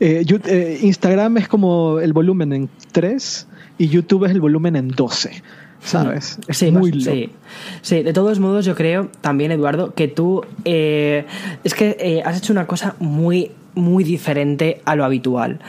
eh, 0.00 0.78
Instagram 0.82 1.36
es 1.38 1.48
como 1.48 2.00
el 2.00 2.12
volumen 2.12 2.52
en 2.52 2.68
3 2.92 3.46
y 3.78 3.88
YouTube 3.88 4.24
es 4.24 4.30
el 4.32 4.40
volumen 4.40 4.74
en 4.76 4.88
12. 4.88 5.42
¿Sabes? 5.86 6.38
Es 6.48 6.58
Sí, 6.58 6.72
muy 6.72 7.00
sí. 7.00 7.32
Sí, 7.80 8.02
de 8.02 8.12
todos 8.12 8.40
modos 8.40 8.64
yo 8.64 8.74
creo 8.74 9.08
también, 9.20 9.52
Eduardo, 9.52 9.94
que 9.94 10.08
tú 10.08 10.44
eh, 10.64 11.24
es 11.62 11.74
que 11.74 11.96
eh, 12.00 12.22
has 12.24 12.36
hecho 12.36 12.52
una 12.52 12.66
cosa 12.66 12.96
muy, 12.98 13.52
muy 13.74 14.02
diferente 14.02 14.82
a 14.84 14.96
lo 14.96 15.04
habitual, 15.04 15.60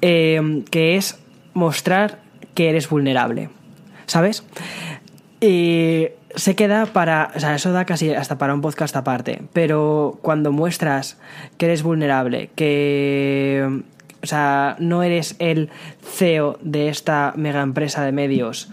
eh, 0.00 0.62
que 0.70 0.96
es 0.96 1.18
mostrar 1.52 2.20
que 2.54 2.70
eres 2.70 2.88
vulnerable, 2.88 3.50
¿sabes? 4.06 4.44
Y 5.40 6.06
se 6.34 6.54
queda 6.54 6.86
para, 6.86 7.32
o 7.36 7.40
sea, 7.40 7.54
eso 7.54 7.72
da 7.72 7.84
casi 7.84 8.14
hasta 8.14 8.38
para 8.38 8.54
un 8.54 8.62
podcast 8.62 8.96
aparte, 8.96 9.42
pero 9.52 10.18
cuando 10.22 10.52
muestras 10.52 11.18
que 11.58 11.66
eres 11.66 11.82
vulnerable, 11.82 12.50
que, 12.54 13.82
o 14.22 14.26
sea, 14.26 14.76
no 14.78 15.02
eres 15.02 15.36
el 15.38 15.70
CEO 16.02 16.58
de 16.62 16.88
esta 16.88 17.34
mega 17.36 17.60
empresa 17.60 18.04
de 18.04 18.12
medios, 18.12 18.70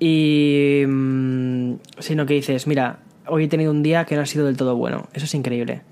y, 0.00 0.82
mm, 0.86 1.74
sino 1.98 2.26
que 2.26 2.34
dices, 2.34 2.66
mira, 2.66 2.98
hoy 3.26 3.44
he 3.44 3.48
tenido 3.48 3.70
un 3.70 3.82
día 3.82 4.04
que 4.04 4.16
no 4.16 4.22
ha 4.22 4.26
sido 4.26 4.46
del 4.46 4.56
todo 4.56 4.76
bueno, 4.76 5.08
eso 5.14 5.24
es 5.24 5.34
increíble. 5.34 5.82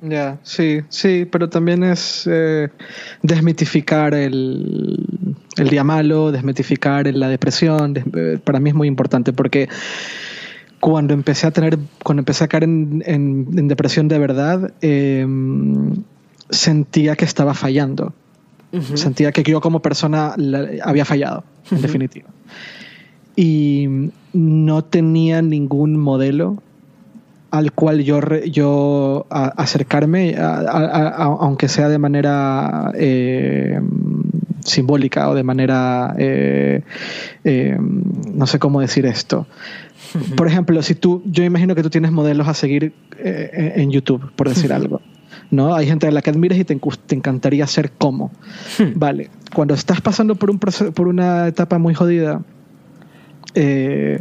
Ya, 0.00 0.38
sí, 0.44 0.80
sí, 0.90 1.26
pero 1.30 1.48
también 1.48 1.82
es 1.82 2.28
eh, 2.30 2.68
desmitificar 3.22 4.14
el, 4.14 5.34
el 5.56 5.68
día 5.68 5.82
malo, 5.82 6.30
desmitificar 6.30 7.12
la 7.14 7.28
depresión, 7.28 7.94
des- 7.94 8.04
eh, 8.14 8.38
para 8.42 8.60
mí 8.60 8.70
es 8.70 8.76
muy 8.76 8.86
importante 8.86 9.32
porque 9.32 9.68
cuando 10.78 11.14
empecé 11.14 11.48
a 11.48 11.50
tener, 11.50 11.76
cuando 12.04 12.20
empecé 12.20 12.44
a 12.44 12.48
caer 12.48 12.62
en, 12.64 13.02
en- 13.06 13.48
en 13.56 13.66
depresión 13.66 14.06
de 14.06 14.18
verdad, 14.20 14.72
eh, 14.82 15.26
sentía 16.50 17.16
que 17.16 17.24
estaba 17.24 17.54
fallando, 17.54 18.14
sentía 18.96 19.32
que 19.32 19.42
yo 19.42 19.60
como 19.60 19.80
persona 19.82 20.34
la- 20.36 20.68
había 20.84 21.04
fallado, 21.04 21.42
en 21.72 21.82
definitiva. 21.82 22.28
Y 23.40 24.10
no 24.32 24.82
tenía 24.82 25.42
ningún 25.42 25.96
modelo 25.96 26.60
al 27.52 27.70
cual 27.70 28.02
yo, 28.02 28.20
yo 28.46 29.26
acercarme, 29.30 30.34
aunque 30.36 31.68
sea 31.68 31.88
de 31.88 31.98
manera 31.98 32.90
eh, 32.96 33.80
simbólica 34.64 35.30
o 35.30 35.36
de 35.36 35.44
manera, 35.44 36.16
eh, 36.18 36.82
eh, 37.44 37.78
no 37.78 38.46
sé 38.48 38.58
cómo 38.58 38.80
decir 38.80 39.06
esto. 39.06 39.46
Por 40.36 40.48
ejemplo, 40.48 40.82
si 40.82 40.96
tú, 40.96 41.22
yo 41.24 41.44
imagino 41.44 41.76
que 41.76 41.84
tú 41.84 41.90
tienes 41.90 42.10
modelos 42.10 42.48
a 42.48 42.54
seguir 42.54 42.92
en 43.22 43.92
YouTube, 43.92 44.32
por 44.34 44.48
decir 44.48 44.72
algo. 44.72 45.00
¿no? 45.52 45.76
Hay 45.76 45.86
gente 45.86 46.08
a 46.08 46.10
la 46.10 46.22
que 46.22 46.30
admires 46.30 46.58
y 46.58 46.64
te, 46.64 46.76
te 47.06 47.14
encantaría 47.14 47.68
ser 47.68 47.92
como. 47.92 48.32
Vale, 48.96 49.30
cuando 49.54 49.74
estás 49.74 50.00
pasando 50.00 50.34
por, 50.34 50.50
un 50.50 50.58
por 50.58 51.06
una 51.06 51.46
etapa 51.46 51.78
muy 51.78 51.94
jodida, 51.94 52.42
eh, 53.54 54.20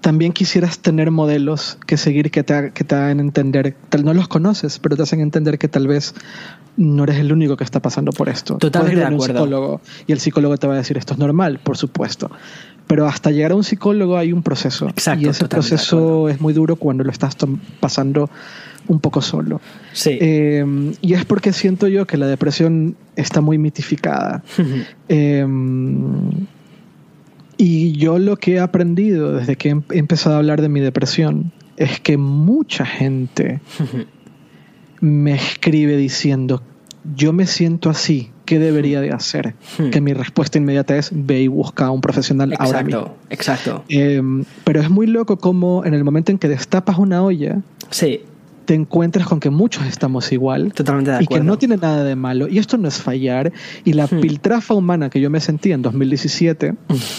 también 0.00 0.32
quisieras 0.32 0.78
tener 0.78 1.10
modelos 1.10 1.78
que 1.86 1.96
seguir 1.96 2.30
que 2.30 2.42
te, 2.42 2.72
que 2.72 2.84
te 2.84 2.94
hagan 2.94 3.20
entender, 3.20 3.76
tal 3.88 4.04
no 4.04 4.14
los 4.14 4.28
conoces, 4.28 4.78
pero 4.78 4.96
te 4.96 5.02
hacen 5.02 5.20
entender 5.20 5.58
que 5.58 5.68
tal 5.68 5.86
vez 5.86 6.14
no 6.76 7.04
eres 7.04 7.16
el 7.16 7.32
único 7.32 7.56
que 7.56 7.64
está 7.64 7.80
pasando 7.80 8.12
por 8.12 8.28
esto. 8.28 8.56
Totalmente 8.56 9.00
de 9.00 9.06
acuerdo. 9.06 9.42
Un 9.42 9.48
psicólogo 9.48 9.80
y 10.06 10.12
el 10.12 10.20
psicólogo 10.20 10.56
te 10.56 10.66
va 10.66 10.74
a 10.74 10.76
decir 10.78 10.96
esto 10.96 11.14
es 11.14 11.18
normal, 11.18 11.60
por 11.62 11.76
supuesto. 11.76 12.30
Pero 12.86 13.06
hasta 13.06 13.30
llegar 13.30 13.52
a 13.52 13.54
un 13.54 13.62
psicólogo 13.62 14.16
hay 14.16 14.32
un 14.32 14.42
proceso. 14.42 14.88
Exacto, 14.88 15.26
y 15.26 15.28
ese 15.28 15.46
proceso 15.46 16.28
es 16.28 16.40
muy 16.40 16.52
duro 16.52 16.76
cuando 16.76 17.04
lo 17.04 17.12
estás 17.12 17.36
pasando 17.78 18.30
un 18.88 18.98
poco 18.98 19.22
solo. 19.22 19.60
Sí. 19.92 20.18
Eh, 20.20 20.94
y 21.00 21.14
es 21.14 21.24
porque 21.24 21.52
siento 21.52 21.86
yo 21.86 22.06
que 22.06 22.16
la 22.16 22.26
depresión 22.26 22.96
está 23.14 23.40
muy 23.40 23.58
mitificada. 23.58 24.42
eh, 25.08 25.46
y 27.60 27.92
yo 27.92 28.18
lo 28.18 28.38
que 28.38 28.54
he 28.54 28.60
aprendido 28.60 29.34
desde 29.34 29.56
que 29.56 29.68
he 29.68 29.98
empezado 29.98 30.36
a 30.36 30.38
hablar 30.38 30.62
de 30.62 30.70
mi 30.70 30.80
depresión 30.80 31.52
es 31.76 32.00
que 32.00 32.16
mucha 32.16 32.86
gente 32.86 33.60
me 35.02 35.34
escribe 35.34 35.98
diciendo, 35.98 36.62
yo 37.14 37.34
me 37.34 37.46
siento 37.46 37.90
así, 37.90 38.30
¿qué 38.46 38.58
debería 38.58 39.02
de 39.02 39.10
hacer? 39.10 39.56
Que 39.92 40.00
mi 40.00 40.14
respuesta 40.14 40.56
inmediata 40.56 40.96
es, 40.96 41.10
ve 41.12 41.42
y 41.42 41.48
busca 41.48 41.84
a 41.84 41.90
un 41.90 42.00
profesional 42.00 42.50
exacto, 42.50 42.76
ahora 42.76 42.82
mismo. 42.82 43.16
Exacto. 43.28 43.84
Eh, 43.90 44.22
pero 44.64 44.80
es 44.80 44.88
muy 44.88 45.06
loco 45.06 45.36
como 45.36 45.84
en 45.84 45.92
el 45.92 46.02
momento 46.02 46.32
en 46.32 46.38
que 46.38 46.48
destapas 46.48 46.96
una 46.96 47.22
olla, 47.22 47.58
sí 47.90 48.22
te 48.64 48.74
encuentras 48.74 49.26
con 49.26 49.40
que 49.40 49.50
muchos 49.50 49.84
estamos 49.86 50.30
igual 50.32 50.72
Totalmente 50.72 51.10
de 51.10 51.24
y 51.24 51.26
que 51.26 51.40
no 51.40 51.58
tiene 51.58 51.76
nada 51.76 52.04
de 52.04 52.14
malo. 52.14 52.46
Y 52.48 52.58
esto 52.58 52.76
no 52.76 52.86
es 52.88 52.98
fallar. 52.98 53.52
Y 53.84 53.94
la 53.94 54.06
Hmm. 54.06 54.20
piltrafa 54.20 54.74
humana 54.74 55.10
que 55.10 55.20
yo 55.20 55.28
me 55.30 55.40
sentí 55.40 55.72
en 55.72 55.82
2017 55.82 56.74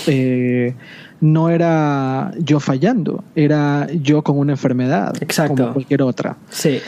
eh, 0.08 0.74
no 1.20 1.50
era 1.50 2.32
yo 2.40 2.60
fallando, 2.60 3.24
era 3.36 3.88
yo 3.92 4.24
con 4.24 4.38
una 4.38 4.54
enfermedad 4.54 5.14
Exacto. 5.22 5.56
como 5.56 5.74
cualquier 5.74 6.02
otra. 6.04 6.38
Sí. 6.50 6.80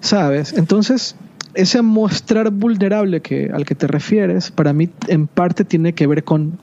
¿Sabes? 0.00 0.52
Entonces, 0.54 1.14
ese 1.54 1.80
mostrar 1.82 2.50
vulnerable 2.50 3.20
que, 3.20 3.50
al 3.52 3.64
que 3.64 3.74
te 3.74 3.86
refieres, 3.86 4.50
para 4.50 4.72
mí 4.72 4.88
en 5.08 5.26
parte 5.26 5.64
tiene 5.64 5.92
que 5.92 6.06
ver 6.06 6.24
con 6.24 6.58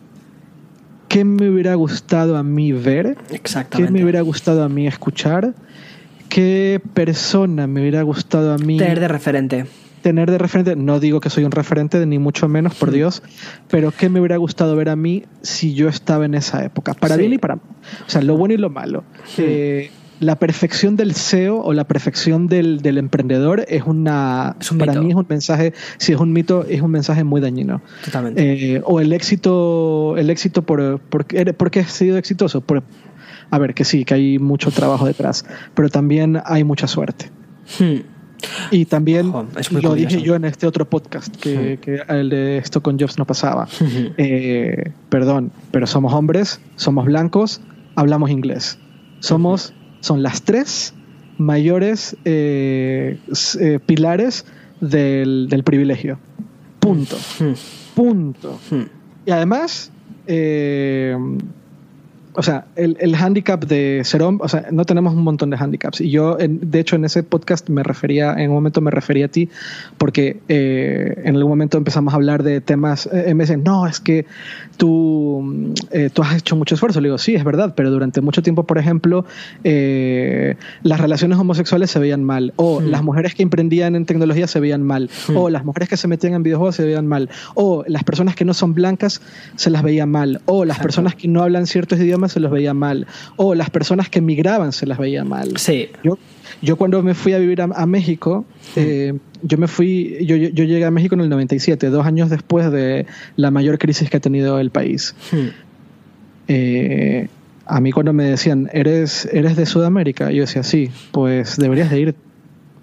qué 1.07 1.23
me 1.25 1.49
hubiera 1.49 1.73
gustado 1.75 2.37
a 2.37 2.43
mí 2.43 2.71
ver, 2.71 3.17
qué 3.71 3.89
me 3.89 4.03
hubiera 4.03 4.21
gustado 4.21 4.63
a 4.63 4.69
mí 4.69 4.87
escuchar, 4.87 5.53
qué 6.29 6.81
persona 6.93 7.67
me 7.67 7.81
hubiera 7.81 8.01
gustado 8.03 8.53
a 8.53 8.57
mí 8.57 8.77
Tener 8.77 8.99
de 8.99 9.07
referente. 9.07 9.65
tener 10.01 10.31
de 10.31 10.37
referente. 10.37 10.75
No 10.77 10.99
digo 11.01 11.19
que 11.19 11.29
soy 11.29 11.43
un 11.43 11.51
referente, 11.51 12.05
ni 12.05 12.19
mucho 12.19 12.47
menos, 12.47 12.75
por 12.75 12.89
Mm. 12.89 12.93
Dios, 12.93 13.21
pero 13.69 13.91
qué 13.91 14.07
me 14.09 14.19
hubiera 14.21 14.37
gustado 14.37 14.75
ver 14.75 14.87
a 14.89 14.95
mí 14.95 15.23
si 15.41 15.73
yo 15.73 15.89
estaba 15.89 16.25
en 16.25 16.35
esa 16.35 16.63
época, 16.63 16.93
para 16.93 17.15
Sí. 17.15 17.21
bien 17.21 17.33
y 17.33 17.37
para 17.37 17.55
mal. 17.57 17.65
O 18.07 18.09
sea, 18.09 18.21
lo 18.21 18.37
bueno 18.37 18.53
y 18.53 18.57
lo 18.57 18.69
malo. 18.69 19.01
Mm. 19.01 19.39
Eh, 19.39 19.91
la 20.21 20.35
perfección 20.37 20.95
del 20.97 21.13
SEO 21.15 21.61
o 21.61 21.73
la 21.73 21.85
perfección 21.85 22.47
del, 22.47 22.81
del 22.81 22.97
emprendedor 22.97 23.63
es 23.69 23.83
una 23.85 24.55
Es 24.59 24.69
un 24.71 24.77
para 24.77 24.91
mito. 24.91 25.03
mí 25.03 25.09
es 25.11 25.15
un 25.15 25.25
mensaje 25.29 25.73
si 25.97 26.11
es 26.11 26.19
un 26.19 26.33
mito 26.33 26.65
es 26.67 26.81
un 26.81 26.91
mensaje 26.91 27.23
muy 27.23 27.39
dañino 27.39 27.81
Totalmente. 28.03 28.75
Eh, 28.75 28.81
o 28.83 28.99
el 28.99 29.13
éxito 29.13 30.15
el 30.17 30.29
éxito 30.29 30.63
por 30.63 30.99
porque 31.09 31.53
porque 31.53 31.79
has 31.79 31.91
sido 31.91 32.17
exitoso 32.17 32.59
por 32.59 32.83
a 33.51 33.57
ver 33.59 33.73
que 33.73 33.83
sí 33.85 34.05
que 34.05 34.13
hay 34.13 34.39
mucho 34.39 34.71
trabajo 34.71 35.05
detrás 35.05 35.45
pero 35.73 35.89
también 35.89 36.39
hay 36.45 36.63
mucha 36.63 36.87
suerte 36.87 37.29
Hmm. 37.79 38.01
y 38.71 38.85
también 38.85 39.29
Ojo, 39.29 39.45
lo 39.71 39.81
curioso. 39.81 39.95
dije 39.95 40.21
yo 40.21 40.33
en 40.35 40.45
este 40.45 40.65
otro 40.65 40.89
podcast 40.89 41.35
que, 41.37 41.75
Hmm. 41.77 41.81
que 41.81 42.01
el 42.07 42.29
de 42.29 42.57
esto 42.57 42.81
con 42.81 42.97
Jobs 42.99 43.17
no 43.17 43.25
pasaba 43.25 43.67
Ujú. 43.79 44.13
Eh, 44.17 44.91
perdón 45.09 45.51
pero 45.71 45.85
somos 45.87 46.13
hombres 46.13 46.59
somos 46.75 47.05
blancos 47.05 47.61
hablamos 47.95 48.29
inglés 48.31 48.79
somos 49.19 49.73
son 49.99 50.23
las 50.23 50.41
tres 50.43 50.93
mayores 51.37 52.15
eh, 52.25 53.19
eh, 53.59 53.79
pilares 53.85 54.45
del, 54.81 55.47
del 55.49 55.63
privilegio 55.63 56.17
punto 56.79 57.17
Hmm. 57.39 57.53
punto 57.95 58.59
Hmm. 58.71 58.83
y 59.25 59.31
además, 59.31 59.91
eh, 60.27 61.15
o 62.33 62.43
sea, 62.43 62.65
el, 62.75 62.95
el 62.99 63.15
handicap 63.15 63.63
de 63.65 64.01
ser 64.05 64.21
hombre, 64.21 64.45
o 64.45 64.49
sea, 64.49 64.67
no 64.71 64.85
tenemos 64.85 65.13
un 65.13 65.23
montón 65.23 65.49
de 65.49 65.57
handicaps. 65.57 66.01
Y 66.01 66.09
yo, 66.11 66.39
en- 66.39 66.71
de 66.71 66.79
hecho, 66.79 66.95
en 66.95 67.05
ese 67.05 67.23
podcast 67.23 67.69
me 67.69 67.83
refería, 67.83 68.33
en 68.33 68.49
un 68.49 68.55
momento 68.55 68.81
me 68.81 68.91
refería 68.91 69.25
a 69.25 69.29
ti, 69.29 69.49
porque 69.97 70.39
eh, 70.47 71.21
en 71.25 71.35
algún 71.35 71.51
momento 71.51 71.77
empezamos 71.77 72.13
a 72.13 72.17
hablar 72.17 72.43
de 72.43 72.61
temas, 72.61 73.09
eh, 73.11 73.33
me 73.33 73.43
dicen, 73.43 73.63
no, 73.63 73.87
es 73.87 73.99
que 73.99 74.25
tú, 74.77 75.41
mm, 75.43 75.73
eh, 75.91 76.09
tú 76.13 76.21
has 76.21 76.37
hecho 76.37 76.55
mucho 76.55 76.75
esfuerzo. 76.75 77.01
Le 77.01 77.07
digo, 77.09 77.17
sí, 77.17 77.35
es 77.35 77.43
verdad, 77.43 77.73
pero 77.75 77.89
durante 77.91 78.21
mucho 78.21 78.41
tiempo, 78.43 78.63
por 78.65 78.77
ejemplo, 78.77 79.25
eh, 79.63 80.55
las 80.83 80.99
relaciones 80.99 81.37
homosexuales 81.37 81.89
se 81.91 81.99
veían 81.99 82.23
mal, 82.23 82.53
o 82.55 82.79
Mm. 82.79 82.85
las 82.85 83.03
mujeres 83.03 83.35
que 83.35 83.43
emprendían 83.43 83.95
en 83.95 84.05
tecnología 84.05 84.47
se 84.47 84.59
veían 84.59 84.83
mal, 84.83 85.09
Mm. 85.27 85.37
o 85.37 85.49
las 85.49 85.65
mujeres 85.65 85.89
que 85.89 85.97
se 85.97 86.07
metían 86.07 86.33
en 86.33 86.43
videojuegos 86.43 86.75
se 86.75 86.85
veían 86.85 87.07
mal, 87.07 87.29
o 87.55 87.83
las 87.87 88.03
personas 88.03 88.35
que 88.35 88.45
no 88.45 88.53
son 88.53 88.73
blancas 88.73 89.21
se 89.55 89.69
las 89.69 89.83
veía 89.83 90.05
mal, 90.05 90.41
o 90.45 90.63
las 90.65 90.77
Exacto. 90.77 90.83
personas 90.87 91.15
que 91.15 91.27
no 91.27 91.41
hablan 91.43 91.65
ciertos 91.67 91.99
idiomas 91.99 92.18
se 92.27 92.39
los 92.41 92.51
veía 92.51 92.73
mal, 92.73 93.07
o 93.37 93.55
las 93.55 93.69
personas 93.69 94.09
que 94.09 94.19
migraban 94.19 94.71
se 94.73 94.85
las 94.85 94.97
veía 94.97 95.23
mal. 95.23 95.55
Sí. 95.57 95.89
Yo, 96.03 96.17
yo 96.61 96.75
cuando 96.75 97.01
me 97.03 97.13
fui 97.13 97.33
a 97.33 97.37
vivir 97.39 97.61
a, 97.61 97.65
a 97.73 97.85
México, 97.85 98.45
eh, 98.75 99.13
yo 99.43 99.57
me 99.57 99.67
fui, 99.67 100.17
yo, 100.25 100.35
yo- 100.35 100.49
yo 100.49 100.63
llegué 100.65 100.83
a 100.85 100.91
México 100.91 101.15
en 101.15 101.21
el 101.21 101.29
97, 101.29 101.89
dos 101.89 102.05
años 102.05 102.29
después 102.29 102.71
de 102.71 103.05
la 103.37 103.51
mayor 103.51 103.77
crisis 103.77 104.09
que 104.09 104.17
ha 104.17 104.19
tenido 104.19 104.59
el 104.59 104.71
país. 104.71 105.15
Hmm. 105.31 105.47
Eh, 106.47 107.27
a 107.65 107.79
mí 107.81 107.91
cuando 107.91 108.13
me 108.13 108.23
decían, 108.23 108.69
¿eres, 108.73 109.29
¿eres 109.31 109.55
de 109.55 109.65
Sudamérica? 109.65 110.31
Yo 110.31 110.41
decía, 110.41 110.63
sí, 110.63 110.89
pues 111.11 111.57
deberías 111.57 111.91
de 111.91 111.99
ir. 111.99 112.15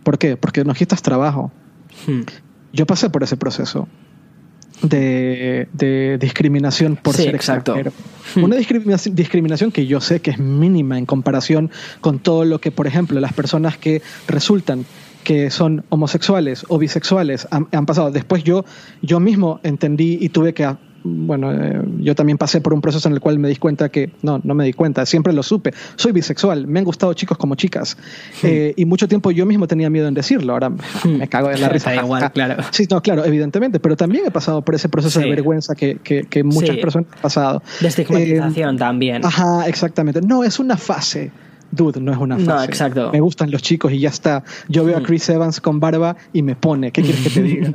¿Por 0.04 0.18
qué? 0.18 0.36
Porque 0.36 0.64
nos 0.64 0.78
quitas 0.78 1.02
trabajo. 1.02 1.50
Hmm. 2.06 2.22
Yo 2.72 2.86
pasé 2.86 3.10
por 3.10 3.22
ese 3.24 3.36
proceso 3.36 3.88
de, 4.82 5.68
de 5.72 6.18
discriminación 6.18 6.96
por 6.96 7.14
Sí, 7.14 7.24
ser 7.24 7.34
exacto. 7.34 7.76
extranjero. 7.76 8.44
Una 8.44 8.56
discriminación, 8.56 9.14
discriminación 9.14 9.72
que 9.72 9.86
yo 9.86 10.00
sé 10.00 10.20
que 10.20 10.30
es 10.32 10.38
mínima 10.38 10.98
en 10.98 11.06
comparación 11.06 11.70
con 12.00 12.18
todo 12.18 12.44
lo 12.44 12.60
que, 12.60 12.70
por 12.70 12.86
ejemplo, 12.86 13.18
las 13.20 13.32
personas 13.32 13.78
que 13.78 14.02
resultan 14.28 14.84
que 15.24 15.50
son 15.50 15.84
homosexuales 15.88 16.64
o 16.68 16.78
bisexuales 16.78 17.48
han, 17.50 17.66
han 17.72 17.84
pasado. 17.84 18.10
Después 18.12 18.44
yo, 18.44 18.64
yo 19.02 19.18
mismo 19.18 19.58
entendí 19.64 20.18
y 20.20 20.28
tuve 20.28 20.54
que 20.54 20.64
bueno, 21.06 21.52
eh, 21.52 21.80
yo 22.00 22.14
también 22.14 22.38
pasé 22.38 22.60
por 22.60 22.74
un 22.74 22.80
proceso 22.80 23.08
en 23.08 23.14
el 23.14 23.20
cual 23.20 23.38
me 23.38 23.48
di 23.48 23.56
cuenta 23.56 23.88
que, 23.88 24.10
no, 24.22 24.40
no 24.42 24.54
me 24.54 24.64
di 24.64 24.72
cuenta, 24.72 25.06
siempre 25.06 25.32
lo 25.32 25.42
supe. 25.42 25.72
Soy 25.96 26.12
bisexual, 26.12 26.66
me 26.66 26.78
han 26.80 26.84
gustado 26.84 27.12
chicos 27.14 27.38
como 27.38 27.54
chicas. 27.54 27.96
Eh, 28.42 28.74
y 28.76 28.84
mucho 28.84 29.08
tiempo 29.08 29.30
yo 29.30 29.46
mismo 29.46 29.66
tenía 29.66 29.88
miedo 29.90 30.08
en 30.08 30.14
decirlo. 30.14 30.52
Ahora 30.54 30.70
me 31.04 31.28
cago 31.28 31.50
en 31.50 31.60
la 31.60 31.68
Da 31.68 31.72
risa. 31.72 31.94
igual, 31.94 32.32
claro. 32.32 32.62
Sí, 32.72 32.86
no, 32.90 33.00
claro, 33.02 33.24
evidentemente. 33.24 33.80
Pero 33.80 33.96
también 33.96 34.24
he 34.26 34.30
pasado 34.30 34.62
por 34.62 34.74
ese 34.74 34.88
proceso 34.88 35.20
de 35.20 35.30
vergüenza 35.30 35.74
que, 35.74 35.96
que, 36.02 36.24
que 36.24 36.42
muchas 36.44 36.76
personas 36.76 37.08
han 37.14 37.20
pasado. 37.22 37.62
De 37.80 37.88
estigmatización 37.88 38.76
también. 38.76 39.16
Eh, 39.22 39.26
ajá, 39.26 39.66
exactamente. 39.68 40.20
No, 40.20 40.44
es 40.44 40.58
una 40.58 40.76
fase. 40.76 41.30
Dude, 41.70 42.00
no 42.00 42.12
es 42.12 42.18
una 42.18 42.36
fase. 42.36 42.46
No, 42.48 42.62
exacto. 42.62 43.10
Me 43.12 43.20
gustan 43.20 43.50
los 43.50 43.60
chicos 43.60 43.92
y 43.92 43.98
ya 43.98 44.08
está. 44.08 44.44
Yo 44.68 44.84
veo 44.84 44.96
a 44.96 45.00
Mm. 45.00 45.02
Chris 45.02 45.28
Evans 45.28 45.60
con 45.60 45.80
barba 45.80 46.16
y 46.32 46.42
me 46.42 46.54
pone. 46.54 46.92
¿Qué 46.92 47.02
quieres 47.02 47.22
que 47.22 47.30
te 47.30 47.42
diga? 47.42 47.72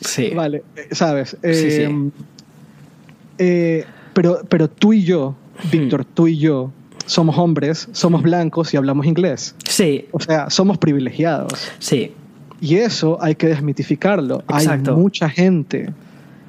Sí. 0.00 0.30
Vale, 0.34 0.62
eh, 0.76 0.88
sabes. 0.92 1.36
Sí, 1.42 1.54
sí. 1.54 1.82
Eh, 1.82 2.10
eh, 3.38 3.84
pero, 4.12 4.40
pero 4.48 4.68
tú 4.68 4.92
y 4.92 5.02
yo, 5.04 5.34
Víctor, 5.70 6.04
tú 6.04 6.26
y 6.26 6.38
yo, 6.38 6.72
somos 7.06 7.36
hombres, 7.38 7.88
somos 7.92 8.22
blancos 8.22 8.72
y 8.74 8.76
hablamos 8.76 9.06
inglés. 9.06 9.54
Sí, 9.68 10.06
O 10.12 10.20
sea, 10.20 10.50
somos 10.50 10.78
privilegiados. 10.78 11.70
sí. 11.78 12.12
Y 12.62 12.74
eso 12.76 13.16
hay 13.22 13.36
que 13.36 13.46
desmitificarlo. 13.46 14.44
Exacto. 14.50 14.90
Hay 14.90 14.96
mucha 14.98 15.30
gente 15.30 15.94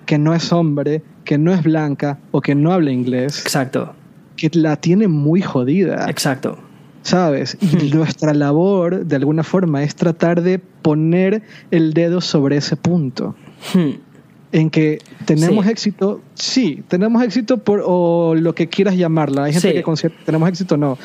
que 0.05 0.17
no 0.17 0.33
es 0.35 0.51
hombre, 0.51 1.01
que 1.23 1.37
no 1.37 1.53
es 1.53 1.63
blanca 1.63 2.19
o 2.31 2.41
que 2.41 2.53
no 2.53 2.73
habla 2.73 2.91
inglés, 2.91 3.39
Exacto. 3.39 3.93
que 4.35 4.49
la 4.53 4.75
tiene 4.75 5.07
muy 5.07 5.41
jodida. 5.41 6.09
Exacto. 6.09 6.57
¿Sabes? 7.03 7.57
Y 7.61 7.89
nuestra 7.93 8.33
labor, 8.33 9.05
de 9.05 9.15
alguna 9.15 9.43
forma, 9.43 9.83
es 9.83 9.95
tratar 9.95 10.41
de 10.41 10.59
poner 10.59 11.43
el 11.71 11.93
dedo 11.93 12.21
sobre 12.21 12.57
ese 12.57 12.75
punto. 12.75 13.35
Hmm. 13.73 14.10
En 14.51 14.69
que 14.69 14.99
tenemos 15.25 15.65
éxito, 15.65 16.21
sí, 16.33 16.83
tenemos 16.87 17.23
éxito 17.23 17.59
por 17.59 17.83
o 17.85 18.35
lo 18.35 18.53
que 18.53 18.67
quieras 18.67 18.95
llamarla. 18.95 19.45
Hay 19.45 19.53
gente 19.53 19.73
que 19.73 19.83
considera 19.83 20.15
tenemos 20.25 20.49
éxito, 20.49 20.77
no. 20.77 20.97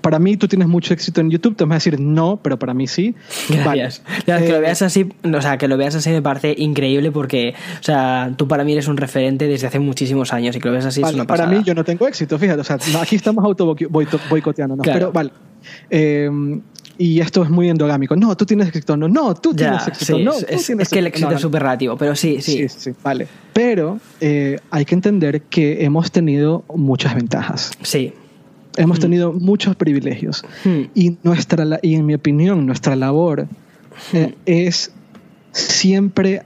Para 0.00 0.18
mí 0.18 0.36
tú 0.36 0.48
tienes 0.48 0.68
mucho 0.68 0.94
éxito 0.94 1.20
en 1.20 1.30
YouTube, 1.30 1.56
te 1.56 1.64
vas 1.64 1.72
a 1.72 1.74
decir 1.74 2.00
no, 2.00 2.40
pero 2.42 2.58
para 2.58 2.74
mí 2.74 2.86
sí. 2.86 3.14
Gracias. 3.48 4.02
que 4.24 4.32
lo 4.32 4.56
eh, 4.56 4.60
veas 4.60 4.82
así, 4.82 5.08
o 5.22 5.40
sea, 5.40 5.58
que 5.58 5.68
lo 5.68 5.76
veas 5.76 5.94
así 5.94 6.10
me 6.10 6.22
parece 6.22 6.54
increíble 6.56 7.10
porque, 7.12 7.54
o 7.80 7.82
sea, 7.82 8.32
tú 8.36 8.48
para 8.48 8.64
mí 8.64 8.72
eres 8.72 8.88
un 8.88 8.96
referente 8.96 9.46
desde 9.46 9.66
hace 9.66 9.78
muchísimos 9.78 10.32
años 10.32 10.56
y 10.56 10.60
que 10.60 10.68
lo 10.68 10.72
veas 10.72 10.86
así 10.86 11.02
es 11.02 11.12
una 11.12 11.24
pasada. 11.24 11.48
Para 11.48 11.58
mí 11.58 11.64
yo 11.64 11.74
no 11.74 11.84
tengo 11.84 12.08
éxito, 12.08 12.38
fíjate, 12.38 12.60
o 12.60 12.64
sea, 12.64 12.78
aquí 13.00 13.16
estamos 13.16 13.44
auto 13.44 13.76
boicoteando, 13.90 14.76
pero 14.82 15.12
vale. 15.12 15.32
Eh, 15.90 16.30
y 16.98 17.20
esto 17.20 17.42
es 17.42 17.50
muy 17.50 17.68
endogámico. 17.68 18.16
No, 18.16 18.36
tú 18.36 18.46
tienes 18.46 18.68
éxito. 18.68 18.96
No, 18.96 19.08
no, 19.08 19.34
tú 19.34 19.54
tienes 19.54 19.86
éxito. 19.86 20.18
no, 20.18 20.32
es, 20.32 20.70
es 20.70 20.88
que 20.88 20.98
el 20.98 21.06
éxito 21.06 21.30
es 21.30 21.40
súper 21.40 21.62
relativo, 21.62 21.96
pero 21.96 22.14
sí, 22.14 22.40
sí. 22.40 22.68
Sí, 22.68 22.68
sí, 22.68 22.90
vale. 23.02 23.26
Pero 23.52 23.98
eh, 24.20 24.58
hay 24.70 24.84
que 24.84 24.94
entender 24.94 25.42
que 25.42 25.84
hemos 25.84 26.10
tenido 26.10 26.64
muchas 26.74 27.14
ventajas. 27.14 27.70
Sí. 27.82 28.12
Hemos 28.76 28.98
mm. 28.98 29.02
tenido 29.02 29.32
muchos 29.32 29.76
privilegios. 29.76 30.44
Mm. 30.64 30.80
Y, 30.94 31.16
nuestra, 31.22 31.78
y 31.82 31.94
en 31.94 32.06
mi 32.06 32.14
opinión, 32.14 32.66
nuestra 32.66 32.96
labor 32.96 33.46
eh, 34.12 34.28
mm. 34.28 34.32
es 34.46 34.92
siempre 35.52 36.42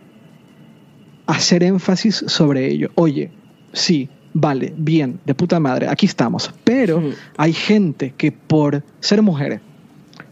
hacer 1.27 1.63
énfasis 1.63 2.25
sobre 2.27 2.69
ello. 2.69 2.91
Oye, 2.95 3.31
sí, 3.73 4.09
vale, 4.33 4.73
bien, 4.77 5.21
de 5.25 5.35
puta 5.35 5.61
madre, 5.61 5.89
aquí 5.89 6.07
estamos. 6.07 6.53
Pero 6.65 7.03
hay 7.37 7.53
gente 7.53 8.15
que 8.17 8.33
por 8.33 8.83
ser 9.01 9.23
mujeres, 9.23 9.61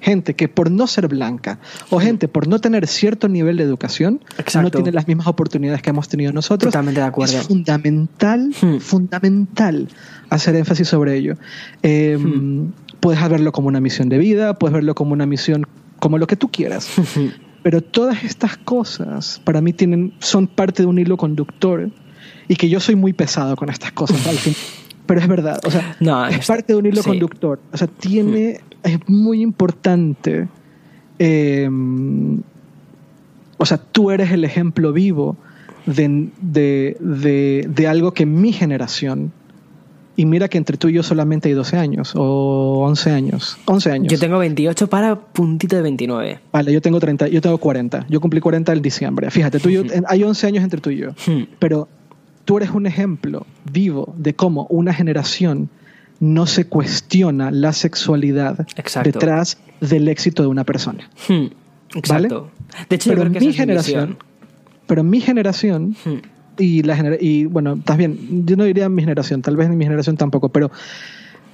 gente 0.00 0.34
que 0.34 0.48
por 0.48 0.70
no 0.70 0.86
ser 0.86 1.08
blanca 1.08 1.58
o 1.90 1.98
gente 1.98 2.28
por 2.28 2.46
no 2.46 2.60
tener 2.60 2.86
cierto 2.86 3.28
nivel 3.28 3.56
de 3.56 3.64
educación 3.64 4.20
no 4.54 4.70
tiene 4.70 4.92
las 4.92 5.08
mismas 5.08 5.26
oportunidades 5.26 5.82
que 5.82 5.90
hemos 5.90 6.08
tenido 6.08 6.32
nosotros. 6.32 6.72
Totalmente 6.72 7.00
de 7.00 7.06
acuerdo. 7.06 7.38
Es 7.38 7.46
fundamental, 7.46 8.54
hmm. 8.60 8.78
fundamental 8.78 9.88
hacer 10.30 10.56
énfasis 10.56 10.88
sobre 10.88 11.16
ello. 11.16 11.36
Em, 11.82 12.22
hmm. 12.22 12.72
Puedes 13.00 13.28
verlo 13.28 13.52
como 13.52 13.68
una 13.68 13.80
misión 13.80 14.08
de 14.08 14.18
vida, 14.18 14.54
puedes 14.58 14.74
verlo 14.74 14.94
como 14.94 15.12
una 15.12 15.24
misión, 15.24 15.66
como 16.00 16.18
lo 16.18 16.26
que 16.26 16.36
tú 16.36 16.48
quieras. 16.50 16.88
Hmm. 17.14 17.28
Pero 17.62 17.80
todas 17.82 18.22
estas 18.22 18.56
cosas 18.56 19.40
para 19.44 19.60
mí 19.60 19.72
tienen, 19.72 20.14
son 20.20 20.46
parte 20.46 20.84
de 20.84 20.86
un 20.86 20.98
hilo 20.98 21.16
conductor 21.16 21.90
y 22.46 22.54
que 22.54 22.68
yo 22.68 22.78
soy 22.78 22.94
muy 22.94 23.12
pesado 23.12 23.56
con 23.56 23.68
estas 23.68 23.92
cosas. 23.92 24.24
al 24.26 24.36
fin 24.36 24.54
pero 25.08 25.20
es 25.20 25.26
verdad. 25.26 25.58
O 25.64 25.70
sea, 25.70 26.28
es, 26.30 26.46
parte 26.46 26.74
de 26.74 26.78
un 26.78 26.86
hilo 26.86 27.02
conductor. 27.02 27.58
O 27.72 27.76
sea, 27.76 27.88
tiene. 27.88 28.60
Es 28.82 28.98
muy 29.08 29.42
importante. 29.42 30.48
Em, 31.18 32.40
o 33.56 33.66
sea, 33.66 33.78
tú 33.78 34.10
eres 34.10 34.30
el 34.30 34.44
ejemplo 34.44 34.92
vivo 34.92 35.36
de, 35.86 36.30
de, 36.40 37.66
de, 37.68 37.86
algo 37.86 38.12
que 38.12 38.26
mi 38.26 38.52
generación. 38.52 39.32
Y 40.16 40.26
mira 40.26 40.48
que 40.48 40.58
entre 40.58 40.76
tú 40.76 40.88
y 40.88 40.94
yo 40.94 41.04
solamente 41.04 41.48
hay 41.48 41.54
12 41.54 41.76
años 41.76 42.12
o 42.16 42.84
11 42.86 43.10
años. 43.12 43.56
11 43.66 43.92
años. 43.92 44.12
Yo 44.12 44.18
tengo 44.18 44.38
28 44.38 44.88
para 44.88 45.16
puntito 45.16 45.76
de 45.76 45.82
29. 45.82 46.40
Vale, 46.52 46.72
yo 46.72 46.82
tengo 46.82 46.98
30, 46.98 47.28
yo 47.28 47.40
tengo 47.40 47.58
40. 47.58 48.06
Yo 48.08 48.20
cumplí 48.20 48.40
40 48.40 48.72
el 48.72 48.82
diciembre. 48.82 49.30
Fíjate, 49.30 49.60
tú 49.60 49.68
y 49.68 49.74
yo, 49.74 49.82
hay 50.06 50.24
11 50.24 50.46
años 50.48 50.64
entre 50.64 50.80
tú 50.80 50.90
y 50.90 50.96
yo. 50.96 51.10
Pero 51.60 51.88
tú 52.44 52.56
eres 52.56 52.70
un 52.70 52.86
ejemplo 52.86 53.46
vivo 53.70 54.12
de 54.16 54.34
cómo 54.34 54.66
una 54.70 54.92
generación 54.92 55.70
no 56.20 56.46
se 56.46 56.66
cuestiona 56.66 57.50
la 57.50 57.72
sexualidad 57.72 58.66
detrás 59.04 59.58
del 59.80 60.08
éxito 60.08 60.42
de 60.42 60.48
una 60.48 60.64
persona. 60.64 61.08
Hmm, 61.28 61.46
exacto. 61.94 62.50
De 62.88 62.96
hecho, 62.96 63.10
pero 63.10 63.22
en 63.22 63.32
mi 63.32 63.52
generación, 63.52 64.18
pero 64.86 65.02
en 65.02 65.10
mi 65.10 65.20
generación 65.20 65.96
hmm. 66.04 66.16
y 66.58 66.82
la 66.82 67.16
y 67.20 67.44
bueno, 67.44 67.74
estás 67.74 67.96
bien, 67.96 68.46
yo 68.46 68.56
no 68.56 68.64
diría 68.64 68.88
mi 68.88 69.02
generación, 69.02 69.42
tal 69.42 69.56
vez 69.56 69.68
en 69.68 69.78
mi 69.78 69.84
generación 69.84 70.16
tampoco, 70.16 70.48
pero 70.48 70.70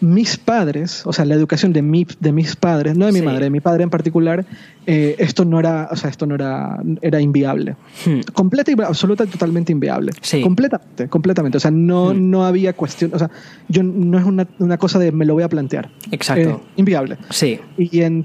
mis 0.00 0.36
padres, 0.36 1.06
o 1.06 1.12
sea, 1.12 1.24
la 1.24 1.34
educación 1.34 1.72
de, 1.72 1.82
mi, 1.82 2.06
de 2.20 2.32
mis 2.32 2.56
padres, 2.56 2.96
no 2.96 3.06
de 3.06 3.12
mi 3.12 3.22
madre, 3.22 3.44
de 3.44 3.50
mi 3.50 3.60
padre 3.60 3.84
en 3.84 3.90
particular, 3.90 4.44
eh, 4.86 5.16
esto 5.18 5.44
no 5.44 5.60
era, 5.60 5.88
o 5.90 5.96
sea, 5.96 6.10
esto 6.10 6.26
no 6.26 6.34
era, 6.34 6.78
era 7.00 7.20
inviable. 7.20 7.76
Hmm. 8.04 8.20
Completa 8.32 8.70
y 8.70 8.80
absoluta 8.82 9.24
y 9.24 9.28
totalmente 9.28 9.72
inviable. 9.72 10.12
Sí. 10.20 10.42
Completamente, 10.42 11.08
completamente. 11.08 11.56
O 11.56 11.60
sea, 11.60 11.70
no, 11.70 12.12
hmm. 12.12 12.30
no 12.30 12.44
había 12.44 12.72
cuestión, 12.72 13.12
o 13.14 13.18
sea, 13.18 13.30
yo 13.68 13.82
no 13.82 14.18
es 14.18 14.24
una, 14.24 14.46
una, 14.58 14.78
cosa 14.78 14.98
de 14.98 15.12
me 15.12 15.24
lo 15.24 15.34
voy 15.34 15.42
a 15.42 15.48
plantear. 15.48 15.90
Exacto. 16.10 16.50
Eh, 16.50 16.58
inviable. 16.76 17.18
Sí. 17.30 17.60
Y, 17.78 18.00
en, 18.00 18.24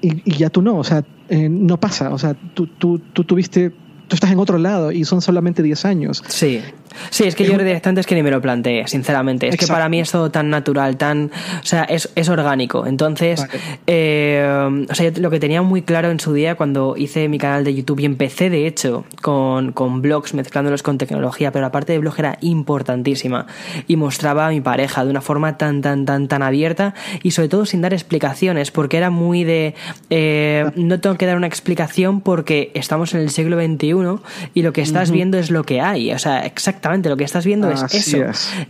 y, 0.00 0.36
ya 0.36 0.50
tú 0.50 0.62
no, 0.62 0.78
o 0.78 0.84
sea, 0.84 1.04
eh, 1.28 1.48
no 1.48 1.80
pasa. 1.80 2.10
O 2.10 2.18
sea, 2.18 2.34
tú, 2.54 2.66
tú, 2.66 2.98
tú 3.12 3.24
tuviste 3.24 3.72
tú 4.08 4.16
estás 4.16 4.32
en 4.32 4.38
otro 4.38 4.58
lado 4.58 4.90
y 4.90 5.04
son 5.04 5.20
solamente 5.20 5.62
10 5.62 5.84
años. 5.84 6.24
Sí. 6.28 6.60
Sí, 7.10 7.24
es 7.24 7.34
que 7.34 7.44
yo 7.44 7.56
directamente 7.58 8.00
es 8.00 8.06
que 8.06 8.14
ni 8.14 8.22
me 8.22 8.30
lo 8.30 8.40
planteé, 8.40 8.86
sinceramente. 8.86 9.48
Es 9.48 9.56
que 9.56 9.66
para 9.66 9.88
mí 9.88 10.00
es 10.00 10.10
todo 10.10 10.30
tan 10.30 10.50
natural, 10.50 10.96
tan. 10.96 11.30
O 11.62 11.66
sea, 11.66 11.84
es, 11.84 12.10
es 12.14 12.28
orgánico. 12.28 12.86
Entonces, 12.86 13.44
eh, 13.86 14.86
o 14.88 14.94
sea, 14.94 15.10
yo 15.10 15.20
lo 15.20 15.30
que 15.30 15.40
tenía 15.40 15.62
muy 15.62 15.82
claro 15.82 16.10
en 16.10 16.20
su 16.20 16.32
día 16.32 16.54
cuando 16.54 16.96
hice 16.96 17.28
mi 17.28 17.38
canal 17.38 17.64
de 17.64 17.74
YouTube 17.74 18.00
y 18.00 18.04
empecé, 18.04 18.50
de 18.50 18.66
hecho, 18.66 19.04
con, 19.22 19.72
con 19.72 20.02
blogs, 20.02 20.34
mezclándolos 20.34 20.82
con 20.82 20.98
tecnología, 20.98 21.52
pero 21.52 21.62
la 21.62 21.72
parte 21.72 21.92
de 21.92 21.98
blog 21.98 22.14
era 22.18 22.38
importantísima 22.40 23.46
y 23.86 23.96
mostraba 23.96 24.46
a 24.46 24.50
mi 24.50 24.60
pareja 24.60 25.04
de 25.04 25.10
una 25.10 25.20
forma 25.20 25.56
tan, 25.58 25.82
tan, 25.82 26.04
tan, 26.04 26.28
tan 26.28 26.42
abierta 26.42 26.94
y 27.22 27.32
sobre 27.32 27.48
todo 27.48 27.66
sin 27.66 27.80
dar 27.80 27.92
explicaciones, 27.92 28.70
porque 28.70 28.96
era 28.96 29.10
muy 29.10 29.44
de. 29.44 29.74
Eh, 30.10 30.70
no 30.76 31.00
tengo 31.00 31.16
que 31.16 31.26
dar 31.26 31.36
una 31.36 31.46
explicación 31.46 32.20
porque 32.20 32.70
estamos 32.74 33.14
en 33.14 33.20
el 33.20 33.30
siglo 33.30 33.58
XXI 33.58 34.22
y 34.54 34.62
lo 34.62 34.72
que 34.72 34.82
estás 34.82 35.10
viendo 35.10 35.38
es 35.38 35.50
lo 35.50 35.64
que 35.64 35.80
hay. 35.80 36.12
O 36.12 36.18
sea, 36.18 36.44
exactamente 36.44 36.77
lo 37.04 37.16
que 37.16 37.24
estás 37.24 37.44
viendo 37.44 37.70
es 37.70 37.82
eso. 37.94 38.18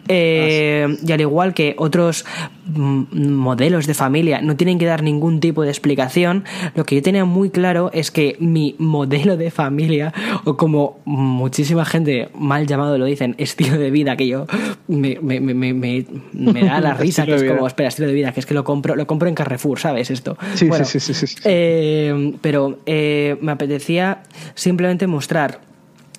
Eh, 0.08 0.96
y 1.06 1.12
al 1.12 1.20
igual 1.20 1.54
que 1.54 1.74
otros 1.78 2.24
mm, 2.66 3.32
modelos 3.32 3.86
de 3.86 3.94
familia 3.94 4.40
no 4.40 4.56
tienen 4.56 4.78
que 4.78 4.86
dar 4.86 5.02
ningún 5.02 5.40
tipo 5.40 5.62
de 5.62 5.70
explicación, 5.70 6.44
lo 6.74 6.84
que 6.84 6.96
yo 6.96 7.02
tenía 7.02 7.24
muy 7.24 7.50
claro 7.50 7.90
es 7.92 8.10
que 8.10 8.36
mi 8.40 8.74
modelo 8.78 9.36
de 9.36 9.50
familia, 9.50 10.12
o 10.44 10.56
como 10.56 10.98
muchísima 11.04 11.84
gente 11.84 12.28
mal 12.34 12.66
llamado 12.66 12.98
lo 12.98 13.04
dicen, 13.04 13.34
estilo 13.38 13.78
de 13.78 13.90
vida, 13.90 14.16
que 14.16 14.26
yo 14.26 14.46
me, 14.88 15.18
me, 15.20 15.40
me, 15.40 15.74
me 15.74 16.64
da 16.64 16.80
la 16.80 16.94
risa, 16.98 17.24
que 17.24 17.34
es 17.34 17.44
como, 17.44 17.66
espera, 17.66 17.88
estilo 17.88 18.08
de 18.08 18.14
vida, 18.14 18.32
que 18.32 18.40
es 18.40 18.46
que 18.46 18.54
lo 18.54 18.64
compro, 18.64 18.96
lo 18.96 19.06
compro 19.06 19.28
en 19.28 19.34
Carrefour, 19.34 19.78
¿sabes? 19.78 20.10
Esto. 20.10 20.36
Sí, 20.54 20.68
sí, 20.84 21.00
sí, 21.00 21.14
sí, 21.14 21.36
eh, 21.44 22.34
pero 22.40 22.78
eh, 22.86 23.36
me 23.40 23.52
apetecía 23.52 24.22
simplemente 24.54 25.06
mostrar 25.06 25.67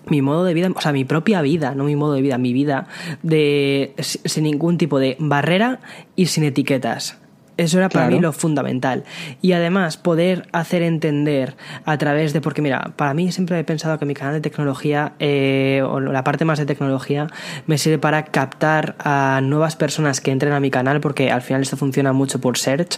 mi 0.10 0.22
modo 0.22 0.44
de 0.44 0.54
vida, 0.54 0.70
o 0.76 0.82
sea, 0.82 0.92
mi 0.92 1.06
propia 1.06 1.42
vida, 1.42 1.76
no 1.76 1.84
mi 1.84 1.96
modo 1.96 2.14
de 2.14 2.22
vida, 2.22 2.38
mi 2.38 2.54
vida, 2.54 2.88
de, 3.24 3.94
sin 4.00 4.44
ningún 4.44 4.78
tipo 4.78 5.00
de 5.00 5.16
barrera 5.20 5.80
y 6.16 6.28
sin 6.28 6.44
etiquetas. 6.44 7.18
Eso 7.60 7.78
era 7.78 7.90
para 7.90 8.10
mí 8.10 8.22
lo 8.22 8.32
fundamental. 8.32 9.04
Y 9.42 9.52
además 9.52 9.98
poder 9.98 10.48
hacer 10.54 10.82
entender 10.82 11.58
a 11.84 11.98
través 11.98 12.32
de, 12.32 12.40
porque 12.40 12.62
mira, 12.62 12.94
para 12.96 13.14
mí 13.14 13.34
siempre 13.34 13.60
he 13.60 13.66
pensado 13.66 14.00
que 14.00 14.06
mi 14.06 14.14
canal 14.14 14.34
de 14.34 14.40
tecnología, 14.40 15.12
eh, 15.20 15.84
o 15.86 16.00
la 16.00 16.24
parte 16.24 16.46
más 16.46 16.58
de 16.58 16.66
tecnología, 16.66 17.28
me 17.68 17.78
sirve 17.78 17.98
para 17.98 18.24
captar 18.24 18.96
a 19.00 19.42
nuevas 19.44 19.76
personas 19.76 20.22
que 20.22 20.32
entren 20.32 20.54
a 20.54 20.62
mi 20.62 20.72
canal, 20.72 21.02
porque 21.02 21.32
al 21.32 21.42
final 21.42 21.62
esto 21.62 21.76
funciona 21.76 22.14
mucho 22.14 22.40
por 22.40 22.58
search, 22.58 22.98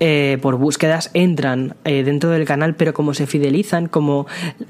eh, 0.00 0.38
por 0.42 0.56
búsquedas, 0.56 1.10
entran 1.14 1.76
eh, 1.84 2.02
dentro 2.02 2.30
del 2.30 2.46
canal, 2.46 2.74
pero 2.74 2.92
como 2.92 3.14
se 3.14 3.28
fidelizan, 3.28 3.86
como 3.86 4.26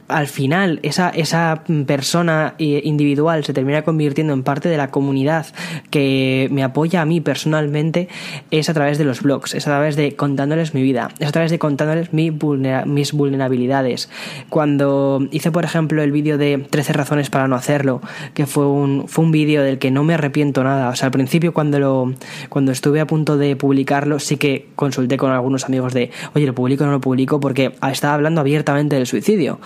al 0.08 0.26
final 0.26 0.80
esa, 0.82 1.08
esa 1.08 1.62
persona 1.86 2.56
individual 2.58 3.42
se 3.44 3.54
termina 3.54 3.82
convirtiendo 3.82 4.34
en 4.34 4.42
parte 4.42 4.68
de 4.68 4.76
la 4.76 4.90
comunidad 4.90 5.46
que 5.88 6.48
me 6.50 6.62
apoya 6.62 7.00
a 7.00 7.06
mí 7.06 7.22
personalmente, 7.22 8.08
es 8.50 8.68
a 8.68 8.74
través 8.74 8.98
de 8.98 9.04
los 9.04 9.22
blogs 9.22 9.29
es 9.54 9.66
a 9.66 9.70
través 9.70 9.96
de 9.96 10.16
contándoles 10.16 10.74
mi 10.74 10.82
vida, 10.82 11.10
es 11.18 11.28
a 11.28 11.32
través 11.32 11.50
de 11.50 11.58
contándoles 11.58 12.12
mis 12.12 13.12
vulnerabilidades. 13.12 14.08
Cuando 14.48 15.26
hice, 15.30 15.52
por 15.52 15.64
ejemplo, 15.64 16.02
el 16.02 16.12
vídeo 16.12 16.38
de 16.38 16.58
13 16.58 16.92
razones 16.92 17.30
para 17.30 17.48
no 17.48 17.56
hacerlo, 17.56 18.00
que 18.34 18.46
fue 18.46 18.66
un, 18.66 19.08
fue 19.08 19.24
un 19.24 19.32
vídeo 19.32 19.62
del 19.62 19.78
que 19.78 19.90
no 19.90 20.04
me 20.04 20.14
arrepiento 20.14 20.64
nada. 20.64 20.88
O 20.88 20.96
sea, 20.96 21.06
al 21.06 21.12
principio 21.12 21.52
cuando, 21.52 21.78
lo, 21.78 22.14
cuando 22.48 22.72
estuve 22.72 23.00
a 23.00 23.06
punto 23.06 23.36
de 23.36 23.56
publicarlo, 23.56 24.18
sí 24.18 24.36
que 24.36 24.68
consulté 24.74 25.16
con 25.16 25.30
algunos 25.30 25.64
amigos 25.64 25.92
de, 25.92 26.10
oye, 26.34 26.46
¿lo 26.46 26.54
publico 26.54 26.84
o 26.84 26.86
no 26.86 26.92
lo 26.92 27.00
publico? 27.00 27.40
Porque 27.40 27.74
estaba 27.90 28.14
hablando 28.14 28.40
abiertamente 28.40 28.96
del 28.96 29.06
suicidio. 29.06 29.60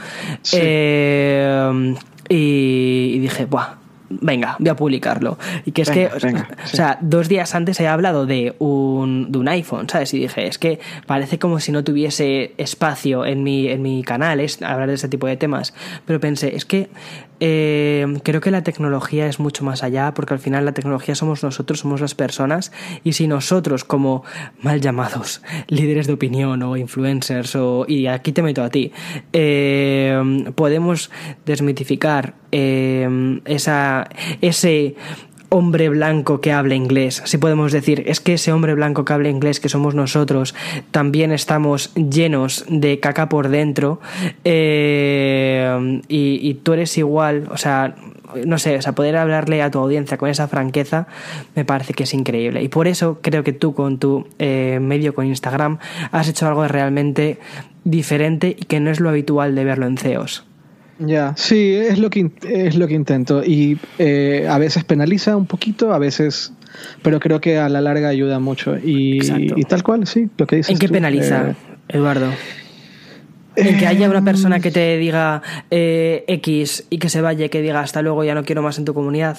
Eh, 0.53 1.95
y, 2.29 3.13
y 3.15 3.19
dije, 3.19 3.47
Buah, 3.47 3.84
venga, 4.21 4.57
voy 4.59 4.69
a 4.69 4.77
publicarlo. 4.77 5.39
Y 5.65 5.73
que 5.73 5.83
es 5.83 5.91
que, 5.91 6.07
o 6.07 6.67
sea, 6.67 6.99
dos 7.01 7.29
días 7.29 7.55
antes 7.55 7.81
he 7.81 7.87
hablado 7.87 8.27
de 8.27 8.55
un, 8.59 9.31
de 9.31 9.39
un 9.39 9.49
iPhone, 9.49 9.89
¿sabes? 9.89 10.15
Y 10.15 10.21
dije, 10.21 10.47
es 10.47 10.59
que 10.59 10.81
parece 11.07 11.39
como 11.39 11.61
si 11.61 11.73
no 11.73 11.85
tuviese 11.85 12.55
espacio 12.59 13.25
en 13.25 13.43
mi, 13.43 13.69
en 13.69 13.83
mi 13.83 14.03
canal 14.03 14.41
es 14.41 14.61
hablar 14.63 14.89
de 14.89 14.95
ese 14.95 15.09
tipo 15.09 15.27
de 15.27 15.37
temas. 15.37 15.75
Pero 16.07 16.21
pensé, 16.21 16.55
es 16.57 16.65
que 16.65 16.89
eh, 17.41 18.07
creo 18.23 18.41
que 18.41 18.51
la 18.51 18.63
tecnología 18.63 19.27
es 19.27 19.41
mucho 19.41 19.65
más 19.65 19.83
allá, 19.83 20.15
porque 20.15 20.35
al 20.35 20.41
final 20.41 20.65
la 20.65 20.73
tecnología 20.73 21.15
somos 21.15 21.43
nosotros, 21.43 21.81
somos 21.81 22.01
las 22.01 22.15
personas, 22.15 22.73
y 23.03 23.15
si 23.15 23.27
nosotros 23.27 23.85
como 23.85 24.25
mal 24.61 24.81
llamados 24.81 25.43
líderes 25.69 26.07
de 26.07 26.13
opinión 26.13 26.63
o 26.63 26.77
influencers, 26.77 27.57
o, 27.57 27.85
y 27.89 28.07
aquí 28.07 28.33
te 28.33 28.43
meto 28.43 28.63
a 28.63 28.71
ti, 28.71 28.93
eh, 29.33 30.45
podemos 30.55 31.11
desmitificar 31.45 32.35
eh, 32.53 33.41
esa, 33.45 34.09
ese 34.41 34.95
hombre 35.55 35.89
blanco 35.89 36.41
que 36.41 36.51
habla 36.51 36.75
inglés, 36.75 37.23
si 37.27 37.39
podemos 37.39 37.71
decir, 37.71 38.03
es 38.07 38.19
que 38.19 38.35
ese 38.35 38.53
hombre 38.53 38.75
blanco 38.75 39.05
que 39.05 39.13
habla 39.13 39.29
inglés, 39.29 39.61
que 39.61 39.69
somos 39.69 39.95
nosotros, 39.95 40.53
también 40.91 41.31
estamos 41.31 41.95
llenos 41.95 42.65
de 42.69 42.99
caca 42.99 43.29
por 43.29 43.49
dentro 43.49 44.01
eh, 44.43 46.01
y, 46.09 46.55
tú 46.55 46.73
eres 46.73 46.99
igual, 46.99 47.49
o 47.53 47.57
sea, 47.57 47.95
no 48.45 48.59
sé, 48.59 48.77
o 48.77 48.83
sea, 48.83 48.97
poder 48.97 49.17
hablarle 49.17 49.63
a 49.63 49.71
tu 49.71 49.79
audiencia 49.79 50.19
con 50.19 50.29
esa 50.29 50.49
franqueza 50.49 51.07
me 51.55 51.65
parece 51.65 51.95
que 51.95 52.03
es 52.03 52.15
increíble. 52.15 52.61
Y 52.61 52.69
por 52.69 52.89
eso 52.89 53.21
creo 53.23 53.45
que 53.45 53.53
tú 53.53 53.75
con 53.75 53.99
tu 53.99 54.27
eh, 54.41 54.81
medio, 54.83 55.15
con 55.15 55.27
Instagram, 55.27 55.79
has 56.11 56.29
hecho 56.29 56.49
algo 56.49 56.67
realmente 56.67 57.39
diferente 57.85 58.57
y 58.59 58.65
que 58.65 58.81
no 58.81 58.91
es 58.91 58.99
lo 58.99 59.09
habitual 59.09 59.55
de 59.55 59.65
verlo 59.65 59.87
en 59.87 59.99
CEOs. 59.99 60.45
Ya, 60.99 61.35
sí, 61.37 61.75
es 61.75 61.99
lo 61.99 62.09
que 62.11 62.31
es 62.49 62.77
lo 62.77 62.87
que 62.87 62.95
intento 62.95 63.43
y 63.45 63.79
eh, 63.99 64.47
a 64.49 64.59
veces 64.59 64.85
penaliza 64.85 65.37
un 65.37 65.47
poquito, 65.47 65.93
a 65.93 65.99
veces, 65.99 66.53
pero 67.03 67.19
creo 67.19 67.41
que 67.41 67.59
a 67.59 67.69
la 67.69 67.81
larga 67.81 68.09
ayuda 68.09 68.39
mucho 68.39 68.77
y, 68.79 69.19
y 69.57 69.65
tal 69.65 69.83
cual, 69.83 70.07
sí, 70.07 70.29
lo 70.37 70.47
que 70.47 70.57
dices. 70.57 70.73
¿En 70.73 70.79
qué 70.79 70.87
tú, 70.87 70.95
penaliza, 70.95 71.51
eh, 71.51 71.55
Eduardo? 71.89 72.31
En 73.57 73.79
que 73.79 73.87
haya 73.87 74.09
una 74.09 74.25
persona 74.25 74.61
que 74.61 74.71
te 74.71 74.99
diga 74.99 75.43
eh, 75.71 76.25
X 76.27 76.87
y 76.91 76.99
que 76.99 77.09
se 77.09 77.21
vaya 77.21 77.47
y 77.47 77.49
que 77.49 77.63
diga 77.63 77.81
hasta 77.81 78.03
luego, 78.03 78.25
ya 78.25 78.35
no 78.35 78.45
quiero 78.45 78.63
más 78.63 78.79
en 78.79 78.85
tu 78.85 78.95
comunidad. 78.95 79.39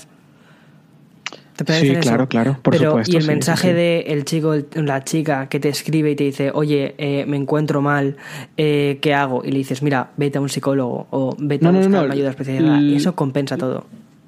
¿Te 1.56 1.74
sí, 1.74 1.96
claro, 1.96 2.24
eso? 2.24 2.30
claro, 2.30 2.58
por 2.62 2.76
Pero, 2.76 2.92
supuesto. 2.92 3.14
Y 3.14 3.16
el 3.16 3.22
sí, 3.22 3.28
mensaje 3.30 3.70
sí. 3.70 3.74
de 3.74 4.00
el 4.08 4.26
chico, 4.26 4.56
la 4.76 5.04
chica 5.06 5.48
que 5.48 5.60
te 5.60 5.70
escribe 5.70 6.12
y 6.12 6.16
te 6.16 6.26
dice, 6.26 6.52
oye, 6.54 6.96
eh, 6.98 7.26
me 7.28 7.38
encuentro 7.38 7.82
mal, 7.82 8.18
eh, 8.58 9.00
¿qué 9.02 9.14
hago? 9.14 9.42
Y 9.46 9.52
le 9.52 9.60
dices, 9.60 9.82
mira, 9.82 10.12
vete 10.18 10.38
a 10.38 10.42
un 10.42 10.50
psicólogo 10.50 11.08
o 11.12 11.36
vete 11.40 11.64
No, 11.64 11.70
a 11.70 11.74
buscar 11.74 11.92
no, 11.92 12.04
una 12.04 12.14
ayuda 12.14 12.30
especializada. 12.32 12.78
el- 12.80 12.94
Eso 12.96 13.16
compensa 13.16 13.56
todo. 13.58 13.86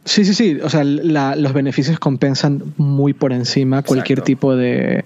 Sí, 0.08 0.24
sí, 0.24 0.34
sí. 0.34 0.58
O 0.64 0.70
sea, 0.70 0.86
la- 0.86 1.36
los 1.36 1.52
beneficios 1.52 2.00
compensan 2.00 2.64
muy 2.78 3.12
por 3.14 3.34
encima 3.34 3.84
cualquier 3.84 4.20
Exacto. 4.20 4.26
tipo 4.26 4.56
de 4.56 5.04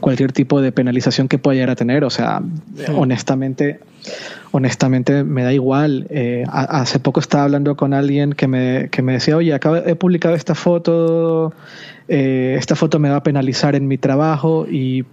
cualquier 0.00 0.32
tipo 0.32 0.62
de 0.62 0.72
penalización 0.72 1.28
que 1.28 1.36
pueda 1.38 1.56
llegar 1.56 1.68
a 1.70 1.76
tener. 1.76 2.02
O 2.02 2.08
sea, 2.08 2.40
honestamente, 2.94 3.78
honestamente 4.52 5.22
me 5.22 5.42
da 5.42 5.52
igual. 5.52 6.06
Eh, 6.08 6.44
hace 6.50 6.98
poco 6.98 7.20
estaba 7.20 7.44
hablando 7.44 7.76
con 7.76 7.92
alguien 7.92 8.32
que 8.32 8.48
me, 8.48 8.88
que 8.90 9.02
me 9.02 9.12
decía, 9.12 9.36
oye, 9.36 9.52
acabo, 9.52 9.76
he 9.76 9.94
publicado 9.96 10.34
esta 10.34 10.54
foto, 10.54 11.52
eh, 12.08 12.56
esta 12.58 12.74
foto 12.74 12.98
me 12.98 13.10
va 13.10 13.16
a 13.16 13.22
penalizar 13.22 13.74
en 13.74 13.86
mi 13.86 13.98
trabajo 13.98 14.66
y 14.66 15.04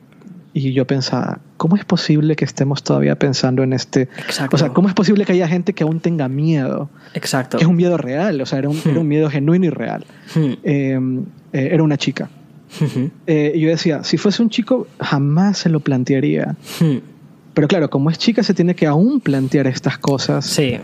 y 0.57 0.71
yo 0.71 0.87
pensaba, 0.87 1.39
¿cómo 1.57 1.75
es 1.75 1.83
posible 1.83 2.37
que 2.37 2.45
estemos 2.45 2.81
todavía 2.81 3.19
pensando 3.19 3.61
en 3.61 3.73
este? 3.73 4.03
Exacto. 4.25 4.55
O 4.55 4.57
sea, 4.57 4.69
¿cómo 4.69 4.87
es 4.87 4.93
posible 4.93 5.25
que 5.25 5.33
haya 5.33 5.49
gente 5.49 5.73
que 5.73 5.83
aún 5.83 5.99
tenga 5.99 6.29
miedo? 6.29 6.89
Exacto. 7.13 7.57
Es 7.59 7.65
un 7.65 7.75
miedo 7.75 7.97
real, 7.97 8.39
o 8.39 8.45
sea, 8.45 8.59
era 8.59 8.69
un, 8.69 8.77
Hmm. 8.77 8.89
era 8.89 8.99
un 9.01 9.07
miedo 9.09 9.29
genuino 9.29 9.65
y 9.65 9.69
real. 9.69 10.05
Hmm. 10.33 10.53
Eh, 10.63 10.97
eh, 11.51 11.69
era 11.73 11.83
una 11.83 11.97
chica. 11.97 12.29
Ujú. 12.79 13.11
Eh, 13.27 13.51
y 13.53 13.59
yo 13.59 13.69
decía, 13.69 14.05
si 14.05 14.17
fuese 14.17 14.41
un 14.41 14.49
chico, 14.49 14.87
jamás 14.97 15.57
se 15.57 15.67
lo 15.67 15.81
plantearía. 15.81 16.55
Hmm. 16.79 16.99
Pero 17.53 17.67
claro, 17.67 17.89
como 17.89 18.09
es 18.09 18.17
chica, 18.17 18.41
se 18.41 18.53
tiene 18.53 18.75
que 18.75 18.87
aún 18.87 19.19
plantear 19.19 19.67
estas 19.67 19.97
cosas. 19.97 20.45
Sí. 20.45 20.77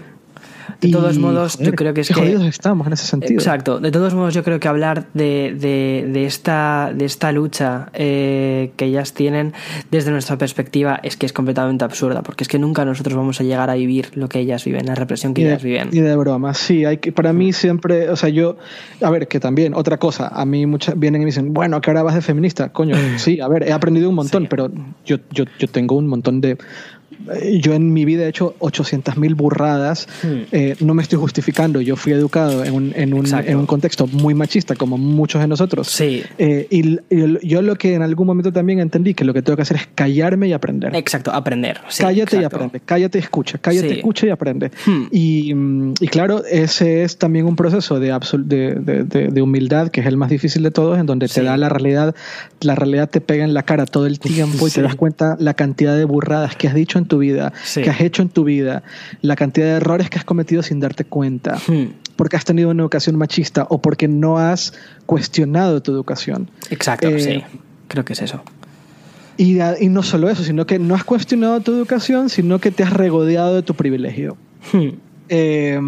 De 0.82 0.88
Y, 0.88 0.92
todos 0.92 1.18
modos, 1.18 1.54
joder, 1.54 1.68
yo 1.72 1.76
creo 1.76 1.94
que 1.94 2.02
es 2.02 2.08
qué 2.08 2.14
que... 2.14 2.20
jodidos 2.22 2.46
estamos 2.46 2.88
en 2.88 2.94
ese 2.94 3.06
sentido. 3.06 3.34
Exacto. 3.34 3.80
De 3.80 3.92
todos 3.92 4.14
modos, 4.14 4.34
yo 4.34 4.44
creo 4.44 4.60
que 4.60 4.68
hablar 4.68 5.08
de, 5.14 5.56
de, 5.60 6.08
de 6.12 6.26
esta, 6.26 6.92
de 6.96 7.06
esta 7.06 7.32
lucha 7.32 7.90
eh, 7.94 8.72
que 8.78 8.86
ellas 8.86 9.14
tienen 9.14 9.54
desde 9.92 10.12
nuestra 10.12 10.38
perspectiva 10.38 11.00
es 11.04 11.18
que 11.18 11.26
es 11.26 11.34
completamente 11.34 11.84
absurda, 11.86 12.22
porque 12.24 12.44
es 12.44 12.48
que 12.48 12.60
nunca 12.60 12.86
nosotros 12.86 13.16
vamos 13.16 13.40
a 13.40 13.44
llegar 13.44 13.70
a 13.70 13.76
vivir 13.76 14.10
lo 14.16 14.30
que 14.30 14.40
ellas 14.40 14.64
viven, 14.66 14.86
la 14.86 14.96
represión 14.96 15.34
que 15.34 15.42
Y 15.42 15.44
de, 15.46 15.50
ellas 15.52 15.64
viven. 15.64 15.90
y 15.92 16.00
de 16.00 16.16
broma, 16.16 16.54
sí, 16.54 16.86
hay 16.86 16.98
que, 16.98 17.12
para 17.12 17.34
mí 17.34 17.54
siempre, 17.54 18.10
o 18.10 18.16
sea, 18.16 18.30
yo, 18.30 18.58
a 19.02 19.10
ver, 19.10 19.28
que 19.28 19.40
también, 19.40 19.74
otra 19.74 19.98
cosa, 19.98 20.28
a 20.28 20.46
mí 20.46 20.66
muchas 20.66 20.98
vienen 20.98 21.22
y 21.22 21.26
me 21.26 21.30
dicen, 21.30 21.54
bueno, 21.54 21.80
que 21.82 21.90
ahora 21.90 22.04
vas 22.04 22.16
de 22.16 22.22
feminista, 22.22 22.70
coño, 22.70 22.96
sí, 23.18 23.40
a 23.40 23.48
ver, 23.48 23.64
he 23.64 23.72
aprendido 23.74 24.10
un 24.10 24.16
montón, 24.16 24.44
Sí. 24.44 24.48
pero 24.50 24.72
yo, 25.06 25.18
yo, 25.32 25.46
yo 25.60 25.68
tengo 25.68 25.96
un 25.96 26.08
montón 26.08 26.42
de, 26.42 26.58
yo 27.60 27.74
en 27.74 27.94
mi 27.94 28.06
vida 28.06 28.24
he 28.26 28.28
hecho 28.30 28.56
800 28.60 29.18
mil 29.18 29.36
burradas, 29.36 30.08
Hmm. 30.24 30.28
eh, 30.52 30.76
no 30.80 30.94
me 30.94 31.02
estoy 31.04 31.20
justificando, 31.20 31.82
yo 31.82 31.96
fui 31.96 32.14
educado 32.14 32.64
en 32.64 32.74
un, 32.74 32.94
en 32.96 33.14
un, 33.14 33.26
en 33.34 33.58
un 33.58 33.66
contexto 33.66 34.08
muy 34.08 34.34
machista, 34.34 34.76
como 34.76 34.98
muchos 34.98 35.42
de 35.42 35.48
nosotros. 35.48 35.88
Sí. 35.90 36.24
Eh, 36.38 36.68
y, 36.70 37.00
y 37.10 37.48
yo 37.48 37.62
lo 37.62 37.76
que 37.76 37.94
en 37.96 38.02
algún 38.02 38.28
momento 38.28 38.52
también 38.52 38.80
entendí, 38.80 39.14
que 39.14 39.24
lo 39.26 39.34
que 39.34 39.42
tengo 39.42 39.56
que 39.56 39.64
hacer 39.64 39.78
es 39.78 39.88
callarme 39.96 40.48
y 40.48 40.54
aprender. 40.54 40.96
Exacto, 40.96 41.32
aprender. 41.32 41.80
Sí, 41.90 42.04
cállate 42.04 42.36
y 42.36 42.40
exacto. 42.40 42.56
aprende, 42.58 42.82
cállate 42.86 43.18
y 43.18 43.22
escucha, 43.22 43.58
cállate, 43.60 43.90
Sí. 43.90 43.96
escucha 43.98 44.28
y 44.28 44.30
aprende. 44.30 44.72
Hmm. 44.86 45.04
Y, 45.12 45.54
mm, 45.54 45.94
y 46.00 46.08
claro, 46.08 46.44
ese 46.46 47.04
es 47.04 47.18
también 47.18 47.46
un 47.46 47.56
proceso 47.56 48.00
de, 48.00 48.12
de, 48.46 48.76
de- 48.76 49.04
de- 49.04 49.28
de 49.30 49.42
humildad, 49.42 49.90
que 49.90 50.02
es 50.02 50.08
el 50.08 50.18
más 50.18 50.30
difícil 50.30 50.64
de 50.64 50.72
todos, 50.72 51.00
en 51.00 51.06
donde 51.06 51.28
Sí. 51.28 51.36
te 51.36 51.44
da 51.44 51.58
la 51.58 51.70
realidad, 51.70 52.16
la 52.62 52.76
realidad 52.76 53.10
te 53.10 53.22
pega 53.22 53.44
en 53.44 53.54
la 53.54 53.64
cara 53.64 53.86
todo 53.86 54.06
el 54.06 54.20
tiempo 54.20 54.68
y 54.68 54.72
te 54.72 54.82
das 54.82 54.96
cuenta 54.96 55.36
la 55.40 55.54
cantidad 55.54 55.96
de 55.98 56.06
burradas 56.06 56.56
que 56.56 56.68
has 56.68 56.74
dicho 56.76 56.98
en 57.00 57.06
tu 57.12 57.18
vida, 57.20 57.52
Sí. 57.64 57.82
que 57.82 57.90
has 57.90 58.00
hecho 58.00 58.22
en 58.22 58.30
tu 58.30 58.46
vida, 58.46 58.84
la 59.22 59.36
cantidad 59.36 59.66
de 59.68 59.74
errores 59.74 60.10
que 60.10 60.18
has 60.18 60.24
cometido 60.26 60.64
sin 60.64 60.80
darte 60.80 61.04
cuenta, 61.04 61.58
Hmm. 61.68 61.88
porque 62.16 62.38
has 62.38 62.46
tenido 62.46 62.70
una 62.70 62.82
educación 62.84 63.18
machista 63.18 63.68
o 63.70 63.82
porque 63.82 64.08
no 64.08 64.38
has 64.40 64.74
cuestionado 65.06 65.82
tu 65.82 65.92
educación. 65.92 66.50
Exacto, 66.70 67.10
Eh, 67.10 67.20
sí. 67.20 67.44
Creo 67.90 68.06
que 68.06 68.14
es 68.14 68.22
eso. 68.22 68.42
Y, 69.38 69.58
no 69.90 70.04
solo 70.04 70.30
eso, 70.30 70.44
sino 70.44 70.66
que 70.66 70.78
no 70.80 70.96
has 70.96 71.04
cuestionado 71.04 71.60
tu 71.62 71.72
educación, 71.74 72.30
sino 72.30 72.60
que 72.60 72.72
te 72.72 72.84
has 72.84 72.94
regodeado 72.94 73.56
de 73.56 73.64
tu 73.64 73.74
privilegio. 73.74 74.38
Hmm. 74.72 74.90
Eh, 75.30 75.80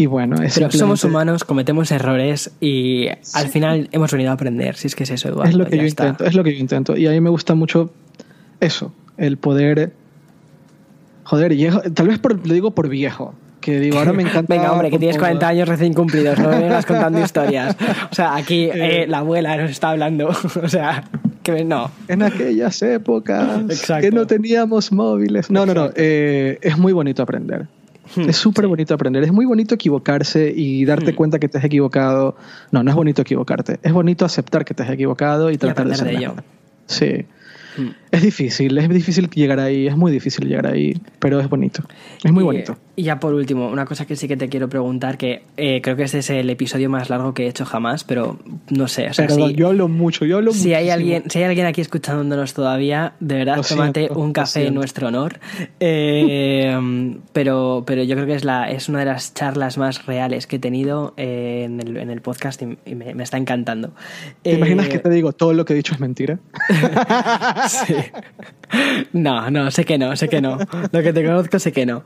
y 0.00 0.06
bueno, 0.06 0.40
es 0.42 0.54
Pero 0.54 0.70
somos 0.70 1.02
humanos, 1.02 1.42
cometemos 1.42 1.90
errores 1.90 2.52
y 2.60 3.08
al 3.34 3.48
final 3.48 3.88
hemos 3.90 4.12
venido 4.12 4.30
a 4.30 4.34
aprender, 4.34 4.76
si 4.76 4.86
es 4.86 4.94
que 4.94 5.02
es 5.02 5.10
eso, 5.10 5.28
Eduardo. 5.28 5.50
Es 5.50 5.56
lo 5.56 5.66
que 5.66 5.76
yo 5.76 5.82
está. 5.82 6.04
intento, 6.04 6.24
es 6.24 6.34
lo 6.34 6.44
que 6.44 6.54
yo 6.54 6.60
intento. 6.60 6.96
Y 6.96 7.06
a 7.08 7.10
mí 7.10 7.20
me 7.20 7.30
gusta 7.30 7.54
mucho 7.56 7.90
eso, 8.60 8.92
el 9.18 9.36
poder. 9.36 9.92
Joder, 11.24 11.52
viejo, 11.54 11.80
tal 11.94 12.08
vez 12.08 12.18
por, 12.18 12.46
lo 12.46 12.54
digo 12.54 12.70
por 12.70 12.88
viejo. 12.88 13.34
Que 13.60 13.80
digo, 13.80 13.98
ahora 13.98 14.12
me 14.12 14.22
encanta. 14.28 14.54
Venga, 14.54 14.72
hombre, 14.72 14.90
que 14.90 14.98
tienes 14.98 15.16
como- 15.16 15.26
40 15.26 15.48
años 15.48 15.68
recién 15.68 15.92
cumplidos, 15.92 16.38
no 16.38 16.48
me 16.48 16.60
vengas 16.60 16.86
contando 16.86 17.20
historias. 17.20 17.76
O 18.10 18.14
sea, 18.14 18.34
aquí 18.36 18.68
eh, 18.72 19.06
la 19.08 19.18
abuela 19.18 19.56
nos 19.56 19.70
está 19.70 19.90
hablando. 19.90 20.30
O 20.62 20.68
sea, 20.68 21.04
que 21.42 21.64
no. 21.64 21.90
En 22.08 22.22
aquellas 22.22 22.80
épocas 22.82 23.60
Exacto. 23.68 24.02
que 24.02 24.10
no 24.10 24.26
teníamos 24.26 24.92
móviles. 24.92 25.50
No, 25.50 25.66
no, 25.66 25.74
no. 25.74 25.90
eh, 25.94 26.58
es 26.62 26.78
muy 26.78 26.92
bonito 26.92 27.22
aprender. 27.22 27.66
Hmm, 28.16 28.28
Es 28.28 28.36
súper 28.36 28.66
bonito 28.66 28.94
aprender. 28.94 29.22
Es 29.22 29.32
muy 29.32 29.44
bonito 29.44 29.74
equivocarse 29.74 30.50
y 30.54 30.84
darte 30.86 31.12
Hmm. 31.12 31.16
cuenta 31.16 31.38
que 31.38 31.48
te 31.48 31.58
has 31.58 31.64
equivocado. 31.64 32.36
No, 32.70 32.82
no 32.82 32.90
es 32.90 32.96
bonito 32.96 33.20
equivocarte. 33.22 33.78
Es 33.82 33.92
bonito 33.92 34.24
aceptar 34.24 34.64
que 34.64 34.72
te 34.72 34.82
has 34.82 34.90
equivocado 34.90 35.50
y 35.50 35.58
tratar 35.58 35.88
de 35.88 35.94
ser 35.94 36.06
de 36.08 36.16
ello. 36.16 36.34
Sí. 36.86 37.26
Hmm. 37.76 37.88
Es 38.10 38.22
difícil, 38.22 38.76
es 38.78 38.88
difícil 38.88 39.28
llegar 39.30 39.60
ahí, 39.60 39.86
es 39.86 39.96
muy 39.96 40.10
difícil 40.10 40.48
llegar 40.48 40.66
ahí, 40.66 41.00
pero 41.18 41.40
es 41.40 41.48
bonito. 41.48 41.82
Es 42.24 42.32
muy 42.32 42.42
Y, 42.42 42.46
bonito. 42.46 42.76
Y 42.96 43.02
ya 43.04 43.20
por 43.20 43.34
último, 43.34 43.68
una 43.68 43.84
cosa 43.84 44.06
que 44.06 44.16
sí 44.16 44.26
que 44.28 44.36
te 44.36 44.48
quiero 44.48 44.68
preguntar, 44.68 45.18
que 45.18 45.42
eh, 45.56 45.80
creo 45.82 45.94
que 45.96 46.04
este 46.04 46.18
es 46.18 46.30
el 46.30 46.48
episodio 46.50 46.88
más 46.90 47.10
largo 47.10 47.34
que 47.34 47.44
he 47.44 47.48
hecho 47.48 47.64
jamás, 47.64 48.04
pero 48.04 48.38
no 48.70 48.88
sé, 48.88 49.08
o 49.08 49.14
sea, 49.14 49.26
Perdón, 49.26 49.50
si, 49.50 49.54
yo 49.56 49.68
hablo 49.68 49.88
mucho, 49.88 50.24
yo 50.24 50.38
hablo 50.38 50.52
si 50.52 50.74
hay 50.74 50.90
alguien, 50.90 51.24
si 51.30 51.38
hay 51.38 51.44
alguien 51.44 51.66
aquí 51.66 51.80
escuchándonos 51.80 52.54
todavía, 52.54 53.12
de 53.20 53.36
verdad, 53.36 53.56
Lo 53.56 53.62
tómate 53.62 54.00
siento, 54.00 54.18
un 54.20 54.32
café 54.32 54.66
en 54.66 54.74
nuestro 54.74 55.08
honor. 55.08 55.38
Eh, 55.80 57.16
pero, 57.32 57.84
pero 57.86 58.02
yo 58.02 58.14
creo 58.14 58.26
que 58.26 58.34
es 58.34 58.44
la, 58.44 58.70
es 58.70 58.88
una 58.88 59.00
de 59.00 59.04
las 59.04 59.34
charlas 59.34 59.78
más 59.78 60.06
reales 60.06 60.46
que 60.46 60.56
he 60.56 60.58
tenido 60.58 61.14
eh, 61.16 61.62
en, 61.66 61.80
el, 61.80 61.96
en 61.96 62.10
el 62.10 62.20
podcast 62.20 62.62
y, 62.62 62.78
y 62.84 62.94
me, 62.94 63.14
me 63.14 63.22
está 63.22 63.36
encantando. 63.36 63.92
¿Te 64.42 64.52
imaginas 64.52 64.86
Eh, 64.86 64.90
que 64.90 64.98
te 64.98 65.10
digo 65.10 65.32
todo 65.32 65.52
lo 65.52 65.64
que 65.64 65.72
he 65.74 65.76
dicho 65.76 65.94
es 65.94 66.00
mentira? 66.00 66.38
Sí. 67.68 67.94
No, 69.12 69.50
no, 69.50 69.70
sé 69.70 69.84
que 69.84 69.98
no, 69.98 70.14
sé 70.16 70.28
que 70.28 70.40
no. 70.40 70.58
Lo 70.92 71.02
que 71.02 71.12
te 71.12 71.24
conozco, 71.24 71.58
sé 71.58 71.72
que 71.72 71.86
no. 71.86 72.04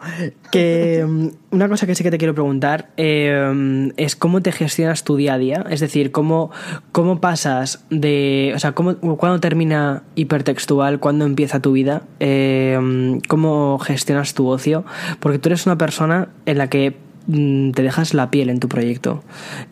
Que 0.51 1.05
mm, 1.07 1.29
una 1.51 1.69
cosa 1.69 1.87
que 1.87 1.95
sí 1.95 2.05
que 2.05 2.11
te 2.11 2.19
quiero 2.19 2.35
preguntar 2.35 2.91
eh, 2.97 3.91
es 3.97 4.17
cómo 4.17 4.41
te 4.43 4.53
gestionas 4.53 5.05
tu 5.05 5.17
día 5.17 5.35
a 5.35 5.39
día. 5.39 5.65
Es 5.71 5.81
decir, 5.81 6.13
cómo, 6.13 6.51
cómo 6.93 7.21
pasas 7.21 7.85
de. 7.91 8.53
O 8.55 8.59
sea, 8.59 8.73
cómo, 8.73 8.97
cuándo 8.97 9.41
termina 9.41 10.03
hipertextual, 10.15 11.01
cuándo 11.01 11.25
empieza 11.25 11.61
tu 11.61 11.73
vida, 11.73 12.03
eh, 12.21 13.19
cómo 13.29 13.79
gestionas 13.79 14.35
tu 14.35 14.49
ocio. 14.49 14.85
Porque 15.21 15.39
tú 15.39 15.49
eres 15.49 15.67
una 15.67 15.79
persona 15.79 16.29
en 16.47 16.59
la 16.59 16.69
que 16.69 16.97
mm, 17.27 17.73
te 17.73 17.83
dejas 17.83 18.15
la 18.15 18.31
piel 18.31 18.51
en 18.51 18.61
tu 18.61 18.69
proyecto. 18.69 19.25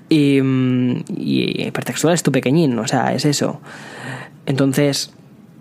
Y, 0.09 0.41
mm, 0.43 1.05
y 1.17 1.67
hipertextual 1.67 2.15
es 2.15 2.23
tu 2.23 2.33
pequeñín, 2.33 2.79
o 2.79 2.89
sea, 2.89 3.15
es 3.15 3.25
eso. 3.25 3.61
Entonces, 4.47 5.13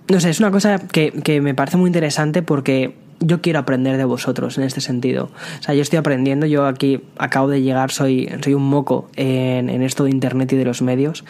no 0.10 0.20
sé, 0.20 0.30
es 0.30 0.40
una 0.40 0.52
cosa 0.52 0.80
que, 0.80 1.12
que 1.12 1.42
me 1.42 1.54
parece 1.54 1.78
muy 1.78 1.88
interesante 1.88 2.42
porque 2.42 2.96
yo 3.20 3.42
quiero 3.42 3.60
aprender 3.60 3.98
de 3.98 4.06
vosotros 4.06 4.58
en 4.58 4.64
este 4.64 4.82
sentido. 4.82 5.30
O 5.60 5.64
sea, 5.64 5.76
yo 5.76 5.82
estoy 5.82 5.98
aprendiendo, 5.98 6.46
yo 6.46 6.66
aquí 6.66 7.02
acabo 7.18 7.50
de 7.50 7.62
llegar, 7.62 7.92
soy, 7.92 8.30
soy 8.42 8.54
un 8.54 8.64
moco 8.64 9.10
en, 9.16 9.70
en 9.70 9.82
esto 9.82 10.06
de 10.06 10.12
internet 10.12 10.52
y 10.54 10.56
de 10.56 10.66
los 10.66 10.82
medios. 10.82 11.26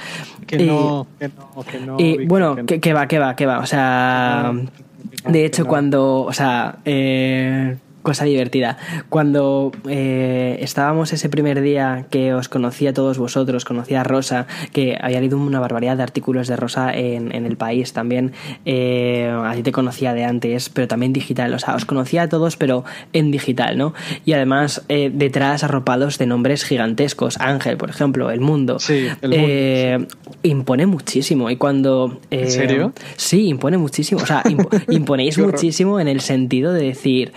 Que 0.45 0.60
no, 0.65 1.07
que 1.19 1.30
no, 1.30 1.64
que 1.64 1.80
no. 1.80 1.99
Y 1.99 2.26
bueno, 2.26 2.57
que, 2.65 2.80
que, 2.80 2.93
va, 2.93 3.07
que 3.07 3.19
va, 3.19 3.35
que 3.35 3.45
va. 3.45 3.60
O 3.60 3.65
sea, 3.65 4.53
de 5.27 5.45
hecho, 5.45 5.65
cuando, 5.65 6.22
o 6.22 6.34
sea, 6.34 6.77
eh, 6.85 7.77
cosa 8.10 8.26
divertida. 8.26 8.77
Cuando 9.10 9.72
eh, 9.88 10.57
estábamos 10.61 11.14
ese 11.14 11.30
primer 11.30 11.61
día 11.61 12.06
que 12.10 12.34
os 12.34 12.49
conocí 12.49 12.88
a 12.88 12.94
todos 12.94 13.19
vosotros, 13.19 13.65
conocí 13.65 13.94
a 13.94 14.03
Rosa, 14.03 14.48
que 14.73 14.98
había 14.99 15.19
leído 15.19 15.38
una 15.38 15.60
barbaridad 15.60 15.95
de 15.98 16.02
artículos 16.02 16.48
de 16.48 16.56
Rosa 16.56 16.91
en, 16.91 17.36
en 17.36 17.45
el 17.45 17.56
país 17.56 17.94
también. 17.94 18.31
Eh, 18.65 19.31
así 19.45 19.61
te 19.61 19.72
conocía 19.72 20.14
de 20.15 20.26
antes, 20.26 20.69
pero 20.69 20.88
también 20.88 21.14
digital. 21.14 21.53
O 21.53 21.60
sea, 21.60 21.76
os 21.76 21.86
conocía 21.86 22.23
a 22.23 22.30
todos, 22.30 22.57
pero 22.57 22.84
en 23.14 23.30
digital, 23.30 23.77
¿no? 23.77 23.94
Y 24.26 24.34
además, 24.34 24.81
eh, 24.90 25.11
detrás 25.14 25.64
arropados 25.64 26.18
de 26.18 26.26
nombres 26.26 26.64
gigantescos. 26.64 27.38
Ángel, 27.40 27.77
por 27.77 27.91
ejemplo, 27.91 28.31
El 28.31 28.40
Mundo. 28.40 28.80
Sí, 28.80 29.07
el 29.22 29.30
mundo, 29.30 29.45
Eh, 29.48 30.07
Impone 30.41 30.88
muchísimo. 30.88 31.49
Y 31.52 31.57
cuando. 31.57 32.19
¿En 32.31 32.49
serio? 32.49 32.94
Sí, 33.18 33.48
impone 33.49 33.77
muchísimo. 33.77 34.22
O 34.22 34.26
sea, 34.26 34.41
imp- 34.44 34.84
imponéis 34.90 35.38
muchísimo 35.38 35.99
en 35.99 36.07
el 36.07 36.22
sentido 36.22 36.73
de 36.73 36.84
decir, 36.86 37.34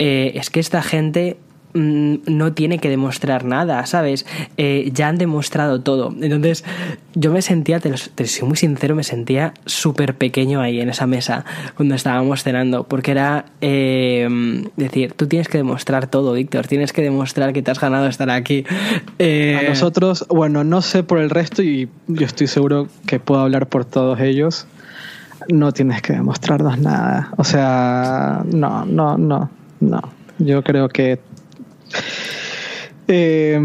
eh, 0.00 0.32
es 0.34 0.50
que 0.50 0.58
esta 0.58 0.82
gente 0.82 1.36
mm, 1.74 2.14
no 2.26 2.52
tiene 2.52 2.78
que 2.78 2.88
demostrar 2.88 3.44
nada, 3.44 3.86
¿sabes? 3.86 4.26
Eh, 4.56 4.90
ya 4.92 5.06
han 5.06 5.18
demostrado 5.18 5.82
todo. 5.82 6.12
Entonces, 6.20 6.64
yo 7.14 7.30
me 7.32 7.42
sentía, 7.42 7.78
te, 7.78 7.90
lo- 7.90 7.96
te 8.16 8.26
soy 8.26 8.48
muy 8.48 8.56
sincero, 8.56 8.96
me 8.96 9.04
sentía 9.04 9.52
súper 9.66 10.14
pequeño 10.16 10.60
ahí 10.60 10.80
en 10.80 10.88
esa 10.88 11.06
mesa 11.06 11.44
cuando 11.76 11.94
estábamos 11.94 12.42
cenando, 12.42 12.84
porque 12.84 13.12
era 13.12 13.44
eh, 13.60 14.26
decir, 14.76 15.12
tú 15.12 15.26
tienes 15.28 15.46
que 15.48 15.58
demostrar 15.58 16.08
todo, 16.08 16.32
Víctor, 16.32 16.66
tienes 16.66 16.92
que 16.92 17.02
demostrar 17.02 17.52
que 17.52 17.62
te 17.62 17.70
has 17.70 17.78
ganado 17.78 18.06
estar 18.08 18.30
aquí. 18.30 18.64
A 19.58 19.68
nosotros, 19.68 20.26
bueno, 20.28 20.64
no 20.64 20.82
sé 20.82 21.02
por 21.04 21.18
el 21.18 21.30
resto 21.30 21.62
y 21.62 21.88
yo 22.08 22.26
estoy 22.26 22.46
seguro 22.48 22.88
que 23.06 23.20
puedo 23.20 23.42
hablar 23.42 23.68
por 23.68 23.84
todos 23.84 24.18
ellos. 24.20 24.66
No 25.48 25.72
tienes 25.72 26.02
que 26.02 26.12
demostrarnos 26.12 26.78
nada. 26.78 27.30
O 27.36 27.44
sea, 27.44 28.42
no, 28.52 28.84
no, 28.84 29.16
no, 29.16 29.50
no. 29.80 30.00
Yo 30.38 30.62
creo 30.62 30.88
que. 30.88 31.18
eh, 33.08 33.58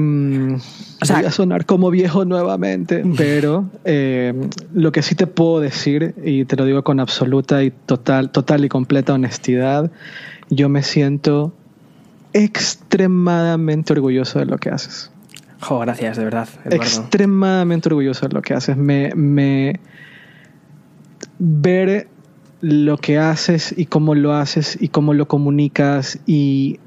O 1.02 1.06
sea- 1.06 1.18
voy 1.18 1.26
a 1.26 1.32
sonar 1.32 1.66
como 1.66 1.90
viejo 1.92 2.26
nuevamente, 2.26 3.04
pero 3.18 3.70
eh, 3.86 4.34
lo 4.74 4.92
que 4.92 5.02
sí 5.02 5.16
te 5.16 5.28
puedo 5.28 5.60
decir, 5.60 6.16
y 6.24 6.46
te 6.46 6.56
lo 6.56 6.66
digo 6.66 6.84
con 6.84 7.00
absoluta 7.00 7.64
y 7.64 7.72
total, 7.72 8.32
total 8.32 8.66
y 8.66 8.70
completa 8.70 9.14
honestidad, 9.14 9.92
yo 10.50 10.70
me 10.70 10.84
siento 10.84 11.54
extremadamente 12.34 13.94
orgulloso 13.94 14.40
de 14.40 14.46
lo 14.46 14.58
que 14.58 14.70
haces 14.70 15.10
jo, 15.62 15.80
gracias, 15.80 16.18
de 16.18 16.24
verdad, 16.26 16.48
Eduardo. 16.66 16.76
extremadamente 16.76 17.90
orgulloso 17.90 18.28
de 18.28 18.36
lo 18.36 18.42
que 18.44 18.54
haces. 18.54 18.78
Me, 18.78 19.12
me 19.16 19.80
ver 21.40 22.08
lo 22.62 22.98
que 22.98 23.18
haces 23.18 23.74
y 23.78 23.86
cómo 23.86 24.16
lo 24.16 24.34
haces 24.34 24.78
y 24.80 24.88
cómo 24.90 25.14
lo 25.14 25.28
comunicas 25.28 26.20
y 26.26 26.80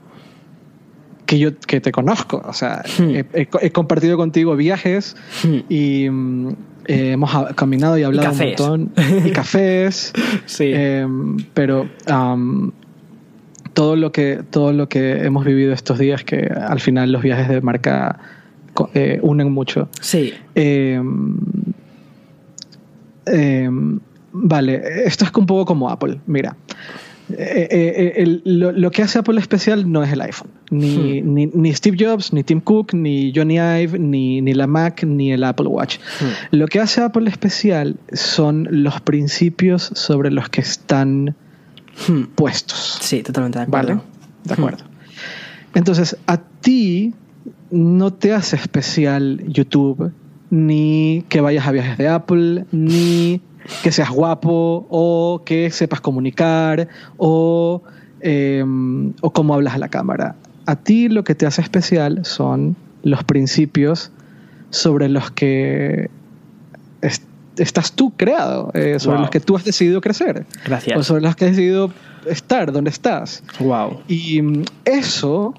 que 1.26 1.38
yo 1.38 1.50
que 1.58 1.80
te 1.80 1.92
conozco, 1.92 2.42
o 2.44 2.52
sea, 2.54 2.82
Hmm. 2.98 3.10
he, 3.10 3.24
he- 3.34 3.48
he 3.60 3.70
compartido 3.70 4.16
contigo 4.16 4.56
viajes 4.56 5.14
Hmm. 5.44 5.58
y 5.68 6.08
mm, 6.10 6.48
eh, 6.86 7.12
hemos 7.12 7.30
caminado 7.54 7.98
y 7.98 8.02
hablado 8.02 8.32
un 8.32 8.38
montón 8.38 8.92
y 9.26 9.30
cafés, 9.30 10.12
Sí. 10.46 10.70
Em, 10.74 11.36
pero 11.52 11.86
todo 13.74 13.94
lo 13.94 14.10
que 14.10 14.40
todo 14.50 14.72
lo 14.72 14.88
que 14.88 15.24
hemos 15.24 15.44
vivido 15.44 15.72
estos 15.74 15.98
días 15.98 16.24
que 16.24 16.46
al 16.46 16.80
final 16.80 17.12
los 17.12 17.22
viajes 17.22 17.48
de 17.48 17.60
marca 17.60 18.18
eh, 18.94 19.18
unen 19.22 19.52
mucho 19.52 19.88
sí. 20.00 20.32
eh, 20.54 21.00
eh, 23.26 23.70
vale, 24.32 24.80
esto 25.06 25.24
es 25.24 25.30
un 25.34 25.46
poco 25.46 25.64
como 25.64 25.88
Apple. 25.90 26.20
Mira, 26.26 26.56
eh, 27.30 27.68
eh, 27.70 28.12
el- 28.22 28.42
lo, 28.44 28.72
lo 28.72 28.90
que 28.90 29.02
hace 29.02 29.18
Apple 29.18 29.38
especial 29.38 29.90
no 29.90 30.02
es 30.02 30.12
el 30.12 30.20
iPhone. 30.22 30.48
Ni, 30.70 31.20
ni, 31.22 31.46
ni 31.46 31.74
Steve 31.74 31.96
Jobs, 31.98 32.32
ni 32.32 32.42
Tim 32.44 32.60
Cook, 32.60 32.94
ni 32.94 33.32
Johnny 33.34 33.56
Ive, 33.58 33.98
ni, 33.98 34.40
ni 34.40 34.54
la 34.54 34.66
Mac, 34.66 35.04
ni 35.04 35.32
el 35.32 35.44
Apple 35.44 35.66
Watch. 35.66 35.98
Lo 36.50 36.66
que 36.68 36.80
hace 36.80 37.02
Apple 37.02 37.28
especial 37.28 37.96
son 38.12 38.66
los 38.70 39.00
principios 39.02 39.90
sobre 39.94 40.30
los 40.30 40.48
que 40.48 40.60
están 40.62 41.34
Hmm. 42.06 42.26
puestos. 42.34 42.98
Sí, 43.00 43.22
totalmente 43.24 43.58
de 43.58 43.64
acuerdo. 43.64 43.88
¿Vale? 43.88 44.00
De 44.44 44.54
acuerdo. 44.54 44.84
Entonces, 45.74 46.16
a 46.26 46.36
ti 46.38 47.12
no 47.70 48.12
te 48.12 48.32
hace 48.32 48.56
especial 48.56 49.42
YouTube, 49.48 50.12
ni 50.50 51.24
que 51.28 51.40
vayas 51.40 51.66
a 51.66 51.72
viajes 51.72 51.98
de 51.98 52.08
Apple, 52.08 52.64
ni 52.72 53.40
que 53.82 53.92
seas 53.92 54.10
guapo, 54.10 54.86
o 54.90 55.42
que 55.44 55.70
sepas 55.70 56.00
comunicar, 56.00 56.88
o, 57.16 57.82
eh, 58.20 58.64
o 59.20 59.30
cómo 59.32 59.54
hablas 59.54 59.74
a 59.74 59.78
la 59.78 59.88
cámara. 59.88 60.36
A 60.66 60.76
ti 60.76 61.08
lo 61.08 61.24
que 61.24 61.34
te 61.34 61.46
hace 61.46 61.62
especial 61.62 62.20
son 62.24 62.76
los 63.02 63.24
principios 63.24 64.10
sobre 64.70 65.08
los 65.08 65.30
que 65.30 66.10
est- 67.00 67.24
estás 67.56 67.92
tú 67.92 68.12
creado, 68.16 68.70
eh, 68.74 68.98
sobre 68.98 69.16
Wow. 69.16 69.22
los 69.22 69.30
que 69.30 69.40
tú 69.40 69.56
has 69.56 69.64
decidido 69.64 70.00
crecer 70.00 70.46
Gracias. 70.64 70.98
o 70.98 71.02
sobre 71.02 71.22
las 71.22 71.36
que 71.36 71.46
has 71.46 71.50
decidido 71.52 71.90
estar 72.26 72.70
donde 72.72 72.90
estás. 72.90 73.42
Wow. 73.60 74.00
Y 74.08 74.42
mm, 74.42 74.64
eso 74.84 75.54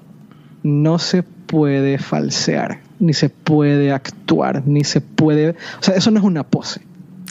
no 0.62 0.98
se 0.98 1.22
puede 1.22 1.98
falsear, 1.98 2.80
ni 3.00 3.12
se 3.14 3.28
puede 3.30 3.92
actuar, 3.92 4.62
ni 4.66 4.84
se 4.84 5.00
puede... 5.00 5.50
O 5.50 5.82
sea, 5.82 5.96
eso 5.96 6.10
no 6.10 6.18
es 6.20 6.24
una 6.24 6.44
pose. 6.44 6.82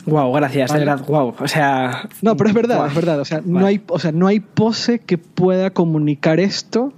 Wow, 0.10 0.32
gracias, 0.34 0.70
Vale. 0.72 0.80
de 0.82 0.86
verdad, 0.92 1.06
wow. 1.08 1.36
O 1.40 1.48
sea. 1.48 2.10
No, 2.22 2.36
pero 2.38 2.50
es 2.50 2.56
verdad, 2.56 2.88
es 2.88 2.96
verdad. 2.96 3.20
O 3.20 3.26
sea, 3.26 3.42
no 3.46 3.66
hay, 3.66 3.82
o 3.88 4.00
sea, 4.00 4.12
no 4.12 4.28
hay 4.28 4.40
pose 4.40 5.00
que 5.00 5.18
pueda 5.18 5.70
comunicar 5.72 6.40
esto 6.40 6.94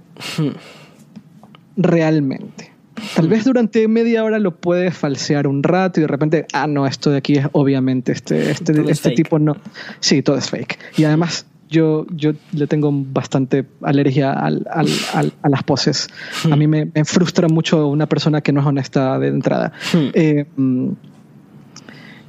realmente. 1.76 2.70
Tal 3.16 3.26
vez 3.26 3.44
durante 3.44 3.88
media 3.88 4.22
hora 4.22 4.38
lo 4.38 4.54
puedes 4.56 4.96
falsear 4.96 5.46
un 5.46 5.62
rato 5.62 5.98
y 6.00 6.02
de 6.02 6.06
repente, 6.06 6.46
ah, 6.52 6.66
no, 6.66 6.86
esto 6.86 7.10
de 7.10 7.16
aquí 7.18 7.34
es 7.36 7.46
obviamente 7.52 8.12
este, 8.12 8.50
este, 8.50 8.74
Todo 8.74 8.88
este 8.90 9.10
tipo 9.10 9.38
no. 9.38 9.56
Sí, 10.00 10.22
todo 10.22 10.36
es 10.36 10.50
fake. 10.50 10.78
Y 10.98 11.04
además, 11.04 11.46
yo, 11.68 12.06
yo 12.10 12.32
le 12.52 12.66
tengo 12.66 12.90
bastante 12.92 13.64
alergia 13.82 14.32
al- 14.32 14.66
al- 14.70 14.88
al- 15.14 15.32
a 15.42 15.48
las 15.48 15.62
poses. 15.64 16.08
A 16.50 16.54
mí 16.54 16.66
me, 16.68 16.90
me 16.94 17.04
frustra 17.04 17.48
mucho 17.48 17.88
una 17.88 18.06
persona 18.06 18.40
que 18.42 18.52
no 18.52 18.60
es 18.60 18.66
honesta 18.66 19.18
de 19.18 19.28
entrada. 19.28 19.72
Hmm. 19.92 20.08
Eh, 20.12 20.44
mm, 20.54 20.88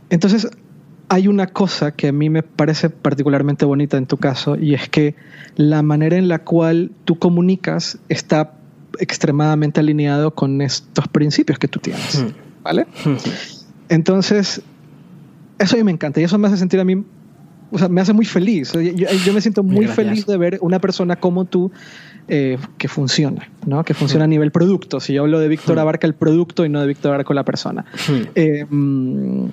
entonces, 0.10 0.48
hay 1.10 1.28
una 1.28 1.48
cosa 1.48 1.92
que 1.92 2.08
a 2.08 2.12
mí 2.12 2.30
me 2.30 2.44
parece 2.44 2.90
particularmente 2.90 3.66
bonita 3.66 3.98
en 3.98 4.06
tu 4.08 4.18
caso 4.18 4.56
y 4.58 4.74
es 4.74 4.90
que 4.90 5.16
la 5.56 5.82
manera 5.84 6.18
en 6.18 6.28
la 6.28 6.40
cual 6.40 6.92
tú 7.06 7.20
comunicas 7.20 8.00
está 8.10 8.54
extremadamente 9.00 9.80
alineado 9.80 10.32
con 10.34 10.62
estos 10.62 11.08
principios 11.08 11.60
que 11.60 11.68
tú 11.68 11.80
tienes, 11.80 12.22
Hmm. 12.24 12.28
¿vale? 12.64 12.86
Hmm. 13.06 13.16
Entonces, 13.90 14.62
eso 15.60 15.76
a 15.76 15.78
mí 15.78 15.84
me 15.84 15.92
encanta 15.92 16.22
y 16.22 16.24
eso 16.24 16.38
me 16.38 16.48
hace 16.48 16.58
sentir 16.58 16.80
a 16.80 16.84
mí, 16.84 17.04
o 17.72 17.78
sea, 17.78 17.90
me 17.90 18.02
hace 18.02 18.14
muy 18.14 18.26
feliz. 18.26 18.72
Yo, 18.74 19.34
me 19.34 19.42
siento 19.42 19.64
muy 19.64 19.86
Gracias. 19.86 19.96
feliz 19.96 20.26
de 20.26 20.38
ver 20.38 20.58
una 20.62 20.80
persona 20.80 21.16
como 21.16 21.46
tú 21.46 21.72
eh, 22.28 22.58
que 22.78 22.88
funciona, 22.88 23.50
¿no? 23.66 23.84
Que 23.84 23.94
funciona 23.94 24.26
a 24.26 24.28
nivel 24.28 24.52
producto. 24.52 25.00
Si 25.00 25.14
yo 25.14 25.24
hablo 25.24 25.40
de 25.40 25.48
Víctor 25.50 25.76
Hmm. 25.76 25.80
abarca 25.80 26.08
el 26.08 26.14
producto 26.14 26.66
y 26.66 26.70
no 26.70 26.80
de 26.82 26.88
Víctor 26.88 27.12
abarca 27.14 27.34
la 27.34 27.44
persona. 27.44 27.86
Hmm. 28.08 28.22
Eh, 28.36 28.66
mm, 28.70 29.46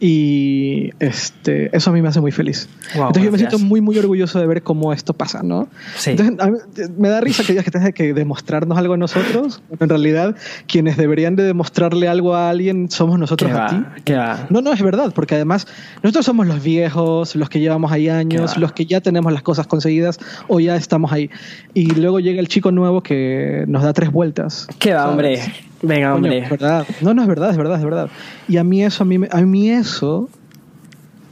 y 0.00 0.90
este, 1.00 1.74
eso 1.76 1.90
a 1.90 1.92
mí 1.92 2.02
me 2.02 2.08
hace 2.08 2.20
muy 2.20 2.32
feliz. 2.32 2.68
Guau, 2.94 3.08
Entonces 3.08 3.24
yo 3.24 3.32
me 3.32 3.38
gracias. 3.38 3.52
siento 3.52 3.66
muy, 3.68 3.80
muy 3.80 3.98
orgulloso 3.98 4.38
de 4.38 4.46
ver 4.46 4.62
cómo 4.62 4.92
esto 4.92 5.14
pasa, 5.14 5.42
¿no? 5.42 5.68
Sí. 5.96 6.10
Entonces, 6.10 6.36
a 6.40 6.46
mí, 6.48 6.58
me 6.98 7.08
da 7.08 7.20
risa 7.20 7.42
que 7.42 7.52
digas 7.52 7.64
que 7.64 7.70
tienes 7.70 7.94
que 7.94 8.12
demostrarnos 8.14 8.76
algo 8.78 8.94
a 8.94 8.96
nosotros. 8.96 9.62
En 9.78 9.88
realidad, 9.88 10.36
quienes 10.66 10.96
deberían 10.96 11.36
de 11.36 11.44
demostrarle 11.44 12.08
algo 12.08 12.34
a 12.34 12.50
alguien 12.50 12.90
somos 12.90 13.18
nosotros 13.18 13.50
¿Qué 13.50 13.56
a 13.56 13.66
ti. 13.68 13.76
va? 13.76 13.94
¿Qué 14.04 14.14
va? 14.14 14.46
No, 14.50 14.60
no, 14.60 14.72
es 14.72 14.82
verdad, 14.82 15.12
porque 15.14 15.34
además 15.34 15.66
nosotros 16.02 16.26
somos 16.26 16.46
los 16.46 16.62
viejos, 16.62 17.36
los 17.36 17.48
que 17.48 17.60
llevamos 17.60 17.92
ahí 17.92 18.08
años, 18.08 18.56
los 18.56 18.72
que 18.72 18.86
ya 18.86 19.00
tenemos 19.00 19.32
las 19.32 19.42
cosas 19.42 19.66
conseguidas 19.66 20.18
o 20.48 20.60
ya 20.60 20.76
estamos 20.76 21.12
ahí. 21.12 21.30
Y 21.74 21.94
luego 21.94 22.20
llega 22.20 22.40
el 22.40 22.48
chico 22.48 22.70
nuevo 22.72 23.02
que 23.02 23.64
nos 23.68 23.82
da 23.82 23.92
tres 23.92 24.10
vueltas. 24.10 24.66
¿Qué 24.78 24.92
va, 24.92 25.00
¿sabes? 25.02 25.10
hombre? 25.12 25.40
Venga, 25.82 26.08
Coño, 26.12 26.16
hombre. 26.16 26.38
es 26.38 26.50
verdad. 26.50 26.86
No, 27.00 27.14
no 27.14 27.22
es 27.22 27.28
verdad, 27.28 27.50
es 27.50 27.56
verdad, 27.56 27.78
es 27.78 27.84
verdad. 27.84 28.10
Y 28.48 28.56
a 28.56 28.64
mí 28.64 28.82
eso, 28.82 29.02
a 29.02 29.06
mí, 29.06 29.18
me- 29.18 29.28
a 29.30 29.40
mí 29.42 29.70
eso 29.70 30.28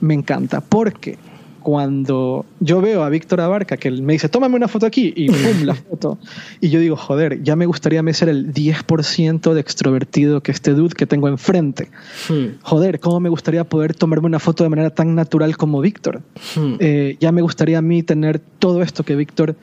me 0.00 0.14
encanta, 0.14 0.60
porque 0.60 1.16
cuando 1.62 2.44
yo 2.60 2.82
veo 2.82 3.04
a 3.04 3.08
Víctor 3.08 3.40
Abarca 3.40 3.78
que 3.78 3.90
me 3.90 4.12
dice, 4.12 4.28
tómame 4.28 4.54
una 4.54 4.68
foto 4.68 4.84
aquí 4.84 5.14
y 5.16 5.26
pum, 5.28 5.62
la 5.64 5.74
foto. 5.74 6.18
Y 6.60 6.68
yo 6.68 6.78
digo, 6.78 6.94
joder, 6.94 7.42
ya 7.42 7.56
me 7.56 7.64
gustaría 7.64 8.02
ser 8.12 8.28
el 8.28 8.52
10% 8.52 9.54
de 9.54 9.60
extrovertido 9.60 10.42
que 10.42 10.52
este 10.52 10.72
dude 10.72 10.94
que 10.94 11.06
tengo 11.06 11.26
enfrente. 11.28 11.88
Hmm. 12.28 12.58
Joder, 12.62 13.00
¿cómo 13.00 13.18
me 13.18 13.30
gustaría 13.30 13.64
poder 13.64 13.94
tomarme 13.94 14.26
una 14.26 14.40
foto 14.40 14.62
de 14.62 14.68
manera 14.68 14.90
tan 14.90 15.14
natural 15.14 15.56
como 15.56 15.80
Víctor? 15.80 16.20
Hmm. 16.54 16.74
Eh, 16.80 17.16
ya 17.18 17.32
me 17.32 17.40
gustaría 17.40 17.78
a 17.78 17.82
mí 17.82 18.02
tener 18.02 18.40
todo 18.58 18.82
esto 18.82 19.02
que 19.02 19.16
Víctor 19.16 19.56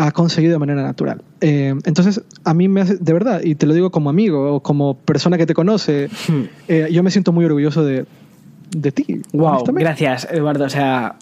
ha 0.00 0.12
conseguido 0.12 0.54
de 0.54 0.58
manera 0.58 0.82
natural. 0.82 1.22
Eh, 1.40 1.74
entonces, 1.84 2.22
a 2.44 2.54
mí 2.54 2.68
me 2.68 2.80
hace, 2.80 2.96
de 2.96 3.12
verdad, 3.12 3.42
y 3.44 3.54
te 3.54 3.66
lo 3.66 3.74
digo 3.74 3.90
como 3.90 4.08
amigo 4.08 4.54
o 4.54 4.60
como 4.60 4.94
persona 4.96 5.36
que 5.36 5.46
te 5.46 5.52
conoce, 5.52 6.08
hmm. 6.28 6.42
eh, 6.68 6.88
yo 6.90 7.02
me 7.02 7.10
siento 7.10 7.32
muy 7.32 7.44
orgulloso 7.44 7.84
de, 7.84 8.06
de 8.70 8.92
ti. 8.92 9.20
Wow, 9.32 9.64
gracias, 9.64 10.26
Eduardo. 10.30 10.64
O 10.64 10.70
sea, 10.70 11.16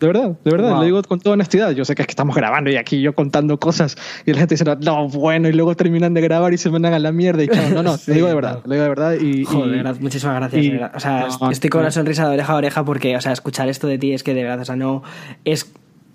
de 0.00 0.06
verdad, 0.06 0.36
de 0.44 0.50
verdad, 0.50 0.70
lo 0.70 0.82
digo 0.82 1.02
con 1.02 1.20
toda 1.20 1.34
honestidad. 1.34 1.72
Yo 1.72 1.84
sé 1.84 1.94
que 1.94 2.02
es 2.02 2.06
que 2.06 2.12
estamos 2.12 2.34
grabando 2.34 2.70
y 2.70 2.76
aquí 2.76 3.02
yo 3.02 3.14
contando 3.14 3.58
cosas 3.58 3.96
y 4.24 4.32
la 4.32 4.38
gente 4.38 4.54
dice, 4.54 4.64
no, 4.80 5.08
bueno, 5.08 5.48
y 5.48 5.52
luego 5.52 5.74
terminan 5.74 6.14
de 6.14 6.22
grabar 6.22 6.54
y 6.54 6.58
se 6.58 6.70
mandan 6.70 6.94
a 6.94 6.98
la 6.98 7.12
mierda. 7.12 7.44
Y 7.44 7.48
no, 7.74 7.82
no, 7.82 7.98
te 8.04 8.14
digo 8.14 8.28
de 8.28 8.34
verdad, 8.34 8.62
lo 8.64 8.72
digo 8.72 8.82
de 8.82 8.88
verdad. 8.88 9.14
Y, 9.20 9.44
Joder, 9.44 10.00
muchísimas 10.00 10.36
gracias. 10.36 10.90
o 10.94 11.00
sea, 11.00 11.28
estoy 11.50 11.68
con 11.68 11.82
la 11.82 11.90
sonrisa 11.90 12.26
de 12.28 12.34
oreja 12.34 12.52
a 12.54 12.56
oreja 12.56 12.84
porque, 12.84 13.14
o 13.14 13.20
sea, 13.20 13.32
escuchar 13.32 13.68
esto 13.68 13.86
de 13.86 13.98
ti 13.98 14.12
es 14.12 14.22
que 14.22 14.32
de 14.32 14.42
verdad, 14.42 14.60
o 14.60 14.64
sea, 14.64 14.76
no, 14.76 15.02
es 15.44 15.70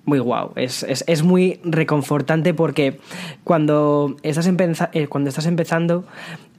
muy 0.06 0.20
guau. 0.20 0.52
Es, 0.56 0.84
es, 0.84 1.04
es, 1.08 1.24
muy 1.24 1.60
reconfortante 1.64 2.54
porque 2.54 3.00
cuando 3.44 4.16
estás, 4.24 4.50
eh, 4.94 5.08
cuando 5.08 5.30
estás 5.30 5.46
empezando 5.46 6.06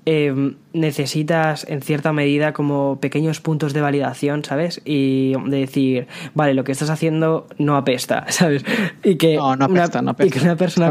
Em, 0.04 0.56
necesitas 0.72 1.64
en 1.68 1.80
cierta 1.80 2.12
medida 2.12 2.52
como 2.52 2.98
pequeños 2.98 3.40
puntos 3.40 3.72
de 3.72 3.82
validación, 3.82 4.44
¿sabes? 4.44 4.82
Y 4.84 5.34
de 5.46 5.58
decir, 5.58 6.08
vale, 6.34 6.54
lo 6.54 6.64
que 6.64 6.72
estás 6.72 6.90
haciendo 6.90 7.46
no 7.58 7.76
apesta, 7.76 8.24
¿sabes? 8.28 8.64
Y 9.04 9.14
que, 9.14 9.38
una, 9.38 9.68
persona 9.68 10.12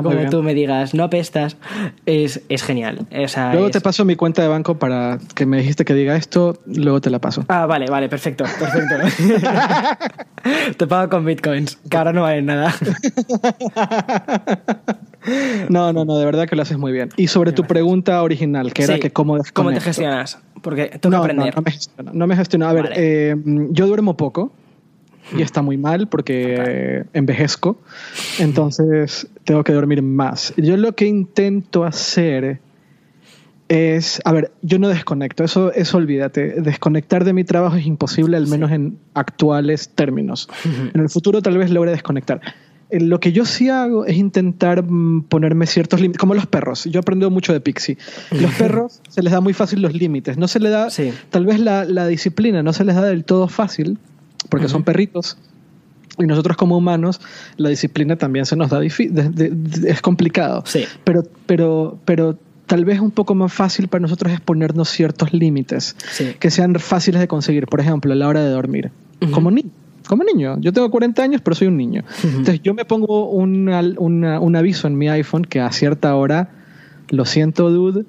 como 0.01 0.29
tú 0.29 0.43
me 0.43 0.53
digas, 0.53 0.93
no 0.93 1.03
apestas, 1.03 1.57
es, 2.05 2.41
es 2.47 2.63
genial. 2.63 3.05
luego 3.51 3.69
te 3.69 3.81
paso 3.81 4.05
mi 4.05 4.15
cuenta 4.15 4.43
de 4.43 4.47
banco 4.47 4.79
para 4.79 5.19
que 5.35 5.45
me 5.45 5.57
dijiste 5.57 5.83
que 5.83 5.93
diga 5.93 6.15
esto, 6.15 6.61
luego 6.65 7.01
te 7.01 7.09
la 7.09 7.19
paso. 7.19 7.43
Ah, 7.49 7.65
vale, 7.65 7.87
vale, 7.89 8.07
perfecto, 8.07 8.45
perfecto. 8.45 8.95
te 10.77 10.87
pago 10.87 11.09
con 11.09 11.25
bitcoins, 11.25 11.75
que 11.89 11.97
ahora 11.97 12.13
no 12.13 12.21
valen 12.21 12.45
nada. 12.45 12.73
No, 15.69 15.93
no, 15.93 16.05
no, 16.05 16.17
de 16.17 16.25
verdad 16.25 16.47
que 16.47 16.55
lo 16.55 16.61
haces 16.61 16.77
muy 16.77 16.91
bien. 16.91 17.09
Y 17.17 17.27
sobre 17.27 17.51
tu 17.51 17.63
pregunta 17.63 18.21
original, 18.23 18.73
que 18.73 18.83
era 18.83 18.99
que 18.99 19.11
cómo 19.11 19.37
¿Cómo 19.53 19.71
te 19.71 19.79
gestionas? 19.79 20.39
Porque 20.61 20.97
tengo 20.99 21.17
que 21.17 21.31
aprender. 21.31 21.55
No, 22.13 22.27
me 22.27 22.35
gestiono. 22.35 22.67
A 22.67 22.73
ver, 22.73 22.93
eh, 22.95 23.35
yo 23.69 23.87
duermo 23.87 24.17
poco 24.17 24.51
y 25.31 25.37
hmm. 25.37 25.41
está 25.41 25.61
muy 25.61 25.77
mal 25.77 26.07
porque 26.07 27.05
envejezco. 27.13 27.79
Entonces 28.39 29.27
tengo 29.43 29.63
que 29.63 29.73
dormir 29.73 30.01
más. 30.01 30.53
Yo 30.57 30.77
lo 30.77 30.93
que 30.93 31.05
intento 31.05 31.83
hacer 31.83 32.59
es, 33.67 34.21
a 34.25 34.33
ver, 34.33 34.51
yo 34.61 34.79
no 34.79 34.89
desconecto, 34.89 35.43
eso, 35.43 35.71
eso 35.71 35.97
olvídate. 35.97 36.61
Desconectar 36.61 37.23
de 37.23 37.33
mi 37.33 37.43
trabajo 37.43 37.77
es 37.77 37.85
imposible, 37.85 38.35
al 38.35 38.47
menos 38.47 38.71
en 38.71 38.97
actuales 39.13 39.89
términos. 39.89 40.49
En 40.93 40.99
el 40.99 41.09
futuro 41.09 41.41
tal 41.41 41.57
vez 41.57 41.71
logre 41.71 41.91
desconectar 41.91 42.41
lo 42.99 43.19
que 43.19 43.31
yo 43.31 43.45
sí 43.45 43.69
hago 43.69 44.05
es 44.05 44.17
intentar 44.17 44.83
mm, 44.83 45.23
ponerme 45.23 45.65
ciertos 45.65 46.01
límites, 46.01 46.19
como 46.19 46.33
los 46.33 46.45
perros. 46.45 46.85
Yo 46.85 46.99
he 46.99 47.01
aprendido 47.01 47.29
mucho 47.29 47.53
de 47.53 47.61
Pixie. 47.61 47.97
Los 48.31 48.53
perros 48.57 49.01
se 49.09 49.21
les 49.21 49.31
da 49.31 49.41
muy 49.41 49.53
fácil 49.53 49.81
los 49.81 49.93
límites. 49.93 50.37
No 50.37 50.47
se 50.47 50.59
les 50.59 50.71
da, 50.71 50.89
tal 51.29 51.45
vez 51.45 51.59
la, 51.59 52.07
disciplina 52.07 52.63
no 52.63 52.73
se 52.73 52.83
les 52.83 52.95
da 52.95 53.03
del 53.03 53.23
todo 53.23 53.47
fácil, 53.47 53.97
porque 54.49 54.67
son 54.67 54.83
perritos. 54.83 55.37
Y 56.17 56.25
nosotros 56.25 56.57
como 56.57 56.77
humanos, 56.77 57.21
la 57.55 57.69
disciplina 57.69 58.17
también 58.17 58.45
se 58.45 58.55
nos 58.55 58.69
da 58.69 58.79
difícil, 58.79 59.13
es 59.85 60.01
complicado. 60.01 60.63
Sí. 60.65 60.85
Pero, 61.05 61.23
pero, 61.45 61.97
pero 62.03 62.37
tal 62.67 62.83
vez 62.83 62.99
un 62.99 63.11
poco 63.11 63.33
más 63.33 63.53
fácil 63.53 63.87
para 63.87 64.01
nosotros 64.01 64.33
es 64.33 64.41
ponernos 64.41 64.89
ciertos 64.89 65.33
límites 65.33 65.95
que 66.39 66.51
sean 66.51 66.75
fáciles 66.75 67.21
de 67.21 67.27
conseguir. 67.27 67.67
Por 67.67 67.79
ejemplo, 67.79 68.11
a 68.11 68.15
la 68.15 68.27
hora 68.27 68.43
de 68.43 68.49
dormir. 68.49 68.91
Como 69.31 69.51
ni 69.51 69.65
como 70.07 70.23
niño. 70.23 70.57
Yo 70.59 70.73
tengo 70.73 70.89
40 70.89 71.23
años, 71.23 71.41
pero 71.43 71.55
soy 71.55 71.67
un 71.67 71.77
niño. 71.77 72.03
Entonces 72.23 72.61
yo 72.61 72.73
me 72.73 72.85
pongo 72.85 73.29
un, 73.29 73.69
un 73.69 74.55
aviso 74.55 74.87
en 74.87 74.97
mi 74.97 75.09
iPhone 75.09 75.45
que 75.45 75.59
a 75.59 75.71
cierta 75.71 76.15
hora, 76.15 76.49
lo 77.09 77.25
siento, 77.25 77.69
dude, 77.69 78.05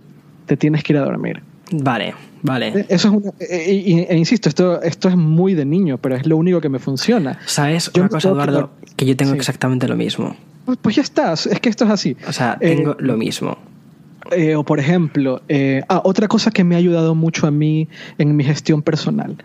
te 0.47 0.56
tienes 0.56 0.82
que 0.82 0.93
ir 0.93 0.98
a 0.98 1.05
dormir. 1.05 1.43
Vale, 1.73 2.14
vale. 2.43 2.69
E, 2.69 2.86
eso 2.89 3.09
es 3.09 3.14
una, 3.14 3.32
e, 3.40 4.06
e, 4.09 4.12
e, 4.12 4.16
insisto, 4.16 4.48
esto, 4.48 4.82
esto 4.82 5.09
es 5.09 5.16
muy 5.16 5.55
de 5.55 5.64
niño, 5.64 5.98
pero 5.98 6.16
es 6.16 6.27
lo 6.27 6.36
único 6.36 6.60
que 6.60 6.69
me 6.69 6.78
funciona. 6.78 7.39
¿Sabes 7.47 7.90
una 7.94 8.09
cosa, 8.09 8.28
Eduardo? 8.28 8.70
Que, 8.97 9.06
yo 9.06 9.16
tengo 9.16 9.35
exactamente 9.35 9.89
lo 9.89 9.97
mismo. 9.97 10.36
Pues, 10.64 10.78
pues, 10.81 10.97
ya 10.97 11.02
estás, 11.02 11.47
es 11.47 11.60
que 11.60 11.69
esto 11.69 11.85
es 11.85 11.90
así. 11.90 12.16
O 12.28 12.32
sea, 12.32 12.59
tengo 12.59 12.93
eh, 12.93 12.97
lo 12.98 13.16
mismo. 13.16 13.59
Eh, 14.31 14.55
o 14.55 14.64
por 14.64 14.78
ejemplo, 14.78 15.43
eh, 15.48 15.82
ah, 15.89 16.01
otra 16.05 16.28
cosa 16.28 16.51
que 16.51 16.62
me 16.62 16.74
ha 16.74 16.78
ayudado 16.78 17.14
mucho 17.14 17.47
a 17.47 17.51
mí 17.51 17.89
en 18.19 18.36
mi 18.36 18.44
gestión 18.44 18.81
personal 18.82 19.36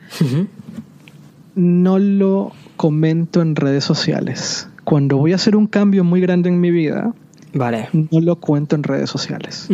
no 1.58 2.00
lo 2.00 2.54
comento 2.78 3.42
en 3.42 3.56
redes 3.56 3.84
sociales. 3.84 4.70
Cuando 4.84 5.18
voy 5.18 5.34
a 5.34 5.36
hacer 5.36 5.56
un 5.56 5.68
cambio 5.68 6.04
muy 6.04 6.22
grande 6.22 6.48
en 6.50 6.62
mi 6.62 6.72
vida, 6.72 7.14
vale. 7.54 7.90
no 7.92 8.22
lo 8.22 8.38
cuento 8.38 8.76
en 8.76 8.84
redes 8.84 9.10
sociales. 9.10 9.68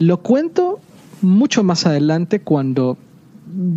Lo 0.00 0.22
cuento 0.22 0.80
mucho 1.20 1.62
más 1.62 1.86
adelante 1.86 2.40
cuando 2.40 2.96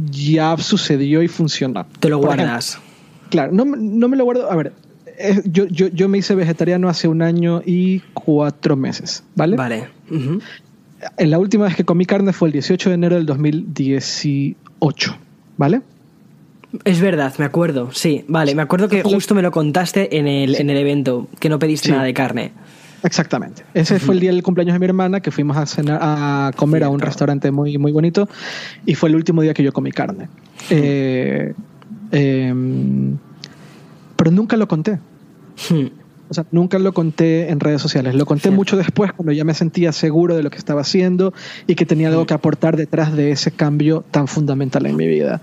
ya 0.10 0.58
sucedió 0.58 1.22
y 1.22 1.28
funcionó. 1.28 1.86
Te 2.00 2.10
lo 2.10 2.18
guardas. 2.20 2.80
claro, 3.30 3.52
no, 3.52 3.66
me 3.66 4.18
lo 4.18 4.24
guardo. 4.24 4.50
A 4.50 4.56
ver, 4.56 4.74
yo, 5.46 5.68
yo, 5.68 6.10
me 6.10 6.18
hice 6.18 6.34
vegetariano 6.34 6.88
hace 6.90 7.08
un 7.08 7.22
año 7.22 7.62
y 7.66 8.00
cuatro 8.14 8.76
meses, 8.76 9.24
¿vale? 9.36 9.58
Vale. 9.58 9.90
La 11.18 11.40
última 11.40 11.66
vez 11.66 11.76
que 11.76 11.84
comí 11.84 12.06
carne 12.06 12.32
fue 12.32 12.48
el 12.48 12.54
18 12.54 12.90
de 12.90 12.96
enero 12.96 13.16
del 13.16 13.26
2018, 13.26 15.18
¿vale? 15.58 15.82
Es 16.86 17.02
verdad, 17.02 17.34
me 17.38 17.46
acuerdo, 17.46 17.92
sí, 17.92 18.24
vale, 18.28 18.56
me 18.56 18.62
acuerdo 18.62 18.88
que 18.88 19.04
justo 19.04 19.36
me 19.36 19.42
lo 19.42 19.52
contaste 19.52 20.18
en 20.18 20.28
el, 20.28 20.56
en 20.56 20.70
el 20.70 20.78
evento, 20.78 21.28
que 21.40 21.50
no 21.50 21.60
pediste 21.60 21.92
nada 21.92 22.04
de 22.04 22.14
carne. 22.14 22.52
Exactamente. 23.04 23.64
Ese 23.74 24.00
fue 24.00 24.14
el 24.14 24.22
día 24.22 24.32
del 24.32 24.44
cumpleaños 24.44 24.74
de 24.74 24.80
mi 24.80 24.86
hermana, 24.86 25.20
que 25.20 25.32
fuimos 25.32 25.58
a, 25.58 25.66
cenar, 25.66 26.00
a 26.02 26.52
comer 26.56 26.84
a 26.84 26.90
un 26.90 27.00
restaurante 27.00 27.52
muy, 27.52 27.78
muy 27.78 27.92
bonito, 27.92 28.30
y 28.86 28.96
fue 28.96 29.10
el 29.10 29.16
último 29.16 29.42
día 29.42 29.54
que 29.54 29.64
yo 29.64 29.74
comí 29.74 29.92
carne. 29.92 30.30
Eh, 30.70 31.54
em, 32.12 33.18
pero 34.16 34.32
nunca 34.32 34.56
lo 34.56 34.68
conté. 34.68 35.00
O 36.32 36.34
sea, 36.34 36.46
nunca 36.52 36.80
lo 36.80 36.94
conté 36.94 37.50
en 37.50 37.60
redes 37.60 37.82
sociales. 37.82 38.16
Lo 38.16 38.26
conté 38.26 38.52
mucho 38.52 38.78
después, 38.78 39.12
cuando 39.12 39.34
ya 39.34 39.44
me 39.44 39.54
sentía 39.54 39.92
seguro 39.92 40.34
de 40.34 40.44
lo 40.44 40.50
que 40.50 40.58
estaba 40.58 40.80
haciendo 40.80 41.34
y 41.68 41.76
que 41.76 41.86
tenía 41.86 42.08
algo 42.08 42.26
que 42.26 42.34
aportar 42.34 42.78
detrás 42.78 43.14
de 43.14 43.32
ese 43.32 43.52
cambio 43.52 44.06
tan 44.12 44.30
fundamental 44.30 44.86
en 44.86 44.96
mi 44.96 45.08
vida. 45.08 45.42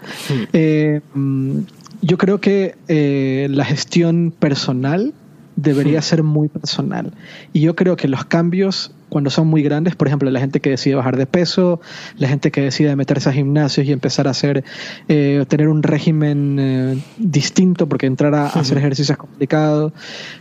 Eh, 0.54 1.02
mm, 1.12 1.58
yo 2.00 2.16
creo 2.16 2.40
que 2.40 2.76
eh, 2.88 3.48
la 3.50 3.66
gestión 3.66 4.32
personal 4.38 5.12
debería 5.58 6.00
ser 6.02 6.22
muy 6.22 6.48
personal. 6.48 7.12
Y 7.52 7.60
yo 7.60 7.74
creo 7.74 7.96
que 7.96 8.06
los 8.06 8.24
cambios, 8.24 8.92
cuando 9.08 9.28
son 9.28 9.48
muy 9.48 9.62
grandes, 9.62 9.96
por 9.96 10.06
ejemplo, 10.06 10.30
la 10.30 10.38
gente 10.38 10.60
que 10.60 10.70
decide 10.70 10.94
bajar 10.94 11.16
de 11.16 11.26
peso, 11.26 11.80
la 12.16 12.28
gente 12.28 12.52
que 12.52 12.60
decide 12.60 12.94
meterse 12.94 13.28
a 13.28 13.32
gimnasios 13.32 13.84
y 13.86 13.92
empezar 13.92 14.28
a 14.28 14.30
hacer, 14.30 14.62
eh, 15.08 15.44
tener 15.48 15.68
un 15.68 15.82
régimen 15.82 16.58
eh, 16.60 17.02
distinto, 17.18 17.88
porque 17.88 18.06
entrar 18.06 18.36
a, 18.36 18.46
hacer 18.46 18.78
ejercicio 18.78 19.12
es 19.12 19.18
complicado, 19.18 19.92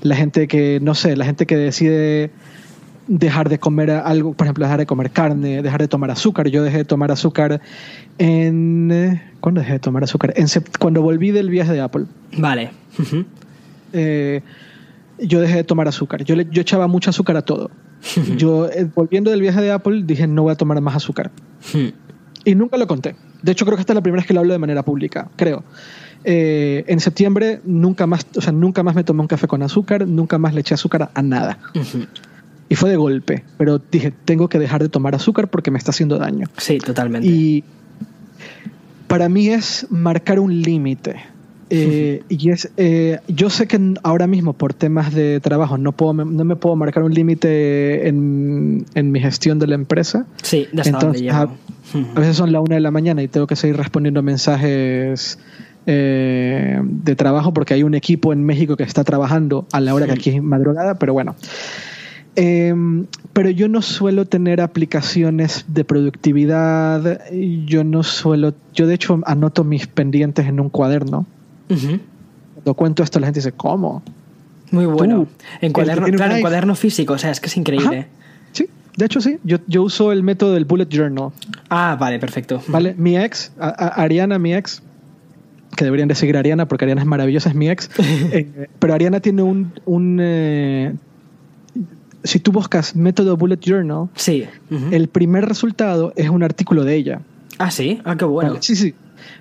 la 0.04 0.16
gente 0.16 0.48
que, 0.48 0.80
no 0.84 0.94
sé, 0.94 1.18
la 1.18 1.26
gente 1.26 1.48
que 1.48 1.58
decide 1.58 2.30
dejar 3.08 3.50
de 3.50 3.58
comer 3.58 3.90
algo, 3.90 4.34
por 4.34 4.46
ejemplo, 4.46 4.66
dejar 4.66 4.80
de 4.80 4.86
comer 4.86 5.10
carne, 5.10 5.64
dejar 5.64 5.82
de 5.82 5.88
tomar 5.88 6.12
azúcar. 6.12 6.48
Yo 6.50 6.62
dejé 6.62 6.80
de 6.80 6.86
tomar 6.86 7.12
azúcar 7.12 7.60
en... 8.20 9.20
¿Cuándo 9.40 9.62
dejé 9.62 9.74
de 9.74 9.80
tomar 9.80 10.04
azúcar? 10.04 10.34
En 10.36 10.46
cuando 10.78 11.02
volví 11.02 11.32
del 11.32 11.50
viaje 11.50 11.72
de 11.72 11.82
Apple. 11.82 12.06
Vale 12.38 12.70
yo 15.20 15.42
dejé 15.42 15.58
de 15.58 15.64
tomar 15.64 15.88
azúcar. 15.88 16.24
Yo, 16.24 16.36
le, 16.36 16.48
yo 16.52 16.62
echaba 16.62 16.88
mucho 16.88 17.10
azúcar 17.10 17.38
a 17.38 17.42
todo. 17.42 17.72
yo, 18.38 18.68
eh, 18.68 18.88
volviendo 18.94 19.32
del 19.32 19.42
viaje 19.42 19.62
de 19.62 19.72
Apple, 19.72 20.04
dije, 20.06 20.28
no 20.28 20.44
voy 20.44 20.52
a 20.52 20.56
tomar 20.56 20.80
más 20.82 20.96
azúcar. 20.96 21.32
y 22.46 22.56
nunca 22.56 22.78
lo 22.78 22.88
conté. 22.88 23.16
De 23.42 23.52
hecho, 23.52 23.66
creo 23.66 23.78
que 23.78 23.82
esta 23.82 23.94
es 23.94 23.96
la 23.96 24.02
primera 24.02 24.22
vez 24.22 24.28
que 24.28 24.34
lo 24.34 24.40
hablo 24.40 24.54
de 24.54 24.60
manera 24.60 24.84
pública, 24.84 25.30
creo. 25.36 25.64
Eh, 26.24 26.84
en 26.88 27.00
septiembre 27.00 27.62
nunca 27.64 28.08
más, 28.08 28.26
o 28.36 28.42
sea, 28.42 28.52
nunca 28.52 28.84
más 28.84 28.96
me 28.96 29.04
tomé 29.04 29.22
un 29.22 29.28
café 29.28 29.48
con 29.48 29.62
azúcar, 29.64 30.08
nunca 30.08 30.38
más 30.38 30.54
le 30.54 30.62
eché 30.62 30.74
azúcar 30.74 31.12
a 31.14 31.22
nada. 31.22 31.60
Y 32.70 32.76
fue 32.76 32.90
de 32.90 32.98
golpe, 32.98 33.46
pero 33.58 33.80
dije, 33.80 34.12
tengo 34.26 34.50
que 34.50 34.60
dejar 34.60 34.82
de 34.82 34.90
tomar 34.90 35.16
azúcar 35.16 35.48
porque 35.48 35.72
me 35.72 35.78
está 35.78 35.92
haciendo 35.92 36.18
daño. 36.18 36.48
Sí, 36.58 36.80
totalmente. 36.80 37.28
Y 37.28 37.64
para 39.08 39.30
mí 39.30 39.50
es 39.50 39.88
marcar 39.90 40.40
un 40.40 40.62
límite. 40.62 41.16
Eh, 41.70 42.24
y 42.30 42.50
es, 42.50 42.70
eh, 42.78 43.20
yo 43.28 43.50
sé 43.50 43.68
que 43.68 43.94
ahora 44.04 44.26
mismo 44.26 44.54
por 44.54 44.74
temas 44.74 45.14
de 45.14 45.40
trabajo 45.42 45.78
no, 45.78 45.92
puedo, 45.92 46.14
no 46.14 46.46
me 46.46 46.56
puedo 46.56 46.76
marcar 46.76 47.04
un 47.04 47.14
límite 47.14 48.08
en, 48.08 48.86
en, 48.96 49.12
mi 49.12 49.20
gestión 49.20 49.60
de 49.60 49.68
la 49.68 49.76
empresa. 49.76 50.26
Sí, 50.42 50.68
de 50.72 50.84
Entonces, 50.86 51.30
a, 51.32 51.42
a, 51.42 52.20
veces 52.20 52.38
son 52.38 52.52
la 52.52 52.62
una 52.62 52.76
de 52.76 52.82
la 52.82 52.92
mañana 52.92 53.22
y 53.22 53.28
tengo 53.28 53.48
que 53.48 53.58
seguir 53.58 53.76
respondiendo 53.76 54.24
mensajes 54.24 55.40
eh, 55.90 56.82
de 56.84 57.16
trabajo 57.16 57.54
porque 57.54 57.74
hay 57.74 57.84
un 57.84 57.96
equipo 57.96 58.34
en 58.34 58.44
México 58.44 58.76
que 58.76 58.84
está 58.84 59.06
trabajando 59.06 59.66
a 59.72 59.80
la 59.80 59.94
hora 59.94 60.06
que 60.06 60.12
aquí 60.12 60.30
es 60.32 60.44
madrugada, 60.44 61.00
pero 61.00 61.14
bueno. 61.14 61.36
Em, 62.36 63.08
pero 63.32 63.50
yo 63.50 63.70
no 63.70 63.82
suelo 63.82 64.26
tener 64.26 64.60
aplicaciones 64.60 65.66
de 65.70 65.86
productividad, 65.86 67.22
yo 67.66 67.86
no 67.86 68.04
suelo, 68.04 68.54
yo 68.74 68.86
de 68.86 68.96
hecho 68.96 69.22
anoto 69.26 69.64
mis 69.64 69.88
pendientes 69.88 70.48
en 70.48 70.60
un 70.60 70.70
cuaderno. 70.70 71.26
Cuando 71.68 72.74
cuento 72.74 73.04
esto 73.04 73.20
la 73.20 73.28
gente 73.28 73.40
dice, 73.40 73.52
¿cómo? 73.52 74.02
Muy 74.72 74.86
bueno. 74.86 75.28
en 75.62 75.72
cuaderno, 75.72 76.08
claro, 76.08 76.36
en 76.36 76.42
cuaderno 76.42 76.76
físico, 76.76 77.14
o 77.14 77.18
sea, 77.18 77.32
es 77.32 77.40
que 77.40 77.48
es 77.48 77.58
increíble. 77.58 78.08
Sí, 78.52 78.68
de 78.96 79.06
hecho 79.06 79.22
sí. 79.22 79.38
Yo, 79.44 79.58
yo, 79.68 79.84
uso 79.84 80.12
el 80.12 80.24
método 80.24 80.54
del 80.54 80.66
bullet 80.66 80.88
journal. 80.90 81.32
Ah, 81.70 81.98
vale, 82.00 82.20
perfecto. 82.20 82.62
Vale, 82.68 82.96
mi 82.98 83.18
ex, 83.18 83.52
Ariana, 83.60 84.40
mi 84.40 84.54
ex, 84.54 84.82
que 85.76 85.86
deberían 85.86 86.08
de 86.08 86.16
seguir 86.16 86.36
a 86.38 86.40
Ariana 86.40 86.68
porque 86.68 86.86
Ariana 86.86 87.02
es 87.02 87.08
maravillosa, 87.08 87.50
es 87.50 87.56
mi 87.56 87.70
ex. 87.70 87.90
Eh, 88.32 88.68
pero 88.80 88.94
Ariana 88.94 89.20
tiene 89.20 89.44
un... 89.44 89.74
un 89.86 90.20
eh, 90.22 90.94
si 92.24 92.40
tú 92.40 92.52
buscas 92.52 92.96
método 92.96 93.38
bullet 93.38 93.60
journal, 93.60 94.10
sí. 94.16 94.46
el 94.92 95.08
primer 95.08 95.46
resultado 95.46 96.12
es 96.18 96.30
un 96.30 96.44
artículo 96.44 96.84
de 96.84 96.96
ella. 96.96 97.22
Ah, 97.58 97.72
sí. 97.72 98.02
Ah, 98.04 98.18
qué 98.18 98.26
bueno. 98.26 98.58
Sí, 98.60 98.76
sí. 98.76 98.94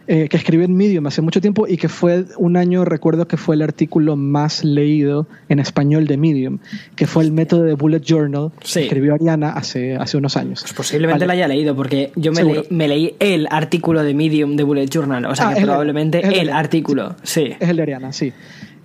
Eh, 0.08 0.28
que 0.28 0.36
escribió 0.36 0.64
en 0.64 0.76
Medium 0.76 1.04
hace 1.08 1.20
mucho 1.20 1.40
tiempo 1.40 1.66
y 1.66 1.76
que 1.76 1.88
fue 1.88 2.26
un 2.38 2.56
año, 2.56 2.84
recuerdo 2.84 3.26
que 3.26 3.36
fue 3.36 3.56
el 3.56 3.62
artículo 3.62 4.14
más 4.14 4.62
leído 4.62 5.26
en 5.48 5.58
español 5.58 6.06
de 6.06 6.16
Medium, 6.16 6.58
que 6.94 7.08
fue 7.08 7.24
el 7.24 7.32
método 7.32 7.64
de 7.64 7.74
Bullet 7.74 8.00
Journal 8.00 8.52
que 8.60 8.84
escribió 8.84 9.14
Ariana 9.14 9.50
hace, 9.50 9.96
hace 9.96 10.16
unos 10.16 10.36
años. 10.36 10.60
Pues 10.60 10.74
posiblemente 10.74 11.26
lo 11.26 11.32
haya 11.32 11.48
leído, 11.48 11.74
porque 11.74 12.12
yo 12.14 12.30
me, 12.32 12.86
leí 12.86 13.16
el 13.18 13.48
artículo 13.50 14.04
de 14.04 14.14
Medium 14.14 14.54
de 14.54 14.62
Bullet 14.62 14.86
Journal, 14.86 15.24
o 15.24 15.34
sea 15.34 15.48
ah, 15.48 15.54
que 15.54 15.62
probablemente 15.62 16.20
el, 16.40 16.50
artículo, 16.50 17.16
sí. 17.24 17.54
Es 17.58 17.68
el 17.68 17.76
de 17.76 17.82
Ariana, 17.82 18.12
sí 18.12 18.32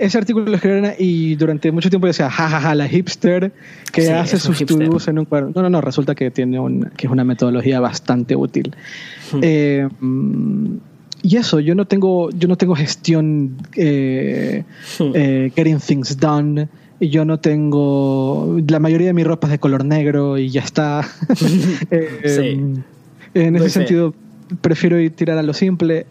ese 0.02 0.18
artículo 0.18 0.46
lo 0.48 0.56
escribió 0.56 0.80
Ariana 0.80 0.96
y 0.98 1.36
durante 1.36 1.72
mucho 1.72 1.92
tiempo 1.92 2.08
decía, 2.08 2.28
jajaja, 2.28 2.74
la 2.74 2.88
hipster 2.88 3.52
que 3.92 4.10
hace 4.12 4.40
sus 4.40 4.58
to 4.66 4.80
en 4.80 5.20
un 5.20 5.26
cuadro. 5.26 5.52
No, 5.54 5.62
no, 5.62 5.70
no, 5.70 5.80
resulta 5.80 6.16
que 6.16 6.32
tiene 6.32 6.60
un, 6.60 6.90
que 6.98 7.06
es 7.06 7.14
una 7.14 7.24
metodología 7.24 7.80
bastante 7.80 8.36
útil. 8.36 8.76
Hmm. 9.32 9.40
Eh, 9.44 9.88
y 11.24 11.38
eso, 11.38 11.60
yo 11.60 11.76
no 11.76 11.86
tengo, 11.86 12.30
yo 12.32 12.48
no 12.48 12.58
tengo 12.58 12.76
gestión 12.76 13.58
eh, 13.76 14.64
hmm. 15.00 15.12
eh, 15.14 15.52
getting 15.56 15.80
things 15.80 16.18
done. 16.18 16.68
Y 17.00 17.10
yo 17.10 17.26
no 17.26 17.40
tengo. 17.40 18.60
La 18.68 18.80
mayoría 18.80 19.08
de 19.08 19.14
mi 19.14 19.24
ropa 19.24 19.48
es 19.48 19.52
de 19.52 19.60
color 19.60 19.86
negro 19.86 20.38
y 20.38 20.50
ya 20.50 20.62
está. 20.62 21.08
Eh, 23.34 23.44
en 23.46 23.56
ese 23.56 23.70
sentido, 23.70 24.14
prefiero 24.60 25.00
ir 25.00 25.16
tirar 25.16 25.38
a 25.38 25.44
lo 25.44 25.54
simple. 25.54 26.06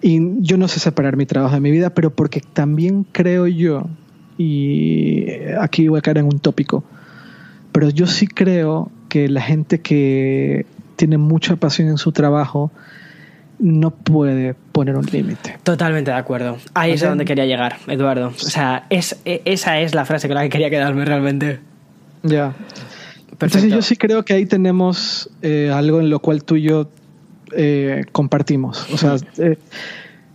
y 0.00 0.20
yo 0.40 0.56
no 0.56 0.68
sé 0.68 0.78
separar 0.78 1.16
mi 1.16 1.26
trabajo 1.26 1.56
de 1.56 1.60
mi 1.60 1.72
vida, 1.72 1.90
pero 1.90 2.10
porque 2.10 2.40
también 2.40 3.04
creo 3.10 3.48
yo, 3.48 3.88
y 4.38 5.26
aquí 5.60 5.88
voy 5.88 5.98
a 5.98 6.02
caer 6.02 6.18
en 6.18 6.26
un 6.26 6.38
tópico, 6.38 6.84
pero 7.72 7.90
yo 7.90 8.06
sí 8.06 8.28
creo 8.28 8.92
que 9.08 9.28
la 9.28 9.40
gente 9.40 9.80
que 9.80 10.64
tiene 10.94 11.18
mucha 11.18 11.56
pasión 11.56 11.88
en 11.88 11.98
su 11.98 12.12
trabajo 12.12 12.70
no 13.58 13.90
puede 13.90 14.54
poner 14.72 14.96
un 14.96 15.06
límite. 15.06 15.58
Totalmente 15.62 16.10
de 16.10 16.16
acuerdo. 16.16 16.58
Ahí 16.74 16.92
es 16.92 17.02
a 17.02 17.08
donde 17.08 17.24
quería 17.24 17.46
llegar, 17.46 17.76
Eduardo. 17.86 18.28
O 18.28 18.32
sea, 18.38 18.86
es, 18.90 19.20
e, 19.24 19.42
esa 19.44 19.80
es 19.80 19.94
la 19.94 20.04
frase 20.04 20.28
con 20.28 20.36
la 20.36 20.42
que 20.42 20.48
quería 20.48 20.70
quedarme 20.70 21.04
realmente. 21.04 21.60
Ya. 22.22 22.54
Entonces 23.32 23.70
yo 23.70 23.82
sí 23.82 23.96
creo 23.96 24.24
que 24.24 24.34
ahí 24.34 24.46
tenemos 24.46 25.30
eh, 25.42 25.70
algo 25.72 26.00
en 26.00 26.10
lo 26.10 26.20
cual 26.20 26.42
tú 26.44 26.56
y 26.56 26.62
yo 26.62 26.90
eh, 27.56 28.04
compartimos. 28.12 28.86
O 28.92 28.98
sea, 28.98 29.16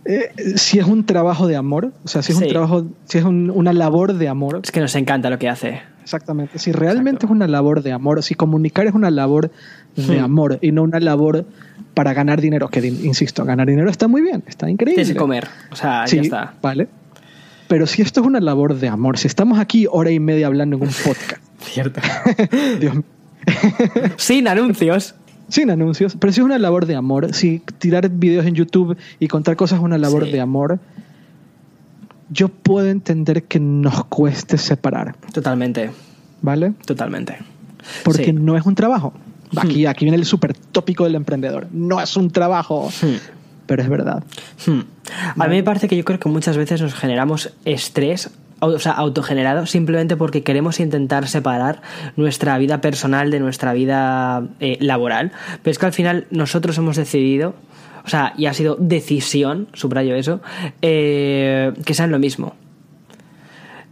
eh, 0.06 0.32
si 0.56 0.78
es 0.78 0.86
un 0.86 1.04
trabajo 1.04 1.46
de 1.46 1.56
amor, 1.56 1.92
o 2.04 2.08
sea, 2.08 2.22
si 2.22 2.32
es 2.32 2.38
un 2.38 2.48
trabajo, 2.48 2.86
si 3.04 3.18
es 3.18 3.24
una 3.24 3.72
labor 3.72 4.14
de 4.14 4.28
amor. 4.28 4.60
Es 4.62 4.70
que 4.70 4.80
nos 4.80 4.94
encanta 4.94 5.30
lo 5.30 5.38
que 5.38 5.48
hace. 5.48 5.82
Exactamente. 6.02 6.58
Si 6.58 6.72
realmente 6.72 7.24
es 7.24 7.32
una 7.32 7.46
labor 7.46 7.82
de 7.82 7.92
amor, 7.92 8.22
si 8.22 8.34
comunicar 8.34 8.86
es 8.86 8.94
una 8.94 9.10
labor 9.10 9.50
de 9.96 10.20
hmm. 10.20 10.24
amor 10.24 10.58
y 10.60 10.72
no 10.72 10.82
una 10.82 11.00
labor 11.00 11.46
para 11.94 12.12
ganar 12.12 12.40
dinero, 12.40 12.68
que 12.68 12.84
insisto, 12.86 13.44
ganar 13.44 13.68
dinero 13.68 13.88
está 13.88 14.08
muy 14.08 14.22
bien, 14.22 14.42
está 14.46 14.68
increíble. 14.68 15.04
Que 15.04 15.14
comer, 15.14 15.48
o 15.70 15.76
sea, 15.76 16.04
ya 16.06 16.20
está. 16.20 16.54
Vale. 16.60 16.88
Pero 17.68 17.86
si 17.86 18.02
esto 18.02 18.20
es 18.20 18.26
una 18.26 18.40
labor 18.40 18.78
de 18.78 18.88
amor, 18.88 19.18
si 19.18 19.26
estamos 19.26 19.58
aquí 19.58 19.86
hora 19.90 20.10
y 20.10 20.20
media 20.20 20.46
hablando 20.46 20.76
en 20.76 20.82
un 20.82 20.88
podcast. 20.88 21.42
Cierto. 21.60 22.00
Dios 22.80 22.94
mío. 22.94 23.04
Sin 24.16 24.48
anuncios. 24.48 25.14
Sin 25.48 25.70
anuncios, 25.70 26.16
pero 26.18 26.32
si 26.32 26.40
es 26.40 26.44
una 26.44 26.58
labor 26.58 26.86
de 26.86 26.96
amor, 26.96 27.34
si 27.34 27.60
tirar 27.78 28.08
videos 28.08 28.46
en 28.46 28.54
YouTube 28.54 28.96
y 29.20 29.28
contar 29.28 29.56
cosas 29.56 29.78
es 29.78 29.84
una 29.84 29.98
labor 29.98 30.24
de 30.24 30.40
amor, 30.40 30.80
yo 32.30 32.48
puedo 32.48 32.88
entender 32.88 33.44
que 33.44 33.60
nos 33.60 34.04
cueste 34.06 34.56
separar. 34.56 35.16
Totalmente. 35.32 35.90
¿Vale? 36.40 36.72
Totalmente. 36.86 37.38
Porque 38.04 38.32
no 38.32 38.56
es 38.56 38.64
un 38.64 38.74
trabajo. 38.74 39.12
Aquí, 39.62 39.86
aquí 39.86 40.04
viene 40.04 40.16
el 40.16 40.24
súper 40.24 40.54
tópico 40.54 41.04
del 41.04 41.14
emprendedor. 41.14 41.68
No 41.72 42.00
es 42.00 42.16
un 42.16 42.30
trabajo, 42.30 42.88
hmm. 43.02 43.16
pero 43.66 43.82
es 43.82 43.88
verdad. 43.88 44.24
Hmm. 44.66 44.80
A 45.38 45.48
mí 45.48 45.56
me 45.56 45.62
parece 45.62 45.88
que 45.88 45.96
yo 45.96 46.04
creo 46.04 46.18
que 46.18 46.28
muchas 46.28 46.56
veces 46.56 46.80
nos 46.80 46.94
generamos 46.94 47.52
estrés 47.64 48.30
o 48.60 48.78
sea, 48.78 48.92
autogenerado 48.92 49.66
simplemente 49.66 50.16
porque 50.16 50.42
queremos 50.42 50.80
intentar 50.80 51.28
separar 51.28 51.82
nuestra 52.16 52.56
vida 52.58 52.80
personal 52.80 53.30
de 53.30 53.40
nuestra 53.40 53.72
vida 53.72 54.44
eh, 54.60 54.78
laboral. 54.80 55.32
Pero 55.62 55.72
es 55.72 55.78
que 55.78 55.86
al 55.86 55.92
final 55.92 56.26
nosotros 56.30 56.78
hemos 56.78 56.96
decidido, 56.96 57.54
o 58.04 58.08
sea, 58.08 58.32
y 58.36 58.46
ha 58.46 58.54
sido 58.54 58.76
decisión, 58.78 59.68
subrayo 59.74 60.14
eso, 60.14 60.40
eh, 60.82 61.72
que 61.84 61.94
sean 61.94 62.10
lo 62.10 62.18
mismo. 62.18 62.54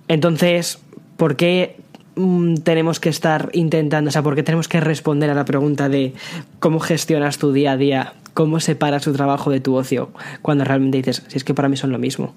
Entonces, 0.09 0.78
¿por 1.16 1.36
qué 1.36 1.76
Mm, 2.14 2.56
tenemos 2.56 3.01
que 3.01 3.09
estar 3.09 3.48
intentando, 3.52 4.09
o 4.09 4.12
sea, 4.12 4.22
porque 4.22 4.43
tenemos 4.43 4.68
que 4.68 4.80
responder 4.80 5.30
a 5.30 5.34
la 5.34 5.44
pregunta 5.44 5.89
de 5.89 6.12
cómo 6.60 6.78
gestionas 6.78 7.39
tu 7.39 7.52
día 7.52 7.72
a 7.72 7.76
día, 7.76 8.12
cómo 8.34 8.60
separas 8.60 9.02
tu 9.02 9.12
trabajo 9.12 9.51
de 9.51 9.60
tu 9.60 9.74
ocio, 9.74 10.10
cuando 10.43 10.64
realmente 10.64 10.98
dices, 10.98 11.22
si 11.28 11.39
es 11.39 11.44
que 11.44 11.55
para 11.55 11.68
mí 11.68 11.76
son 11.76 11.90
lo 11.90 11.98
mismo. 11.98 12.34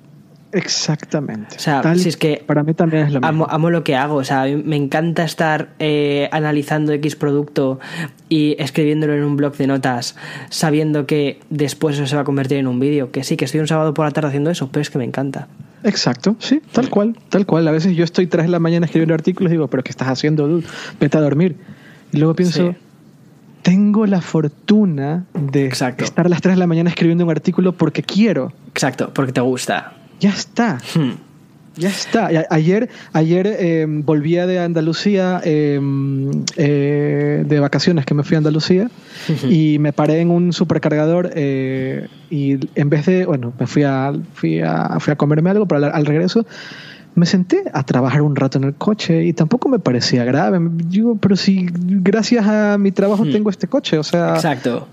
Exactamente. 0.55 1.57
O 1.57 1.59
sea, 1.59 1.95
si 1.95 2.07
es 2.07 2.15
que 2.15 2.41
para 2.45 2.63
mí 2.63 2.73
también 2.73 3.07
es 3.07 3.13
lo 3.13 3.19
mismo. 3.19 3.45
Amo, 3.49 3.69
lo 3.69 3.83
que 3.83 3.97
hago, 3.97 4.15
o 4.15 4.23
sea, 4.23 4.45
me 4.45 4.77
encanta 4.77 5.25
estar 5.25 5.73
eh, 5.79 6.29
analizando 6.31 6.93
X 6.93 7.17
producto 7.17 7.79
y 8.29 8.55
escribiéndolo 8.57 9.13
en 9.13 9.25
un 9.25 9.35
blog 9.35 9.57
de 9.57 9.67
notas, 9.67 10.15
sabiendo 10.49 11.05
que 11.05 11.41
después 11.49 11.95
eso 11.95 12.07
se 12.07 12.15
va 12.15 12.21
a 12.21 12.25
convertir 12.25 12.57
en 12.57 12.67
un 12.67 12.79
vídeo, 12.79 13.11
que 13.11 13.25
sí, 13.25 13.35
que 13.35 13.43
estoy 13.43 13.59
un 13.59 13.67
sábado 13.67 13.93
por 13.93 14.05
la 14.05 14.11
tarde 14.11 14.29
haciendo 14.29 14.49
eso, 14.49 14.69
pero 14.71 14.81
es 14.81 14.89
que 14.89 14.97
me 14.97 15.03
encanta. 15.03 15.49
Exacto, 15.83 16.37
sí, 16.39 16.61
tal 16.71 16.89
cual, 16.89 17.17
tal 17.27 17.45
cual. 17.45 17.67
A 17.67 17.71
veces 17.71 17.93
yo 17.93 18.05
estoy 18.05 18.27
tras 18.27 18.45
de 18.45 18.51
la 18.51 18.59
mañana 18.59 18.85
escribiendo 18.85 19.13
artículos 19.13 19.51
y 19.51 19.55
digo, 19.55 19.67
pero 19.67 19.83
¿qué 19.83 19.91
estás 19.91 20.07
haciendo, 20.07 20.47
dude? 20.47 20.65
Vete 21.01 21.17
a 21.17 21.21
dormir. 21.21 21.57
Y 22.13 22.17
luego 22.17 22.33
pienso, 22.33 22.73
tengo 23.61 24.05
la 24.05 24.21
fortuna 24.21 25.25
de 25.33 25.67
estar 25.67 26.25
a 26.25 26.29
las 26.29 26.41
3 26.41 26.55
de 26.55 26.59
la 26.59 26.67
mañana 26.67 26.89
escribiendo 26.89 27.25
un 27.25 27.31
artículo 27.31 27.73
porque 27.73 28.03
quiero. 28.03 28.53
Exacto, 28.69 29.11
porque 29.13 29.33
te 29.33 29.41
gusta. 29.41 29.93
Ya 30.19 30.29
está. 30.29 30.77
Hmm. 30.95 31.25
Ya 31.77 31.89
está. 31.89 32.29
Ayer, 32.49 32.89
ayer 33.11 33.47
eh, 33.47 33.85
volvía 33.87 34.47
de 34.47 34.59
Andalucía, 34.59 35.41
em, 35.43 36.31
eh, 36.55 37.43
de 37.45 37.59
vacaciones 37.59 38.05
que 38.05 38.13
me 38.13 38.23
fui 38.23 38.35
a 38.35 38.37
Andalucía, 38.37 38.89
y 39.49 39.77
me 39.79 39.91
paré 39.91 40.21
en 40.21 40.31
un 40.31 40.53
supercargador 40.53 41.31
eh, 41.35 42.07
y 42.29 42.57
en 42.75 42.89
vez 42.89 43.05
de, 43.07 43.25
bueno, 43.25 43.53
me 43.59 43.67
fui 43.67 43.83
a, 43.83 44.13
fui 44.33 44.61
a, 44.61 44.99
fui 44.99 45.11
a 45.11 45.15
comerme 45.17 45.49
algo, 45.49 45.67
pero 45.67 45.93
al, 45.93 46.05
regreso 46.05 46.45
me 47.15 47.25
senté 47.25 47.63
a 47.73 47.83
trabajar 47.83 48.21
un 48.21 48.35
rato 48.35 48.57
en 48.57 48.65
el 48.65 48.75
coche 48.75 49.25
y 49.25 49.33
tampoco 49.33 49.67
me 49.67 49.79
parecía 49.79 50.23
grave. 50.23 50.59
Digo, 50.61 51.17
pero 51.17 51.35
si 51.35 51.67
gracias 51.71 52.45
a 52.45 52.77
mi 52.77 52.91
trabajo 52.91 53.25
hmm. 53.25 53.31
tengo 53.31 53.49
este 53.49 53.67
coche, 53.67 53.97
o 53.97 54.03
sea... 54.03 54.35
Exacto. 54.35 54.87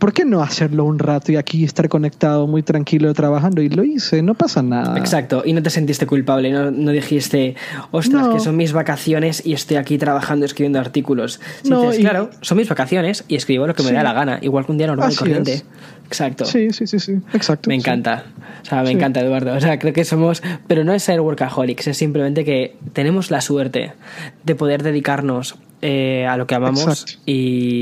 ¿Por 0.00 0.12
qué 0.12 0.24
no 0.24 0.42
hacerlo 0.42 0.84
un 0.84 0.98
rato 0.98 1.30
y 1.30 1.36
aquí 1.36 1.62
estar 1.62 1.88
conectado 1.88 2.48
muy 2.48 2.62
tranquilo 2.64 3.12
trabajando? 3.14 3.62
Y 3.62 3.68
lo 3.68 3.84
hice, 3.84 4.22
no 4.22 4.34
pasa 4.34 4.62
nada. 4.62 4.98
Exacto, 4.98 5.42
y 5.44 5.52
no 5.52 5.62
te 5.62 5.70
sentiste 5.70 6.06
culpable, 6.06 6.50
no, 6.50 6.72
no 6.72 6.90
dijiste, 6.90 7.54
ostras, 7.92 8.28
que 8.28 8.40
son 8.40 8.56
mis 8.56 8.72
vacaciones 8.72 9.46
y 9.46 9.52
estoy 9.52 9.76
aquí 9.76 9.98
trabajando 9.98 10.46
escribiendo 10.46 10.80
artículos. 10.80 11.38
no, 11.64 11.90
claro, 11.90 12.30
son 12.40 12.58
mis 12.58 12.68
vacaciones 12.68 13.24
y 13.28 13.36
escribo 13.36 13.66
lo 13.66 13.74
que 13.74 13.84
me 13.84 13.92
da 13.92 14.02
la 14.02 14.14
gana, 14.14 14.38
igual 14.42 14.66
que 14.66 14.72
un 14.72 14.78
día 14.78 14.88
normal 14.88 15.12
y 15.12 15.16
corriente. 15.16 15.62
Exacto. 16.06 16.44
Sí, 16.44 16.72
sí, 16.72 16.88
sí, 16.88 16.98
sí, 16.98 17.18
exacto. 17.34 17.68
Me 17.68 17.76
encanta. 17.76 18.24
O 18.62 18.64
sea, 18.64 18.82
me 18.82 18.90
encanta, 18.90 19.20
Eduardo. 19.20 19.54
O 19.54 19.60
sea, 19.60 19.78
creo 19.78 19.92
que 19.92 20.04
somos, 20.04 20.42
pero 20.66 20.82
no 20.82 20.92
es 20.92 21.04
ser 21.04 21.20
workaholics, 21.20 21.86
es 21.86 21.96
simplemente 21.96 22.44
que 22.44 22.76
tenemos 22.94 23.30
la 23.30 23.40
suerte 23.40 23.92
de 24.42 24.54
poder 24.56 24.82
dedicarnos 24.82 25.56
eh, 25.82 26.26
a 26.26 26.36
lo 26.36 26.46
que 26.46 26.54
amamos 26.54 27.18
y, 27.24 27.80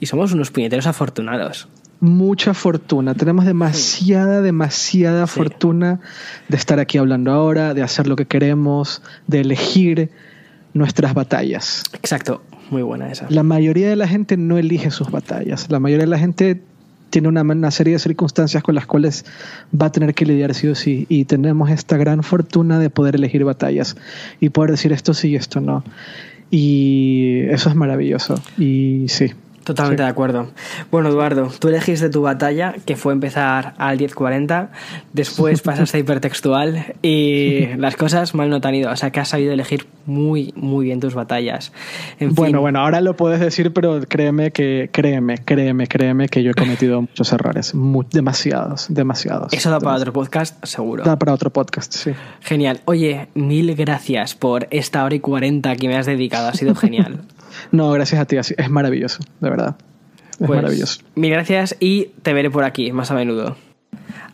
y 0.00 0.06
somos 0.06 0.32
unos 0.32 0.50
puñeteros 0.50 0.86
afortunados. 0.86 1.68
Mucha 2.00 2.54
fortuna, 2.54 3.14
tenemos 3.14 3.44
demasiada, 3.44 4.40
demasiada 4.40 5.26
fortuna 5.26 6.00
de 6.48 6.56
estar 6.56 6.80
aquí 6.80 6.96
hablando 6.96 7.30
ahora, 7.30 7.74
de 7.74 7.82
hacer 7.82 8.06
lo 8.06 8.16
que 8.16 8.24
queremos, 8.24 9.02
de 9.26 9.40
elegir 9.40 10.10
nuestras 10.72 11.12
batallas. 11.12 11.84
Exacto, 11.92 12.42
muy 12.70 12.80
buena 12.80 13.12
esa. 13.12 13.26
La 13.28 13.42
mayoría 13.42 13.90
de 13.90 13.96
la 13.96 14.08
gente 14.08 14.38
no 14.38 14.56
elige 14.56 14.90
sus 14.90 15.10
batallas, 15.10 15.70
la 15.70 15.78
mayoría 15.78 16.06
de 16.06 16.10
la 16.10 16.18
gente 16.18 16.62
tiene 17.10 17.28
una, 17.28 17.42
una, 17.42 17.70
serie 17.70 17.94
de 17.94 17.98
circunstancias 17.98 18.62
con 18.62 18.74
las 18.74 18.86
cuales 18.86 19.26
va 19.78 19.86
a 19.86 19.92
tener 19.92 20.14
que 20.14 20.24
lidiar 20.24 20.54
sí 20.54 20.68
o 20.68 20.74
sí. 20.74 21.06
Y 21.08 21.24
tenemos 21.24 21.68
esta 21.68 21.96
gran 21.96 22.22
fortuna 22.22 22.78
de 22.78 22.88
poder 22.88 23.16
elegir 23.16 23.44
batallas 23.44 23.96
y 24.38 24.50
poder 24.50 24.70
decir 24.70 24.92
esto 24.92 25.12
sí 25.12 25.30
y 25.30 25.36
esto 25.36 25.60
no. 25.60 25.84
Y 26.50 27.40
eso 27.50 27.68
es 27.68 27.74
maravilloso. 27.74 28.40
Y 28.58 29.06
sí, 29.08 29.32
Totalmente 29.70 30.02
de 30.02 30.08
acuerdo. 30.08 30.48
Bueno, 30.90 31.10
Eduardo, 31.10 31.48
tú 31.60 31.68
elegiste 31.68 32.10
tu 32.10 32.22
batalla, 32.22 32.74
que 32.84 32.96
fue 32.96 33.12
empezar 33.12 33.74
al 33.78 33.98
1040, 33.98 34.72
después 35.12 35.62
pasaste 35.62 35.98
a 35.98 36.00
hipertextual 36.00 36.94
y 37.02 37.66
las 37.76 37.94
cosas 37.94 38.34
mal 38.34 38.50
no 38.50 38.60
te 38.60 38.66
han 38.66 38.74
ido. 38.74 38.90
O 38.90 38.96
sea, 38.96 39.10
que 39.12 39.20
has 39.20 39.28
sabido 39.28 39.52
elegir 39.52 39.86
muy, 40.06 40.52
muy 40.56 40.86
bien 40.86 40.98
tus 40.98 41.14
batallas. 41.14 41.72
bueno, 42.18 42.60
bueno, 42.60 42.80
ahora 42.80 43.00
lo 43.00 43.14
puedes 43.14 43.38
decir, 43.38 43.72
pero 43.72 44.00
créeme 44.08 44.50
que, 44.50 44.90
créeme, 44.92 45.38
créeme, 45.38 45.86
créeme 45.86 46.28
que 46.28 46.42
yo 46.42 46.50
he 46.50 46.54
cometido 46.54 47.00
muchos 47.02 47.32
errores. 47.32 47.72
demasiados, 48.12 48.86
demasiados. 48.88 49.52
Eso 49.52 49.70
da 49.70 49.78
para 49.78 49.96
otro 49.96 50.12
podcast, 50.12 50.64
seguro. 50.64 51.04
Da 51.04 51.16
para 51.16 51.32
otro 51.32 51.50
podcast, 51.50 51.94
sí. 51.94 52.10
Genial. 52.40 52.80
Oye, 52.86 53.28
mil 53.34 53.72
gracias 53.76 54.34
por 54.34 54.66
esta 54.70 55.04
hora 55.04 55.14
y 55.14 55.20
cuarenta 55.20 55.76
que 55.76 55.86
me 55.86 55.96
has 55.96 56.06
dedicado. 56.06 56.48
Ha 56.48 56.54
sido 56.54 56.74
genial. 56.74 57.20
No, 57.72 57.90
gracias 57.92 58.20
a 58.20 58.24
ti, 58.24 58.36
es 58.36 58.70
maravilloso, 58.70 59.20
de 59.40 59.50
verdad. 59.50 59.76
Es 60.40 60.46
pues, 60.46 60.50
maravilloso. 60.50 61.02
Mil 61.14 61.30
gracias 61.30 61.76
y 61.80 62.12
te 62.22 62.32
veré 62.32 62.50
por 62.50 62.64
aquí 62.64 62.92
más 62.92 63.10
a 63.10 63.14
menudo. 63.14 63.56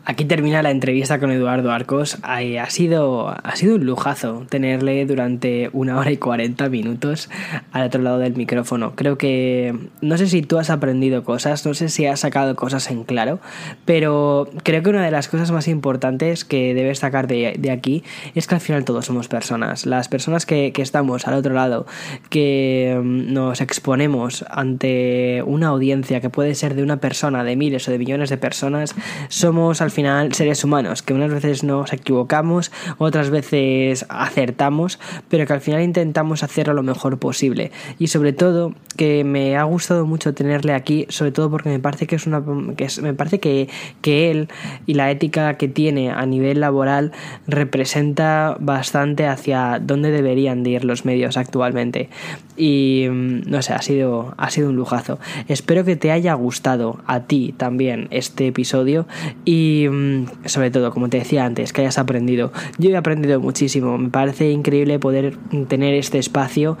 Aquí 0.09 0.23
termina 0.23 0.61
la 0.63 0.71
entrevista 0.71 1.19
con 1.19 1.31
Eduardo 1.31 1.69
Arcos. 1.69 2.17
Ha 2.21 2.69
sido, 2.69 3.27
ha 3.27 3.55
sido 3.57 3.75
un 3.75 3.85
lujazo 3.85 4.45
tenerle 4.49 5.05
durante 5.05 5.69
una 5.73 5.97
hora 5.97 6.11
y 6.11 6.15
cuarenta 6.15 6.69
minutos 6.69 7.29
al 7.73 7.87
otro 7.87 8.01
lado 8.01 8.17
del 8.17 8.33
micrófono. 8.33 8.93
Creo 8.95 9.17
que 9.17 9.77
no 9.99 10.17
sé 10.17 10.27
si 10.27 10.41
tú 10.43 10.59
has 10.59 10.69
aprendido 10.69 11.25
cosas, 11.25 11.65
no 11.65 11.73
sé 11.73 11.89
si 11.89 12.05
has 12.05 12.21
sacado 12.21 12.55
cosas 12.55 12.89
en 12.89 13.03
claro, 13.03 13.41
pero 13.83 14.49
creo 14.63 14.81
que 14.81 14.91
una 14.91 15.03
de 15.03 15.11
las 15.11 15.27
cosas 15.27 15.51
más 15.51 15.67
importantes 15.67 16.45
que 16.45 16.73
debes 16.73 16.99
sacar 16.99 17.27
de, 17.27 17.69
aquí 17.69 18.05
es 18.33 18.47
que 18.47 18.55
al 18.55 18.61
final 18.61 18.85
todos 18.85 19.07
somos 19.07 19.27
personas. 19.27 19.85
Las 19.85 20.07
personas 20.07 20.45
que, 20.45 20.71
que 20.71 20.83
estamos 20.83 21.27
al 21.27 21.33
otro 21.33 21.53
lado, 21.53 21.85
que 22.29 22.97
mm, 22.97 23.33
nos 23.33 23.59
exponemos 23.59 24.45
ante 24.49 25.43
una 25.45 25.67
audiencia 25.67 26.21
que 26.21 26.29
puede 26.29 26.55
ser 26.55 26.75
de 26.75 26.83
una 26.83 27.01
persona, 27.01 27.43
de 27.43 27.57
miles 27.57 27.85
o 27.89 27.91
de 27.91 27.99
millones 27.99 28.29
de 28.29 28.37
personas, 28.37 28.95
somos 29.27 29.81
al 29.81 29.91
final 29.91 29.96
seres 30.31 30.63
humanos, 30.63 31.01
que 31.01 31.13
unas 31.13 31.31
veces 31.31 31.63
nos 31.63 31.91
equivocamos, 31.93 32.71
otras 32.97 33.29
veces 33.29 34.05
acertamos, 34.09 34.99
pero 35.29 35.45
que 35.45 35.53
al 35.53 35.61
final 35.61 35.81
intentamos 35.81 36.43
hacerlo 36.43 36.73
lo 36.73 36.83
mejor 36.83 37.17
posible. 37.17 37.71
Y 37.99 38.07
sobre 38.07 38.33
todo, 38.33 38.73
que 38.95 39.23
me 39.23 39.57
ha 39.57 39.63
gustado 39.63 40.05
mucho 40.05 40.33
tenerle 40.33 40.73
aquí, 40.73 41.05
sobre 41.09 41.31
todo 41.31 41.49
porque 41.49 41.69
me 41.69 41.79
parece 41.79 42.07
que 42.07 42.15
es 42.15 42.27
una 42.27 42.43
que 42.75 42.87
me 43.01 43.13
parece 43.13 43.39
que, 43.39 43.69
que 44.01 44.31
él 44.31 44.49
y 44.85 44.93
la 44.93 45.09
ética 45.11 45.55
que 45.55 45.67
tiene 45.67 46.11
a 46.11 46.25
nivel 46.25 46.59
laboral 46.59 47.11
representa 47.47 48.57
bastante 48.59 49.27
hacia 49.27 49.79
dónde 49.81 50.11
deberían 50.11 50.63
de 50.63 50.71
ir 50.71 50.85
los 50.85 51.05
medios 51.05 51.37
actualmente. 51.37 52.09
Y 52.57 53.07
mm, 53.09 53.49
no 53.49 53.61
sé, 53.61 53.73
ha 53.73 53.81
sido, 53.81 54.33
ha 54.37 54.49
sido 54.49 54.69
un 54.69 54.75
lujazo. 54.75 55.19
Espero 55.47 55.83
que 55.85 55.95
te 55.95 56.11
haya 56.11 56.33
gustado 56.33 56.99
a 57.05 57.21
ti 57.21 57.53
también 57.55 58.07
este 58.11 58.47
episodio 58.47 59.05
y 59.45 59.87
Mm, 59.89 60.25
sobre 60.45 60.71
todo, 60.71 60.91
como 60.91 61.09
te 61.09 61.17
decía 61.17 61.45
antes, 61.45 61.73
que 61.73 61.81
hayas 61.81 61.97
aprendido. 61.97 62.51
Yo 62.77 62.89
he 62.89 62.97
aprendido 62.97 63.39
muchísimo, 63.39 63.97
me 63.97 64.09
parece 64.09 64.51
increíble 64.51 64.99
poder 64.99 65.37
tener 65.67 65.93
este 65.93 66.19
espacio 66.19 66.77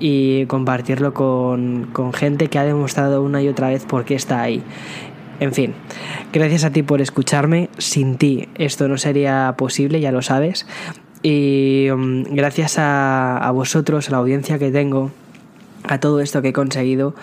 y 0.00 0.46
compartirlo 0.46 1.14
con, 1.14 1.88
con 1.92 2.12
gente 2.12 2.48
que 2.48 2.58
ha 2.58 2.64
demostrado 2.64 3.22
una 3.22 3.42
y 3.42 3.48
otra 3.48 3.68
vez 3.68 3.84
por 3.84 4.04
qué 4.04 4.14
está 4.14 4.42
ahí. 4.42 4.62
En 5.40 5.52
fin, 5.52 5.74
gracias 6.32 6.64
a 6.64 6.70
ti 6.70 6.82
por 6.82 7.00
escucharme. 7.00 7.68
Sin 7.78 8.16
ti 8.16 8.48
esto 8.54 8.88
no 8.88 8.98
sería 8.98 9.54
posible, 9.56 10.00
ya 10.00 10.12
lo 10.12 10.22
sabes. 10.22 10.66
Y 11.26 11.88
mm, 11.90 12.34
gracias 12.34 12.74
a, 12.76 13.50
vosotros, 13.54 14.08
a 14.08 14.12
la 14.12 14.18
audiencia 14.18 14.58
que 14.58 14.70
tengo, 14.70 15.10
a 15.88 15.98
todo 15.98 16.20
esto 16.20 16.42
que 16.42 16.48
he 16.48 16.52
conseguido, 16.52 17.14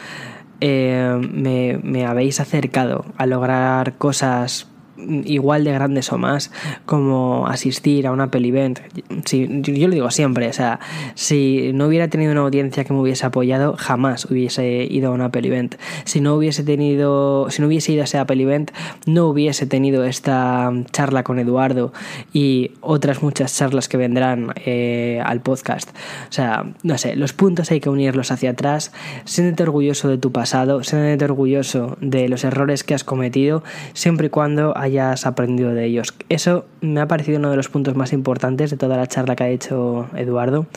eh, 0.60 1.22
me, 1.32 1.80
me, 1.84 2.08
habéis 2.08 2.40
acercado 2.40 3.06
a 3.18 3.28
lograr 3.28 3.94
cosas 4.00 4.68
igual 4.98 5.64
de 5.64 5.72
grandes 5.72 6.12
o 6.12 6.18
más 6.18 6.52
como 6.86 7.48
asistir 7.48 8.08
a 8.08 8.12
una 8.12 8.30
peli 8.30 8.50
event. 8.50 8.80
Si, 9.26 9.48
yo 9.62 9.88
lo 9.88 9.94
digo 9.94 10.12
siempre, 10.12 10.48
o 10.48 10.54
sea, 10.54 10.80
si 11.16 11.72
no 11.74 11.88
hubiera 11.88 12.08
tenido 12.08 12.32
una 12.32 12.42
audiencia 12.42 12.84
que 12.84 12.94
me 12.94 13.00
hubiese 13.00 13.26
apoyado, 13.26 13.76
jamás 13.78 14.26
hubiese 14.26 14.84
ido 14.90 15.12
a 15.12 15.14
una 15.14 15.32
peli 15.32 15.50
event. 15.50 15.76
Si 16.06 16.22
no 16.22 16.36
hubiese 16.36 16.64
tenido, 16.64 17.48
si 17.50 17.62
no 17.62 17.68
hubiese 17.68 17.94
ido 17.94 18.02
a 18.02 18.06
esa 18.06 18.26
peli 18.26 18.44
event, 18.44 18.72
no 19.06 19.28
hubiese 19.28 19.66
tenido 19.66 20.04
esta 20.06 20.72
charla 20.92 21.24
con 21.24 21.40
Eduardo 21.40 21.94
y 22.34 22.72
otras 22.82 23.22
muchas 23.24 23.56
charlas 23.56 23.88
que 23.88 23.98
vendrán 23.98 24.54
eh, 24.66 25.22
al 25.24 25.42
podcast. 25.42 25.90
O 26.30 26.32
sea, 26.32 26.66
no 26.84 26.98
sé, 26.98 27.16
los 27.16 27.34
puntos 27.34 27.72
hay 27.72 27.80
que 27.80 27.90
unirlos 27.90 28.32
hacia 28.32 28.52
atrás. 28.52 28.92
Siéntete 29.26 29.64
orgulloso 29.64 30.10
de 30.10 30.18
tu 30.18 30.32
pasado, 30.32 30.84
siéntete 30.84 31.26
orgulloso 31.26 31.98
de 32.02 32.30
los 32.30 32.44
errores 32.44 32.84
que 32.84 32.94
has 32.94 33.04
cometido, 33.04 33.64
siempre 33.94 34.28
y 34.28 34.30
cuando 34.30 34.78
haya 34.78 34.91
hayas 34.92 35.26
aprendido 35.26 35.74
de 35.74 35.86
ellos. 35.86 36.14
Eso 36.30 36.66
me 36.82 37.00
ha 37.00 37.08
parecido 37.08 37.40
uno 37.40 37.50
de 37.50 37.58
los 37.58 37.70
puntos 37.70 37.96
más 37.96 38.14
importantes 38.14 38.70
de 38.72 38.78
toda 38.78 38.98
la 38.98 39.08
charla 39.08 39.36
que 39.36 39.44
ha 39.44 39.50
hecho 39.50 40.08
Eduardo. 40.16 40.68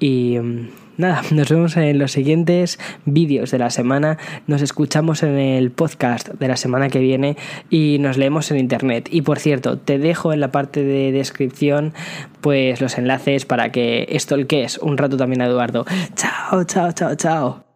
Y 0.00 0.38
mm, 0.38 0.68
nada, 0.96 1.22
nos 1.30 1.48
vemos 1.48 1.76
en 1.76 1.98
los 1.98 2.12
siguientes 2.12 2.78
vídeos 3.04 3.50
de 3.50 3.58
la 3.58 3.70
semana, 3.70 4.18
nos 4.46 4.62
escuchamos 4.62 5.22
en 5.22 5.38
el 5.38 5.70
podcast 5.70 6.28
de 6.28 6.48
la 6.48 6.56
semana 6.56 6.88
que 6.88 7.00
viene 7.00 7.36
y 7.70 7.98
nos 8.00 8.16
leemos 8.16 8.50
en 8.50 8.58
internet. 8.58 9.08
Y 9.10 9.22
por 9.22 9.38
cierto, 9.38 9.78
te 9.78 9.98
dejo 9.98 10.32
en 10.32 10.40
la 10.40 10.50
parte 10.50 10.82
de 10.82 11.12
descripción 11.12 11.92
pues 12.40 12.80
los 12.80 12.96
enlaces 12.98 13.44
para 13.44 13.70
que 13.70 14.06
esto 14.10 14.34
el 14.34 14.46
que 14.46 14.64
es 14.64 14.78
un 14.78 14.96
rato 14.96 15.16
también 15.16 15.42
a 15.42 15.46
Eduardo. 15.46 15.84
Chao, 16.14 16.64
chao, 16.64 16.92
chao, 16.92 17.14
chao. 17.14 17.67